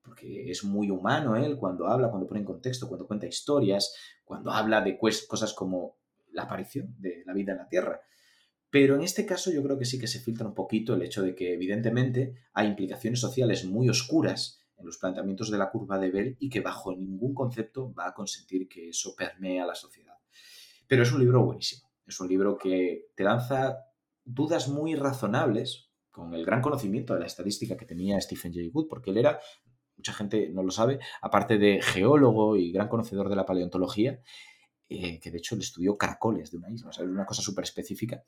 porque 0.02 0.50
es 0.50 0.64
muy 0.64 0.90
humano 0.90 1.36
él 1.36 1.56
cuando 1.56 1.86
habla, 1.86 2.10
cuando 2.10 2.26
pone 2.26 2.40
en 2.40 2.46
contexto, 2.46 2.88
cuando 2.88 3.06
cuenta 3.06 3.26
historias, 3.26 3.94
cuando 4.24 4.50
habla 4.50 4.80
de 4.80 4.98
cosas 4.98 5.54
como 5.54 5.96
la 6.32 6.42
aparición 6.42 6.94
de 6.98 7.22
la 7.24 7.32
vida 7.32 7.52
en 7.52 7.58
la 7.58 7.68
Tierra. 7.68 8.00
Pero 8.72 8.94
en 8.94 9.02
este 9.02 9.26
caso 9.26 9.52
yo 9.52 9.62
creo 9.62 9.78
que 9.78 9.84
sí 9.84 9.98
que 9.98 10.06
se 10.06 10.18
filtra 10.18 10.46
un 10.46 10.54
poquito 10.54 10.94
el 10.94 11.02
hecho 11.02 11.22
de 11.22 11.34
que 11.34 11.52
evidentemente 11.52 12.36
hay 12.54 12.68
implicaciones 12.68 13.20
sociales 13.20 13.66
muy 13.66 13.90
oscuras 13.90 14.64
en 14.78 14.86
los 14.86 14.96
planteamientos 14.96 15.50
de 15.50 15.58
la 15.58 15.70
curva 15.70 15.98
de 15.98 16.10
Bell 16.10 16.36
y 16.40 16.48
que 16.48 16.62
bajo 16.62 16.96
ningún 16.96 17.34
concepto 17.34 17.92
va 17.92 18.08
a 18.08 18.14
consentir 18.14 18.66
que 18.70 18.88
eso 18.88 19.14
permee 19.14 19.60
a 19.60 19.66
la 19.66 19.74
sociedad. 19.74 20.14
Pero 20.88 21.02
es 21.02 21.12
un 21.12 21.20
libro 21.20 21.44
buenísimo. 21.44 21.90
Es 22.06 22.18
un 22.18 22.28
libro 22.28 22.56
que 22.56 23.10
te 23.14 23.24
lanza 23.24 23.76
dudas 24.24 24.68
muy 24.68 24.94
razonables 24.94 25.90
con 26.10 26.32
el 26.32 26.46
gran 26.46 26.62
conocimiento 26.62 27.12
de 27.12 27.20
la 27.20 27.26
estadística 27.26 27.76
que 27.76 27.84
tenía 27.84 28.18
Stephen 28.22 28.54
Jay 28.54 28.70
Gould, 28.70 28.88
porque 28.88 29.10
él 29.10 29.18
era, 29.18 29.38
mucha 29.98 30.14
gente 30.14 30.48
no 30.48 30.62
lo 30.62 30.70
sabe, 30.70 30.98
aparte 31.20 31.58
de 31.58 31.82
geólogo 31.82 32.56
y 32.56 32.72
gran 32.72 32.88
conocedor 32.88 33.28
de 33.28 33.36
la 33.36 33.44
paleontología, 33.44 34.22
eh, 34.94 35.18
que 35.20 35.30
de 35.30 35.38
hecho 35.38 35.54
él 35.54 35.62
estudió 35.62 35.96
caracoles 35.96 36.50
de 36.50 36.58
una 36.58 36.70
isla, 36.70 36.90
o 36.90 36.92
sea, 36.92 37.04
una 37.04 37.24
cosa 37.24 37.40
súper 37.40 37.64
específica. 37.64 38.24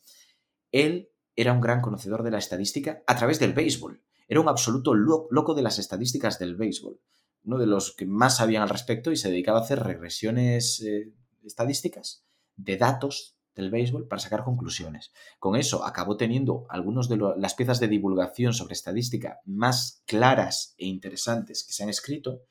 Él 0.74 1.12
era 1.36 1.52
un 1.52 1.60
gran 1.60 1.80
conocedor 1.80 2.24
de 2.24 2.32
la 2.32 2.38
estadística 2.38 3.04
a 3.06 3.14
través 3.14 3.38
del 3.38 3.52
béisbol. 3.52 4.02
Era 4.26 4.40
un 4.40 4.48
absoluto 4.48 4.92
loco 4.92 5.54
de 5.54 5.62
las 5.62 5.78
estadísticas 5.78 6.40
del 6.40 6.56
béisbol. 6.56 7.00
Uno 7.44 7.58
de 7.58 7.66
los 7.66 7.94
que 7.94 8.06
más 8.06 8.38
sabían 8.38 8.64
al 8.64 8.68
respecto 8.68 9.12
y 9.12 9.16
se 9.16 9.30
dedicaba 9.30 9.60
a 9.60 9.62
hacer 9.62 9.84
regresiones 9.84 10.80
eh, 10.80 11.12
estadísticas 11.44 12.24
de 12.56 12.76
datos 12.76 13.36
del 13.54 13.70
béisbol 13.70 14.08
para 14.08 14.18
sacar 14.18 14.42
conclusiones. 14.42 15.12
Con 15.38 15.54
eso 15.54 15.84
acabó 15.84 16.16
teniendo 16.16 16.66
algunas 16.68 17.08
de 17.08 17.18
las 17.36 17.54
piezas 17.54 17.78
de 17.78 17.86
divulgación 17.86 18.52
sobre 18.52 18.72
estadística 18.72 19.38
más 19.44 20.02
claras 20.06 20.74
e 20.76 20.86
interesantes 20.86 21.62
que 21.62 21.72
se 21.72 21.84
han 21.84 21.88
escrito 21.88 22.42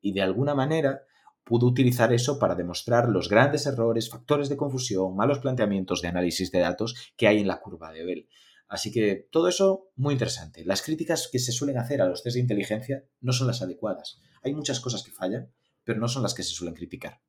y 0.00 0.12
de 0.12 0.22
alguna 0.22 0.54
manera 0.54 1.02
pudo 1.44 1.66
utilizar 1.66 2.12
eso 2.12 2.38
para 2.38 2.54
demostrar 2.54 3.08
los 3.08 3.28
grandes 3.28 3.66
errores, 3.66 4.10
factores 4.10 4.48
de 4.48 4.56
confusión, 4.56 5.16
malos 5.16 5.38
planteamientos 5.38 6.02
de 6.02 6.08
análisis 6.08 6.50
de 6.50 6.60
datos 6.60 7.12
que 7.16 7.28
hay 7.28 7.38
en 7.40 7.48
la 7.48 7.60
curva 7.60 7.92
de 7.92 8.04
Bell. 8.04 8.28
Así 8.68 8.90
que 8.90 9.28
todo 9.30 9.48
eso 9.48 9.90
muy 9.96 10.14
interesante. 10.14 10.64
Las 10.64 10.82
críticas 10.82 11.28
que 11.30 11.38
se 11.38 11.52
suelen 11.52 11.78
hacer 11.78 12.00
a 12.00 12.06
los 12.06 12.22
test 12.22 12.36
de 12.36 12.40
inteligencia 12.40 13.04
no 13.20 13.32
son 13.32 13.46
las 13.46 13.60
adecuadas. 13.60 14.20
Hay 14.42 14.54
muchas 14.54 14.80
cosas 14.80 15.02
que 15.02 15.10
fallan, 15.10 15.52
pero 15.84 16.00
no 16.00 16.08
son 16.08 16.22
las 16.22 16.32
que 16.32 16.42
se 16.42 16.54
suelen 16.54 16.74
criticar. 16.74 17.20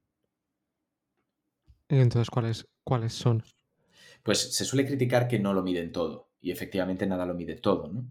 ¿Y 1.89 1.97
entonces 1.97 2.29
cuáles, 2.29 2.65
cuáles 2.83 3.13
son? 3.13 3.43
Pues 4.23 4.55
se 4.55 4.63
suele 4.63 4.87
criticar 4.87 5.27
que 5.27 5.39
no 5.39 5.53
lo 5.53 5.63
miden 5.63 5.91
todo 5.91 6.29
y 6.39 6.51
efectivamente 6.51 7.05
nada 7.05 7.25
lo 7.25 7.33
mide 7.33 7.55
todo. 7.55 7.91
¿no? 7.91 8.07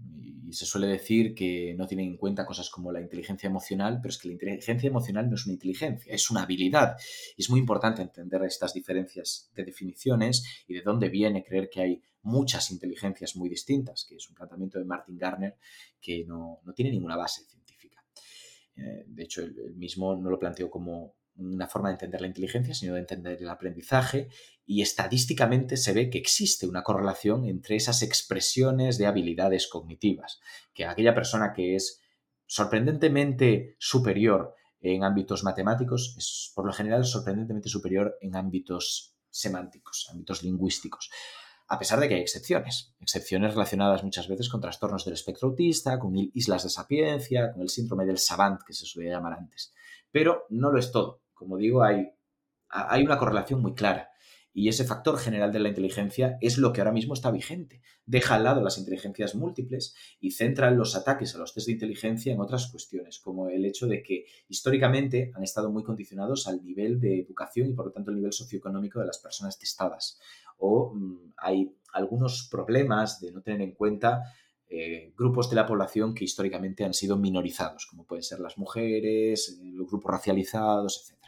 Se 0.52 0.66
suele 0.66 0.86
decir 0.86 1.34
que 1.34 1.74
no 1.76 1.86
tienen 1.86 2.06
en 2.06 2.16
cuenta 2.16 2.46
cosas 2.46 2.70
como 2.70 2.92
la 2.92 3.00
inteligencia 3.00 3.48
emocional, 3.48 3.98
pero 4.02 4.10
es 4.10 4.18
que 4.18 4.28
la 4.28 4.34
inteligencia 4.34 4.88
emocional 4.88 5.28
no 5.28 5.36
es 5.36 5.46
una 5.46 5.54
inteligencia, 5.54 6.12
es 6.12 6.30
una 6.30 6.42
habilidad. 6.42 6.96
Y 7.36 7.42
es 7.42 7.50
muy 7.50 7.60
importante 7.60 8.02
entender 8.02 8.42
estas 8.44 8.72
diferencias 8.72 9.50
de 9.54 9.64
definiciones 9.64 10.64
y 10.66 10.74
de 10.74 10.82
dónde 10.82 11.08
viene 11.08 11.44
creer 11.44 11.68
que 11.70 11.80
hay 11.80 12.02
muchas 12.22 12.70
inteligencias 12.70 13.36
muy 13.36 13.48
distintas, 13.48 14.06
que 14.08 14.16
es 14.16 14.28
un 14.28 14.34
planteamiento 14.34 14.78
de 14.78 14.84
Martin 14.84 15.18
Garner 15.18 15.56
que 16.00 16.24
no, 16.24 16.60
tiene 16.74 16.90
ninguna 16.90 17.16
base 17.16 17.44
científica. 17.44 18.04
Eh, 18.76 19.04
de 19.06 19.22
hecho, 19.22 19.42
él 19.42 19.74
mismo 19.76 20.16
no 20.16 20.30
lo 20.30 20.38
planteó 20.38 20.70
como 20.70 21.14
una 21.36 21.66
forma 21.66 21.88
de 21.88 21.94
entender 21.94 22.20
la 22.20 22.26
inteligencia, 22.26 22.74
sino 22.74 22.94
de 22.94 23.00
entender 23.00 23.38
el 23.40 23.48
aprendizaje 23.48 24.28
y 24.64 24.82
estadísticamente 24.82 25.76
se 25.76 25.92
ve 25.92 26.10
que 26.10 26.18
existe 26.18 26.66
una 26.66 26.82
correlación 26.82 27.46
entre 27.46 27.76
esas 27.76 28.02
expresiones 28.02 28.98
de 28.98 29.06
habilidades 29.06 29.66
cognitivas, 29.66 30.40
que 30.74 30.84
aquella 30.84 31.14
persona 31.14 31.52
que 31.52 31.74
es 31.74 32.00
sorprendentemente 32.46 33.76
superior 33.78 34.54
en 34.80 35.04
ámbitos 35.04 35.44
matemáticos 35.44 36.14
es 36.18 36.52
por 36.54 36.66
lo 36.66 36.72
general 36.72 37.04
sorprendentemente 37.04 37.68
superior 37.68 38.18
en 38.20 38.36
ámbitos 38.36 39.16
semánticos, 39.30 40.08
ámbitos 40.10 40.42
lingüísticos. 40.42 41.10
A 41.68 41.78
pesar 41.78 42.00
de 42.00 42.08
que 42.08 42.16
hay 42.16 42.20
excepciones, 42.20 42.94
excepciones 43.00 43.54
relacionadas 43.54 44.04
muchas 44.04 44.28
veces 44.28 44.50
con 44.50 44.60
trastornos 44.60 45.04
del 45.06 45.14
espectro 45.14 45.48
autista, 45.48 45.98
con 45.98 46.14
islas 46.16 46.64
de 46.64 46.68
sapiencia, 46.68 47.52
con 47.52 47.62
el 47.62 47.70
síndrome 47.70 48.04
del 48.04 48.18
savant 48.18 48.60
que 48.62 48.74
se 48.74 48.84
suele 48.84 49.10
llamar 49.10 49.34
antes. 49.34 49.72
Pero 50.10 50.44
no 50.50 50.70
lo 50.70 50.78
es 50.78 50.92
todo 50.92 51.21
como 51.42 51.56
digo, 51.56 51.82
hay, 51.82 52.12
una 53.04 53.18
correlación 53.18 53.60
muy 53.60 53.74
clara. 53.74 54.08
Y 54.54 54.68
ese 54.68 54.84
factor 54.84 55.18
general 55.18 55.50
de 55.50 55.60
la 55.60 55.70
inteligencia 55.70 56.36
es 56.42 56.58
lo 56.58 56.72
que 56.72 56.82
ahora 56.82 56.92
mismo 56.92 57.14
está 57.14 57.30
vigente. 57.30 57.80
Deja 58.04 58.34
al 58.34 58.44
lado 58.44 58.62
las 58.62 58.76
inteligencias 58.76 59.34
múltiples 59.34 59.94
y 60.20 60.32
centra 60.32 60.70
los 60.70 60.94
ataques 60.94 61.34
a 61.34 61.38
los 61.38 61.54
test 61.54 61.68
de 61.68 61.72
inteligencia 61.72 62.34
en 62.34 62.40
otras 62.40 62.70
cuestiones, 62.70 63.18
como 63.18 63.48
el 63.48 63.64
hecho 63.64 63.86
de 63.86 64.02
que 64.02 64.26
históricamente 64.48 65.32
han 65.34 65.42
estado 65.42 65.70
muy 65.70 65.82
condicionados 65.82 66.46
al 66.48 66.62
nivel 66.62 67.00
de 67.00 67.20
educación 67.20 67.70
y 67.70 67.72
por 67.72 67.86
lo 67.86 67.92
tanto 67.92 68.10
el 68.10 68.16
nivel 68.16 68.32
socioeconómico 68.32 69.00
de 69.00 69.06
las 69.06 69.18
personas 69.18 69.58
testadas. 69.58 70.18
O 70.58 70.92
mm, 70.94 71.32
hay 71.38 71.74
algunos 71.94 72.48
problemas 72.50 73.20
de 73.20 73.32
no 73.32 73.40
tener 73.40 73.62
en 73.62 73.72
cuenta 73.72 74.22
eh, 74.74 75.12
grupos 75.18 75.50
de 75.50 75.56
la 75.56 75.66
población 75.66 76.14
que 76.14 76.24
históricamente 76.24 76.82
han 76.82 76.94
sido 76.94 77.18
minorizados, 77.18 77.84
como 77.84 78.06
pueden 78.06 78.22
ser 78.22 78.40
las 78.40 78.56
mujeres, 78.56 79.58
eh, 79.60 79.70
los 79.74 79.86
grupos 79.86 80.10
racializados, 80.10 81.10
etc. 81.10 81.21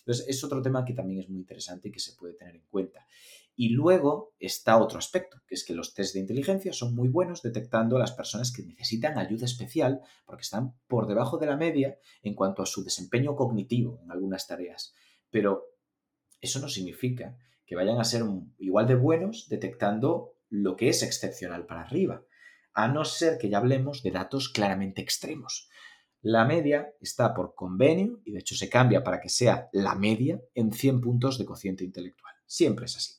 Entonces, 0.00 0.26
es 0.28 0.44
otro 0.44 0.62
tema 0.62 0.84
que 0.84 0.94
también 0.94 1.20
es 1.20 1.28
muy 1.28 1.38
interesante 1.38 1.88
y 1.88 1.92
que 1.92 2.00
se 2.00 2.14
puede 2.14 2.34
tener 2.34 2.56
en 2.56 2.66
cuenta. 2.70 3.06
Y 3.54 3.70
luego 3.70 4.34
está 4.38 4.78
otro 4.78 4.98
aspecto, 4.98 5.42
que 5.46 5.54
es 5.54 5.64
que 5.64 5.74
los 5.74 5.92
test 5.92 6.14
de 6.14 6.20
inteligencia 6.20 6.72
son 6.72 6.94
muy 6.94 7.08
buenos 7.08 7.42
detectando 7.42 7.96
a 7.96 7.98
las 7.98 8.12
personas 8.12 8.52
que 8.52 8.62
necesitan 8.62 9.18
ayuda 9.18 9.44
especial 9.44 10.00
porque 10.24 10.42
están 10.42 10.74
por 10.86 11.06
debajo 11.06 11.36
de 11.36 11.46
la 11.46 11.56
media 11.56 11.98
en 12.22 12.34
cuanto 12.34 12.62
a 12.62 12.66
su 12.66 12.82
desempeño 12.84 13.36
cognitivo 13.36 14.00
en 14.02 14.10
algunas 14.10 14.46
tareas. 14.46 14.94
Pero 15.30 15.66
eso 16.40 16.58
no 16.60 16.68
significa 16.68 17.36
que 17.66 17.76
vayan 17.76 18.00
a 18.00 18.04
ser 18.04 18.22
igual 18.58 18.86
de 18.86 18.94
buenos 18.94 19.48
detectando 19.48 20.32
lo 20.48 20.76
que 20.76 20.88
es 20.88 21.02
excepcional 21.02 21.66
para 21.66 21.82
arriba, 21.82 22.24
a 22.72 22.88
no 22.88 23.04
ser 23.04 23.38
que 23.38 23.48
ya 23.48 23.58
hablemos 23.58 24.02
de 24.02 24.10
datos 24.10 24.48
claramente 24.48 25.02
extremos. 25.02 25.68
La 26.22 26.44
media 26.44 26.94
está 27.00 27.32
por 27.32 27.54
convenio 27.54 28.20
y 28.26 28.32
de 28.32 28.40
hecho 28.40 28.54
se 28.54 28.68
cambia 28.68 29.02
para 29.02 29.20
que 29.20 29.30
sea 29.30 29.70
la 29.72 29.94
media 29.94 30.38
en 30.54 30.70
100 30.70 31.00
puntos 31.00 31.38
de 31.38 31.46
cociente 31.46 31.82
intelectual. 31.82 32.34
Siempre 32.44 32.84
es 32.84 32.96
así. 32.96 33.14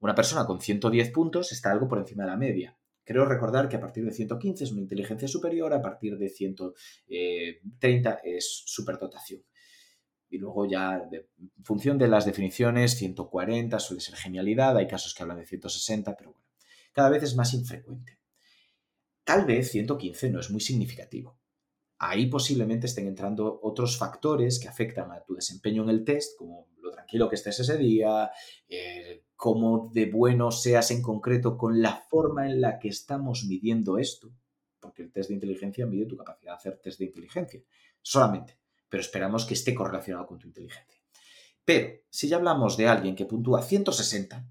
Una 0.00 0.16
persona 0.16 0.44
con 0.44 0.60
110 0.60 1.12
puntos 1.12 1.52
está 1.52 1.70
algo 1.70 1.86
por 1.86 1.98
encima 1.98 2.24
de 2.24 2.30
la 2.30 2.36
media. 2.36 2.76
Creo 3.04 3.24
recordar 3.24 3.68
que 3.68 3.76
a 3.76 3.80
partir 3.80 4.04
de 4.04 4.10
115 4.10 4.64
es 4.64 4.72
una 4.72 4.80
inteligencia 4.80 5.28
superior, 5.28 5.72
a 5.72 5.80
partir 5.80 6.18
de 6.18 6.28
130 6.28 8.20
es 8.24 8.62
superdotación. 8.66 9.44
Y 10.28 10.38
luego 10.38 10.66
ya, 10.66 11.08
en 11.10 11.64
función 11.64 11.98
de 11.98 12.08
las 12.08 12.26
definiciones, 12.26 12.96
140 12.96 13.78
suele 13.78 14.00
ser 14.00 14.16
genialidad, 14.16 14.76
hay 14.76 14.88
casos 14.88 15.14
que 15.14 15.22
hablan 15.22 15.38
de 15.38 15.46
160, 15.46 16.16
pero 16.16 16.32
bueno, 16.32 16.46
cada 16.92 17.10
vez 17.10 17.22
es 17.22 17.36
más 17.36 17.54
infrecuente. 17.54 18.18
Tal 19.22 19.46
vez 19.46 19.70
115 19.70 20.30
no 20.30 20.40
es 20.40 20.50
muy 20.50 20.60
significativo 20.60 21.37
ahí 21.98 22.26
posiblemente 22.26 22.86
estén 22.86 23.08
entrando 23.08 23.58
otros 23.62 23.98
factores 23.98 24.58
que 24.58 24.68
afectan 24.68 25.10
a 25.10 25.22
tu 25.22 25.34
desempeño 25.34 25.82
en 25.82 25.90
el 25.90 26.04
test, 26.04 26.36
como 26.38 26.68
lo 26.80 26.90
tranquilo 26.90 27.28
que 27.28 27.34
estés 27.34 27.58
ese 27.58 27.76
día, 27.76 28.30
eh, 28.68 29.24
cómo 29.34 29.90
de 29.92 30.06
bueno 30.06 30.50
seas 30.52 30.90
en 30.90 31.02
concreto 31.02 31.56
con 31.56 31.82
la 31.82 31.96
forma 32.08 32.46
en 32.46 32.60
la 32.60 32.78
que 32.78 32.88
estamos 32.88 33.44
midiendo 33.44 33.98
esto, 33.98 34.32
porque 34.80 35.02
el 35.02 35.12
test 35.12 35.28
de 35.28 35.34
inteligencia 35.34 35.86
mide 35.86 36.06
tu 36.06 36.16
capacidad 36.16 36.52
de 36.52 36.56
hacer 36.56 36.78
test 36.78 37.00
de 37.00 37.06
inteligencia, 37.06 37.62
solamente, 38.00 38.58
pero 38.88 39.00
esperamos 39.00 39.44
que 39.44 39.54
esté 39.54 39.74
correlacionado 39.74 40.26
con 40.26 40.38
tu 40.38 40.46
inteligencia. 40.46 41.00
Pero 41.64 42.00
si 42.08 42.28
ya 42.28 42.36
hablamos 42.36 42.76
de 42.76 42.86
alguien 42.86 43.16
que 43.16 43.26
puntúa 43.26 43.62
160, 43.62 44.48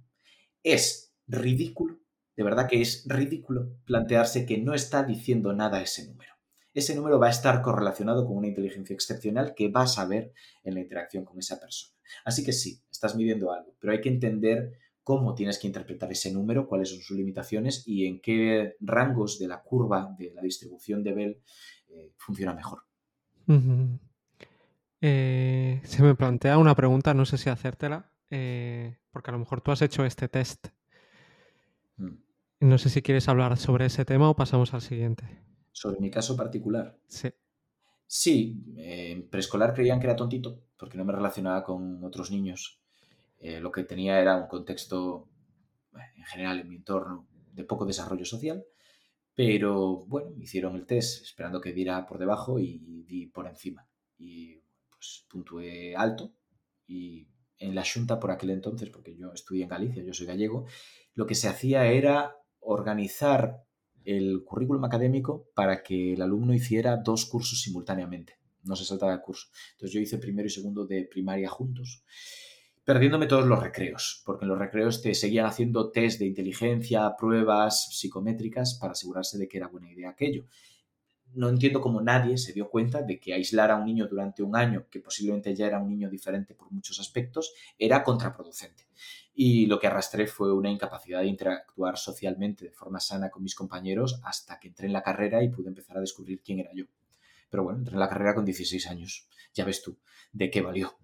es 0.63 1.13
ridículo, 1.27 1.99
de 2.35 2.43
verdad 2.43 2.67
que 2.67 2.81
es 2.81 3.05
ridículo 3.07 3.77
plantearse 3.85 4.45
que 4.45 4.57
no 4.57 4.73
está 4.73 5.03
diciendo 5.03 5.53
nada 5.53 5.81
ese 5.81 6.05
número 6.05 6.36
ese 6.77 6.95
número 6.95 7.17
va 7.17 7.25
a 7.25 7.31
estar 7.31 7.59
correlacionado 7.63 8.27
con 8.27 8.37
una 8.37 8.47
inteligencia 8.47 8.93
excepcional 8.93 9.55
que 9.55 9.67
vas 9.69 9.97
a 9.97 10.05
ver 10.05 10.31
en 10.63 10.75
la 10.75 10.81
interacción 10.81 11.25
con 11.25 11.39
esa 11.39 11.59
persona. 11.59 11.95
Así 12.23 12.43
que 12.43 12.53
sí, 12.53 12.79
estás 12.91 13.15
midiendo 13.15 13.51
algo, 13.51 13.75
pero 13.79 13.93
hay 13.93 13.99
que 13.99 14.09
entender 14.09 14.77
cómo 15.03 15.33
tienes 15.33 15.57
que 15.57 15.65
interpretar 15.65 16.11
ese 16.11 16.31
número, 16.31 16.67
cuáles 16.67 16.89
son 16.91 16.99
sus 16.99 17.17
limitaciones 17.17 17.83
y 17.87 18.05
en 18.05 18.21
qué 18.21 18.75
rangos 18.79 19.39
de 19.39 19.47
la 19.47 19.63
curva 19.63 20.15
de 20.19 20.31
la 20.35 20.41
distribución 20.43 21.03
de 21.03 21.13
Bell 21.13 21.41
eh, 21.89 22.13
funciona 22.15 22.53
mejor. 22.53 22.83
Eh, 25.01 25.81
se 25.83 26.03
me 26.03 26.13
plantea 26.13 26.59
una 26.59 26.75
pregunta, 26.75 27.15
no 27.15 27.25
sé 27.25 27.39
si 27.39 27.49
hacértela, 27.49 28.11
eh, 28.29 28.97
porque 29.09 29.31
a 29.31 29.33
lo 29.33 29.39
mejor 29.39 29.61
tú 29.61 29.71
has 29.71 29.81
hecho 29.81 30.05
este 30.05 30.27
test. 30.27 30.67
Mm. 31.95 32.17
No 32.59 32.77
sé 32.77 32.89
si 32.89 33.01
quieres 33.01 33.27
hablar 33.29 33.57
sobre 33.57 33.87
ese 33.87 34.05
tema 34.05 34.29
o 34.29 34.35
pasamos 34.35 34.75
al 34.75 34.81
siguiente. 34.81 35.47
¿Sobre 35.77 35.99
mi 35.99 36.09
caso 36.09 36.35
particular? 36.35 36.97
Sí. 37.05 37.29
Sí, 38.07 38.63
en 38.77 39.29
preescolar 39.29 39.75
creían 39.75 39.99
que 39.99 40.07
era 40.07 40.15
tontito 40.15 40.63
porque 40.75 40.97
no 40.97 41.05
me 41.05 41.13
relacionaba 41.13 41.63
con 41.63 42.03
otros 42.03 42.31
niños. 42.31 42.81
Eh, 43.37 43.59
lo 43.59 43.71
que 43.71 43.83
tenía 43.83 44.19
era 44.19 44.35
un 44.37 44.47
contexto, 44.47 45.29
en 45.93 46.23
general, 46.23 46.61
en 46.61 46.69
mi 46.69 46.77
entorno, 46.77 47.27
de 47.53 47.63
poco 47.63 47.85
desarrollo 47.85 48.25
social. 48.25 48.65
Pero 49.35 49.97
bueno, 50.07 50.31
hicieron 50.39 50.75
el 50.75 50.87
test 50.87 51.21
esperando 51.21 51.61
que 51.61 51.73
diera 51.73 52.07
por 52.07 52.17
debajo 52.17 52.57
y 52.57 53.03
di 53.05 53.27
por 53.27 53.45
encima. 53.45 53.87
Y 54.17 54.59
pues 54.89 55.27
puntué 55.29 55.95
alto 55.95 56.33
y 56.87 57.27
en 57.59 57.75
la 57.75 57.85
Junta 57.85 58.19
por 58.19 58.31
aquel 58.31 58.49
entonces, 58.49 58.89
porque 58.89 59.15
yo 59.15 59.31
estudié 59.31 59.65
en 59.65 59.69
Galicia, 59.69 60.03
yo 60.03 60.15
soy 60.15 60.25
gallego, 60.25 60.65
lo 61.13 61.27
que 61.27 61.35
se 61.35 61.47
hacía 61.47 61.85
era 61.85 62.35
organizar 62.61 63.66
el 64.07 64.43
currículum 64.45 64.85
académico 64.85 65.49
para 65.53 65.84
que 65.84 66.13
el 66.13 66.21
alumno 66.21 66.53
hiciera 66.53 66.95
dos 66.97 67.25
cursos 67.25 67.61
simultáneamente, 67.61 68.39
no 68.63 68.75
se 68.75 68.85
saltaba 68.85 69.13
el 69.13 69.21
curso. 69.21 69.47
Entonces 69.73 69.93
yo 69.93 69.99
hice 69.99 70.17
primero 70.17 70.47
y 70.47 70.49
segundo 70.49 70.85
de 70.85 71.03
primaria 71.03 71.49
juntos, 71.49 72.03
perdiéndome 72.85 73.27
todos 73.27 73.45
los 73.45 73.61
recreos, 73.61 74.23
porque 74.25 74.45
en 74.45 74.49
los 74.49 74.59
recreos 74.59 75.01
te 75.01 75.13
seguían 75.13 75.45
haciendo 75.45 75.91
test 75.91 76.19
de 76.19 76.25
inteligencia, 76.25 77.15
pruebas 77.19 77.89
psicométricas 77.91 78.77
para 78.79 78.93
asegurarse 78.93 79.38
de 79.38 79.47
que 79.47 79.57
era 79.57 79.67
buena 79.67 79.91
idea 79.91 80.09
aquello 80.09 80.45
no 81.33 81.49
entiendo 81.49 81.81
cómo 81.81 82.01
nadie 82.01 82.37
se 82.37 82.53
dio 82.53 82.69
cuenta 82.69 83.01
de 83.01 83.19
que 83.19 83.33
aislar 83.33 83.71
a 83.71 83.75
un 83.75 83.85
niño 83.85 84.07
durante 84.07 84.43
un 84.43 84.55
año, 84.55 84.87
que 84.89 84.99
posiblemente 84.99 85.55
ya 85.55 85.67
era 85.67 85.79
un 85.79 85.89
niño 85.89 86.09
diferente 86.09 86.55
por 86.55 86.71
muchos 86.71 86.99
aspectos, 86.99 87.53
era 87.77 88.03
contraproducente. 88.03 88.87
Y 89.33 89.67
lo 89.67 89.79
que 89.79 89.87
arrastré 89.87 90.25
fue 90.25 90.51
una 90.53 90.71
incapacidad 90.71 91.21
de 91.21 91.27
interactuar 91.27 91.97
socialmente 91.97 92.65
de 92.65 92.71
forma 92.71 92.99
sana 92.99 93.29
con 93.29 93.43
mis 93.43 93.53
compañeros 93.53 94.19
hasta 94.23 94.59
que 94.59 94.69
entré 94.69 94.87
en 94.87 94.93
la 94.93 95.03
carrera 95.03 95.43
y 95.43 95.49
pude 95.49 95.67
empezar 95.67 95.97
a 95.97 96.01
descubrir 96.01 96.41
quién 96.41 96.59
era 96.59 96.71
yo. 96.73 96.85
Pero 97.49 97.63
bueno, 97.63 97.79
entré 97.79 97.93
en 97.93 97.99
la 97.99 98.09
carrera 98.09 98.33
con 98.33 98.45
16 98.45 98.87
años. 98.87 99.27
Ya 99.53 99.63
ves 99.63 99.81
tú, 99.81 99.97
¿de 100.31 100.49
qué 100.49 100.61
valió? 100.61 100.97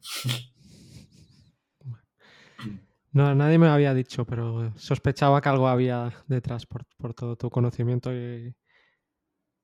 No, 3.11 3.35
nadie 3.35 3.59
me 3.59 3.67
había 3.67 3.93
dicho, 3.93 4.25
pero 4.25 4.73
sospechaba 4.75 5.39
que 5.39 5.49
algo 5.49 5.67
había 5.67 6.11
detrás 6.25 6.65
por, 6.65 6.83
por 6.97 7.13
todo 7.13 7.35
tu 7.35 7.51
conocimiento 7.51 8.11
y 8.11 8.55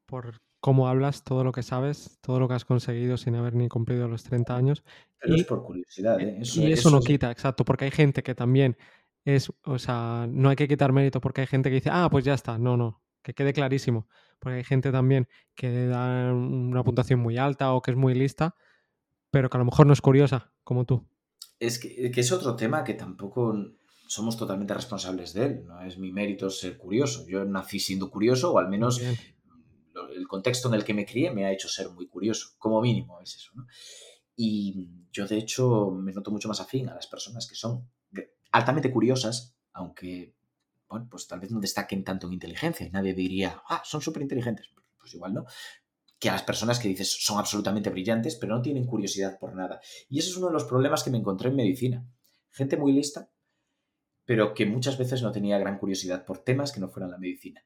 por 0.06 0.40
cómo 0.60 0.88
hablas, 0.88 1.24
todo 1.24 1.44
lo 1.44 1.52
que 1.52 1.64
sabes, 1.64 2.20
todo 2.22 2.40
lo 2.40 2.48
que 2.48 2.56
has 2.56 2.66
conseguido 2.66 3.18
sin 3.18 3.36
haber 3.36 3.56
ni 3.56 3.70
cumplido 3.70 4.08
los 4.08 4.24
30 4.24 4.56
años. 4.56 4.84
Pero 5.20 5.36
y, 5.36 5.42
es 5.42 5.46
por 5.46 5.64
curiosidad, 5.64 6.20
¿eh? 6.20 6.40
y 6.42 6.72
eso, 6.72 6.90
no 6.90 7.02
quita, 7.02 7.32
exacto, 7.32 7.66
porque 7.66 7.86
hay 7.86 7.92
gente 7.92 8.24
que 8.24 8.36
también 8.36 8.78
es, 9.26 9.52
o 9.64 9.80
sea, 9.80 10.28
no 10.30 10.50
hay 10.50 10.56
que 10.56 10.68
quitar 10.68 10.92
mérito 10.92 11.22
porque 11.22 11.42
hay 11.42 11.48
gente 11.48 11.70
que 11.70 11.76
dice, 11.76 11.90
ah, 11.92 12.10
pues 12.10 12.26
ya 12.26 12.34
está, 12.34 12.58
no, 12.58 12.78
no, 12.78 13.02
que 13.22 13.34
quede 13.34 13.54
clarísimo, 13.54 14.08
porque 14.40 14.58
hay 14.58 14.64
gente 14.64 14.92
también 14.92 15.28
que 15.56 15.88
da 15.88 16.34
una 16.34 16.84
puntuación 16.84 17.20
muy 17.20 17.38
alta 17.38 17.74
o 17.74 17.82
que 17.82 17.92
es 17.92 17.98
muy 17.98 18.14
lista, 18.14 18.56
pero 19.32 19.50
que 19.50 19.58
a 19.58 19.60
lo 19.60 19.66
mejor 19.66 19.88
no 19.88 19.94
es 19.94 20.02
curiosa, 20.02 20.52
como 20.64 20.86
tú. 20.86 21.06
Es 21.60 21.78
que, 21.78 22.12
es 22.16 22.32
otro 22.32 22.56
tema 22.56 22.84
que 22.84 22.94
tampoco 22.94 23.54
somos 24.08 24.38
totalmente 24.38 24.74
responsables 24.74 25.34
de 25.34 25.46
él. 25.46 25.66
No 25.66 25.82
es 25.82 25.98
mi 25.98 26.12
mérito 26.12 26.50
ser 26.50 26.78
curioso. 26.78 27.28
Yo 27.28 27.44
nací 27.44 27.80
siendo 27.80 28.10
curioso, 28.10 28.54
o 28.54 28.60
al 28.60 28.70
menos 28.70 29.02
el 30.20 30.28
contexto 30.28 30.68
en 30.68 30.76
el 30.76 30.84
que 30.84 30.94
me 30.94 31.06
crié 31.06 31.32
me 31.32 31.46
ha 31.46 31.52
hecho 31.52 31.68
ser 31.68 31.90
muy 31.90 32.08
curioso, 32.08 32.50
como 32.58 32.82
mínimo 32.82 33.20
es 33.22 33.36
eso. 33.36 33.52
Y 34.36 34.90
yo 35.12 35.28
de 35.28 35.38
hecho 35.38 35.92
me 35.92 36.14
noto 36.14 36.32
mucho 36.32 36.48
más 36.48 36.62
afín 36.62 36.90
a 36.90 36.96
las 36.96 37.08
personas 37.08 37.48
que 37.48 37.56
son 37.56 37.90
altamente 38.52 38.92
curiosas, 38.92 39.56
aunque, 39.74 40.36
bueno, 40.88 41.08
pues 41.10 41.28
tal 41.28 41.40
vez 41.40 41.52
no 41.52 41.60
destaquen 41.60 42.04
tanto 42.04 42.28
en 42.28 42.34
inteligencia 42.34 42.86
y 42.86 42.92
nadie 42.92 43.14
diría, 43.14 43.62
ah, 43.68 43.82
son 43.86 44.02
súper 44.02 44.22
inteligentes. 44.22 44.70
Pues 45.00 45.14
igual 45.14 45.34
no. 45.34 45.46
Que 46.20 46.30
a 46.30 46.34
las 46.34 46.44
personas 46.44 46.80
que 46.80 46.90
dices 46.90 47.10
son 47.24 47.38
absolutamente 47.38 47.90
brillantes, 47.90 48.36
pero 48.36 48.56
no 48.56 48.62
tienen 48.62 48.86
curiosidad 48.86 49.40
por 49.40 49.56
nada. 49.56 49.80
Y 50.10 50.20
ese 50.20 50.30
es 50.30 50.38
uno 50.38 50.48
de 50.48 50.54
los 50.54 50.66
problemas 50.66 51.04
que 51.04 51.12
me 51.12 51.18
encontré 51.18 51.50
en 51.50 51.56
medicina. 51.56 52.06
Gente 52.50 52.78
muy 52.78 52.92
lista, 52.92 53.32
pero 54.26 54.54
que 54.54 54.66
muchas 54.66 54.98
veces 54.98 55.22
no 55.22 55.32
tenía 55.32 55.58
gran 55.58 55.78
curiosidad 55.80 56.26
por 56.26 56.40
temas 56.40 56.72
que 56.72 56.80
no 56.80 56.90
fueran 56.90 57.12
la 57.12 57.18
medicina. 57.18 57.66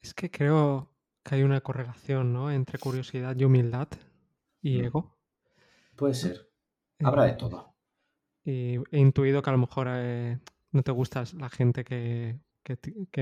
Es 0.00 0.14
que 0.14 0.30
creo, 0.30 0.90
que 1.22 1.34
hay 1.34 1.42
una 1.42 1.60
correlación, 1.60 2.32
¿no? 2.32 2.50
Entre 2.50 2.78
curiosidad 2.78 3.36
y 3.36 3.44
humildad 3.44 3.88
y 4.62 4.78
mm. 4.78 4.84
ego. 4.84 5.16
Puede 5.96 6.14
ser. 6.14 6.50
Habrá 7.02 7.24
de 7.24 7.34
todo. 7.34 7.74
Y 8.44 8.76
he 8.90 8.98
intuido 8.98 9.42
que 9.42 9.50
a 9.50 9.52
lo 9.52 9.58
mejor 9.58 9.88
eh, 9.90 10.38
no 10.72 10.82
te 10.82 10.92
gusta 10.92 11.24
la 11.38 11.48
gente 11.48 11.84
que, 11.84 12.38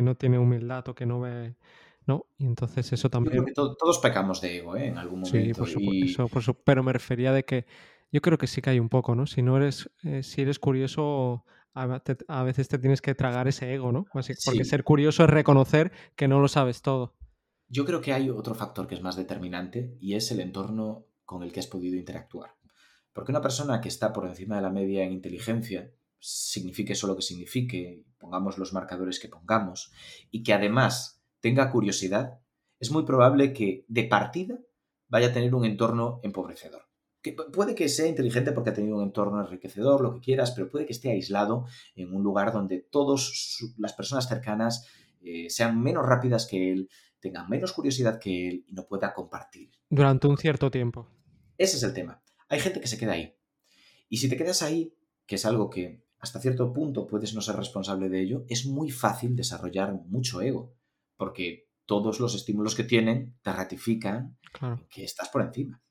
no 0.03 0.15
tiene 0.17 0.39
humildad 0.39 0.89
o 0.89 0.95
que 0.95 1.07
no 1.07 1.21
ve. 1.21 1.57
¿no? 2.07 2.27
Y 2.39 2.47
entonces 2.47 2.93
eso 2.93 3.11
también. 3.11 3.37
Yo 3.37 3.45
creo 3.45 3.55
que 3.55 3.77
todos 3.79 3.99
pecamos 3.99 4.41
de 4.41 4.59
ego, 4.59 4.77
¿eh? 4.77 4.87
En 4.87 4.99
algún 4.99 5.21
momento. 5.21 5.39
Sí, 5.39 5.53
por 5.55 5.69
supuesto. 5.69 6.55
Pero 6.65 6.83
me 6.83 6.93
refería 6.93 7.33
de 7.33 7.45
que 7.45 7.67
yo 8.11 8.23
creo 8.23 8.39
que 8.39 8.47
sí 8.47 8.63
que 8.63 8.71
hay 8.71 8.81
un 8.81 8.89
poco, 8.89 9.15
¿no? 9.15 9.27
Si 9.27 9.43
no 9.43 9.57
eres, 9.57 9.91
eh, 10.05 10.23
si 10.23 10.41
eres 10.41 10.59
curioso, 10.59 11.45
a, 11.75 12.43
veces 12.43 12.69
te 12.69 12.79
tienes 12.79 13.01
que 13.01 13.15
tragar 13.15 13.47
ese 13.49 13.73
ego, 13.73 13.93
¿no? 13.93 14.05
porque 14.13 14.65
ser 14.65 14.85
curioso 14.85 15.25
es 15.25 15.31
reconocer 15.31 15.93
que 16.17 16.29
no 16.29 16.41
lo 16.41 16.49
sabes 16.49 16.83
todo. 16.83 17.15
Yo 17.69 17.85
creo 17.85 18.01
que 18.01 18.15
hay 18.15 18.31
otro 18.31 18.55
factor 18.55 18.87
que 18.87 18.95
es 18.95 19.03
más 19.03 19.17
determinante 19.17 19.95
y 20.01 20.15
es 20.15 20.31
el 20.31 20.41
entorno 20.41 21.07
con 21.25 21.43
el 21.43 21.53
que 21.53 21.61
has 21.61 21.67
podido 21.67 21.97
interactuar. 21.97 22.57
Porque 23.13 23.33
una 23.33 23.43
persona 23.43 23.81
que 23.81 23.89
está 23.89 24.13
por 24.13 24.27
encima 24.27 24.57
de 24.57 24.63
la 24.63 24.71
media 24.71 25.05
en 25.05 25.13
inteligencia, 25.13 25.93
signifique 26.19 26.95
eso 26.95 27.07
lo 27.07 27.17
que 27.17 27.23
signifique, 27.23 28.05
pongamos 28.19 28.57
los 28.57 28.73
marcadores 28.73 29.21
que 29.21 29.29
pongamos, 29.29 29.93
y 30.31 30.43
que 30.43 30.55
además 30.55 31.23
tenga 31.41 31.71
curiosidad, 31.71 32.41
es 32.81 32.91
muy 32.91 33.05
probable 33.05 33.53
que 33.53 33.85
de 33.89 34.05
partida 34.05 34.59
vaya 35.09 35.29
a 35.29 35.33
tener 35.33 35.55
un 35.55 35.65
entorno 35.65 36.21
empobrecedor. 36.23 36.89
Que 37.21 37.33
puede 37.33 37.75
que 37.75 37.89
sea 37.89 38.07
inteligente 38.07 38.53
porque 38.53 38.71
ha 38.71 38.75
tenido 38.75 38.97
un 38.97 39.03
entorno 39.03 39.41
enriquecedor, 39.41 40.01
lo 40.01 40.15
que 40.15 40.21
quieras, 40.21 40.53
pero 40.53 40.71
puede 40.71 40.87
que 40.87 40.93
esté 40.93 41.11
aislado 41.11 41.67
en 41.97 42.15
un 42.15 42.23
lugar 42.23 42.53
donde 42.53 42.79
todas 42.79 43.59
las 43.77 43.93
personas 43.93 44.29
cercanas 44.29 44.87
eh, 45.21 45.51
sean 45.51 45.83
menos 45.83 46.07
rápidas 46.07 46.47
que 46.47 46.73
él, 46.73 46.89
tenga 47.21 47.47
menos 47.47 47.73
curiosidad 47.73 48.19
que 48.19 48.49
él 48.49 48.65
y 48.67 48.73
no 48.73 48.87
pueda 48.87 49.13
compartir. 49.13 49.71
Durante 49.89 50.27
un 50.27 50.37
cierto 50.37 50.71
tiempo. 50.71 51.09
Ese 51.57 51.77
es 51.77 51.83
el 51.83 51.93
tema. 51.93 52.23
Hay 52.49 52.61
gente 52.61 52.81
que 52.81 52.87
se 52.87 52.99
queda 52.99 53.13
ahí. 53.13 53.35
Y 54.09 54.19
si 54.19 54.29
te 54.29 54.37
quedas 54.37 54.63
ahí, 54.63 54.95
que 55.27 55.35
es 55.35 55.45
algo 55.45 55.69
que 55.69 56.05
hasta 56.19 56.41
cierto 56.41 56.73
punto 56.73 57.07
puedes 57.07 57.35
no 57.35 57.41
ser 57.41 57.57
responsable 57.57 58.09
de 58.09 58.23
ello, 58.23 58.45
es 58.49 58.67
muy 58.67 58.91
fácil 58.91 59.37
desarrollar 59.37 59.93
mucho 59.93 60.41
ego, 60.41 60.75
porque 61.17 61.69
todos 61.87 62.21
los 62.21 62.35
estímulos 62.35 62.75
que 62.75 62.85
tienen 62.85 63.39
te 63.43 63.53
ratifican 63.53 64.39
que 64.91 65.05
estás 65.05 65.29
por 65.29 65.43
encima. 65.43 65.83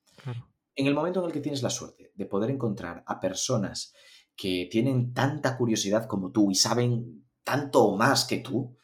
En 0.76 0.88
el 0.88 0.94
momento 0.94 1.20
en 1.20 1.28
el 1.28 1.32
que 1.32 1.40
tienes 1.40 1.64
la 1.64 1.70
suerte 1.70 2.12
de 2.14 2.26
poder 2.26 2.52
encontrar 2.52 3.04
a 3.08 3.20
personas 3.20 3.94
que 4.36 4.68
tienen 4.70 5.14
tanta 5.14 5.58
curiosidad 5.58 6.06
como 6.06 6.32
tú 6.32 6.52
y 6.52 6.56
saben 6.56 7.26
tanto 7.44 7.96
más 7.96 8.26
que 8.26 8.38
tú, 8.38 8.76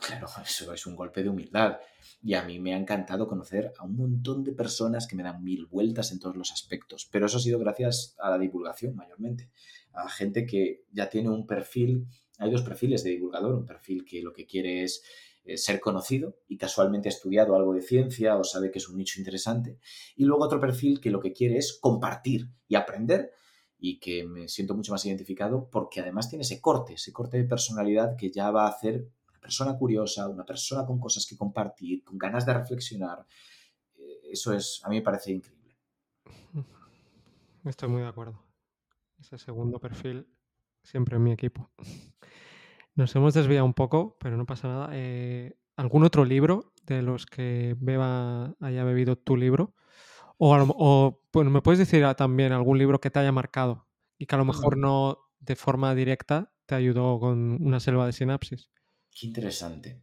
Claro, 0.00 0.26
eso 0.44 0.72
es 0.72 0.86
un 0.86 0.96
golpe 0.96 1.22
de 1.22 1.28
humildad. 1.28 1.78
Y 2.22 2.34
a 2.34 2.42
mí 2.42 2.58
me 2.58 2.74
ha 2.74 2.78
encantado 2.78 3.28
conocer 3.28 3.72
a 3.78 3.84
un 3.84 3.96
montón 3.96 4.44
de 4.44 4.52
personas 4.52 5.06
que 5.06 5.16
me 5.16 5.22
dan 5.22 5.42
mil 5.42 5.66
vueltas 5.66 6.12
en 6.12 6.18
todos 6.18 6.36
los 6.36 6.52
aspectos. 6.52 7.08
Pero 7.10 7.26
eso 7.26 7.38
ha 7.38 7.40
sido 7.40 7.58
gracias 7.58 8.16
a 8.18 8.30
la 8.30 8.38
divulgación 8.38 8.94
mayormente. 8.94 9.50
A 9.92 10.08
gente 10.08 10.46
que 10.46 10.84
ya 10.92 11.08
tiene 11.08 11.30
un 11.30 11.46
perfil, 11.46 12.06
hay 12.38 12.50
dos 12.50 12.62
perfiles 12.62 13.04
de 13.04 13.10
divulgador, 13.10 13.54
un 13.54 13.66
perfil 13.66 14.04
que 14.04 14.22
lo 14.22 14.32
que 14.32 14.46
quiere 14.46 14.84
es 14.84 15.02
eh, 15.44 15.56
ser 15.56 15.80
conocido 15.80 16.36
y 16.48 16.58
casualmente 16.58 17.08
ha 17.08 17.12
estudiado 17.12 17.56
algo 17.56 17.72
de 17.72 17.80
ciencia 17.80 18.36
o 18.36 18.44
sabe 18.44 18.70
que 18.70 18.78
es 18.78 18.88
un 18.88 18.98
nicho 18.98 19.18
interesante. 19.18 19.78
Y 20.16 20.24
luego 20.24 20.44
otro 20.44 20.60
perfil 20.60 21.00
que 21.00 21.10
lo 21.10 21.20
que 21.20 21.32
quiere 21.32 21.56
es 21.56 21.78
compartir 21.80 22.48
y 22.68 22.74
aprender 22.74 23.32
y 23.78 23.98
que 23.98 24.24
me 24.26 24.48
siento 24.48 24.74
mucho 24.74 24.92
más 24.92 25.04
identificado 25.06 25.68
porque 25.70 26.00
además 26.00 26.28
tiene 26.28 26.42
ese 26.42 26.60
corte, 26.60 26.94
ese 26.94 27.12
corte 27.12 27.38
de 27.38 27.44
personalidad 27.44 28.16
que 28.16 28.30
ya 28.30 28.50
va 28.50 28.66
a 28.66 28.70
hacer 28.70 29.08
persona 29.40 29.76
curiosa, 29.76 30.28
una 30.28 30.44
persona 30.44 30.86
con 30.86 31.00
cosas 31.00 31.26
que 31.26 31.36
compartir, 31.36 32.04
con 32.04 32.18
ganas 32.18 32.46
de 32.46 32.54
reflexionar. 32.54 33.26
Eh, 33.96 34.20
eso 34.32 34.52
es, 34.52 34.80
a 34.84 34.88
mí 34.88 34.96
me 34.96 35.02
parece 35.02 35.32
increíble. 35.32 35.76
Estoy 37.64 37.88
muy 37.88 38.02
de 38.02 38.08
acuerdo. 38.08 38.42
Ese 39.18 39.38
segundo 39.38 39.78
perfil 39.80 40.26
siempre 40.82 41.16
en 41.16 41.22
mi 41.22 41.32
equipo. 41.32 41.70
Nos 42.94 43.14
hemos 43.16 43.34
desviado 43.34 43.64
un 43.64 43.74
poco, 43.74 44.16
pero 44.20 44.36
no 44.36 44.46
pasa 44.46 44.68
nada. 44.68 44.90
Eh, 44.92 45.56
¿Algún 45.76 46.04
otro 46.04 46.24
libro 46.24 46.74
de 46.84 47.02
los 47.02 47.24
que 47.24 47.76
beba 47.78 48.54
haya 48.60 48.84
bebido 48.84 49.16
tu 49.16 49.36
libro? 49.36 49.74
O, 50.36 50.54
o 50.54 51.22
bueno, 51.32 51.50
me 51.50 51.62
puedes 51.62 51.78
decir 51.78 52.04
también 52.14 52.52
algún 52.52 52.78
libro 52.78 53.00
que 53.00 53.10
te 53.10 53.18
haya 53.18 53.32
marcado 53.32 53.86
y 54.18 54.26
que 54.26 54.34
a 54.34 54.38
lo 54.38 54.44
mejor 54.44 54.76
no 54.76 55.18
de 55.38 55.56
forma 55.56 55.94
directa 55.94 56.52
te 56.66 56.74
ayudó 56.74 57.18
con 57.18 57.62
una 57.62 57.80
selva 57.80 58.06
de 58.06 58.12
sinapsis. 58.12 58.70
Qué 59.10 59.26
interesante. 59.26 60.02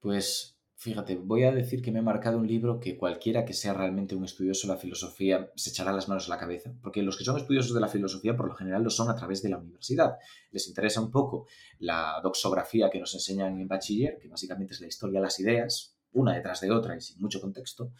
Pues 0.00 0.56
Fíjate, 0.78 1.16
voy 1.16 1.44
a 1.44 1.52
decir 1.52 1.80
que 1.80 1.90
me 1.90 2.00
he 2.00 2.02
marcado 2.02 2.36
un 2.36 2.46
libro 2.46 2.78
que 2.78 2.98
cualquiera 2.98 3.46
que 3.46 3.54
sea 3.54 3.72
realmente 3.72 4.14
un 4.14 4.26
estudioso 4.26 4.66
de 4.66 4.74
la 4.74 4.78
filosofía 4.78 5.50
se 5.56 5.70
echará 5.70 5.90
las 5.90 6.06
manos 6.06 6.26
a 6.26 6.30
la 6.30 6.38
cabeza, 6.38 6.74
porque 6.82 7.02
los 7.02 7.16
que 7.16 7.24
son 7.24 7.38
estudiosos 7.38 7.72
de 7.72 7.80
la 7.80 7.88
filosofía 7.88 8.36
por 8.36 8.46
lo 8.46 8.54
general 8.54 8.82
lo 8.82 8.90
son 8.90 9.08
a 9.08 9.16
través 9.16 9.42
de 9.42 9.48
la 9.48 9.56
universidad. 9.56 10.18
Les 10.50 10.68
interesa 10.68 11.00
un 11.00 11.10
poco 11.10 11.46
la 11.78 12.20
doxografía 12.22 12.90
que 12.90 13.00
nos 13.00 13.14
enseñan 13.14 13.58
en 13.58 13.66
bachiller, 13.66 14.18
que 14.20 14.28
básicamente 14.28 14.74
es 14.74 14.80
la 14.82 14.86
historia 14.86 15.18
de 15.18 15.24
las 15.24 15.40
ideas, 15.40 15.96
una 16.12 16.34
detrás 16.34 16.60
de 16.60 16.70
otra 16.70 16.94
y 16.94 17.00
sin 17.00 17.22
mucho 17.22 17.40
contexto, 17.40 17.92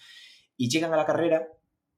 y 0.59 0.69
llegan 0.69 0.93
a 0.93 0.99
la 0.99 1.07
carrera 1.07 1.49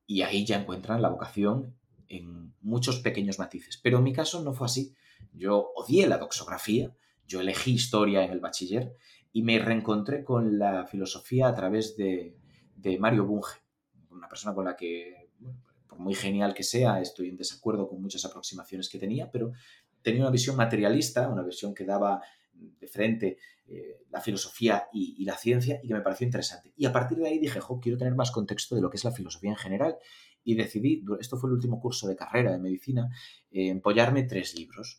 y 0.07 0.23
ahí 0.23 0.47
ya 0.47 0.61
encuentran 0.61 1.03
la 1.03 1.09
vocación 1.09 1.77
en 2.07 2.55
muchos 2.61 3.01
pequeños 3.01 3.41
matices. 3.41 3.81
Pero 3.83 3.99
en 3.99 4.05
mi 4.05 4.13
caso 4.13 4.45
no 4.45 4.53
fue 4.55 4.67
así. 4.67 4.95
Yo 5.33 5.73
odié 5.75 6.07
la 6.07 6.19
doxografía, 6.19 6.95
yo 7.29 7.41
elegí 7.41 7.73
historia 7.73 8.25
en 8.25 8.33
el 8.33 8.41
bachiller 8.41 8.97
y 9.33 9.43
me 9.43 9.59
reencontré 9.59 10.25
con 10.25 10.59
la 10.59 10.87
filosofía 10.87 11.47
a 11.47 11.55
través 11.55 11.97
de, 11.97 12.35
Mario 12.99 13.27
Bunge, 13.27 13.61
una 14.11 14.29
persona 14.29 14.55
con 14.55 14.65
la 14.65 14.75
que, 14.75 15.31
por 15.87 15.99
muy 15.99 16.15
genial 16.15 16.55
que 16.55 16.63
sea, 16.63 17.01
estoy 17.01 17.29
en 17.29 17.37
desacuerdo 17.37 17.87
con 17.87 18.01
muchas 18.01 18.25
aproximaciones 18.25 18.89
que 18.89 18.99
tenía, 18.99 19.31
pero 19.31 19.53
tenía 20.03 20.23
una 20.23 20.31
visión 20.31 20.57
materialista, 20.57 21.29
una 21.29 21.43
visión 21.43 21.75
que 21.75 21.85
daba 21.85 22.23
de 22.53 22.89
frente 22.89 23.39
eh, 23.67 24.01
la 24.11 24.23
filosofía 24.23 24.89
y, 24.93 25.23
la 25.27 25.37
ciencia 25.37 25.79
y 25.83 25.89
que 25.89 25.95
me 25.95 26.01
pareció 26.01 26.25
interesante. 26.25 26.73
Y 26.77 26.87
a 26.87 26.93
partir 26.93 27.19
de 27.19 27.29
ahí 27.29 27.39
dije, 27.39 27.61
jo, 27.61 27.79
quiero 27.79 27.99
tener 27.99 28.15
más 28.15 28.31
contexto 28.31 28.75
de 28.75 28.81
lo 28.81 28.89
que 28.89 28.97
es 28.97 29.05
la 29.05 29.13
filosofía 29.13 29.51
en 29.51 29.57
general 29.57 29.99
y 30.43 30.55
decidí, 30.55 31.05
esto 31.21 31.37
fue 31.37 31.51
el 31.51 31.55
último 31.55 31.79
curso 31.79 32.09
de 32.09 32.17
carrera 32.17 32.53
de 32.53 32.59
medicina, 32.59 33.11
eh, 33.51 33.69
empollarme 33.69 34.23
tres 34.23 34.55
libros. 34.57 34.99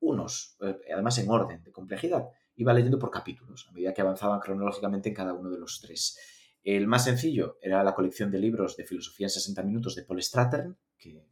Unos, 0.00 0.56
eh, 0.60 0.76
además 0.92 1.18
en 1.18 1.30
orden 1.30 1.62
de 1.62 1.72
complejidad 1.72 2.28
iba 2.56 2.72
leyendo 2.74 2.98
por 2.98 3.10
capítulos, 3.10 3.66
a 3.68 3.72
medida 3.72 3.94
que 3.94 4.02
avanzaban 4.02 4.40
cronológicamente 4.40 5.08
en 5.08 5.14
cada 5.14 5.32
uno 5.32 5.50
de 5.50 5.58
los 5.58 5.80
tres. 5.80 6.18
El 6.62 6.86
más 6.86 7.04
sencillo 7.04 7.58
era 7.62 7.82
la 7.82 7.94
colección 7.94 8.30
de 8.30 8.38
libros 8.38 8.76
de 8.76 8.84
filosofía 8.84 9.26
en 9.26 9.30
60 9.30 9.62
minutos 9.62 9.94
de 9.94 10.02
Paul 10.02 10.22
Stratern, 10.22 10.76
que 10.98 11.24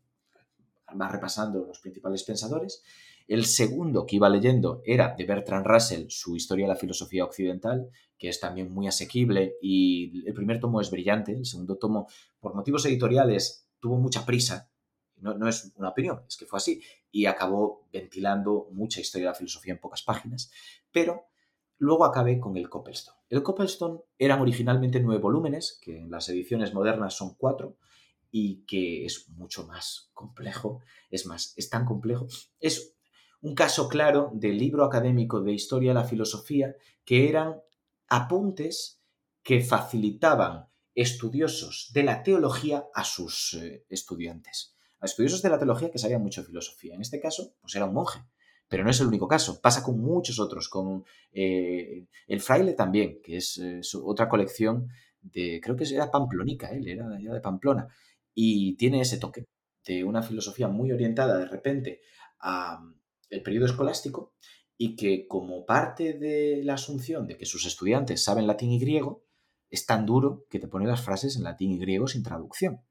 va 0.99 1.09
repasando 1.09 1.65
los 1.66 1.81
principales 1.81 2.24
pensadores. 2.24 2.82
El 3.27 3.45
segundo 3.45 4.07
que 4.07 4.16
iba 4.16 4.31
leyendo 4.31 4.81
era 4.86 5.15
de 5.16 5.24
Bertrand 5.24 5.66
Russell, 5.66 6.07
su 6.09 6.35
Historia 6.35 6.65
de 6.65 6.73
la 6.73 6.78
Filosofía 6.78 7.24
Occidental, 7.24 7.90
que 8.16 8.31
es 8.31 8.40
también 8.40 8.73
muy 8.73 8.89
asequible 8.89 9.57
y 9.61 10.27
el 10.27 10.32
primer 10.32 10.61
tomo 10.61 10.81
es 10.81 10.90
brillante, 10.90 11.32
el 11.32 11.45
segundo 11.45 11.77
tomo, 11.77 12.09
por 12.40 12.55
motivos 12.55 12.86
editoriales, 12.86 13.69
tuvo 13.81 13.99
mucha 13.99 14.24
prisa, 14.24 14.68
no, 15.20 15.35
no, 15.35 15.49
es 15.49 15.73
una 15.77 15.90
opinión, 15.90 16.23
es 16.27 16.36
que 16.36 16.47
fue 16.47 16.59
así, 16.59 16.82
y 17.11 17.27
acabó 17.27 17.89
ventilando 17.93 18.69
mucha 18.73 19.01
historia 19.01 19.27
de 19.27 19.32
la 19.32 19.39
filosofía 19.39 19.73
en 19.73 19.81
pocas 19.81 20.03
páginas 20.03 20.51
pero 20.93 21.28
luego 21.78 22.05
acabé 22.05 22.40
con 22.40 22.57
el 22.57 22.69
Copplestone. 22.69 23.19
El 23.28 23.43
Copplestone 23.43 24.01
eran 24.19 24.40
originalmente 24.40 25.01
nueve 25.01 25.23
volúmenes, 25.23 25.78
que 25.81 25.99
en 25.99 26.11
las 26.11 26.28
ediciones 26.28 26.74
modernas 26.74 27.15
son 27.15 27.35
cuatro, 27.35 27.77
y 28.31 28.65
que 28.66 29.07
es 29.07 29.28
mucho 29.31 29.66
más 29.66 30.11
complejo. 30.12 30.81
Es 31.11 31.27
más, 31.27 31.55
es 31.57 31.70
tan 31.70 31.85
complejo. 31.85 32.27
Es 32.61 32.95
un 33.40 33.55
caso 33.55 33.89
claro 33.89 34.31
del 34.35 34.59
libro 34.59 34.85
académico 34.85 35.40
de 35.40 35.53
historia 35.53 35.90
de 35.90 35.95
la 35.95 36.05
filosofía, 36.05 36.74
que 37.05 37.28
eran 37.28 37.61
apuntes 38.09 39.01
que 39.43 39.61
facilitaban 39.61 40.69
estudiosos 40.95 41.90
de 41.95 42.03
la 42.03 42.23
teología 42.23 42.89
a 42.93 43.05
sus 43.05 43.55
eh, 43.55 43.86
estudiantes. 43.89 44.77
A 45.01 45.07
estudiosos 45.07 45.43
de 45.43 45.51
la 45.51 45.59
teología 45.59 45.91
que 45.91 45.99
sabían 45.99 46.23
mucho 46.23 46.43
de 46.43 46.49
filosofía. 46.49 46.95
En 46.95 47.03
este 47.03 47.20
caso, 47.20 47.55
pues 47.61 47.75
era 47.75 47.85
un 47.87 47.95
monje 47.95 48.20
pero 48.69 48.85
no 48.85 48.91
es 48.91 49.01
el 49.01 49.07
único 49.07 49.27
caso, 49.27 49.61
pasa 49.61 49.83
con 49.83 49.99
muchos 49.99 50.39
otros, 50.39 50.69
con 50.69 51.05
eh, 51.33 52.07
el 52.27 52.41
fraile 52.41 52.75
también, 52.75 53.20
que 53.23 53.39
es, 53.39 53.59
otra 53.95 54.29
colección 54.29 54.89
de, 55.20 55.61
creo 55.62 55.75
que 55.75 55.85
era 55.85 56.11
pamplonica, 56.11 56.69
él 56.69 56.87
era, 56.87 57.09
de 57.09 57.41
Pamplona, 57.41 57.89
y 58.35 58.77
tiene 58.77 59.01
ese 59.01 59.19
toque 59.19 59.47
de 59.87 60.05
una 60.05 60.23
filosofía 60.23 60.69
muy 60.69 60.93
orientada 60.93 61.39
de 61.39 61.47
repente 61.47 62.01
al 62.41 63.43
periodo 63.43 63.66
escolástico 63.66 64.35
y 64.77 64.95
que 64.95 65.27
como 65.27 65.65
parte 65.65 66.12
de 66.12 66.61
la 66.62 66.75
asunción 66.75 67.27
de 67.27 67.37
que 67.37 67.47
sus 67.47 67.66
estudiantes 67.66 68.23
saben 68.23 68.47
latín 68.47 68.70
y 68.70 68.79
griego, 68.79 69.25
es 69.70 69.87
tan 69.87 70.07
duro 70.07 70.47
que 70.51 70.59
te 70.59 70.69
pone 70.69 70.87
las 70.87 71.01
frases 71.01 71.37
en 71.37 71.43
latín 71.43 71.73
y 71.73 71.79
griego 71.79 72.07
sin 72.07 72.23
traducción. 72.23 72.83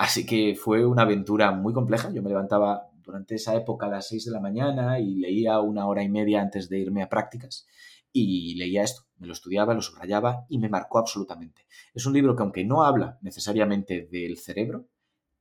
Así 0.00 0.24
que 0.24 0.54
fue 0.54 0.86
una 0.86 1.02
aventura 1.02 1.52
muy 1.52 1.74
compleja. 1.74 2.10
Yo 2.10 2.22
me 2.22 2.30
levantaba 2.30 2.88
durante 3.02 3.34
esa 3.34 3.54
época 3.54 3.84
a 3.84 3.90
las 3.90 4.08
6 4.08 4.24
de 4.24 4.30
la 4.30 4.40
mañana 4.40 4.98
y 4.98 5.16
leía 5.16 5.60
una 5.60 5.86
hora 5.86 6.02
y 6.02 6.08
media 6.08 6.40
antes 6.40 6.70
de 6.70 6.78
irme 6.78 7.02
a 7.02 7.10
prácticas. 7.10 7.66
Y 8.10 8.54
leía 8.54 8.82
esto, 8.82 9.02
me 9.18 9.26
lo 9.26 9.34
estudiaba, 9.34 9.74
lo 9.74 9.82
subrayaba 9.82 10.46
y 10.48 10.58
me 10.58 10.70
marcó 10.70 10.96
absolutamente. 10.96 11.66
Es 11.92 12.06
un 12.06 12.14
libro 12.14 12.34
que 12.34 12.42
aunque 12.42 12.64
no 12.64 12.82
habla 12.82 13.18
necesariamente 13.20 14.08
del 14.10 14.38
cerebro, 14.38 14.86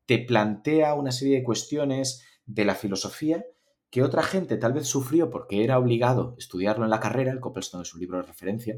te 0.05 0.19
plantea 0.19 0.93
una 0.93 1.13
serie 1.13 1.37
de 1.37 1.43
cuestiones 1.45 2.25
de 2.45 2.65
la 2.65 2.75
filosofía 2.75 3.45
que 3.89 4.03
otra 4.03 4.23
gente 4.23 4.57
tal 4.57 4.73
vez 4.73 4.87
sufrió 4.87 5.29
porque 5.29 5.63
era 5.63 5.79
obligado 5.79 6.35
estudiarlo 6.37 6.83
en 6.83 6.91
la 6.91 6.99
carrera, 6.99 7.31
el 7.31 7.39
Coppelstone 7.39 7.83
es 7.83 7.93
un 7.93 8.01
libro 8.01 8.17
de 8.17 8.23
referencia, 8.23 8.75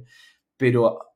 pero 0.57 1.10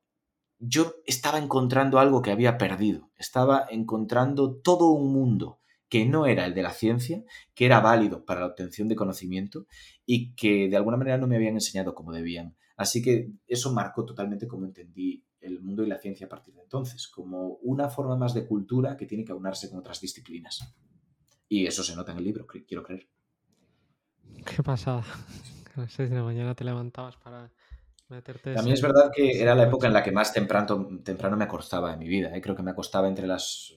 yo 0.67 0.95
estaba 1.05 1.37
encontrando 1.37 1.99
algo 1.99 2.21
que 2.21 2.31
había 2.31 2.57
perdido, 2.57 3.09
estaba 3.17 3.65
encontrando 3.69 4.55
todo 4.55 4.89
un 4.89 5.11
mundo 5.11 5.59
que 5.89 6.05
no 6.05 6.25
era 6.25 6.45
el 6.45 6.53
de 6.53 6.63
la 6.63 6.71
ciencia, 6.71 7.23
que 7.53 7.65
era 7.65 7.79
válido 7.79 8.25
para 8.25 8.41
la 8.41 8.47
obtención 8.47 8.87
de 8.87 8.95
conocimiento 8.95 9.65
y 10.05 10.33
que 10.33 10.67
de 10.67 10.77
alguna 10.77 10.97
manera 10.97 11.17
no 11.17 11.27
me 11.27 11.35
habían 11.35 11.53
enseñado 11.53 11.93
como 11.93 12.11
debían. 12.11 12.55
Así 12.75 13.01
que 13.01 13.31
eso 13.47 13.71
marcó 13.71 14.03
totalmente 14.03 14.47
cómo 14.47 14.65
entendí 14.65 15.23
el 15.39 15.61
mundo 15.61 15.83
y 15.83 15.87
la 15.87 15.99
ciencia 15.99 16.25
a 16.25 16.29
partir 16.29 16.55
de 16.55 16.61
entonces, 16.61 17.07
como 17.07 17.59
una 17.61 17.89
forma 17.89 18.17
más 18.17 18.33
de 18.33 18.47
cultura 18.47 18.97
que 18.97 19.05
tiene 19.05 19.23
que 19.23 19.31
aunarse 19.31 19.69
con 19.69 19.79
otras 19.79 20.01
disciplinas. 20.01 20.75
Y 21.47 21.67
eso 21.67 21.83
se 21.83 21.95
nota 21.95 22.11
en 22.11 22.17
el 22.17 22.23
libro, 22.23 22.47
quiero 22.47 22.83
creer. 22.83 23.07
Qué 24.43 24.63
pasada. 24.63 25.05
A 25.75 25.81
las 25.81 25.93
6 25.93 26.09
de 26.09 26.15
la 26.15 26.23
mañana 26.23 26.55
te 26.55 26.63
levantabas 26.63 27.17
para 27.17 27.51
también 28.07 28.73
es 28.73 28.81
verdad 28.81 29.11
que 29.13 29.41
era 29.41 29.55
la 29.55 29.63
época 29.63 29.87
en 29.87 29.93
la 29.93 30.03
que 30.03 30.11
más 30.11 30.31
temprano, 30.31 30.87
temprano 31.03 31.35
me 31.37 31.45
acostaba 31.45 31.93
en 31.93 31.99
mi 31.99 32.07
vida. 32.07 32.35
¿eh? 32.35 32.41
Creo 32.41 32.55
que 32.55 32.61
me 32.61 32.71
acostaba 32.71 33.07
entre 33.07 33.25
las, 33.25 33.75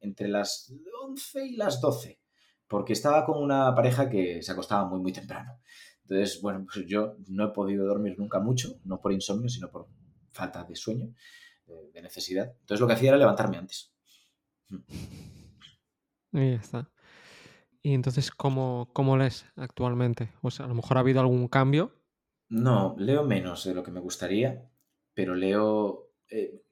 entre 0.00 0.28
las 0.28 0.72
11 1.02 1.46
y 1.46 1.56
las 1.56 1.80
12, 1.80 2.18
porque 2.66 2.94
estaba 2.94 3.24
con 3.26 3.42
una 3.42 3.74
pareja 3.74 4.08
que 4.08 4.42
se 4.42 4.52
acostaba 4.52 4.88
muy, 4.88 5.00
muy 5.00 5.12
temprano. 5.12 5.60
Entonces, 6.02 6.40
bueno, 6.40 6.64
pues 6.64 6.86
yo 6.86 7.16
no 7.28 7.48
he 7.48 7.52
podido 7.52 7.86
dormir 7.86 8.18
nunca 8.18 8.40
mucho, 8.40 8.80
no 8.84 8.98
por 9.00 9.12
insomnio, 9.12 9.50
sino 9.50 9.70
por 9.70 9.88
falta 10.32 10.64
de 10.64 10.74
sueño, 10.74 11.12
de 11.66 12.02
necesidad. 12.02 12.54
Entonces 12.60 12.80
lo 12.80 12.86
que 12.86 12.94
hacía 12.94 13.10
era 13.10 13.18
levantarme 13.18 13.58
antes. 13.58 13.92
Y 16.32 16.52
ya 16.52 16.56
está. 16.56 16.90
¿Y 17.82 17.92
entonces 17.94 18.30
cómo, 18.30 18.90
cómo 18.92 19.16
lees 19.16 19.46
actualmente? 19.56 20.32
O 20.42 20.50
sea, 20.50 20.64
a 20.64 20.68
lo 20.68 20.74
mejor 20.74 20.96
ha 20.96 21.00
habido 21.00 21.20
algún 21.20 21.48
cambio 21.48 21.99
no, 22.50 22.96
leo 22.98 23.24
menos 23.24 23.64
de 23.64 23.74
lo 23.74 23.82
que 23.82 23.92
me 23.92 24.00
gustaría, 24.00 24.68
pero 25.14 25.34
leo... 25.34 26.10
Eh, 26.28 26.62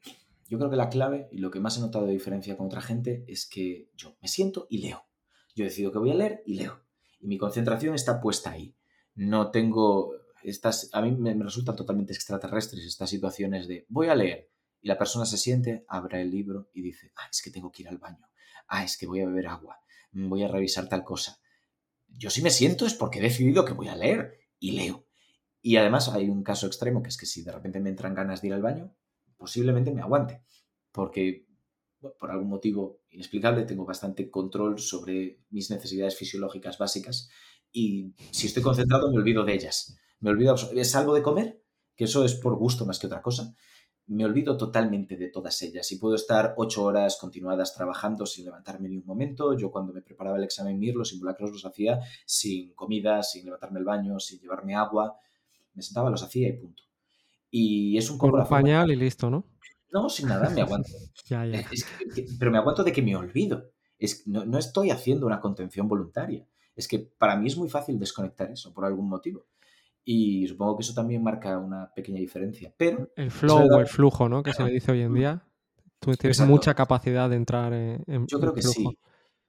yo 0.49 0.59
creo 0.59 0.71
que 0.71 0.77
la 0.77 0.89
clave 0.89 1.29
y 1.31 1.39
lo 1.39 1.51
que 1.51 1.61
más 1.61 1.77
he 1.77 1.81
notado 1.81 2.07
de 2.07 2.13
diferencia 2.13 2.57
con 2.57 2.67
otra 2.67 2.81
gente 2.81 3.25
es 3.29 3.47
que 3.47 3.91
yo 3.95 4.17
me 4.21 4.29
siento 4.29 4.67
y 4.71 4.79
leo. 4.79 5.07
Yo 5.55 5.65
decido 5.65 5.93
que 5.93 5.99
voy 5.99 6.11
a 6.11 6.15
leer 6.15 6.43
y 6.47 6.55
leo. 6.55 6.83
Y 7.21 7.29
mi 7.29 7.39
concentración 7.39 7.95
está 7.95 8.21
puesta 8.21 8.51
ahí. 8.51 8.77
No 9.15 9.51
tengo... 9.51 10.13
Estas, 10.43 10.91
a 10.93 11.03
mí 11.03 11.13
me, 11.13 11.35
resultan 11.35 11.77
totalmente 11.77 12.13
extraterrestres 12.13 12.85
estas 12.85 13.11
situaciones 13.11 13.69
de 13.69 13.87
voy 13.89 14.09
a 14.09 14.15
leer 14.15 14.51
y 14.81 14.89
la 14.89 14.97
persona 14.97 15.27
se 15.27 15.37
siente, 15.37 15.85
abre 15.89 16.23
el 16.23 16.31
libro 16.31 16.71
y 16.73 16.83
dice, 16.83 17.13
ah, 17.17 17.29
es 17.31 17.43
que 17.43 17.51
tengo 17.51 17.73
que 17.73 17.83
ir 17.83 17.89
al 17.89 17.99
baño, 17.99 18.31
ah, 18.69 18.85
es 18.85 18.97
que 18.97 19.09
voy 19.09 19.21
a 19.21 19.27
beber 19.27 19.49
agua, 19.49 19.81
voy 20.13 20.45
a 20.45 20.49
revisar 20.49 20.89
tal 20.89 21.03
cosa. 21.03 21.41
Yo 22.07 22.31
si 22.31 22.41
me 22.41 22.51
siento 22.51 22.87
es 22.87 22.95
porque 22.95 23.19
he 23.19 23.23
decidido 23.23 23.65
que 23.65 23.73
voy 23.73 23.89
a 23.89 23.97
leer 23.97 24.39
y 24.61 24.73
leo. 24.73 25.08
Y 25.69 25.77
además 25.77 26.09
hay 26.09 26.31
un 26.31 26.43
caso 26.43 26.67
extremo, 26.67 27.03
que 27.03 27.11
es 27.11 27.19
que 27.19 27.27
si 27.27 27.43
de 27.43 27.53
repente 27.53 27.79
me 27.79 27.91
entran 27.91 28.15
ganas 28.15 28.41
de 28.41 28.49
ir 28.49 28.55
al 28.55 28.63
baño, 28.63 28.97
posiblemente 29.37 29.93
me 29.93 30.01
aguante, 30.01 30.43
porque 30.93 31.47
por 32.19 32.31
algún 32.31 32.49
motivo 32.49 33.03
inexplicable 33.11 33.65
tengo 33.65 33.85
bastante 33.85 34.31
control 34.31 34.79
sobre 34.79 35.43
mis 35.51 35.71
necesidades 35.71 36.17
fisiológicas 36.17 36.79
básicas 36.79 37.29
y 37.71 38.15
si 38.31 38.47
estoy 38.47 38.63
concentrado 38.63 39.11
me 39.11 39.19
olvido 39.19 39.45
de 39.45 39.53
ellas. 39.53 39.99
Me 40.21 40.31
olvido, 40.31 40.55
es 40.55 40.95
algo 40.95 41.15
de 41.15 41.23
comer, 41.23 41.63
que 41.95 42.05
eso 42.05 42.25
es 42.25 42.33
por 42.37 42.57
gusto 42.57 42.87
más 42.87 42.99
que 42.99 43.07
otra 43.07 43.21
cosa. 43.21 43.55
Me 44.07 44.25
olvido 44.25 44.57
totalmente 44.57 45.19
de 45.19 45.29
todas 45.29 45.61
ellas 45.61 45.93
y 45.93 45.99
puedo 45.99 46.15
estar 46.15 46.55
ocho 46.57 46.85
horas 46.85 47.19
continuadas 47.21 47.75
trabajando 47.75 48.25
sin 48.25 48.47
levantarme 48.47 48.89
ni 48.89 48.97
un 48.97 49.05
momento. 49.05 49.55
Yo 49.55 49.71
cuando 49.71 49.93
me 49.93 50.01
preparaba 50.01 50.39
el 50.39 50.45
examen 50.45 50.79
MIR, 50.79 50.95
los 50.95 51.11
simulacros 51.11 51.53
los 51.53 51.67
hacía 51.67 52.01
sin 52.25 52.73
comida, 52.73 53.23
sin 53.23 53.45
levantarme 53.45 53.81
el 53.81 53.85
baño, 53.85 54.19
sin 54.19 54.41
llevarme 54.41 54.75
agua 54.75 55.21
me 55.79 55.83
sentaba, 55.83 56.11
los 56.11 56.23
hacía 56.25 56.49
y 56.49 56.55
punto. 56.55 56.83
Y 57.51 57.97
es 57.97 58.11
un 58.11 58.19
poco... 58.19 58.37
Con 58.37 58.49
pañal 58.49 58.91
y 58.91 58.97
listo, 58.97 59.31
¿no? 59.31 59.47
No, 59.93 60.09
sin 60.09 60.27
nada, 60.27 60.51
me 60.51 60.61
aguanto. 60.61 60.91
pero 62.39 62.51
me 62.51 62.59
aguanto 62.59 62.83
de 62.83 62.93
que 62.93 63.01
me 63.01 63.15
olvido. 63.17 63.71
Es, 63.97 64.27
no, 64.27 64.59
estoy 64.59 64.91
haciendo 64.91 65.27
una 65.27 65.41
contención 65.41 65.89
voluntaria. 65.89 66.47
es 66.75 66.89
que 66.89 66.99
para 66.99 67.37
mí 67.37 67.47
es 67.47 67.57
muy 67.57 67.69
fácil 67.69 67.99
desconectar 67.99 68.51
eso 68.51 68.75
por 68.75 68.85
algún 68.85 69.09
motivo. 69.09 69.47
Y 70.05 70.49
supongo 70.49 70.77
que 70.77 70.83
eso 70.83 70.95
también 70.95 71.23
marca 71.23 71.57
una 71.59 71.93
pequeña 71.95 72.19
diferencia. 72.19 72.75
Pero 72.77 73.13
el 73.15 73.31
flow 73.31 73.69
o 73.71 73.81
el 73.81 73.87
flujo, 73.87 74.29
¿no? 74.29 74.43
Que 74.43 74.53
se 74.53 74.65
le 74.65 74.73
dice 74.73 74.93
hoy 74.93 75.03
en 75.03 75.15
día. 75.15 75.45
Tú 76.01 76.13
tienes 76.15 76.41
mucha 76.41 76.75
capacidad 76.75 77.31
de 77.31 77.37
entrar 77.37 77.73
en, 77.73 78.27
Yo 78.27 78.41
creo 78.41 78.53
que 78.53 78.63
sí. 78.63 78.85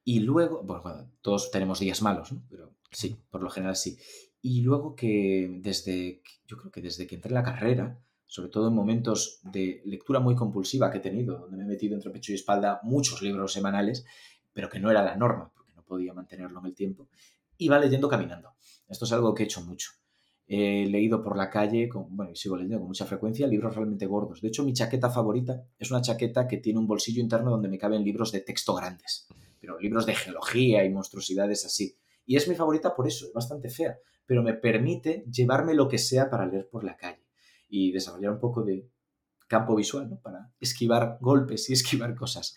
Y 0.03 0.19
luego, 0.21 0.63
bueno, 0.63 1.11
todos 1.21 1.51
tenemos 1.51 1.79
días 1.79 2.01
malos, 2.01 2.31
¿no? 2.31 2.43
Pero 2.49 2.75
sí, 2.91 3.19
por 3.29 3.41
lo 3.41 3.49
general 3.49 3.75
sí. 3.75 3.97
Y 4.41 4.61
luego 4.61 4.95
que 4.95 5.59
desde, 5.61 6.21
yo 6.45 6.57
creo 6.57 6.71
que 6.71 6.81
desde 6.81 7.07
que 7.07 7.15
entré 7.15 7.29
en 7.29 7.35
la 7.35 7.43
carrera, 7.43 7.99
sobre 8.25 8.49
todo 8.49 8.67
en 8.67 8.75
momentos 8.75 9.39
de 9.43 9.81
lectura 9.85 10.19
muy 10.19 10.35
compulsiva 10.35 10.91
que 10.91 10.99
he 10.99 11.01
tenido, 11.01 11.39
donde 11.39 11.57
me 11.57 11.63
he 11.63 11.67
metido 11.67 11.95
entre 11.95 12.11
pecho 12.11 12.31
y 12.31 12.35
espalda 12.35 12.79
muchos 12.83 13.21
libros 13.21 13.51
semanales, 13.51 14.05
pero 14.53 14.69
que 14.69 14.79
no 14.79 14.91
era 14.91 15.03
la 15.03 15.15
norma, 15.15 15.51
porque 15.53 15.73
no 15.75 15.83
podía 15.83 16.13
mantenerlo 16.13 16.59
en 16.59 16.67
el 16.67 16.75
tiempo, 16.75 17.09
iba 17.57 17.79
leyendo 17.79 18.07
caminando. 18.07 18.53
Esto 18.87 19.05
es 19.05 19.11
algo 19.11 19.33
que 19.33 19.43
he 19.43 19.45
hecho 19.45 19.61
mucho. 19.61 19.91
He 20.47 20.87
leído 20.87 21.21
por 21.21 21.37
la 21.37 21.49
calle, 21.49 21.89
con, 21.89 22.15
bueno, 22.15 22.31
y 22.31 22.35
sigo 22.35 22.55
leyendo 22.55 22.79
con 22.79 22.87
mucha 22.87 23.05
frecuencia, 23.05 23.45
libros 23.45 23.75
realmente 23.75 24.05
gordos. 24.07 24.41
De 24.41 24.47
hecho, 24.47 24.63
mi 24.63 24.73
chaqueta 24.73 25.09
favorita 25.09 25.63
es 25.77 25.91
una 25.91 26.01
chaqueta 26.01 26.47
que 26.47 26.57
tiene 26.57 26.79
un 26.79 26.87
bolsillo 26.87 27.21
interno 27.21 27.51
donde 27.51 27.67
me 27.67 27.77
caben 27.77 28.03
libros 28.03 28.31
de 28.31 28.41
texto 28.41 28.73
grandes, 28.73 29.27
pero 29.59 29.79
libros 29.79 30.05
de 30.05 30.15
geología 30.15 30.83
y 30.83 30.89
monstruosidades 30.89 31.65
así. 31.65 31.95
Y 32.25 32.35
es 32.35 32.47
mi 32.47 32.55
favorita 32.55 32.95
por 32.95 33.07
eso, 33.07 33.27
es 33.27 33.33
bastante 33.33 33.69
fea, 33.69 33.97
pero 34.29 34.43
me 34.43 34.53
permite 34.53 35.25
llevarme 35.27 35.73
lo 35.73 35.87
que 35.87 35.97
sea 35.97 36.29
para 36.29 36.45
leer 36.45 36.69
por 36.69 36.83
la 36.83 36.95
calle 36.95 37.25
y 37.67 37.91
desarrollar 37.91 38.33
un 38.33 38.39
poco 38.39 38.61
de 38.61 38.87
campo 39.47 39.75
visual, 39.75 40.07
¿no? 40.07 40.19
Para 40.19 40.53
esquivar 40.59 41.17
golpes 41.19 41.67
y 41.71 41.73
esquivar 41.73 42.13
cosas. 42.13 42.55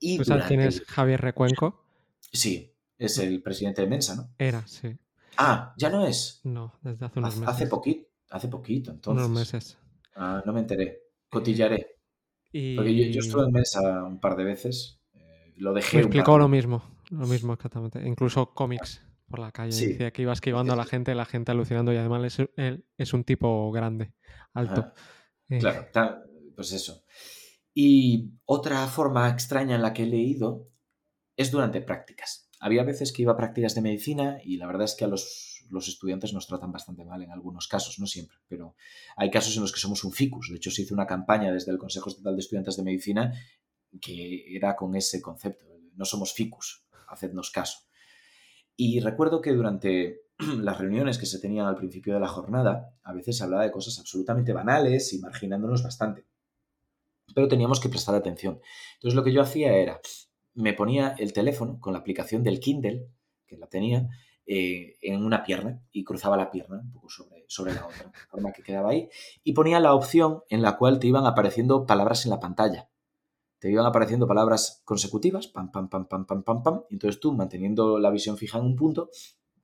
y 0.00 0.16
¿Tú 0.16 0.32
quién 0.48 0.60
es 0.60 0.80
Javier 0.86 1.20
Recuenco? 1.20 1.84
Sí, 2.32 2.74
es 2.96 3.18
el 3.18 3.42
presidente 3.42 3.82
de 3.82 3.88
Mensa, 3.88 4.16
¿no? 4.16 4.30
Era, 4.38 4.66
sí. 4.66 4.96
Ah, 5.36 5.74
¿ya 5.76 5.90
no 5.90 6.06
es? 6.06 6.40
No, 6.44 6.72
desde 6.80 7.04
hace 7.04 7.18
unos 7.18 7.36
meses. 7.36 7.54
Hace 7.54 7.66
poquito, 7.66 8.08
hace 8.30 8.48
poquito, 8.48 8.90
entonces. 8.90 9.26
Unos 9.26 9.38
meses. 9.38 9.78
Ah, 10.14 10.42
no 10.46 10.54
me 10.54 10.60
enteré. 10.60 11.02
Cotillaré. 11.28 11.98
Porque 12.74 13.12
yo, 13.12 13.20
estuve 13.20 13.44
en 13.44 13.52
Mensa 13.52 14.02
un 14.02 14.18
par 14.18 14.34
de 14.34 14.44
veces. 14.44 14.98
Eh, 15.12 15.52
lo 15.58 15.74
dejé. 15.74 15.98
Me 15.98 16.02
explicó 16.04 16.38
lo 16.38 16.48
mismo, 16.48 16.82
lo 17.10 17.26
mismo 17.26 17.52
exactamente. 17.52 18.00
Incluso 18.08 18.54
cómics 18.54 19.02
por 19.26 19.38
la 19.38 19.52
calle. 19.52 19.86
Decía 19.86 20.10
que 20.10 20.22
iba 20.22 20.32
esquivando 20.32 20.72
a 20.72 20.76
la 20.76 20.84
gente, 20.84 21.14
la 21.14 21.24
gente 21.24 21.52
alucinando 21.52 21.92
y 21.92 21.96
además 21.96 22.38
él 22.56 22.84
es 22.96 23.12
un 23.12 23.24
tipo 23.24 23.70
grande, 23.72 24.12
alto. 24.52 24.92
Eh, 25.48 25.58
claro, 25.58 26.22
pues 26.54 26.72
eso. 26.72 27.04
Y 27.74 28.32
otra 28.44 28.86
forma 28.86 29.28
extraña 29.28 29.76
en 29.76 29.82
la 29.82 29.92
que 29.92 30.04
he 30.04 30.06
leído 30.06 30.70
es 31.36 31.50
durante 31.50 31.82
prácticas. 31.82 32.48
Había 32.58 32.84
veces 32.84 33.12
que 33.12 33.22
iba 33.22 33.32
a 33.32 33.36
prácticas 33.36 33.74
de 33.74 33.82
medicina 33.82 34.38
y 34.42 34.56
la 34.56 34.66
verdad 34.66 34.84
es 34.84 34.94
que 34.94 35.04
a 35.04 35.08
los, 35.08 35.66
los, 35.68 35.86
estudiantes 35.86 36.32
nos 36.32 36.46
tratan 36.46 36.72
bastante 36.72 37.04
mal 37.04 37.22
en 37.22 37.30
algunos 37.30 37.68
casos, 37.68 37.98
no 37.98 38.06
siempre, 38.06 38.38
pero 38.48 38.74
hay 39.16 39.30
casos 39.30 39.54
en 39.56 39.62
los 39.62 39.72
que 39.72 39.78
somos 39.78 40.04
un 40.04 40.12
ficus. 40.12 40.48
De 40.50 40.56
hecho, 40.56 40.70
se 40.70 40.82
hizo 40.82 40.94
una 40.94 41.06
campaña 41.06 41.52
desde 41.52 41.70
el 41.70 41.78
Consejo 41.78 42.08
Estatal 42.08 42.34
de 42.34 42.40
Estudiantes 42.40 42.76
de 42.76 42.82
Medicina 42.82 43.34
que 44.00 44.56
era 44.56 44.76
con 44.76 44.94
ese 44.94 45.20
concepto. 45.20 45.66
No 45.94 46.04
somos 46.04 46.32
ficus, 46.32 46.86
hacednos 47.08 47.50
caso. 47.50 47.78
Y 48.76 49.00
recuerdo 49.00 49.40
que 49.40 49.52
durante 49.52 50.20
las 50.38 50.78
reuniones 50.78 51.18
que 51.18 51.26
se 51.26 51.38
tenían 51.38 51.66
al 51.66 51.76
principio 51.76 52.14
de 52.14 52.20
la 52.20 52.28
jornada, 52.28 52.94
a 53.02 53.12
veces 53.12 53.38
se 53.38 53.44
hablaba 53.44 53.62
de 53.62 53.70
cosas 53.70 53.98
absolutamente 53.98 54.52
banales 54.52 55.12
y 55.12 55.18
marginándonos 55.18 55.82
bastante. 55.82 56.26
Pero 57.34 57.48
teníamos 57.48 57.80
que 57.80 57.88
prestar 57.88 58.14
atención. 58.14 58.60
Entonces 58.94 59.16
lo 59.16 59.24
que 59.24 59.32
yo 59.32 59.42
hacía 59.42 59.76
era, 59.76 60.00
me 60.54 60.74
ponía 60.74 61.14
el 61.18 61.32
teléfono 61.32 61.80
con 61.80 61.92
la 61.92 62.00
aplicación 62.00 62.42
del 62.42 62.60
Kindle, 62.60 63.08
que 63.46 63.56
la 63.56 63.66
tenía, 63.66 64.08
eh, 64.46 64.96
en 65.02 65.24
una 65.24 65.42
pierna 65.42 65.82
y 65.90 66.04
cruzaba 66.04 66.36
la 66.36 66.50
pierna 66.50 66.78
un 66.78 66.92
poco 66.92 67.08
sobre, 67.08 67.44
sobre 67.48 67.74
la 67.74 67.84
otra, 67.84 68.12
forma 68.30 68.52
que 68.52 68.62
quedaba 68.62 68.90
ahí, 68.90 69.08
y 69.42 69.54
ponía 69.54 69.80
la 69.80 69.92
opción 69.92 70.42
en 70.48 70.62
la 70.62 70.76
cual 70.76 71.00
te 71.00 71.08
iban 71.08 71.26
apareciendo 71.26 71.84
palabras 71.84 72.24
en 72.26 72.30
la 72.30 72.38
pantalla 72.38 72.88
te 73.58 73.70
iban 73.70 73.86
apareciendo 73.86 74.26
palabras 74.26 74.82
consecutivas, 74.84 75.48
pam, 75.48 75.70
pam, 75.70 75.88
pam, 75.88 76.06
pam, 76.06 76.26
pam, 76.26 76.42
pam, 76.42 76.62
pam, 76.62 76.82
y 76.90 76.94
entonces 76.94 77.20
tú, 77.20 77.32
manteniendo 77.32 77.98
la 77.98 78.10
visión 78.10 78.36
fija 78.36 78.58
en 78.58 78.64
un 78.64 78.76
punto, 78.76 79.10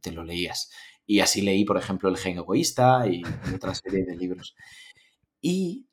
te 0.01 0.13
lo 0.13 0.25
leías. 0.25 0.71
Y 1.07 1.21
así 1.21 1.43
leí, 1.43 1.65
por 1.65 1.77
ejemplo, 1.77 2.09
El 2.09 2.17
gen 2.17 2.39
egoísta 2.39 3.07
y 3.07 3.23
otra 3.55 3.75
serie 3.75 4.05
de 4.05 4.17
libros. 4.17 4.55
Y 5.41 5.87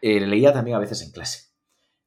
eh, 0.00 0.20
leía 0.20 0.52
también 0.52 0.76
a 0.76 0.80
veces 0.80 1.02
en 1.02 1.10
clase. 1.10 1.50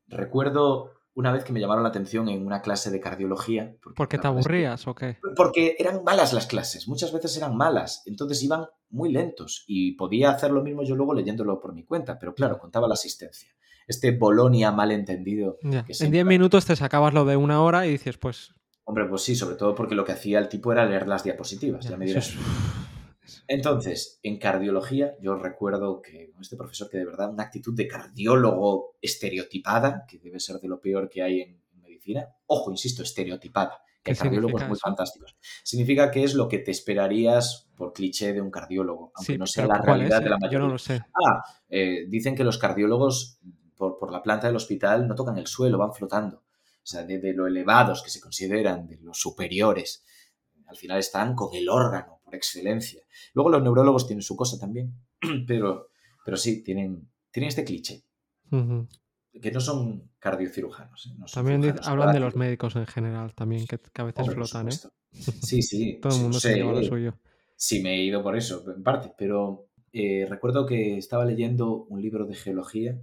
Recuerdo 0.07 0.93
una 1.13 1.31
vez 1.31 1.43
que 1.43 1.51
me 1.51 1.59
llamaron 1.59 1.83
la 1.83 1.89
atención 1.89 2.29
en 2.29 2.45
una 2.45 2.61
clase 2.61 2.91
de 2.91 2.99
cardiología. 2.99 3.75
¿Por 3.95 4.07
qué 4.07 4.19
te 4.19 4.27
aburrías 4.27 4.87
o 4.87 4.93
qué? 4.93 5.17
Porque 5.35 5.75
eran 5.79 6.03
malas 6.03 6.31
las 6.31 6.45
clases, 6.45 6.87
muchas 6.87 7.11
veces 7.11 7.35
eran 7.37 7.57
malas, 7.57 8.03
entonces 8.05 8.41
iban 8.43 8.67
muy 8.89 9.11
lentos 9.11 9.63
y 9.67 9.93
podía 9.93 10.29
hacer 10.29 10.51
lo 10.51 10.61
mismo 10.63 10.83
yo 10.83 10.95
luego 10.95 11.15
leyéndolo 11.15 11.59
por 11.59 11.73
mi 11.73 11.83
cuenta, 11.83 12.19
pero 12.19 12.35
claro, 12.35 12.59
contaba 12.59 12.87
la 12.87 12.93
asistencia 12.93 13.49
este 13.87 14.11
Bolonia 14.11 14.71
malentendido. 14.71 15.57
en 15.61 16.11
10 16.11 16.25
minutos 16.25 16.65
te 16.65 16.75
sacabas 16.75 17.13
lo 17.13 17.25
de 17.25 17.37
una 17.37 17.61
hora 17.61 17.87
y 17.87 17.91
dices, 17.91 18.17
pues... 18.17 18.53
Hombre, 18.83 19.05
pues 19.05 19.21
sí, 19.21 19.35
sobre 19.35 19.55
todo 19.55 19.75
porque 19.75 19.95
lo 19.95 20.05
que 20.05 20.13
hacía 20.13 20.39
el 20.39 20.47
tipo 20.47 20.71
era 20.71 20.85
leer 20.85 21.07
las 21.07 21.23
diapositivas, 21.23 21.85
ya, 21.89 21.97
me 21.97 22.05
dirás. 22.05 22.33
Entonces, 23.47 24.19
en 24.23 24.39
cardiología, 24.39 25.15
yo 25.21 25.35
recuerdo 25.35 26.01
que 26.01 26.31
este 26.39 26.55
profesor 26.55 26.89
que 26.89 26.97
de 26.97 27.05
verdad 27.05 27.29
una 27.29 27.43
actitud 27.43 27.75
de 27.75 27.87
cardiólogo 27.87 28.97
estereotipada, 29.01 30.05
que 30.07 30.19
debe 30.19 30.39
ser 30.39 30.57
de 30.57 30.67
lo 30.67 30.79
peor 30.79 31.09
que 31.09 31.21
hay 31.21 31.41
en, 31.41 31.61
medicina, 31.81 32.27
ojo, 32.45 32.71
insisto, 32.71 33.03
estereotipada, 33.03 33.81
que 34.03 34.11
hay 34.11 34.17
cardiólogos 34.17 34.67
muy 34.67 34.77
fantásticos. 34.77 35.35
Significa 35.63 36.09
que 36.09 36.23
es 36.23 36.33
lo 36.33 36.47
que 36.47 36.59
te 36.59 36.71
esperarías 36.71 37.69
por 37.75 37.93
cliché 37.93 38.33
de 38.33 38.41
un 38.41 38.51
cardiólogo, 38.51 39.11
aunque 39.15 39.37
no 39.37 39.45
sea 39.45 39.67
la 39.67 39.81
realidad 39.81 40.21
de 40.21 40.29
la 40.29 40.37
mayoría. 40.37 40.59
Yo 40.59 40.65
no 40.65 40.71
lo 40.71 40.77
sé. 40.77 41.01
Ah, 41.13 41.43
eh, 41.69 42.05
dicen 42.07 42.35
que 42.35 42.43
los 42.43 42.57
cardiólogos 42.57 43.39
por, 43.77 44.11
la 44.11 44.21
planta 44.21 44.47
del 44.47 44.55
hospital 44.55 45.07
no 45.07 45.15
tocan 45.15 45.37
el 45.37 45.47
suelo, 45.47 45.77
van 45.77 45.93
flotando. 45.93 46.37
O 46.37 46.89
sea, 46.89 47.03
de, 47.03 47.33
lo 47.33 47.47
elevados 47.47 48.01
que 48.01 48.09
se 48.09 48.19
consideran, 48.19 48.87
de 48.87 48.97
los 48.97 49.19
superiores, 49.19 50.05
al 50.67 50.75
final 50.75 50.99
están 50.99 51.35
con 51.35 51.53
el 51.53 51.69
órgano 51.69 52.19
por 52.23 52.35
excelencia. 52.35 53.01
Luego 53.33 53.49
los 53.49 53.63
neurólogos 53.63 54.07
tienen 54.07 54.23
su 54.23 54.35
cosa 54.35 54.57
también, 54.57 54.93
pero, 55.47 55.89
pero 56.25 56.37
sí, 56.37 56.63
tienen, 56.63 57.09
tienen 57.31 57.49
este 57.49 57.63
cliché. 57.63 58.03
Que 58.49 59.51
no 59.51 59.59
son 59.59 60.11
cardiocirujanos. 60.17 61.07
¿eh? 61.07 61.23
también 61.31 61.75
hablan 61.83 62.13
de 62.13 62.19
los 62.19 62.35
médicos 62.35 62.75
en 62.75 62.87
general, 62.87 63.33
también, 63.35 63.67
que, 63.67 63.79
a 64.01 64.03
veces 64.03 64.33
flotan. 64.33 64.69
¿eh? 64.69 64.71
Sí, 65.11 65.61
sí. 65.61 65.99
Todo 66.01 66.15
el 66.15 66.21
mundo 66.21 66.39
se 66.39 66.55
lleva 66.55 66.71
lo 66.71 66.83
suyo. 66.83 67.19
Sí, 67.55 67.81
me 67.81 67.95
he 67.95 68.03
ido 68.03 68.23
por 68.23 68.37
eso, 68.37 68.63
en 68.73 68.83
parte, 68.83 69.11
pero 69.17 69.67
eh, 69.91 70.25
recuerdo 70.29 70.65
que 70.65 70.97
estaba 70.97 71.25
leyendo 71.25 71.85
un 71.85 72.01
libro 72.01 72.25
de 72.25 72.35
geología 72.35 73.01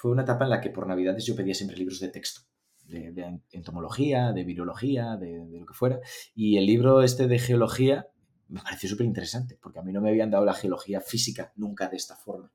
fue 0.00 0.12
una 0.12 0.22
etapa 0.22 0.44
en 0.44 0.50
la 0.50 0.62
que 0.62 0.70
por 0.70 0.86
Navidades 0.86 1.26
yo 1.26 1.36
pedía 1.36 1.52
siempre 1.52 1.76
libros 1.76 2.00
de 2.00 2.08
texto, 2.08 2.40
de, 2.86 3.38
entomología, 3.50 4.32
de 4.32 4.44
virología, 4.44 5.18
de, 5.18 5.46
lo 5.46 5.66
que 5.66 5.74
fuera. 5.74 6.00
Y 6.34 6.56
el 6.56 6.64
libro 6.64 7.02
este 7.02 7.28
de 7.28 7.38
geología 7.38 8.08
me 8.48 8.62
pareció 8.62 8.88
súper 8.88 9.04
interesante, 9.04 9.58
porque 9.60 9.78
a 9.78 9.82
mí 9.82 9.92
no 9.92 10.00
me 10.00 10.08
habían 10.08 10.30
dado 10.30 10.46
la 10.46 10.54
geología 10.54 11.02
física 11.02 11.52
nunca 11.54 11.86
de 11.88 11.98
esta 11.98 12.16
forma. 12.16 12.50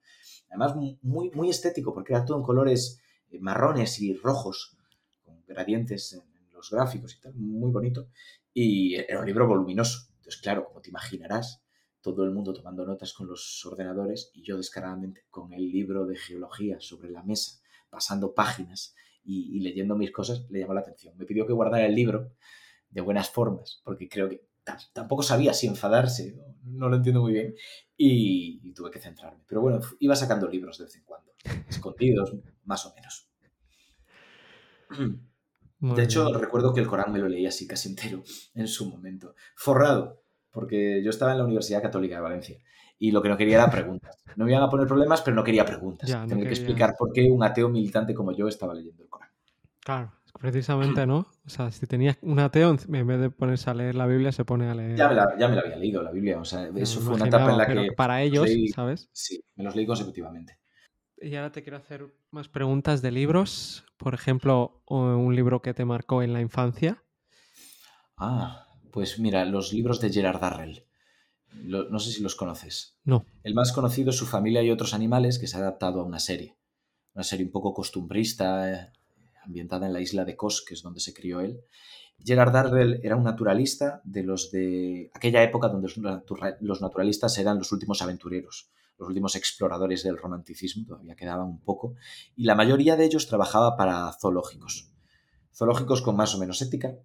Además, 0.50 0.76
muy, 1.04 1.30
muy 1.36 1.52
estético, 1.52 1.94
porque 1.94 2.14
era 2.14 2.26
todo 2.26 2.38
en 2.38 2.44
colores 2.44 3.00
eh, 3.30 3.38
marrones 3.40 4.00
y 4.00 4.16
rojos, 4.16 4.76
con 5.24 5.46
gradientes 5.46 6.14
en, 6.14 6.24
los 6.52 6.72
gráficos 6.72 7.14
y 7.14 7.22
tal, 7.22 7.36
muy 7.36 7.70
bonito. 7.70 8.08
Y 8.56 8.96
era 8.96 9.20
un 9.20 9.26
libro 9.28 9.48
voluminoso. 9.48 10.08
Entonces, 10.16 10.42
claro, 10.42 10.66
como 10.66 10.82
te 10.82 10.90
imaginarás, 10.90 11.62
todo 12.14 12.24
el 12.24 12.32
mundo 12.32 12.54
tomando 12.54 12.86
notas 12.86 13.14
con 13.14 13.26
los 13.26 13.66
ordenadores 13.66 14.30
y 14.36 14.44
yo 14.44 14.58
descaradamente 14.58 15.26
con 15.32 15.54
el 15.54 15.72
libro 15.72 16.06
de 16.06 16.16
geología 16.16 16.80
sobre 16.80 17.10
la 17.10 17.24
mesa, 17.24 17.60
pasando 17.90 18.36
páginas 18.36 18.94
y, 19.24 19.60
leyendo 19.60 19.96
mis 19.96 20.12
cosas, 20.12 20.46
le 20.52 20.60
llamó 20.60 20.76
la 20.76 20.82
atención. 20.82 21.18
Me 21.18 21.26
pidió 21.26 21.48
que 21.48 21.54
guardara 21.54 21.84
el 21.84 21.96
libro 21.96 22.32
de 22.92 23.02
buenas 23.02 23.32
formas, 23.32 23.82
porque 23.84 24.08
creo 24.08 24.30
que 24.30 24.48
tampoco 24.94 25.24
sabía 25.24 25.54
si 25.56 25.66
enfadarse, 25.66 26.38
no, 26.64 26.90
lo 26.90 26.98
entiendo 26.98 27.22
muy 27.22 27.34
bien, 27.34 27.56
y, 27.98 28.72
tuve 28.74 28.92
que 28.92 29.00
centrarme. 29.00 29.44
Pero 29.48 29.62
bueno, 29.62 29.80
iba 30.00 30.16
sacando 30.16 30.48
libros 30.48 30.78
de 30.78 30.84
vez 30.84 30.96
en 30.98 31.04
cuando, 31.06 31.34
escondidos, 31.68 32.36
más 32.66 32.86
o 32.86 32.94
menos. 32.94 33.32
de 35.80 36.04
hecho, 36.04 36.32
recuerdo 36.38 36.72
que 36.72 36.82
el 36.82 36.88
Corán 36.88 37.12
me 37.12 37.18
lo 37.18 37.28
leía 37.28 37.50
así 37.50 37.66
casi 37.66 37.90
entero 37.90 38.22
en 38.54 38.68
su 38.68 38.92
momento, 38.92 39.34
forrado 39.56 40.25
porque 40.56 41.04
yo 41.04 41.12
estaba 41.12 41.34
en 41.34 41.38
la 41.38 41.44
Universidad 41.44 41.84
Católica 41.84 42.16
de 42.16 42.22
Valencia 42.22 42.58
y 42.98 43.12
lo 43.12 43.22
que 43.22 43.30
no 43.30 43.38
quería 43.38 43.56
era 43.56 43.70
preguntas. 43.70 44.24
No 44.38 44.46
me 44.46 44.52
iban 44.52 44.64
a 44.64 44.70
poner 44.70 44.88
problemas, 44.88 45.22
pero 45.22 45.36
no 45.36 45.44
quería 45.44 45.66
preguntas. 45.66 46.10
Tenía 46.28 46.46
que 46.46 46.54
explicar 46.54 46.96
por 46.98 47.12
qué 47.12 47.30
un 47.30 47.44
ateo 47.44 47.70
militante 47.70 48.16
como 48.16 48.32
yo 48.32 48.48
estaba 48.48 48.74
leyendo 48.74 49.04
el 49.04 49.10
Corán. 49.10 49.30
Claro, 49.82 50.14
precisamente, 50.40 51.06
¿no? 51.06 51.28
O 51.46 51.50
sea, 51.50 51.72
si 51.72 51.86
tenías 51.86 52.18
un 52.22 52.40
ateo, 52.40 52.76
en 52.88 53.08
vez 53.08 53.20
de 53.20 53.30
ponerse 53.30 53.70
a 53.70 53.74
leer 53.74 53.96
la 53.96 54.08
Biblia, 54.08 54.32
se 54.32 54.46
pone 54.46 54.70
a 54.70 54.74
leer... 54.74 54.96
Ya 54.96 55.10
me 55.10 55.16
la, 55.16 55.38
ya 55.38 55.48
me 55.48 55.56
la 55.56 55.62
había 55.62 55.76
leído, 55.76 56.02
la 56.02 56.12
Biblia. 56.12 56.40
O 56.40 56.46
sea, 56.46 56.70
eso 56.76 57.02
fue 57.02 57.16
una 57.16 57.28
etapa 57.28 57.52
en 57.52 57.58
la 57.58 57.68
que... 57.68 57.92
Para 57.92 58.22
ellos, 58.22 58.50
¿sabes? 58.74 59.10
Sí, 59.12 59.44
me 59.56 59.64
los 59.66 59.76
leí 59.76 59.86
consecutivamente. 59.86 60.58
Y 61.18 61.36
ahora 61.36 61.52
te 61.52 61.64
quiero 61.64 61.78
hacer 61.78 62.14
más 62.32 62.50
preguntas 62.50 63.02
de 63.02 63.12
libros. 63.12 63.86
Por 63.98 64.14
ejemplo, 64.14 64.82
un 64.88 65.36
libro 65.36 65.62
que 65.62 65.74
te 65.74 65.86
marcó 65.86 66.24
en 66.24 66.34
la 66.34 66.42
infancia. 66.42 67.04
Ah, 68.18 68.65
Pues 68.96 69.20
mira, 69.20 69.44
los 69.44 69.74
libros 69.74 70.00
de 70.00 70.10
Gerard 70.10 70.40
Darrell. 70.40 70.86
Lo- 71.66 71.90
no 71.90 72.00
sé 72.00 72.12
si 72.12 72.24
los 72.24 72.36
conoces. 72.36 72.96
No. 73.04 73.26
El 73.44 73.54
más 73.54 73.74
conocido 73.74 74.12
es 74.12 74.16
Su 74.16 74.26
familia 74.26 74.64
y 74.64 74.72
otros 74.72 74.94
animales, 74.94 75.38
que 75.38 75.48
se 75.48 75.58
ha 75.58 75.60
adaptado 75.60 76.00
a 76.00 76.06
una 76.06 76.20
serie. 76.20 76.56
Una 77.14 77.26
serie 77.26 77.46
un 77.46 77.52
poco 77.52 77.74
costumbrista, 77.74 78.72
eh, 78.72 78.92
ambientada 79.44 79.86
en 79.88 79.92
la 79.92 80.00
isla 80.00 80.24
de 80.24 80.38
Kos, 80.38 80.64
que 80.66 80.76
es 80.76 80.82
donde 80.82 81.02
se 81.02 81.14
crió 81.14 81.42
él. 81.42 81.60
Gerard 82.24 82.54
Darrell 82.54 83.02
era 83.04 83.18
un 83.18 83.26
naturalista 83.26 84.00
de 84.06 84.24
los 84.24 84.50
de 84.52 85.12
aquella 85.14 85.44
época 85.44 85.68
donde 85.68 85.90
los 86.62 86.82
naturalistas 86.82 87.38
eran 87.38 87.58
los 87.58 87.74
últimos 87.74 88.02
aventureros, 88.02 88.70
los 88.98 89.10
últimos 89.10 89.36
exploradores 89.36 90.04
del 90.04 90.18
romanticismo, 90.18 90.86
todavía 90.88 91.18
quedaban 91.18 91.48
un 91.48 91.60
poco, 91.60 91.96
y 92.38 92.46
la 92.46 92.56
mayoría 92.56 92.96
de 92.96 93.04
ellos 93.04 93.28
trabajaba 93.28 93.76
para 93.76 94.10
zoológicos. 94.14 94.90
Zoológicos 95.54 96.02
con 96.02 96.16
más 96.16 96.34
o 96.34 96.40
menos 96.40 96.62
ética, 96.62 96.96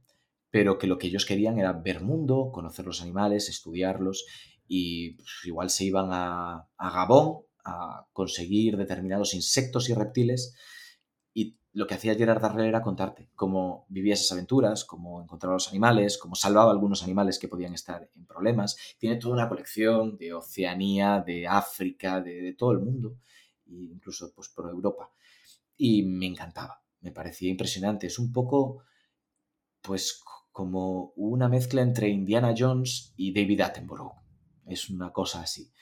pero 0.51 0.79
que 0.79 0.87
lo 0.87 0.99
que 0.99 1.07
ellos 1.07 1.27
querían 1.27 1.59
era 1.59 1.73
ver 1.73 2.03
mundo, 2.03 2.51
conocer 2.53 2.85
los 2.85 3.03
animales, 3.03 3.49
estudiarlos, 3.49 4.27
y 4.67 5.15
pues, 5.15 5.29
igual 5.45 5.71
se 5.71 5.85
iban 5.85 6.11
a, 6.13 6.69
Gabón 6.79 7.43
a 7.65 8.07
conseguir 8.13 8.77
determinados 8.77 9.35
insectos 9.35 9.89
y 9.89 9.95
reptiles, 9.95 10.55
y 11.33 11.57
lo 11.73 11.87
que 11.87 11.95
hacía 11.95 12.17
Gerard 12.17 12.41
Darrell 12.41 12.69
era 12.69 12.83
contarte 12.83 13.31
cómo 13.37 13.87
vivía 13.89 14.15
esas 14.15 14.33
aventuras, 14.33 14.85
cómo 14.85 15.23
encontraba 15.23 15.55
los 15.55 15.69
animales, 15.69 16.19
cómo 16.19 16.35
salvaba 16.35 16.73
algunos 16.73 17.05
animales 17.05 17.39
que 17.39 17.49
podían 17.49 17.75
estar 17.75 18.11
en 18.17 18.27
problemas. 18.27 18.77
Tiene 18.99 19.17
toda 19.17 19.35
una 19.35 19.49
colección 19.49 20.17
de 20.17 20.33
Oceanía, 20.33 21.23
de 21.25 21.47
África, 21.47 22.21
de, 22.21 22.43
de 22.43 22.55
todo 22.55 22.73
el 22.73 22.81
mundo, 22.81 23.17
e 23.67 23.75
incluso 23.75 24.33
pues, 24.35 24.49
por 24.49 24.69
Europa. 24.69 25.11
Y 25.77 26.03
me 26.03 26.27
encantaba, 26.27 26.83
me 27.01 27.13
parecía 27.13 27.51
impresionante. 27.51 28.09
Es 28.09 28.19
un 28.19 28.33
poco, 28.33 28.83
pues, 29.81 30.23
como 30.53 31.13
una 31.17 31.49
mezcla 31.49 31.83
entre 31.83 32.09
Indiana 32.09 32.55
Jones 32.57 33.15
y 33.17 33.33
David 33.33 33.61
Attenborough. 33.63 34.15
Es 34.67 34.91
una 34.91 35.13
cosa 35.13 35.43
así. 35.43 35.73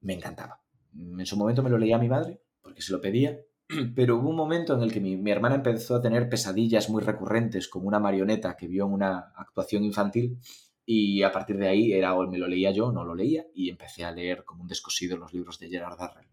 Me 0.00 0.14
encantaba. 0.14 0.62
En 0.96 1.24
su 1.26 1.36
momento 1.36 1.62
me 1.62 1.70
lo 1.70 1.78
leía 1.78 1.96
a 1.96 2.00
mi 2.00 2.08
madre, 2.08 2.42
porque 2.62 2.82
se 2.82 2.92
lo 2.92 3.00
pedía, 3.00 3.38
pero 3.94 4.16
hubo 4.18 4.30
un 4.30 4.36
momento 4.36 4.74
en 4.74 4.82
el 4.82 4.92
que 4.92 5.00
mi, 5.00 5.16
mi 5.16 5.30
hermana 5.30 5.56
empezó 5.56 5.96
a 5.96 6.00
tener 6.02 6.28
pesadillas 6.28 6.88
muy 6.90 7.02
recurrentes, 7.02 7.68
como 7.68 7.86
una 7.88 8.00
marioneta 8.00 8.56
que 8.56 8.66
vio 8.68 8.86
en 8.86 8.92
una 8.92 9.32
actuación 9.36 9.84
infantil, 9.84 10.38
y 10.84 11.22
a 11.22 11.30
partir 11.30 11.56
de 11.58 11.68
ahí 11.68 11.92
era 11.92 12.14
o 12.14 12.26
me 12.28 12.38
lo 12.38 12.48
leía 12.48 12.72
yo 12.72 12.86
o 12.88 12.92
no 12.92 13.04
lo 13.04 13.14
leía, 13.14 13.44
y 13.54 13.68
empecé 13.70 14.04
a 14.04 14.10
leer 14.12 14.44
como 14.44 14.62
un 14.62 14.68
descosido 14.68 15.16
los 15.16 15.32
libros 15.32 15.58
de 15.58 15.68
Gerard 15.68 15.98
Darrell. 15.98 16.26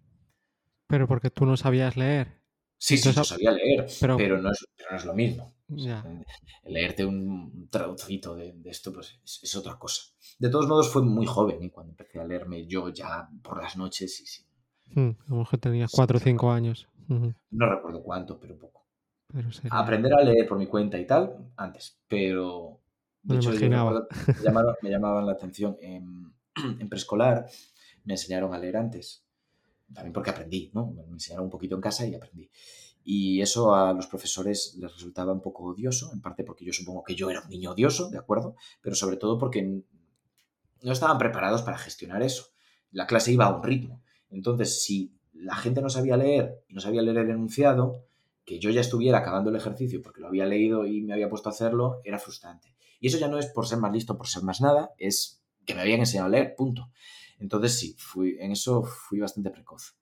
Pero 0.88 1.07
porque 1.07 1.29
tú 1.29 1.45
no 1.45 1.57
sabías 1.57 1.97
leer. 1.97 2.41
Sí, 2.79 2.97
sí, 2.97 3.03
yo 3.03 3.09
Entonces, 3.09 3.29
sabía 3.38 3.51
leer, 3.51 3.88
pero- 3.99 4.17
pero, 4.17 4.41
no, 4.41 4.51
es, 4.51 4.65
pero 4.75 4.91
no 4.91 4.97
es 4.97 5.05
lo 5.05 5.13
mismo. 5.13 5.53
O 5.73 5.77
sea. 5.77 6.03
Leerte 6.65 7.06
un 7.06 7.68
traducito 7.69 8.35
de, 8.35 8.53
de 8.53 8.69
esto 8.69 8.94
pues 8.94 9.19
es, 9.23 9.39
es 9.44 9.56
otra 9.56 9.77
cosa. 9.77 10.03
De 10.39 10.49
todos 10.49 10.68
modos, 10.68 10.89
fue 10.89 11.02
muy 11.02 11.26
joven 11.26 11.61
¿eh? 11.64 11.72
cuando 11.72 11.91
empecé 11.91 12.19
a 12.19 12.23
leerme 12.26 12.65
yo 12.68 12.89
ya 12.89 13.30
por 13.44 13.61
las 13.61 13.76
noches 13.77 14.19
y 14.22 14.26
sí. 14.26 14.44
Mm, 14.95 15.10
a 15.10 15.30
lo 15.30 15.35
mejor 15.38 15.60
tenías 15.60 15.91
Sí, 15.91 15.98
cuatro 15.98 16.18
o 16.18 16.19
sí. 16.19 16.26
cinco 16.26 16.52
años. 16.52 16.88
Ujú, 17.10 17.34
No 17.52 17.69
recuerdo 17.69 18.02
cuánto, 18.03 18.39
pero 18.39 18.57
poco. 18.57 18.85
Pero 19.34 19.52
sería- 19.52 19.77
Aprender 19.77 20.14
a 20.14 20.23
leer 20.23 20.48
por 20.48 20.57
mi 20.57 20.68
cuenta 20.68 20.98
y 20.98 21.06
tal, 21.06 21.52
antes, 21.57 21.99
pero 22.07 22.80
de 23.23 23.34
Me 23.35 23.39
hecho 23.41 23.49
imaginaba. 23.52 24.07
me 24.10 24.44
llamaron, 24.44 24.76
me 24.81 24.89
llamaban 24.89 25.26
la 25.26 25.34
atención 25.34 25.77
en, 25.81 26.34
en 26.80 26.88
preescolar, 26.89 27.45
me 28.06 28.14
enseñaron 28.14 28.53
a 28.53 28.57
leer 28.60 28.77
antes, 28.77 29.26
también 29.94 30.14
porque 30.14 30.30
aprendí, 30.30 30.72
¿no? 30.73 30.91
Me 30.91 31.03
enseñaron 31.03 31.45
un 31.45 31.52
poquito 31.52 31.76
en 31.76 31.81
casa 31.81 32.06
y 32.06 32.15
aprendí. 32.15 32.49
Y 33.09 33.39
eso 33.41 33.73
a 33.73 33.93
los 33.93 34.05
profesores 34.07 34.75
les 34.77 34.91
resultaba 34.91 35.31
un 35.31 35.39
poco 35.39 35.63
odioso, 35.63 36.11
en 36.11 36.19
parte 36.19 36.43
porque 36.43 36.65
yo 36.65 36.73
supongo 36.73 37.05
que 37.05 37.15
yo 37.15 37.29
era 37.29 37.39
un 37.39 37.47
niño 37.47 37.71
odioso, 37.71 38.09
¿de 38.09 38.17
acuerdo? 38.17 38.57
Pero 38.81 38.97
sobre 38.97 39.15
todo 39.15 39.38
porque 39.38 39.61
no 40.81 40.91
estaban 40.91 41.17
preparados 41.17 41.61
para 41.61 41.77
gestionar 41.77 42.21
eso. 42.21 42.47
La 42.91 43.07
clase 43.07 43.31
iba 43.31 43.45
a 43.45 43.55
un 43.55 43.63
ritmo. 43.63 44.03
Entonces, 44.29 44.84
si 44.84 45.15
la 45.31 45.55
gente 45.55 45.81
no 45.81 45.89
sabía 45.89 46.17
leer 46.17 46.65
y 46.67 46.73
no 46.73 46.81
sabía 46.81 47.01
leer 47.01 47.19
el 47.19 47.29
enunciado, 47.29 48.03
que 48.43 48.59
yo 48.59 48.71
ya 48.71 48.81
estuviera 48.81 49.19
acabando 49.19 49.51
el 49.51 49.55
ejercicio 49.55 50.01
porque 50.01 50.19
lo 50.19 50.27
había 50.27 50.45
leído 50.45 50.85
y 50.85 51.01
me 51.01 51.13
había 51.13 51.29
puesto 51.29 51.47
a 51.47 51.53
hacerlo, 51.53 52.01
era 52.03 52.19
frustrante. 52.19 52.75
Y 52.99 53.07
eso 53.07 53.17
ya 53.19 53.29
no 53.29 53.39
es 53.39 53.45
por 53.45 53.67
ser 53.67 53.77
más 53.77 53.93
listo, 53.93 54.17
por 54.17 54.27
ser 54.27 54.43
más 54.43 54.59
nada, 54.59 54.91
es 54.97 55.41
que 55.65 55.75
me 55.75 55.79
habían 55.79 56.01
enseñado 56.01 56.27
a 56.27 56.31
leer, 56.31 56.55
punto. 56.57 56.91
Entonces 57.39 57.79
sí, 57.79 57.95
fui, 57.97 58.35
en 58.38 58.51
eso 58.51 58.84
fui 58.84 59.19
bastante 59.21 59.49
precoz. 59.49 59.97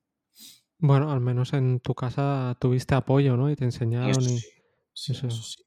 Bueno, 0.78 1.10
al 1.12 1.20
menos 1.20 1.52
en 1.52 1.80
tu 1.80 1.94
casa 1.94 2.56
tuviste 2.60 2.94
apoyo, 2.94 3.36
¿no? 3.36 3.50
Y 3.50 3.56
te 3.56 3.64
En 3.64 3.68
enseñaron 3.68 4.10
eso 4.10 4.30
y 4.30 4.40
sí, 4.40 4.50
sí, 4.94 5.12
eso- 5.12 5.26
eso 5.28 5.42
sí. 5.42 5.64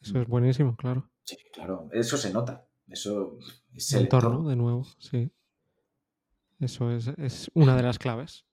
eso 0.00 0.20
es 0.20 0.26
buenísimo, 0.26 0.74
claro. 0.76 1.10
Sí, 1.24 1.36
claro, 1.52 1.88
eso 1.92 2.16
se 2.16 2.32
nota. 2.32 2.66
Eso 2.88 3.36
es 3.74 3.92
El 3.92 3.96
el 3.96 4.02
entorno, 4.04 4.28
entorno. 4.28 4.48
de 4.48 4.56
nuevo, 4.56 4.84
sí. 4.98 5.30
Eso 6.58 6.90
es, 6.90 7.08
es 7.18 7.50
una 7.54 7.76
de 7.76 7.82
las 7.82 7.98
claves, 7.98 8.44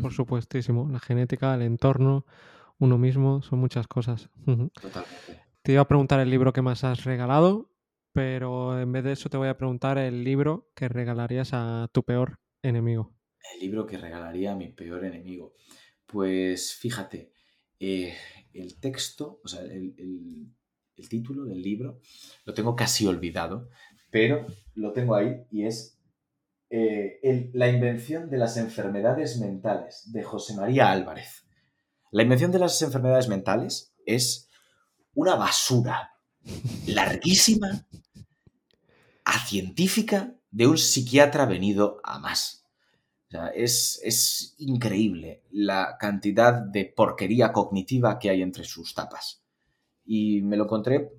por 0.00 0.12
supuestísimo. 0.12 0.88
La 0.90 1.00
genética, 1.00 1.54
el 1.54 1.62
entorno, 1.62 2.26
uno 2.78 2.98
mismo, 2.98 3.42
son 3.42 3.60
muchas 3.60 3.88
cosas. 3.88 4.30
Totalmente. 4.80 5.40
Te 5.62 5.72
iba 5.72 5.82
a 5.82 5.88
preguntar 5.88 6.20
el 6.20 6.30
libro 6.30 6.52
que 6.52 6.62
más 6.62 6.84
has 6.84 7.04
regalado, 7.04 7.70
pero 8.12 8.78
en 8.80 8.92
vez 8.92 9.04
de 9.04 9.12
eso 9.12 9.28
te 9.30 9.36
voy 9.36 9.48
a 9.48 9.56
preguntar 9.56 9.98
el 9.98 10.24
libro 10.24 10.70
que 10.74 10.88
regalarías 10.88 11.50
a 11.52 11.88
tu 11.92 12.02
peor 12.02 12.40
enemigo. 12.62 13.12
El 13.54 13.60
libro 13.60 13.86
que 13.86 13.98
regalaría 13.98 14.52
a 14.52 14.56
mi 14.56 14.68
peor 14.68 15.04
enemigo. 15.04 15.54
Pues 16.06 16.74
fíjate, 16.74 17.32
eh, 17.78 18.14
el 18.52 18.78
texto, 18.80 19.40
o 19.44 19.48
sea, 19.48 19.62
el, 19.62 19.94
título 21.08 21.44
del 21.44 21.62
libro, 21.62 22.00
lo 22.44 22.52
tengo 22.52 22.76
casi 22.76 23.06
olvidado, 23.06 23.70
pero 24.10 24.46
lo 24.74 24.92
tengo 24.92 25.14
ahí 25.14 25.46
y 25.50 25.64
es 25.64 25.98
eh, 26.68 27.50
La 27.54 27.68
invención 27.68 28.28
de 28.28 28.36
las 28.36 28.58
enfermedades 28.58 29.38
mentales 29.38 30.12
de 30.12 30.22
José 30.22 30.54
María 30.54 30.90
Álvarez. 30.90 31.46
La 32.10 32.22
invención 32.22 32.52
de 32.52 32.58
las 32.58 32.82
enfermedades 32.82 33.28
mentales 33.28 33.94
es 34.04 34.50
una 35.14 35.36
basura 35.36 36.12
larguísima, 36.86 37.86
científica, 39.50 40.34
de 40.50 40.66
un 40.66 40.78
psiquiatra 40.78 41.44
venido 41.44 42.00
a 42.04 42.18
más. 42.18 42.59
Es, 43.54 44.00
es 44.02 44.54
increíble 44.58 45.42
la 45.50 45.96
cantidad 45.98 46.52
de 46.52 46.84
porquería 46.84 47.52
cognitiva 47.52 48.18
que 48.18 48.30
hay 48.30 48.42
entre 48.42 48.64
sus 48.64 48.94
tapas. 48.94 49.42
Y 50.04 50.42
me 50.42 50.56
lo 50.56 50.64
encontré, 50.64 51.12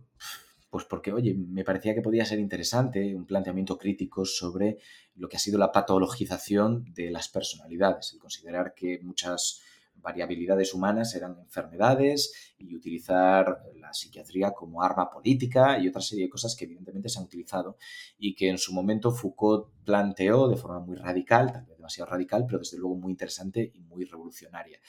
pues 0.70 0.86
porque, 0.86 1.14
oye, 1.14 1.34
me 1.34 1.64
parecía 1.64 1.96
que 1.96 2.02
podía 2.02 2.26
ser 2.26 2.40
interesante 2.40 3.16
un 3.16 3.26
planteamiento 3.26 3.78
crítico 3.78 4.26
sobre 4.26 4.80
lo 5.16 5.30
que 5.30 5.38
ha 5.38 5.40
sido 5.40 5.58
la 5.58 5.72
patologización 5.72 6.86
de 6.94 7.12
las 7.12 7.30
personalidades, 7.30 8.12
el 8.14 8.20
considerar 8.20 8.74
que 8.74 9.00
muchas 9.02 9.62
variabilidades 10.02 10.74
humanas 10.74 11.16
eran 11.16 11.38
enfermedades 11.40 12.54
y 12.58 12.76
utilizar 12.76 13.64
la 13.76 13.94
psiquiatría 13.94 14.52
como 14.52 14.84
arma 14.84 15.10
política 15.10 15.80
y 15.80 15.88
otra 15.88 16.02
serie 16.02 16.26
de 16.26 16.30
cosas 16.30 16.56
que 16.56 16.66
evidentemente 16.66 17.10
se 17.10 17.20
han 17.20 17.26
utilizado 17.26 17.78
y 18.18 18.36
que 18.36 18.50
en 18.50 18.58
su 18.58 18.74
momento 18.74 19.12
Foucault 19.12 19.70
planteó 19.84 20.48
de 20.48 20.58
forma 20.58 20.80
muy 20.80 20.96
radical, 20.96 21.52
tal 21.52 21.66
vez 21.66 21.78
demasiado 21.78 22.10
radical, 22.10 22.46
pero 22.46 22.60
desde 22.60 22.78
luego 22.78 22.96
muy 22.96 23.12
interesante 23.12 23.72
y 23.74 23.82
muy 23.82 24.06
revolucionaria. 24.06 24.80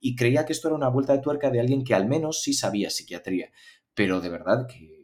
Y 0.00 0.16
creía 0.16 0.44
que 0.44 0.52
esto 0.52 0.68
era 0.68 0.76
una 0.76 0.88
vuelta 0.88 1.12
de 1.12 1.20
tuerca 1.20 1.50
de 1.50 1.60
alguien 1.60 1.84
que 1.84 1.94
al 1.94 2.06
menos 2.06 2.42
sí 2.42 2.52
sabía 2.52 2.90
psiquiatría, 2.90 3.50
pero 3.94 4.20
de 4.20 4.28
verdad 4.28 4.66
que 4.66 4.98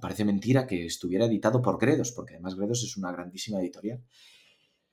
parece 0.00 0.24
mentira 0.24 0.66
que 0.66 0.84
estuviera 0.84 1.24
editado 1.24 1.62
por 1.62 1.78
Gredos, 1.78 2.12
porque 2.12 2.34
además 2.34 2.54
Gredos 2.54 2.82
es 2.82 2.96
una 2.96 3.12
grandísima 3.12 3.60
editorial. 3.60 4.04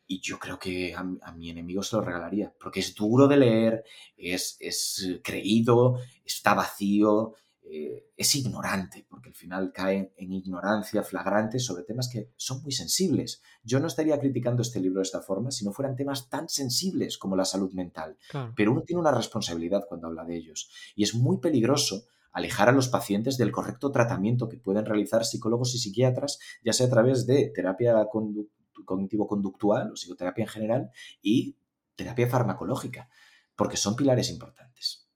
Y 0.08 0.22
yo 0.22 0.40
creo 0.40 0.58
que 0.58 0.96
a, 0.96 1.00
a, 1.22 1.32
mi 1.34 1.50
enemigo 1.50 1.84
se 1.84 1.96
lo 1.98 2.02
regalaría, 2.02 2.54
porque 2.60 2.80
es 2.80 2.96
duro 2.96 3.28
de 3.28 3.38
leer, 3.38 3.84
es, 4.16 4.56
es 4.60 5.20
creído, 5.22 6.00
está 6.24 6.54
vacío, 6.54 7.34
eh, 7.70 8.12
es 8.16 8.34
ignorante, 8.36 9.06
porque 9.10 9.28
al 9.28 9.36
final 9.36 9.74
cae 9.74 10.14
en 10.16 10.32
ignorancia 10.32 11.04
flagrante 11.04 11.60
sobre 11.60 11.84
temas 11.84 12.08
que 12.08 12.32
son 12.38 12.64
muy 12.64 12.72
sensibles. 12.72 13.42
Yo 13.64 13.82
no 13.82 13.88
estaría 13.88 14.18
criticando 14.18 14.62
este 14.62 14.80
libro 14.80 15.00
de 15.00 15.04
esta 15.04 15.22
forma 15.22 15.52
si 15.52 15.66
no 15.66 15.74
fueran 15.74 15.98
temas 15.98 16.30
tan 16.30 16.48
sensibles 16.48 17.18
como 17.18 17.36
la 17.36 17.44
salud 17.44 17.74
mental, 17.74 18.18
Claro. 18.30 18.54
pero 18.56 18.72
uno 18.72 18.84
tiene 18.84 19.02
una 19.02 19.12
responsabilidad 19.12 19.84
cuando 19.90 20.08
habla 20.08 20.24
de 20.24 20.38
ellos. 20.38 20.72
Y 20.96 21.04
es 21.04 21.14
muy 21.14 21.40
peligroso 21.40 22.06
alejar 22.32 22.70
a 22.70 22.72
los 22.72 22.88
pacientes 22.88 23.38
del 23.38 23.52
correcto 23.52 23.92
tratamiento 23.92 24.48
que 24.48 24.58
pueden 24.58 24.86
realizar 24.86 25.26
psicólogos 25.26 25.76
y 25.76 25.80
psiquiatras, 25.80 26.40
ya 26.64 26.72
sea 26.72 26.88
a 26.88 26.90
través 26.90 27.26
de 27.26 27.52
terapia 27.54 28.06
condu 28.10 28.48
cognitivo-conductual 28.86 29.92
o 29.92 29.94
psicoterapia 29.94 30.44
en 30.44 30.50
general 30.50 30.92
y 31.22 31.58
terapia 31.96 32.28
farmacológica, 32.28 33.10
porque 33.56 33.78
son 33.78 33.96
pilares 33.96 34.30
importantes. 34.30 35.10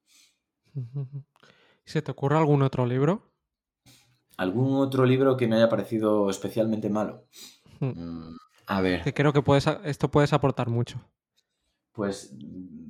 ¿Se 1.85 2.01
te 2.01 2.11
ocurre 2.11 2.38
algún 2.38 2.61
otro 2.61 2.85
libro? 2.85 3.33
¿Algún 4.38 4.75
otro 4.75 5.05
libro 5.05 5.38
que 5.38 5.47
me 5.47 5.55
haya 5.55 5.69
parecido 5.69 6.29
especialmente 6.29 6.89
malo? 6.89 7.27
Hmm. 7.79 7.91
Mm, 7.95 8.38
a 8.67 8.81
ver. 8.81 9.03
Que 9.03 9.13
creo 9.13 9.33
que 9.33 9.41
puedes, 9.41 9.67
esto 9.83 10.09
puedes 10.09 10.33
aportar 10.33 10.69
mucho. 10.69 10.99
Pues 11.91 12.33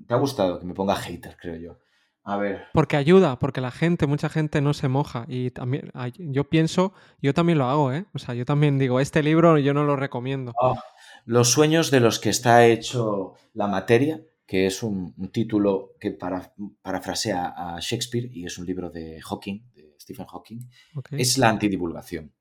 te 0.07 0.13
ha 0.13 0.17
gustado 0.17 0.59
que 0.59 0.65
me 0.65 0.73
ponga 0.73 0.95
hater, 0.95 1.35
creo 1.37 1.55
yo. 1.57 1.79
A 2.23 2.37
ver. 2.37 2.65
Porque 2.73 2.97
ayuda, 2.97 3.39
porque 3.39 3.61
la 3.61 3.71
gente, 3.71 4.05
mucha 4.05 4.29
gente 4.29 4.61
no 4.61 4.73
se 4.73 4.87
moja. 4.87 5.25
Y 5.27 5.51
también, 5.51 5.91
yo 6.17 6.49
pienso, 6.49 6.93
yo 7.21 7.33
también 7.33 7.57
lo 7.57 7.65
hago, 7.65 7.91
¿eh? 7.91 8.05
O 8.13 8.19
sea, 8.19 8.35
yo 8.35 8.45
también 8.45 8.77
digo, 8.77 8.99
este 8.99 9.23
libro 9.23 9.57
yo 9.57 9.73
no 9.73 9.83
lo 9.83 9.95
recomiendo. 9.95 10.53
Ah, 10.61 10.83
los 11.25 11.49
sueños 11.49 11.89
de 11.89 11.99
los 11.99 12.19
que 12.19 12.29
está 12.29 12.65
hecho 12.67 13.33
la 13.53 13.67
materia, 13.67 14.21
que 14.45 14.67
es 14.67 14.83
un, 14.83 15.15
título 15.31 15.93
que 15.99 16.11
para, 16.11 16.53
parafrasea 16.81 17.53
a 17.55 17.79
Shakespeare 17.79 18.29
y 18.31 18.45
es 18.45 18.57
un 18.57 18.65
libro 18.65 18.89
de 18.89 19.19
Hawking, 19.21 19.71
de 19.73 19.95
Stephen 19.99 20.27
Hawking, 20.27 20.59
es 21.11 21.37
la 21.37 21.49
antidivulgación. 21.49 22.33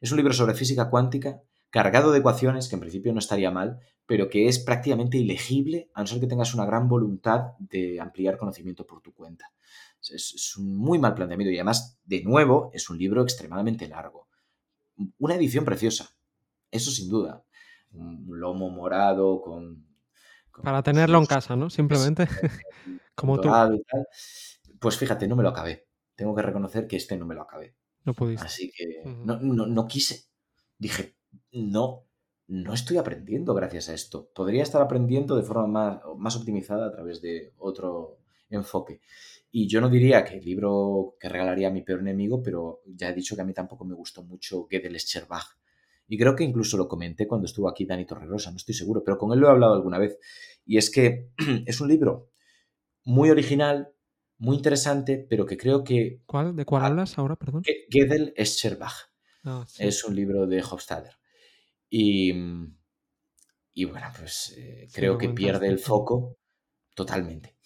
Es 0.00 0.12
un 0.12 0.18
libro 0.18 0.32
sobre 0.32 0.54
física 0.54 0.88
cuántica 0.88 1.40
cargado 1.76 2.10
de 2.10 2.20
ecuaciones, 2.20 2.68
que 2.68 2.76
en 2.76 2.80
principio 2.80 3.12
no 3.12 3.18
estaría 3.18 3.50
mal, 3.50 3.80
pero 4.06 4.30
que 4.30 4.48
es 4.48 4.58
prácticamente 4.58 5.18
ilegible 5.18 5.90
a 5.92 6.00
no 6.00 6.06
ser 6.06 6.20
que 6.20 6.26
tengas 6.26 6.54
una 6.54 6.64
gran 6.64 6.88
voluntad 6.88 7.52
de 7.58 8.00
ampliar 8.00 8.38
conocimiento 8.38 8.86
por 8.86 9.02
tu 9.02 9.12
cuenta. 9.12 9.52
Es, 10.00 10.56
un 10.56 10.74
muy 10.74 10.98
mal 10.98 11.12
planteamiento 11.12 11.52
y 11.52 11.56
además, 11.56 12.00
de 12.02 12.22
nuevo, 12.22 12.70
es 12.72 12.88
un 12.88 12.96
libro 12.96 13.22
extremadamente 13.22 13.86
largo. 13.88 14.26
Una 15.18 15.34
edición 15.34 15.66
preciosa, 15.66 16.08
eso 16.70 16.90
sin 16.90 17.10
duda. 17.10 17.44
Un 17.92 18.40
lomo 18.40 18.70
morado 18.70 19.42
con... 19.42 19.86
Para 20.62 20.82
tenerlo 20.82 21.18
en 21.18 21.26
casa, 21.26 21.56
¿no? 21.56 21.68
Simplemente. 21.68 22.26
Como 23.14 23.38
tú. 23.38 23.50
Pues 24.80 24.96
fíjate, 24.96 25.28
no 25.28 25.36
me 25.36 25.42
lo 25.42 25.50
acabé. 25.50 25.86
Tengo 26.14 26.34
que 26.34 26.40
reconocer 26.40 26.86
que 26.86 26.96
este 26.96 27.18
no 27.18 27.26
me 27.26 27.34
lo 27.34 27.42
acabé. 27.42 27.76
No 28.04 28.14
pudiste. 28.14 28.46
Así 28.46 28.72
que 28.74 29.02
no, 29.04 29.36
no 29.42 29.86
quise. 29.86 30.24
Dije, 30.78 31.15
no, 31.52 32.06
no 32.48 32.74
estoy 32.74 32.96
aprendiendo 32.96 33.54
gracias 33.54 33.88
a 33.88 33.94
esto. 33.94 34.30
Podría 34.34 34.62
estar 34.62 34.80
aprendiendo 34.80 35.36
de 35.36 35.42
forma 35.42 36.00
más, 36.16 36.36
optimizada 36.36 36.86
a 36.86 36.92
través 36.92 37.20
de 37.20 37.52
otro 37.58 38.18
enfoque. 38.50 39.00
Y 39.50 39.68
yo 39.68 39.80
no 39.80 39.88
diría 39.88 40.24
que 40.24 40.36
el 40.38 40.44
libro 40.44 41.16
que 41.18 41.28
regalaría 41.28 41.68
a 41.68 41.72
mi 41.72 41.82
peor 41.82 42.00
enemigo, 42.00 42.42
pero 42.42 42.82
ya 42.86 43.08
he 43.08 43.14
dicho 43.14 43.34
que 43.34 43.42
a 43.42 43.44
mí 43.44 43.52
tampoco 43.52 43.84
me 43.84 43.94
gustó 43.94 44.22
mucho 44.22 44.66
Gödel 44.70 44.98
Scherbach. 45.00 45.58
Y 46.08 46.18
creo 46.18 46.36
que 46.36 46.44
incluso 46.44 46.76
lo 46.76 46.86
comenté 46.86 47.26
cuando 47.26 47.46
estuvo 47.46 47.68
aquí 47.68 47.84
Dani 47.84 48.06
Torrerosa, 48.06 48.50
no 48.50 48.58
estoy 48.58 48.74
seguro, 48.74 49.02
pero 49.02 49.18
con 49.18 49.32
él 49.32 49.40
lo 49.40 49.48
he 49.48 49.50
hablado 49.50 49.74
alguna 49.74 49.98
vez. 49.98 50.18
Y 50.64 50.76
es 50.76 50.90
que 50.90 51.30
es 51.66 51.80
un 51.80 51.88
libro 51.88 52.30
muy 53.04 53.30
original, 53.30 53.92
muy 54.38 54.56
interesante, 54.56 55.26
pero 55.28 55.46
que 55.46 55.56
creo 55.56 55.82
que... 55.82 56.20
¿Cuál? 56.26 56.54
¿De 56.54 56.64
cuál 56.64 56.84
hablas 56.84 57.18
ahora, 57.18 57.36
perdón? 57.36 57.62
Gödel 57.88 58.34
Scherbach. 58.38 59.10
Ah, 59.44 59.64
es 59.78 60.04
un 60.04 60.14
libro 60.14 60.46
de 60.46 60.60
Hofstadter. 60.60 61.15
Y, 61.88 62.32
y 63.72 63.84
bueno, 63.84 64.06
pues 64.18 64.54
eh, 64.56 64.88
creo 64.92 65.18
que 65.18 65.28
pierde 65.28 65.68
el 65.68 65.78
foco 65.78 66.38
totalmente. 66.94 67.56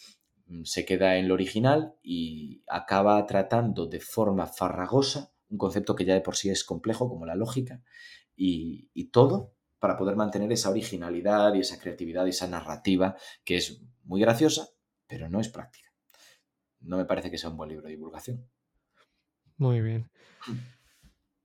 Mm, 0.47 0.65
se 0.65 0.85
queda 0.85 1.17
en 1.17 1.29
lo 1.29 1.35
original 1.35 1.95
y 2.03 2.63
acaba 2.67 3.25
tratando 3.27 3.87
de 3.87 4.01
forma 4.01 4.47
farragosa 4.47 5.33
un 5.49 5.59
concepto 5.59 5.97
que 5.97 6.05
ya 6.05 6.15
de 6.15 6.21
por 6.21 6.37
sí 6.37 6.49
es 6.49 6.65
complejo, 6.65 7.09
como 7.09 7.27
la 7.27 7.35
lógica, 7.35 7.83
y, 8.37 8.89
y 8.95 9.07
todo 9.07 9.55
para 9.81 9.97
poder 9.97 10.15
mantener 10.15 10.53
esa 10.53 10.71
originalidad 10.71 11.55
y 11.55 11.61
esa 11.61 11.81
creatividad 11.81 12.27
y 12.27 12.31
esa 12.31 12.47
narrativa 12.47 13.17
que 13.45 13.57
es 13.57 13.83
muy 14.05 14.21
graciosa, 14.21 14.69
pero 15.09 15.29
no 15.29 15.41
es 15.41 15.49
práctica. 15.49 15.93
No 16.81 16.97
me 16.97 17.05
parece 17.05 17.31
que 17.31 17.39
sea 17.39 17.51
un 17.51 17.57
buen 17.57 17.71
libro 17.71 17.87
de 17.87 17.97
divulgación. 17.97 18.49
Muy 19.57 19.81
bien. 19.81 20.09
Mm. 20.47 20.53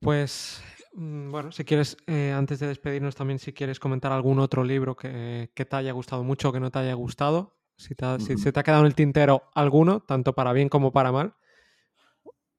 Pues 0.02 0.62
Mm, 0.62 0.85
bueno, 0.98 1.52
si 1.52 1.66
quieres, 1.66 1.98
eh, 2.08 2.32
antes 2.32 2.60
de 2.60 2.68
despedirnos 2.68 3.16
también, 3.16 3.38
si 3.38 3.52
quieres 3.52 3.80
comentar 3.80 4.14
algún 4.14 4.40
otro 4.40 4.64
libro 4.64 4.96
que, 4.96 5.50
te 5.54 5.76
haya 5.76 5.92
gustado 5.92 6.24
mucho 6.24 6.50
o 6.50 6.54
que 6.54 6.62
no 6.62 6.72
te 6.72 6.80
haya 6.80 6.94
gustado, 6.94 7.58
si, 7.76 7.96
se 8.38 8.52
te 8.54 8.60
ha 8.60 8.64
quedado 8.64 8.82
en 8.82 8.88
el 8.88 8.96
tintero 8.96 9.44
alguno, 9.54 10.00
tanto 10.00 10.34
para 10.34 10.54
bien 10.54 10.70
como 10.70 10.94
para 10.94 11.12
mal. 11.12 11.34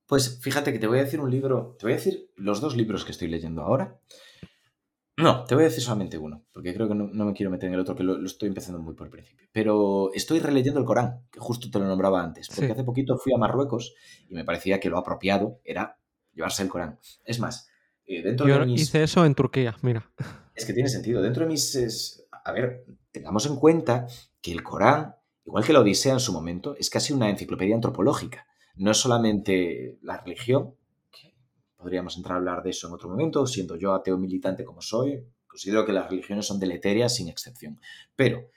Pues 0.04 0.38
fíjate 0.42 0.72
que 0.72 0.78
te 0.78 0.86
voy 0.86 0.98
a 0.98 1.04
decir 1.04 1.18
un 1.18 1.30
libro, 1.30 1.76
te 1.78 1.86
voy 1.86 1.94
a 1.94 1.96
decir 1.96 2.30
los 2.36 2.60
dos 2.60 2.76
libros 2.76 3.06
que 3.06 3.12
estoy 3.12 3.28
leyendo 3.28 3.62
ahora. 3.62 3.98
No, 5.16 5.44
te 5.44 5.54
voy 5.54 5.64
a 5.64 5.68
decir 5.68 5.82
solamente 5.82 6.18
uno, 6.18 6.44
porque 6.52 6.74
creo 6.74 6.88
que 6.88 6.94
no, 6.94 7.06
me 7.06 7.32
quiero 7.32 7.50
meter 7.50 7.68
en 7.68 7.74
el 7.74 7.80
otro, 7.80 7.96
que 7.96 8.02
lo, 8.02 8.22
estoy 8.22 8.48
empezando 8.48 8.78
muy 8.80 8.94
por 8.94 9.06
el 9.06 9.10
principio. 9.10 9.48
Pero 9.50 10.12
estoy 10.12 10.40
releyendo 10.40 10.78
el 10.78 10.84
Corán, 10.84 11.26
que 11.32 11.40
justo 11.40 11.70
te 11.70 11.78
lo 11.78 11.86
nombraba 11.86 12.22
antes, 12.22 12.48
porque 12.54 12.72
hace 12.72 12.84
poquito 12.84 13.16
fui 13.16 13.32
a 13.34 13.38
Marruecos 13.38 13.94
y 14.28 14.34
me 14.34 14.44
parecía 14.44 14.78
que 14.78 14.90
lo 14.90 14.98
apropiado 14.98 15.58
era 15.64 15.98
llevarse 16.34 16.62
el 16.62 16.68
Corán. 16.68 16.98
Es 17.24 17.40
más, 17.40 17.70
eh, 18.06 18.36
Yo 18.36 18.64
hice 18.64 19.02
eso 19.02 19.24
en 19.24 19.34
Turquía, 19.34 19.76
mira. 19.82 20.10
Es 20.54 20.64
que 20.64 20.72
tiene 20.72 20.88
sentido. 20.88 21.22
Dentro 21.22 21.44
de 21.44 21.50
mis... 21.50 22.24
A 22.44 22.52
ver, 22.52 22.84
tengamos 23.10 23.46
en 23.46 23.56
cuenta 23.56 24.06
que 24.40 24.52
el 24.52 24.62
Corán, 24.62 25.16
igual 25.44 25.64
que 25.64 25.72
la 25.72 25.80
Odisea 25.80 26.14
en 26.14 26.20
su 26.20 26.32
momento, 26.32 26.76
es 26.78 26.90
casi 26.90 27.12
una 27.12 27.28
enciclopedia 27.28 27.74
antropológica. 27.74 28.46
No 28.76 28.90
es 28.90 28.98
solamente 28.98 29.98
la 30.02 30.18
religión, 30.18 30.74
que 31.10 31.34
podríamos 31.76 32.16
entrar 32.16 32.34
a 32.34 32.38
hablar 32.38 32.62
de 32.62 32.70
eso 32.70 32.86
en 32.88 32.94
otro 32.94 33.08
momento, 33.08 33.46
siendo 33.46 33.76
yo 33.76 33.94
ateo 33.94 34.18
militante 34.18 34.64
como 34.64 34.82
soy, 34.82 35.26
considero 35.46 35.86
que 35.86 35.92
las 35.92 36.08
religiones 36.10 36.46
son 36.46 36.60
deleterias 36.60 37.16
sin 37.16 37.28
excepción. 37.28 37.80
Pero 38.14 38.50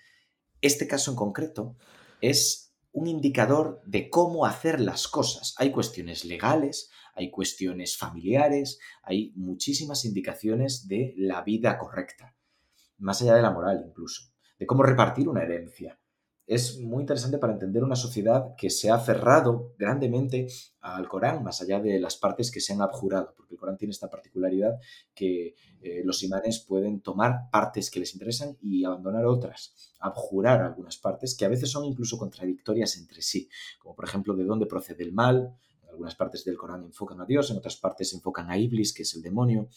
este 0.62 0.88
caso 0.88 1.12
en 1.12 1.18
concreto 1.18 1.76
es 2.22 2.74
un 2.92 3.08
indicador 3.08 3.82
de 3.86 4.10
cómo 4.10 4.46
hacer 4.46 4.82
las 4.82 5.08
cosas. 5.08 5.56
Hay 5.58 5.72
cuestiones 5.72 6.26
legales, 6.26 6.92
hay 7.20 7.30
cuestiones 7.30 7.98
familiares, 7.98 8.80
hay 9.04 9.34
muchísimas 9.36 10.06
indicaciones 10.06 10.88
de 10.88 11.14
la 11.18 11.42
vida 11.42 11.78
correcta, 11.78 12.36
más 12.98 13.22
allá 13.22 13.36
de 13.36 13.42
la 13.42 13.52
moral 13.52 13.84
incluso, 13.86 14.32
de 14.58 14.66
cómo 14.66 14.84
repartir 14.84 15.28
una 15.28 15.44
herencia. 15.44 16.00
Es 16.48 16.80
muy 16.80 17.02
interesante 17.02 17.38
para 17.38 17.54
entender 17.54 17.84
una 17.84 17.98
sociedad 17.98 18.56
que 18.58 18.70
se 18.72 18.90
ha 18.90 18.96
aferrado 18.96 19.76
grandemente 19.78 20.48
al 20.80 21.08
Corán, 21.08 21.44
más 21.44 21.62
allá 21.62 21.80
de 21.80 22.00
las 22.00 22.16
partes 22.16 22.50
que 22.50 22.62
se 22.62 22.74
han 22.74 22.82
abjurado, 22.82 23.34
porque 23.36 23.54
el 23.54 23.60
Corán 23.60 23.78
tiene 23.78 23.92
esta 23.92 24.10
particularidad 24.10 24.80
que 25.14 25.56
eh, 25.82 26.02
los 26.04 26.24
imanes 26.24 26.66
pueden 26.68 27.02
tomar 27.02 27.52
partes 27.52 27.92
que 27.92 28.00
les 28.00 28.14
interesan 28.14 28.58
y 28.62 28.84
abandonar 28.84 29.26
otras, 29.26 29.94
abjurar 30.00 30.62
algunas 30.62 30.98
partes 30.98 31.36
que 31.38 31.46
a 31.46 31.50
veces 31.50 31.70
son 31.70 31.86
incluso 31.86 32.18
contradictorias 32.18 32.98
entre 32.98 33.22
sí, 33.22 33.50
como 33.78 33.94
por 33.94 34.06
ejemplo 34.06 34.36
de 34.36 34.46
dónde 34.46 34.66
procede 34.66 35.04
el 35.04 35.14
mal, 35.14 35.56
algunas 35.90 36.16
partes 36.16 36.46
del 36.46 36.58
Corán 36.58 36.84
enfocan 36.84 37.20
a 37.22 37.26
Dios, 37.26 37.52
en 37.52 37.58
otras 37.58 37.76
partes 37.78 38.14
enfocan 38.14 38.50
a 38.50 38.58
Iblis, 38.58 38.94
que 38.94 39.04
es 39.04 39.16
el 39.16 39.22
demonio. 39.22 39.70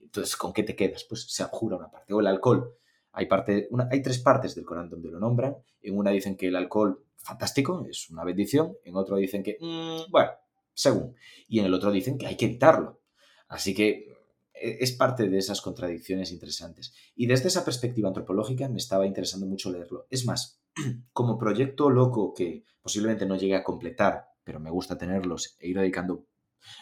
Entonces, 0.00 0.36
¿con 0.36 0.52
qué 0.52 0.62
te 0.62 0.76
quedas? 0.76 1.04
Pues 1.04 1.26
se 1.28 1.42
abjura 1.42 1.76
una 1.76 1.90
parte. 1.90 2.14
O 2.14 2.20
el 2.20 2.26
alcohol. 2.26 2.74
Hay, 3.12 3.26
parte, 3.26 3.68
hay 3.90 4.02
tres 4.02 4.18
partes 4.18 4.54
del 4.54 4.64
Corán 4.64 4.88
donde 4.88 5.10
lo 5.10 5.18
nombran. 5.18 5.56
En 5.80 5.96
una 5.96 6.10
dicen 6.10 6.36
que 6.36 6.48
el 6.48 6.56
alcohol, 6.56 7.04
fantástico, 7.16 7.86
es 7.88 8.10
una 8.10 8.24
bendición. 8.24 8.76
En 8.84 8.96
otro 8.96 9.16
dicen 9.16 9.42
que, 9.42 9.56
mm, 9.60 10.10
bueno, 10.10 10.30
según. 10.74 11.16
Y 11.48 11.60
en 11.60 11.66
el 11.66 11.74
otro 11.74 11.90
dicen 11.90 12.18
que 12.18 12.26
hay 12.26 12.36
que 12.36 12.44
evitarlo. 12.44 13.00
Así 13.48 13.74
que 13.74 14.16
e, 14.52 14.78
es 14.80 14.92
parte 14.92 15.28
de 15.28 15.38
esas 15.38 15.60
contradicciones 15.60 16.30
interesantes. 16.30 16.94
Y 17.14 17.26
desde 17.26 17.48
esa 17.48 17.64
perspectiva 17.64 18.08
antropológica 18.08 18.68
me 18.68 18.78
estaba 18.78 19.06
interesando 19.06 19.46
mucho 19.46 19.70
leerlo. 19.70 20.06
Es 20.10 20.26
más, 20.26 20.60
como 21.12 21.38
proyecto 21.38 21.90
loco 21.90 22.34
que 22.34 22.64
posiblemente 22.82 23.26
no 23.26 23.36
llegue 23.36 23.56
a 23.56 23.64
completar 23.64 24.28
pero 24.46 24.60
me 24.60 24.70
gusta 24.70 24.96
tenerlos 24.96 25.56
e 25.58 25.66
ir 25.68 25.76
dedicando 25.76 26.24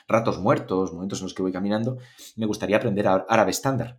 ratos 0.06 0.38
muertos, 0.38 0.92
momentos 0.92 1.20
en 1.20 1.24
los 1.24 1.34
que 1.34 1.42
voy 1.42 1.50
caminando, 1.50 1.96
me 2.36 2.44
gustaría 2.44 2.76
aprender 2.76 3.08
árabe 3.08 3.50
estándar. 3.50 3.98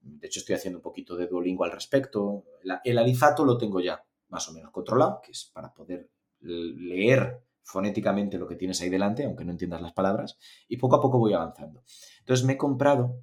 De 0.00 0.26
hecho, 0.26 0.40
estoy 0.40 0.54
haciendo 0.54 0.78
un 0.78 0.82
poquito 0.82 1.14
de 1.14 1.26
Duolingo 1.26 1.64
al 1.64 1.72
respecto. 1.72 2.44
El 2.84 2.98
alifato 2.98 3.44
lo 3.44 3.58
tengo 3.58 3.80
ya 3.80 4.02
más 4.28 4.48
o 4.48 4.52
menos 4.52 4.72
controlado, 4.72 5.20
que 5.22 5.32
es 5.32 5.50
para 5.52 5.74
poder 5.74 6.10
leer 6.40 7.42
fonéticamente 7.62 8.38
lo 8.38 8.46
que 8.46 8.56
tienes 8.56 8.80
ahí 8.80 8.88
delante, 8.88 9.24
aunque 9.24 9.44
no 9.44 9.52
entiendas 9.52 9.82
las 9.82 9.92
palabras, 9.92 10.38
y 10.66 10.78
poco 10.78 10.96
a 10.96 11.00
poco 11.00 11.18
voy 11.18 11.34
avanzando. 11.34 11.82
Entonces 12.20 12.46
me 12.46 12.54
he 12.54 12.56
comprado 12.56 13.20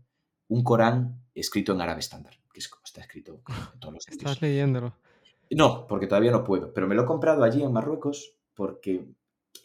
un 0.50 0.64
Corán 0.64 1.24
escrito 1.34 1.72
en 1.72 1.82
árabe 1.82 2.02
estándar, 2.02 2.36
que 2.54 2.60
es 2.60 2.68
como 2.68 2.84
está 2.86 3.02
escrito 3.02 3.34
en 3.34 3.44
todos 3.80 3.94
los 3.96 4.08
¿Estás 4.08 4.42
leyéndolo? 4.42 4.94
No, 5.50 5.88
porque 5.88 6.08
todavía 6.08 6.32
no 6.32 6.44
puedo, 6.44 6.74
pero 6.74 6.88
me 6.88 6.96
lo 6.96 7.04
he 7.04 7.06
comprado 7.06 7.44
allí 7.44 7.64
en 7.64 7.72
Marruecos 7.72 8.36
porque 8.54 9.08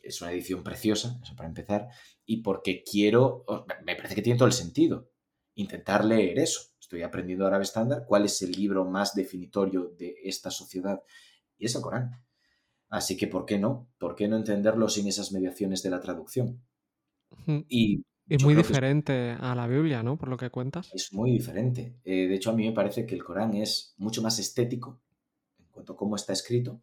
es 0.03 0.21
una 0.21 0.33
edición 0.33 0.63
preciosa, 0.63 1.19
eso 1.23 1.35
para 1.37 1.49
empezar, 1.49 1.89
y 2.25 2.43
porque 2.43 2.83
quiero, 2.83 3.45
me 3.85 3.97
parece 3.97 4.15
que 4.15 4.23
tiene 4.23 4.39
todo 4.39 4.49
el 4.49 4.55
sentido, 4.55 5.11
intentar 5.55 6.05
leer 6.05 6.39
eso. 6.39 6.61
Estoy 6.81 7.03
aprendiendo 7.03 7.47
árabe 7.47 7.65
estándar, 7.65 8.05
cuál 8.07 8.25
es 8.25 8.41
el 8.43 8.53
libro 8.53 8.85
más 8.85 9.15
definitorio 9.15 9.95
de 9.99 10.17
esta 10.25 10.51
sociedad, 10.51 11.03
y 11.59 11.67
es 11.67 11.75
el 11.75 11.83
Corán. 11.83 12.13
Así 12.89 13.17
que, 13.17 13.27
¿por 13.27 13.45
qué 13.45 13.59
no? 13.59 13.91
¿Por 13.99 14.15
qué 14.15 14.29
no 14.29 14.37
entenderlo 14.37 14.89
sin 14.89 15.07
esas 15.09 15.33
mediaciones 15.33 15.83
de 15.83 15.91
la 15.91 16.01
traducción? 16.01 16.63
Y 17.69 18.03
es 18.29 18.43
muy 18.43 18.55
diferente 18.55 19.37
a 19.39 19.55
la 19.55 19.67
Biblia, 19.67 20.03
¿no? 20.03 20.17
Por 20.17 20.29
lo 20.29 20.37
que 20.37 20.51
cuentas. 20.51 20.91
Es 20.95 21.13
muy 21.13 21.33
diferente. 21.33 21.99
Eh, 22.05 22.27
de 22.27 22.35
hecho, 22.35 22.51
a 22.51 22.55
mí 22.55 22.67
me 22.67 22.73
parece 22.73 23.05
que 23.05 23.15
el 23.15 23.25
Corán 23.25 23.55
es 23.55 23.95
mucho 23.99 24.23
más 24.23 24.39
estético 24.39 25.03
en 25.59 25.67
cuanto 25.71 25.93
a 25.93 25.97
cómo 25.97 26.17
está 26.17 26.33
escrito, 26.33 26.83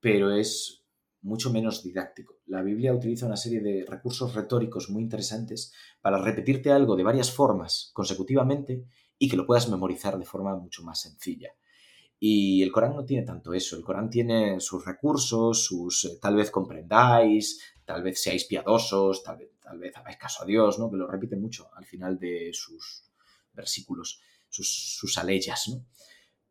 pero 0.00 0.30
es 0.34 0.83
mucho 1.24 1.50
menos 1.50 1.82
didáctico. 1.82 2.38
La 2.46 2.62
Biblia 2.62 2.94
utiliza 2.94 3.26
una 3.26 3.36
serie 3.36 3.60
de 3.60 3.84
recursos 3.88 4.34
retóricos 4.34 4.90
muy 4.90 5.02
interesantes 5.02 5.72
para 6.00 6.18
repetirte 6.18 6.70
algo 6.70 6.96
de 6.96 7.02
varias 7.02 7.32
formas 7.32 7.90
consecutivamente 7.94 8.84
y 9.18 9.28
que 9.28 9.36
lo 9.36 9.46
puedas 9.46 9.68
memorizar 9.68 10.18
de 10.18 10.26
forma 10.26 10.54
mucho 10.54 10.82
más 10.84 11.00
sencilla. 11.00 11.50
Y 12.20 12.62
el 12.62 12.70
Corán 12.70 12.94
no 12.94 13.04
tiene 13.04 13.24
tanto 13.24 13.54
eso. 13.54 13.76
El 13.76 13.82
Corán 13.82 14.10
tiene 14.10 14.60
sus 14.60 14.84
recursos, 14.84 15.64
sus 15.64 16.04
eh, 16.04 16.18
tal 16.20 16.36
vez 16.36 16.50
comprendáis, 16.50 17.60
tal 17.84 18.02
vez 18.02 18.22
seáis 18.22 18.44
piadosos, 18.44 19.22
tal 19.22 19.38
vez, 19.38 19.50
tal 19.60 19.78
vez 19.78 19.96
hagáis 19.96 20.18
caso 20.18 20.42
a 20.42 20.46
Dios, 20.46 20.78
¿no? 20.78 20.90
Que 20.90 20.96
lo 20.96 21.06
repite 21.06 21.36
mucho 21.36 21.70
al 21.74 21.86
final 21.86 22.18
de 22.18 22.50
sus 22.52 23.04
versículos, 23.52 24.20
sus, 24.48 24.96
sus 24.98 25.16
aleyas, 25.18 25.68
¿no? 25.68 25.86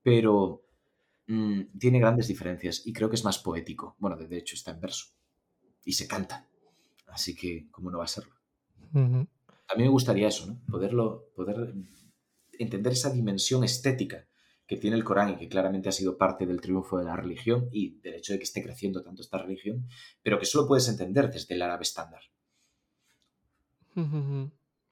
Pero 0.02 0.64
mm, 1.34 1.78
tiene 1.80 2.00
grandes 2.00 2.28
diferencias 2.28 2.86
y 2.86 2.94
creo 2.94 3.10
que 3.10 3.16
es 3.16 3.24
más 3.24 3.40
poético. 3.40 3.96
Bueno, 4.00 4.16
de 4.18 4.38
hecho 4.38 4.56
está 4.56 4.72
en 4.72 4.82
verso 4.82 5.08
y 5.84 5.94
se 5.94 6.08
canta. 6.08 6.48
Así 7.08 7.36
que, 7.36 7.68
¿cómo 7.72 7.92
no 7.92 8.00
va 8.00 8.06
a 8.06 8.08
serlo? 8.08 8.34
A 8.94 9.76
mí 9.76 9.84
me 9.84 9.90
gustaría 9.90 10.28
eso, 10.28 10.46
¿no? 10.48 10.60
Poderlo, 10.70 11.30
poder 11.36 11.74
entender 12.60 12.94
esa 12.94 13.10
dimensión 13.12 13.64
estética 13.64 14.28
que 14.66 14.78
tiene 14.78 14.96
el 14.96 15.04
Corán 15.04 15.32
y 15.32 15.38
que 15.38 15.50
claramente 15.50 15.90
ha 15.90 15.92
sido 15.92 16.18
parte 16.18 16.46
del 16.46 16.62
triunfo 16.62 16.98
de 16.98 17.06
la 17.06 17.16
religión 17.16 17.68
y 17.72 18.00
del 18.00 18.16
hecho 18.16 18.34
de 18.34 18.40
que 18.40 18.46
esté 18.46 18.64
creciendo 18.64 19.04
tanto 19.04 19.22
esta 19.22 19.38
religión, 19.38 19.88
pero 20.22 20.40
que 20.40 20.46
solo 20.46 20.68
puedes 20.68 20.88
entender 20.88 21.30
desde 21.30 21.56
el 21.56 21.62
árabe 21.62 21.84
estándar. 21.84 22.22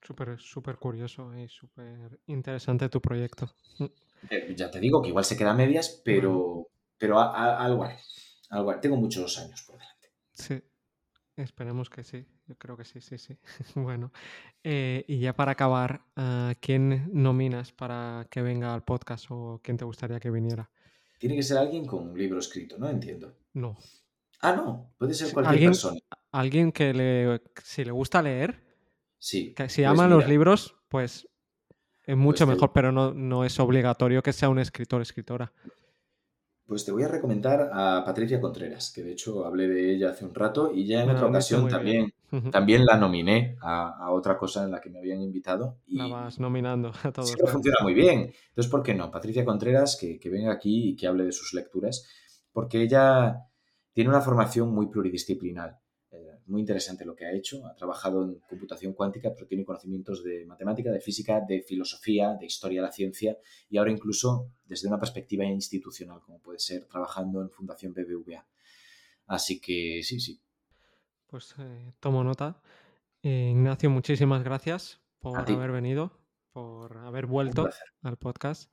Súper, 0.01 0.39
súper 0.39 0.77
curioso 0.77 1.35
y 1.35 1.47
súper 1.47 2.19
interesante 2.27 2.89
tu 2.89 3.01
proyecto. 3.01 3.53
Eh, 4.30 4.53
ya 4.56 4.69
te 4.69 4.80
digo 4.80 5.02
que 5.02 5.10
igual 5.10 5.26
se 5.26 5.38
queda 5.38 5.52
a 5.52 5.56
medias, 5.56 6.02
pero, 6.03 6.68
pero 6.98 7.19
algo 7.19 7.84
hay. 7.85 7.95
Algo 8.49 8.76
Tengo 8.80 8.98
muchos 8.98 9.38
años 9.39 9.64
por 9.64 9.77
delante. 9.77 10.10
Sí, 10.34 10.61
esperemos 11.38 11.89
que 11.89 12.03
sí. 12.03 12.26
Yo 12.48 12.56
creo 12.57 12.76
que 12.76 12.84
sí, 12.84 13.02
sí, 13.02 13.18
sí. 13.18 13.38
bueno, 13.76 14.11
eh, 14.64 15.06
y 15.07 15.19
ya 15.19 15.34
para 15.34 15.53
acabar, 15.53 16.02
¿a 16.15 16.53
¿quién 16.60 17.10
nominas 17.14 17.72
para 17.72 18.27
que 18.30 18.41
venga 18.41 18.73
al 18.73 18.84
podcast 18.84 19.27
o 19.30 19.61
quién 19.64 19.77
te 19.77 19.85
gustaría 19.85 20.19
que 20.19 20.30
viniera? 20.30 20.69
Tiene 21.18 21.35
que 21.35 21.43
ser 21.43 21.57
alguien 21.60 21.85
con 21.85 22.10
un 22.10 22.18
libro 22.18 22.39
escrito, 22.39 22.77
¿no? 22.77 22.89
Entiendo. 22.89 23.38
No. 23.53 23.77
Ah, 24.41 24.53
no. 24.53 24.93
Puede 24.98 25.14
ser 25.14 25.31
cualquier 25.31 25.53
¿Alguien, 25.53 25.69
persona. 25.69 25.99
Alguien 26.31 26.72
que 26.72 26.93
le, 26.93 27.41
si 27.64 27.85
le 27.85 27.91
gusta 27.91 28.22
leer, 28.22 28.60
sí, 29.18 29.53
que 29.53 29.69
si 29.69 29.84
pues 29.84 29.88
ama 29.88 30.07
los 30.07 30.27
libros, 30.27 30.76
pues 30.89 31.27
es 32.06 32.18
mucho 32.18 32.45
pues 32.45 32.56
mejor, 32.56 32.72
pero 32.73 32.91
no, 32.91 33.14
no 33.14 33.45
es 33.45 33.60
obligatorio 33.60 34.23
que 34.23 34.34
sea 34.34 34.49
un 34.49 34.60
escritor 34.60 35.02
escritora. 35.02 35.52
Pues 36.65 36.86
te 36.86 36.91
voy 36.94 37.03
a 37.03 37.10
recomendar 37.10 37.69
a 37.73 38.02
Patricia 38.06 38.40
Contreras, 38.40 38.94
que 38.95 39.03
de 39.03 39.11
hecho 39.11 39.45
hablé 39.45 39.68
de 39.68 39.94
ella 39.94 40.11
hace 40.11 40.23
un 40.23 40.34
rato 40.34 40.72
y 40.73 40.88
ya 40.88 41.03
en 41.03 41.10
otra 41.10 41.28
ocasión 41.28 41.68
también, 41.68 42.14
también 42.49 42.86
la 42.86 42.95
nominé 42.95 43.57
a, 43.61 44.10
otra 44.11 44.38
cosa 44.38 44.64
en 44.64 44.72
la 44.72 44.80
que 44.80 44.90
me 44.90 44.99
habían 44.99 45.22
invitado. 45.22 45.80
Y 45.86 45.99
nominando 46.40 46.94
a 47.03 47.11
todos. 47.11 47.30
Sí, 47.30 47.36
funciona 47.45 47.80
muy 47.82 47.94
bien. 47.94 48.32
Entonces, 48.49 48.72
¿por 48.72 48.84
qué 48.84 48.95
no? 48.95 49.11
Patricia 49.11 49.44
Contreras, 49.44 49.98
que, 49.99 50.18
que 50.18 50.30
venga 50.30 50.53
aquí 50.53 50.91
y 50.91 50.95
que 50.95 51.07
hable 51.07 51.26
de 51.26 51.34
sus 51.34 51.53
lecturas, 51.53 52.07
porque 52.53 52.82
ella 52.82 53.49
tiene 53.91 54.10
una 54.10 54.22
formación 54.22 54.73
muy 54.73 54.88
pluridisciplinar 54.88 55.81
muy 56.47 56.61
interesante 56.61 57.05
lo 57.05 57.15
que 57.15 57.26
ha 57.26 57.31
hecho. 57.34 57.65
Ha 57.65 57.76
trabajado 57.76 58.23
en 58.23 58.39
computación 58.47 58.93
cuántica, 58.93 59.34
pero 59.34 59.47
tiene 59.47 59.65
conocimientos 59.65 60.23
de 60.23 60.45
matemática, 60.45 60.91
de 60.91 60.99
física, 60.99 61.41
de 61.41 61.61
filosofía, 61.61 62.35
de 62.39 62.45
historia 62.45 62.81
de 62.81 62.88
la 62.88 62.91
ciencia 62.91 63.38
y 63.69 63.77
ahora 63.77 63.91
incluso 63.91 64.51
desde 64.65 64.88
una 64.88 64.99
perspectiva 64.99 65.45
institucional, 65.45 66.22
como 66.22 66.39
puede 66.39 66.59
ser 66.59 66.85
trabajando 66.85 67.41
en 67.41 67.49
Fundación 67.49 67.93
BBVA. 67.93 68.45
Así 69.27 69.59
que 69.59 70.01
sí, 70.03 70.19
sí. 70.19 70.41
Pues 71.27 71.55
eh, 71.57 71.93
tomo 71.99 72.23
nota. 72.23 72.61
Eh, 73.23 73.49
Ignacio, 73.51 73.89
muchísimas 73.89 74.43
gracias 74.43 74.99
por 75.19 75.39
haber 75.39 75.72
venido, 75.72 76.11
por 76.51 76.97
haber 76.97 77.27
vuelto 77.27 77.69
al 78.01 78.18
podcast. 78.18 78.72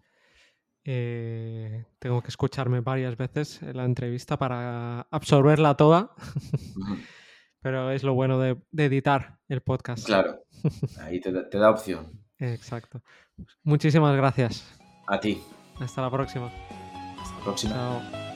Eh, 0.84 1.84
tengo 1.98 2.22
que 2.22 2.28
escucharme 2.28 2.80
varias 2.80 3.16
veces 3.16 3.60
la 3.62 3.84
entrevista 3.84 4.38
para 4.38 5.02
absorberla 5.10 5.76
toda. 5.76 6.14
Pero 7.60 7.90
es 7.90 8.02
lo 8.02 8.14
bueno 8.14 8.39
de, 8.39 8.56
editar 8.76 9.39
el 9.48 9.60
podcast. 9.62 10.06
Claro, 10.06 10.44
ahí 11.01 11.20
te, 11.20 11.32
te 11.32 11.59
da 11.59 11.70
opción. 11.70 12.12
Exacto. 12.39 13.02
Muchísimas 13.62 14.16
gracias. 14.16 14.78
A 15.06 15.18
ti. 15.18 15.43
Hasta 15.80 16.02
la 16.02 16.10
próxima. 16.10 16.51
Hasta 17.18 17.39
la 17.39 17.44
próxima. 17.44 17.74
Chao. 17.74 18.27